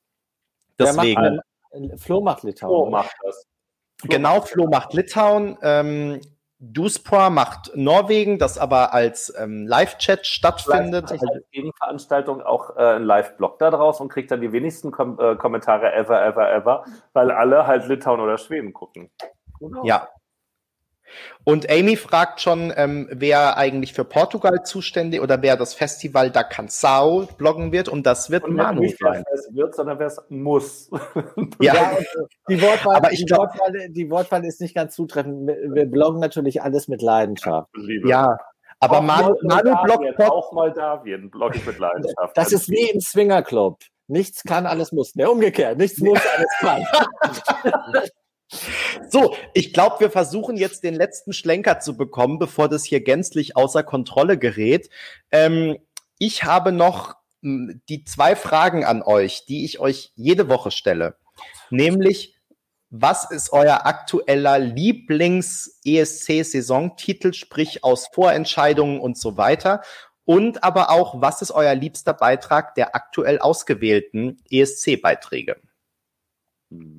Deswegen. 0.77 1.37
Macht, 1.71 2.01
Flo 2.01 2.21
macht 2.21 2.43
Litauen. 2.43 2.87
Flo 2.87 2.91
macht 2.91 3.15
das. 3.23 3.47
Flo 4.01 4.09
genau, 4.11 4.41
Flo 4.41 4.67
macht 4.67 4.95
Litauen. 4.95 5.57
Ähm, 5.63 6.21
Duspra 6.61 7.31
macht 7.31 7.71
Norwegen, 7.77 8.39
das 8.39 8.59
aber 8.59 8.93
als 8.93 9.33
ähm, 9.39 9.67
Live-Chat 9.67 10.27
stattfindet. 10.27 11.13
Ich 11.13 11.23
als 11.23 11.51
Gegenveranstaltung 11.53 12.43
auch 12.43 12.77
äh, 12.77 12.81
einen 12.81 13.05
Live-Blog 13.05 13.61
da 13.61 13.71
draus 13.71 14.01
und 14.01 14.09
kriegt 14.09 14.31
dann 14.31 14.41
die 14.41 14.51
wenigsten 14.53 14.91
Kom 14.91 15.19
äh, 15.21 15.37
Kommentare 15.37 15.93
ever, 15.93 16.21
ever, 16.25 16.51
ever, 16.53 16.85
weil 17.13 17.31
alle 17.31 17.67
halt 17.67 17.87
Litauen 17.87 18.21
oder 18.21 18.39
Schweden 18.39 18.73
gucken. 18.73 19.11
Genau. 19.61 19.85
Ja, 19.85 20.09
und 21.45 21.71
Amy 21.71 21.97
fragt 21.97 22.41
schon, 22.41 22.73
ähm, 22.77 23.09
wer 23.11 23.57
eigentlich 23.57 23.95
für 23.95 24.05
Portugal 24.05 24.65
zuständig 24.65 25.23
oder 25.23 25.41
wer 25.41 25.57
das 25.57 25.73
Festival 25.73 26.31
da 26.31 26.43
Canção 26.43 27.27
bloggen 27.37 27.73
wird. 27.73 27.89
Und 27.89 28.07
das 28.07 28.31
wird 28.31 28.45
und 28.45 28.55
Manu 28.55 28.83
nicht 28.83 28.99
sein. 28.99 29.25
Wer 29.27 29.39
es 29.39 29.55
wird, 29.55 29.75
sondern 29.75 29.99
wer 29.99 30.09
es 30.09 30.23
muss. 30.29 30.91
ja, 31.61 31.75
ja 31.75 31.99
die, 32.49 32.61
Wortwahl, 32.61 32.97
Aber 32.97 33.13
ich 33.13 33.21
die, 33.21 33.25
glaub, 33.25 33.49
Wortwahl, 33.49 33.89
die 33.89 34.11
Wortwahl 34.11 34.45
ist 34.45 34.61
nicht 34.61 34.75
ganz 34.75 34.95
zutreffend. 34.95 35.49
Wir 35.49 35.87
bloggen 35.87 36.21
natürlich 36.21 36.63
alles 36.63 36.89
mit 36.89 37.01
Leidenschaft. 37.01 37.69
Liebe. 37.75 38.09
Ja, 38.09 38.39
aber 38.81 39.01
Manu, 39.01 39.35
Manu 39.43 39.75
bloggt 39.85 40.21
auch 40.21 40.53
Moldawien 40.53 41.31
blogge 41.31 41.57
ich 41.59 41.67
mit 41.67 41.79
Leidenschaft. 41.79 42.37
Das 42.37 42.53
ist 42.53 42.69
wie 42.69 42.91
im 42.91 43.01
Swingerclub. 43.01 43.81
Nichts 44.07 44.43
kann, 44.43 44.67
alles 44.67 44.93
muss. 44.93 45.15
Ne, 45.17 45.31
umgekehrt. 45.31 45.79
Nichts 45.79 45.99
muss, 45.99 46.19
alles 46.37 46.51
kann. 46.61 46.87
So, 49.11 49.37
ich 49.53 49.75
glaube, 49.75 50.01
wir 50.01 50.11
versuchen 50.11 50.57
jetzt 50.57 50.83
den 50.83 50.95
letzten 50.95 51.33
Schlenker 51.33 51.81
zu 51.81 51.97
bekommen, 51.97 52.39
bevor 52.39 52.69
das 52.69 52.85
hier 52.85 53.01
gänzlich 53.01 53.57
außer 53.57 53.83
Kontrolle 53.83 54.39
gerät. 54.39 54.89
Ähm, 55.31 55.79
ich 56.19 56.45
habe 56.45 56.73
noch 56.73 57.17
hm, 57.43 57.81
die 57.89 58.05
zwei 58.05 58.37
Fragen 58.37 58.85
an 58.85 59.03
euch, 59.03 59.45
die 59.47 59.65
ich 59.65 59.81
euch 59.81 60.13
jede 60.17 60.49
Woche 60.49 60.71
stelle. 60.71 61.17
Nämlich, 61.71 62.37
was 62.91 63.31
ist 63.31 63.53
euer 63.53 63.87
aktueller 63.87 64.59
Lieblings-ESC-Saisontitel, 64.59 67.35
sprich 67.35 67.85
aus 67.85 68.09
Vorentscheidungen 68.13 68.99
und 68.99 69.19
so 69.19 69.37
weiter? 69.37 69.83
Und 70.25 70.65
aber 70.65 70.91
auch, 70.91 71.21
was 71.21 71.43
ist 71.43 71.51
euer 71.51 71.75
liebster 71.75 72.15
Beitrag 72.15 72.75
der 72.75 72.95
aktuell 72.95 73.39
ausgewählten 73.39 74.43
ESC-Beiträge? 74.51 75.57
Mhm. 76.71 76.97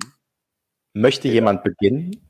Möchte 0.92 1.28
ja. 1.28 1.34
jemand 1.34 1.62
beginnen? 1.62 2.26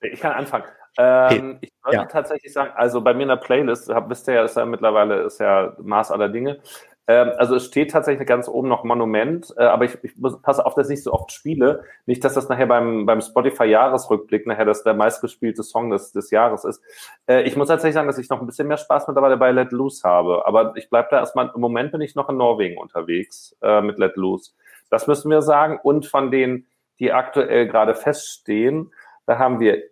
Ich 0.00 0.20
kann 0.20 0.32
anfangen. 0.32 0.64
Ähm, 0.98 1.58
ich 1.60 1.70
würde 1.84 1.96
ja. 1.98 2.04
tatsächlich 2.06 2.52
sagen, 2.52 2.72
also 2.74 3.02
bei 3.02 3.12
mir 3.12 3.24
in 3.24 3.28
der 3.28 3.36
Playlist, 3.36 3.90
hab, 3.90 4.08
wisst 4.08 4.28
ihr 4.28 4.34
ja, 4.34 4.44
ist 4.44 4.56
ja 4.56 4.64
mittlerweile 4.64 5.22
ist 5.22 5.40
ja 5.40 5.74
Maß 5.78 6.10
aller 6.10 6.30
Dinge. 6.30 6.60
Ähm, 7.08 7.32
also 7.36 7.54
es 7.54 7.66
steht 7.66 7.90
tatsächlich 7.90 8.26
ganz 8.26 8.48
oben 8.48 8.68
noch 8.68 8.82
Monument, 8.82 9.54
äh, 9.56 9.64
aber 9.64 9.84
ich, 9.84 9.96
ich 10.02 10.16
muss, 10.16 10.40
passe 10.40 10.64
auf, 10.64 10.74
dass 10.74 10.88
ich 10.88 10.96
nicht 10.96 11.04
so 11.04 11.12
oft 11.12 11.30
spiele. 11.30 11.84
Nicht, 12.06 12.24
dass 12.24 12.34
das 12.34 12.48
nachher 12.48 12.66
beim, 12.66 13.06
beim 13.06 13.20
Spotify-Jahresrückblick 13.20 14.46
nachher 14.46 14.64
das 14.64 14.82
der 14.82 14.94
meistgespielte 14.94 15.62
Song 15.62 15.90
des, 15.90 16.12
des 16.12 16.30
Jahres 16.30 16.64
ist. 16.64 16.82
Äh, 17.26 17.42
ich 17.42 17.56
muss 17.56 17.68
tatsächlich 17.68 17.94
sagen, 17.94 18.08
dass 18.08 18.18
ich 18.18 18.30
noch 18.30 18.40
ein 18.40 18.46
bisschen 18.46 18.66
mehr 18.66 18.78
Spaß 18.78 19.06
mittlerweile 19.06 19.36
bei 19.36 19.52
Let 19.52 19.72
Loose 19.72 20.02
habe. 20.08 20.46
Aber 20.46 20.76
ich 20.76 20.90
bleibe 20.90 21.08
da 21.10 21.18
erstmal, 21.20 21.52
im 21.54 21.60
Moment 21.60 21.92
bin 21.92 22.00
ich 22.00 22.14
noch 22.14 22.28
in 22.28 22.38
Norwegen 22.38 22.78
unterwegs 22.78 23.56
äh, 23.62 23.82
mit 23.82 23.98
Let 23.98 24.16
Loose. 24.16 24.52
Das 24.90 25.06
müssen 25.06 25.30
wir 25.30 25.42
sagen. 25.42 25.78
Und 25.82 26.06
von 26.06 26.30
den 26.30 26.66
die 26.98 27.12
aktuell 27.12 27.66
gerade 27.66 27.94
feststehen, 27.94 28.92
da 29.26 29.38
haben 29.38 29.60
wir, 29.60 29.82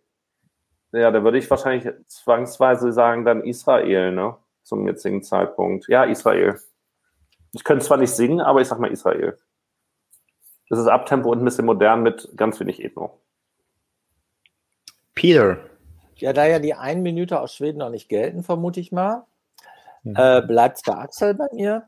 ja, 0.92 1.10
da 1.10 1.22
würde 1.24 1.38
ich 1.38 1.50
wahrscheinlich 1.50 1.92
zwangsweise 2.06 2.92
sagen, 2.92 3.24
dann 3.24 3.42
Israel, 3.42 4.12
ne? 4.12 4.36
Zum 4.62 4.86
jetzigen 4.86 5.22
Zeitpunkt. 5.22 5.88
Ja, 5.88 6.04
Israel. 6.04 6.58
Ich 7.52 7.64
könnte 7.64 7.84
zwar 7.84 7.98
nicht 7.98 8.12
singen, 8.12 8.40
aber 8.40 8.62
ich 8.62 8.68
sag 8.68 8.78
mal 8.78 8.90
Israel. 8.90 9.38
Das 10.70 10.78
ist 10.78 10.86
Abtempo 10.86 11.30
und 11.30 11.40
ein 11.40 11.44
bisschen 11.44 11.66
modern 11.66 12.02
mit 12.02 12.30
ganz 12.36 12.58
wenig 12.60 12.82
Ethno. 12.82 13.20
Peter. 15.14 15.58
Ja, 16.16 16.32
da 16.32 16.46
ja 16.46 16.58
die 16.58 16.74
ein 16.74 17.02
Minute 17.02 17.40
aus 17.40 17.54
Schweden 17.54 17.78
noch 17.78 17.90
nicht 17.90 18.08
gelten, 18.08 18.42
vermute 18.42 18.80
ich 18.80 18.92
mal, 18.92 19.24
mhm. 20.02 20.14
äh, 20.16 20.42
bleibt 20.42 20.78
es 20.78 20.82
bei 20.82 20.94
Axel 20.94 21.34
bei 21.34 21.48
mir. 21.52 21.86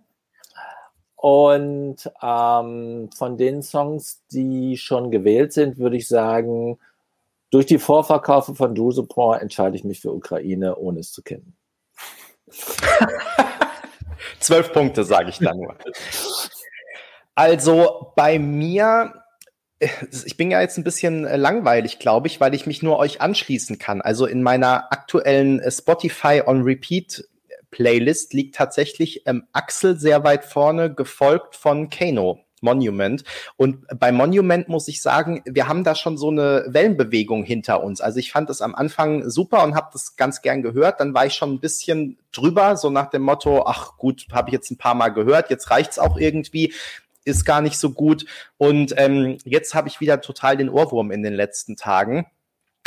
Und 1.17 2.11
ähm, 2.23 3.11
von 3.17 3.37
den 3.37 3.63
Songs, 3.63 4.23
die 4.31 4.77
schon 4.77 5.11
gewählt 5.11 5.53
sind, 5.53 5.79
würde 5.79 5.97
ich 5.97 6.07
sagen, 6.07 6.79
durch 7.51 7.67
die 7.67 7.79
Vorverkaufe 7.79 8.55
von 8.55 8.75
Dusepont 8.75 9.41
entscheide 9.41 9.77
ich 9.77 9.85
mich 9.85 10.01
für 10.01 10.13
Ukraine, 10.13 10.77
ohne 10.77 11.01
es 11.01 11.13
zu 11.13 11.23
kennen. 11.23 11.57
Zwölf 14.41 14.73
Punkte, 14.73 15.05
sage 15.05 15.31
ich 15.31 15.39
da 15.39 15.55
nur. 15.55 15.77
Also 17.35 18.13
bei 18.17 18.39
mir, 18.39 19.15
ich 19.79 20.37
bin 20.37 20.51
ja 20.51 20.61
jetzt 20.61 20.77
ein 20.79 20.85
bisschen 20.85 21.23
langweilig, 21.23 21.99
glaube 21.99 22.27
ich, 22.27 22.41
weil 22.41 22.55
ich 22.55 22.67
mich 22.67 22.83
nur 22.83 22.99
euch 22.99 23.21
anschließen 23.21 23.79
kann. 23.79 24.03
Also 24.03 24.27
in 24.27 24.43
meiner 24.43 24.93
aktuellen 24.93 25.63
Spotify 25.71 26.43
on 26.45 26.63
Repeat 26.63 27.25
Playlist 27.77 28.33
liegt 28.33 28.55
tatsächlich 28.55 29.27
ähm, 29.27 29.45
Axel 29.53 29.99
sehr 29.99 30.25
weit 30.25 30.47
vorne, 30.47 30.95
gefolgt 30.95 31.55
von 31.55 31.91
Kano. 31.91 32.41
Monument. 32.63 33.23
Und 33.59 33.87
bei 34.01 34.11
Monument 34.13 34.67
muss 34.67 34.89
ich 34.89 35.03
sagen, 35.03 35.43
wir 35.45 35.69
haben 35.69 35.85
da 35.85 35.95
schon 35.95 36.17
so 36.17 36.31
eine 36.31 36.65
Wellenbewegung 36.69 37.45
hinter 37.45 37.85
uns. 37.85 38.01
Also 38.01 38.19
ich 38.19 38.33
fand 38.33 38.49
es 38.49 38.63
am 38.63 38.75
Anfang 38.75 39.29
super 39.29 39.63
und 39.63 39.75
habe 39.75 39.91
das 39.93 40.17
ganz 40.17 40.41
gern 40.41 40.63
gehört. 40.63 40.99
Dann 40.99 41.13
war 41.13 41.27
ich 41.27 41.35
schon 41.35 41.53
ein 41.53 41.61
bisschen 41.61 42.19
drüber, 42.33 42.79
so 42.79 42.89
nach 42.89 43.11
dem 43.11 43.23
Motto, 43.23 43.67
ach 43.67 43.99
gut, 43.99 44.27
habe 44.33 44.49
ich 44.49 44.55
jetzt 44.55 44.71
ein 44.71 44.79
paar 44.79 44.95
Mal 44.95 45.11
gehört, 45.11 45.51
jetzt 45.51 45.71
reicht's 45.71 45.99
auch 45.99 46.17
irgendwie 46.17 46.73
ist 47.27 47.45
gar 47.45 47.61
nicht 47.61 47.77
so 47.77 47.91
gut. 47.91 48.25
Und 48.57 48.95
ähm, 48.97 49.37
jetzt 49.45 49.75
habe 49.75 49.89
ich 49.89 50.01
wieder 50.01 50.23
total 50.23 50.57
den 50.57 50.71
Ohrwurm 50.71 51.11
in 51.11 51.23
den 51.23 51.35
letzten 51.35 51.77
Tagen. 51.77 52.25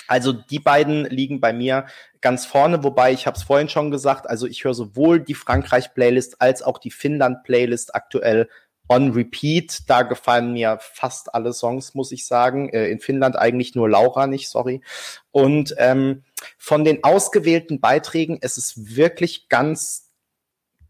Also 0.10 0.34
die 0.34 0.60
beiden 0.60 1.06
liegen 1.06 1.40
bei 1.40 1.54
mir 1.54 1.86
ganz 2.20 2.46
vorne, 2.48 2.84
wobei 2.84 3.14
ich 3.14 3.28
habe 3.28 3.38
es 3.38 3.44
vorhin 3.44 3.70
schon 3.70 3.92
gesagt, 3.92 4.28
also 4.28 4.48
ich 4.48 4.64
höre 4.64 4.74
sowohl 4.74 5.20
die 5.20 5.36
Frankreich-Playlist 5.36 6.42
als 6.42 6.64
auch 6.64 6.80
die 6.80 6.90
Finnland-Playlist 6.90 7.94
aktuell 7.94 8.50
on 8.88 9.12
repeat. 9.12 9.88
Da 9.88 10.02
gefallen 10.02 10.54
mir 10.54 10.80
fast 10.82 11.36
alle 11.36 11.54
Songs, 11.54 11.94
muss 11.94 12.12
ich 12.12 12.26
sagen. 12.26 12.70
Äh, 12.70 12.88
in 12.88 13.00
Finnland 13.00 13.38
eigentlich 13.38 13.76
nur 13.76 13.88
Laura 13.88 14.26
nicht, 14.26 14.50
sorry. 14.50 14.82
Und 15.30 15.76
ähm, 15.78 16.24
von 16.58 16.84
den 16.84 17.04
ausgewählten 17.04 17.80
Beiträgen 17.80 18.40
es 18.42 18.58
ist 18.58 18.96
wirklich 18.96 19.48
ganz 19.48 20.10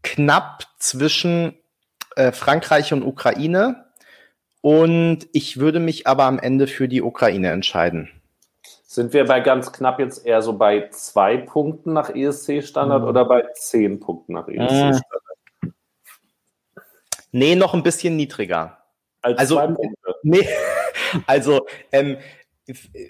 knapp 0.02 0.66
zwischen 0.78 1.58
äh, 2.16 2.32
Frankreich 2.32 2.94
und 2.94 3.02
Ukraine. 3.02 3.84
Und 4.62 5.28
ich 5.34 5.58
würde 5.58 5.78
mich 5.78 6.06
aber 6.06 6.24
am 6.24 6.38
Ende 6.38 6.66
für 6.66 6.88
die 6.88 7.02
Ukraine 7.02 7.50
entscheiden. 7.50 8.10
Sind 8.92 9.12
wir 9.12 9.24
bei 9.24 9.38
ganz 9.38 9.70
knapp 9.70 10.00
jetzt 10.00 10.26
eher 10.26 10.42
so 10.42 10.52
bei 10.52 10.88
zwei 10.90 11.36
Punkten 11.36 11.92
nach 11.92 12.10
ESC-Standard 12.12 13.02
mhm. 13.02 13.08
oder 13.08 13.24
bei 13.24 13.44
zehn 13.54 14.00
Punkten 14.00 14.32
nach 14.32 14.48
ESC-Standard? 14.48 15.04
Nee, 17.30 17.54
noch 17.54 17.72
ein 17.72 17.84
bisschen 17.84 18.16
niedriger. 18.16 18.78
Als 19.22 19.38
also, 19.38 19.54
zwei 19.54 19.66
Punkte. 19.68 20.14
Nee, 20.24 20.48
also 21.28 21.68
ähm, 21.92 22.18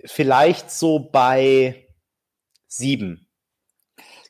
vielleicht 0.05 0.70
so 0.70 0.98
bei 0.98 1.86
sieben. 2.66 3.27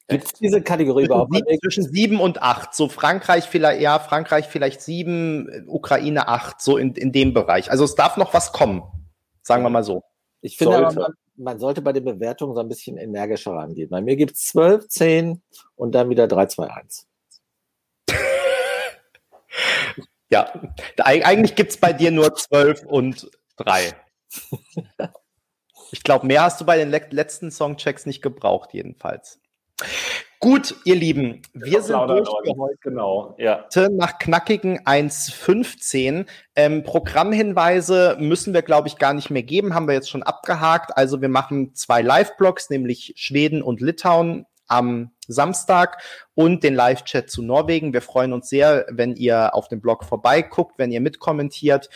Gibt 0.06 0.26
es 0.26 0.32
diese 0.34 0.62
Kategorie 0.62 1.06
überhaupt? 1.06 1.34
Zwischen 1.64 1.82
sieben 1.82 2.20
und 2.20 2.42
acht. 2.42 2.76
So 2.76 2.88
Frankreich 2.88 3.46
vielleicht, 3.46 3.80
ja, 3.80 3.98
Frankreich 3.98 4.46
vielleicht 4.46 4.82
sieben, 4.82 5.66
Ukraine 5.66 6.28
acht, 6.28 6.60
so 6.60 6.76
in, 6.76 6.94
in 6.94 7.10
dem 7.10 7.34
Bereich. 7.34 7.72
Also 7.72 7.82
es 7.82 7.96
darf 7.96 8.16
noch 8.16 8.34
was 8.34 8.52
kommen. 8.52 8.84
Sagen 9.42 9.64
wir 9.64 9.70
mal 9.70 9.82
so. 9.82 10.04
Ich 10.42 10.56
finde 10.56 10.86
aber, 10.86 11.12
man, 11.40 11.58
sollte 11.58 11.82
bei 11.82 11.92
den 11.92 12.04
Bewertungen 12.04 12.54
so 12.54 12.60
ein 12.60 12.68
bisschen 12.68 12.96
energischer 12.96 13.52
rangehen. 13.52 13.90
Bei 13.90 14.00
mir 14.00 14.16
gibt 14.16 14.32
es 14.32 14.46
12, 14.48 14.88
10 14.88 15.42
und 15.74 15.92
dann 15.94 16.10
wieder 16.10 16.28
3, 16.28 16.46
2, 16.46 16.66
1. 16.68 17.06
ja, 20.30 20.52
eigentlich 20.98 21.54
gibt 21.56 21.70
es 21.70 21.76
bei 21.76 21.92
dir 21.92 22.10
nur 22.10 22.34
12 22.34 22.84
und 22.84 23.30
3. 23.56 23.94
Ich 25.92 26.04
glaube, 26.04 26.24
mehr 26.24 26.42
hast 26.42 26.60
du 26.60 26.64
bei 26.64 26.76
den 26.76 26.90
le 26.90 27.04
letzten 27.10 27.50
Songchecks 27.50 28.06
nicht 28.06 28.22
gebraucht, 28.22 28.72
jedenfalls. 28.72 29.40
Gut, 30.42 30.74
ihr 30.84 30.96
Lieben, 30.96 31.42
wir 31.52 31.82
sind 31.82 31.98
durch 32.08 32.26
für 32.26 32.58
heute. 32.58 32.78
Genau, 32.80 33.36
ja. 33.36 33.66
Nach 33.90 34.18
knackigen 34.18 34.80
1.15. 34.86 36.24
Ähm, 36.56 36.82
Programmhinweise 36.82 38.16
müssen 38.18 38.54
wir, 38.54 38.62
glaube 38.62 38.88
ich, 38.88 38.96
gar 38.96 39.12
nicht 39.12 39.28
mehr 39.28 39.42
geben, 39.42 39.74
haben 39.74 39.86
wir 39.86 39.92
jetzt 39.92 40.08
schon 40.08 40.22
abgehakt. 40.22 40.96
Also 40.96 41.20
wir 41.20 41.28
machen 41.28 41.74
zwei 41.74 42.00
Live-Blogs, 42.00 42.70
nämlich 42.70 43.12
Schweden 43.16 43.60
und 43.60 43.82
Litauen 43.82 44.46
am 44.66 45.10
Samstag 45.28 46.02
und 46.34 46.64
den 46.64 46.74
Live-Chat 46.74 47.28
zu 47.28 47.42
Norwegen. 47.42 47.92
Wir 47.92 48.00
freuen 48.00 48.32
uns 48.32 48.48
sehr, 48.48 48.86
wenn 48.88 49.16
ihr 49.16 49.54
auf 49.54 49.68
dem 49.68 49.82
Blog 49.82 50.04
vorbeiguckt, 50.04 50.78
wenn 50.78 50.90
ihr 50.90 51.02
mitkommentiert. 51.02 51.90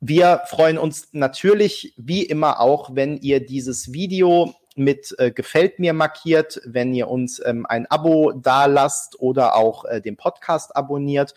Wir 0.00 0.40
freuen 0.46 0.78
uns 0.78 1.08
natürlich 1.12 1.92
wie 1.98 2.22
immer 2.22 2.60
auch, 2.60 2.94
wenn 2.94 3.18
ihr 3.18 3.44
dieses 3.44 3.92
Video 3.92 4.54
mit 4.74 5.14
äh, 5.18 5.30
Gefällt 5.30 5.78
mir 5.78 5.92
markiert, 5.92 6.60
wenn 6.64 6.94
ihr 6.94 7.08
uns 7.08 7.40
ähm, 7.44 7.66
ein 7.66 7.86
Abo 7.90 8.32
dalasst 8.32 9.20
oder 9.20 9.56
auch 9.56 9.84
äh, 9.84 10.00
den 10.00 10.16
Podcast 10.16 10.76
abonniert. 10.76 11.34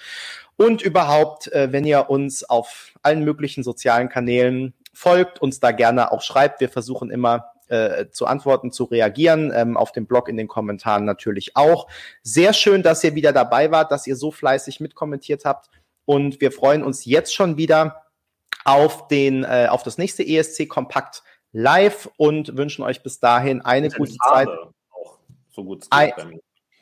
Und 0.56 0.82
überhaupt, 0.82 1.52
äh, 1.52 1.72
wenn 1.72 1.86
ihr 1.86 2.10
uns 2.10 2.44
auf 2.44 2.94
allen 3.04 3.24
möglichen 3.24 3.64
sozialen 3.64 4.10
Kanälen 4.10 4.74
folgt, 4.94 5.42
uns 5.42 5.60
da 5.60 5.72
gerne 5.72 6.12
auch 6.12 6.22
schreibt. 6.22 6.60
Wir 6.60 6.70
versuchen 6.70 7.12
immer 7.12 7.52
äh, 7.68 8.10
zu 8.10 8.26
antworten, 8.26 8.72
zu 8.72 8.86
reagieren, 8.86 9.52
ähm, 9.54 9.78
auf 9.78 9.92
dem 9.92 10.08
Blog 10.08 10.30
in 10.30 10.38
den 10.38 10.48
Kommentaren 10.48 11.06
natürlich 11.06 11.56
auch. 11.56 11.88
Sehr 12.24 12.54
schön, 12.54 12.82
dass 12.82 13.04
ihr 13.04 13.14
wieder 13.14 13.34
dabei 13.34 13.72
wart, 13.72 13.92
dass 13.92 14.08
ihr 14.08 14.16
so 14.16 14.32
fleißig 14.32 14.80
mitkommentiert 14.80 15.46
habt. 15.46 15.70
Und 16.06 16.42
wir 16.42 16.52
freuen 16.52 16.84
uns 16.84 17.06
jetzt 17.06 17.36
schon 17.36 17.58
wieder 17.58 18.04
auf 18.64 19.08
den, 19.08 19.44
äh, 19.44 19.68
auf 19.70 19.84
das 19.84 19.98
nächste 19.98 20.26
ESC 20.26 20.68
Kompakt 20.68 21.24
live 21.52 22.10
und 22.18 22.58
wünschen 22.58 22.84
euch 22.84 23.04
bis 23.04 23.20
dahin 23.20 23.62
eine 23.62 23.90
gute 23.90 24.16
Zeit. 24.16 24.48
Auch 24.92 25.20
so 25.50 25.64
gut 25.64 25.88
I, 25.94 26.14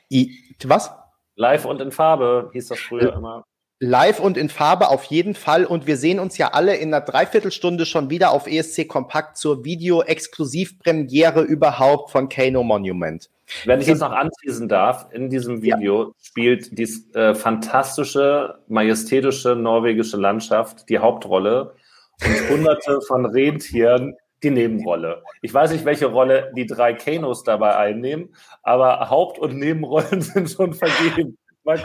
I, 0.09 0.31
was? 0.65 0.91
Live 1.35 1.65
und 1.65 1.81
in 1.81 1.91
Farbe 1.91 2.49
hieß 2.53 2.67
das 2.67 2.79
früher 2.79 3.13
äh, 3.13 3.15
immer. 3.15 3.43
Live 3.79 4.21
und 4.21 4.37
in 4.37 4.47
Farbe 4.47 4.87
auf 4.87 5.03
jeden 5.05 5.35
Fall. 5.35 5.65
Und 5.65 5.85
wir 5.85 5.97
sehen 5.97 6.19
uns 6.19 6.37
ja 6.37 6.49
alle 6.53 6.75
in 6.77 6.93
einer 6.93 7.03
Dreiviertelstunde 7.03 7.85
schon 7.85 8.09
wieder 8.09 8.31
auf 8.31 8.47
ESC 8.47 8.87
Kompakt 8.87 9.37
zur 9.37 9.65
Video-Exklusivpremiere 9.65 11.41
überhaupt 11.41 12.11
von 12.11 12.29
Kano 12.29 12.63
Monument. 12.63 13.29
Wenn 13.65 13.81
ich 13.81 13.87
das 13.87 13.99
noch 13.99 14.11
anschließen 14.11 14.69
darf, 14.69 15.07
in 15.11 15.29
diesem 15.29 15.61
Video 15.61 16.03
ja. 16.03 16.11
spielt 16.21 16.77
die 16.77 16.89
äh, 17.13 17.35
fantastische, 17.35 18.59
majestätische 18.67 19.55
norwegische 19.55 20.17
Landschaft 20.17 20.89
die 20.89 20.97
Hauptrolle 20.97 21.75
und 22.23 22.49
hunderte 22.49 23.01
von 23.01 23.25
Rentieren 23.25 24.15
die 24.43 24.51
Nebenrolle. 24.51 25.23
Ich 25.41 25.53
weiß 25.53 25.71
nicht, 25.71 25.85
welche 25.85 26.07
Rolle 26.07 26.51
die 26.55 26.65
drei 26.65 26.93
Kanos 26.93 27.43
dabei 27.43 27.75
einnehmen, 27.77 28.35
aber 28.63 29.09
Haupt- 29.09 29.39
und 29.39 29.57
Nebenrollen 29.57 30.21
sind 30.21 30.49
schon 30.49 30.73
vergeben. 30.73 31.37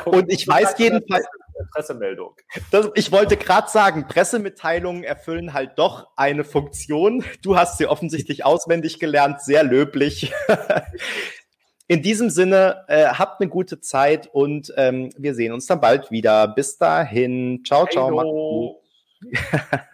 Und 0.04 0.30
ich 0.30 0.46
weiß 0.46 0.74
jedenfalls. 0.78 1.26
Pressemeldung. 1.74 2.34
Das, 2.70 2.88
ich 2.94 3.12
wollte 3.12 3.36
gerade 3.36 3.68
sagen, 3.68 4.06
Pressemitteilungen 4.08 5.04
erfüllen 5.04 5.52
halt 5.52 5.72
doch 5.76 6.08
eine 6.16 6.44
Funktion. 6.44 7.24
Du 7.42 7.56
hast 7.56 7.78
sie 7.78 7.86
offensichtlich 7.86 8.44
auswendig 8.44 8.98
gelernt, 8.98 9.42
sehr 9.42 9.62
löblich. 9.62 10.32
In 11.86 12.02
diesem 12.02 12.30
Sinne, 12.30 12.84
äh, 12.88 13.06
habt 13.06 13.40
eine 13.40 13.50
gute 13.50 13.80
Zeit 13.80 14.28
und 14.32 14.72
ähm, 14.76 15.10
wir 15.18 15.34
sehen 15.34 15.52
uns 15.52 15.66
dann 15.66 15.80
bald 15.80 16.10
wieder. 16.10 16.48
Bis 16.48 16.78
dahin. 16.78 17.62
Ciao, 17.66 17.86
ciao. 17.86 18.80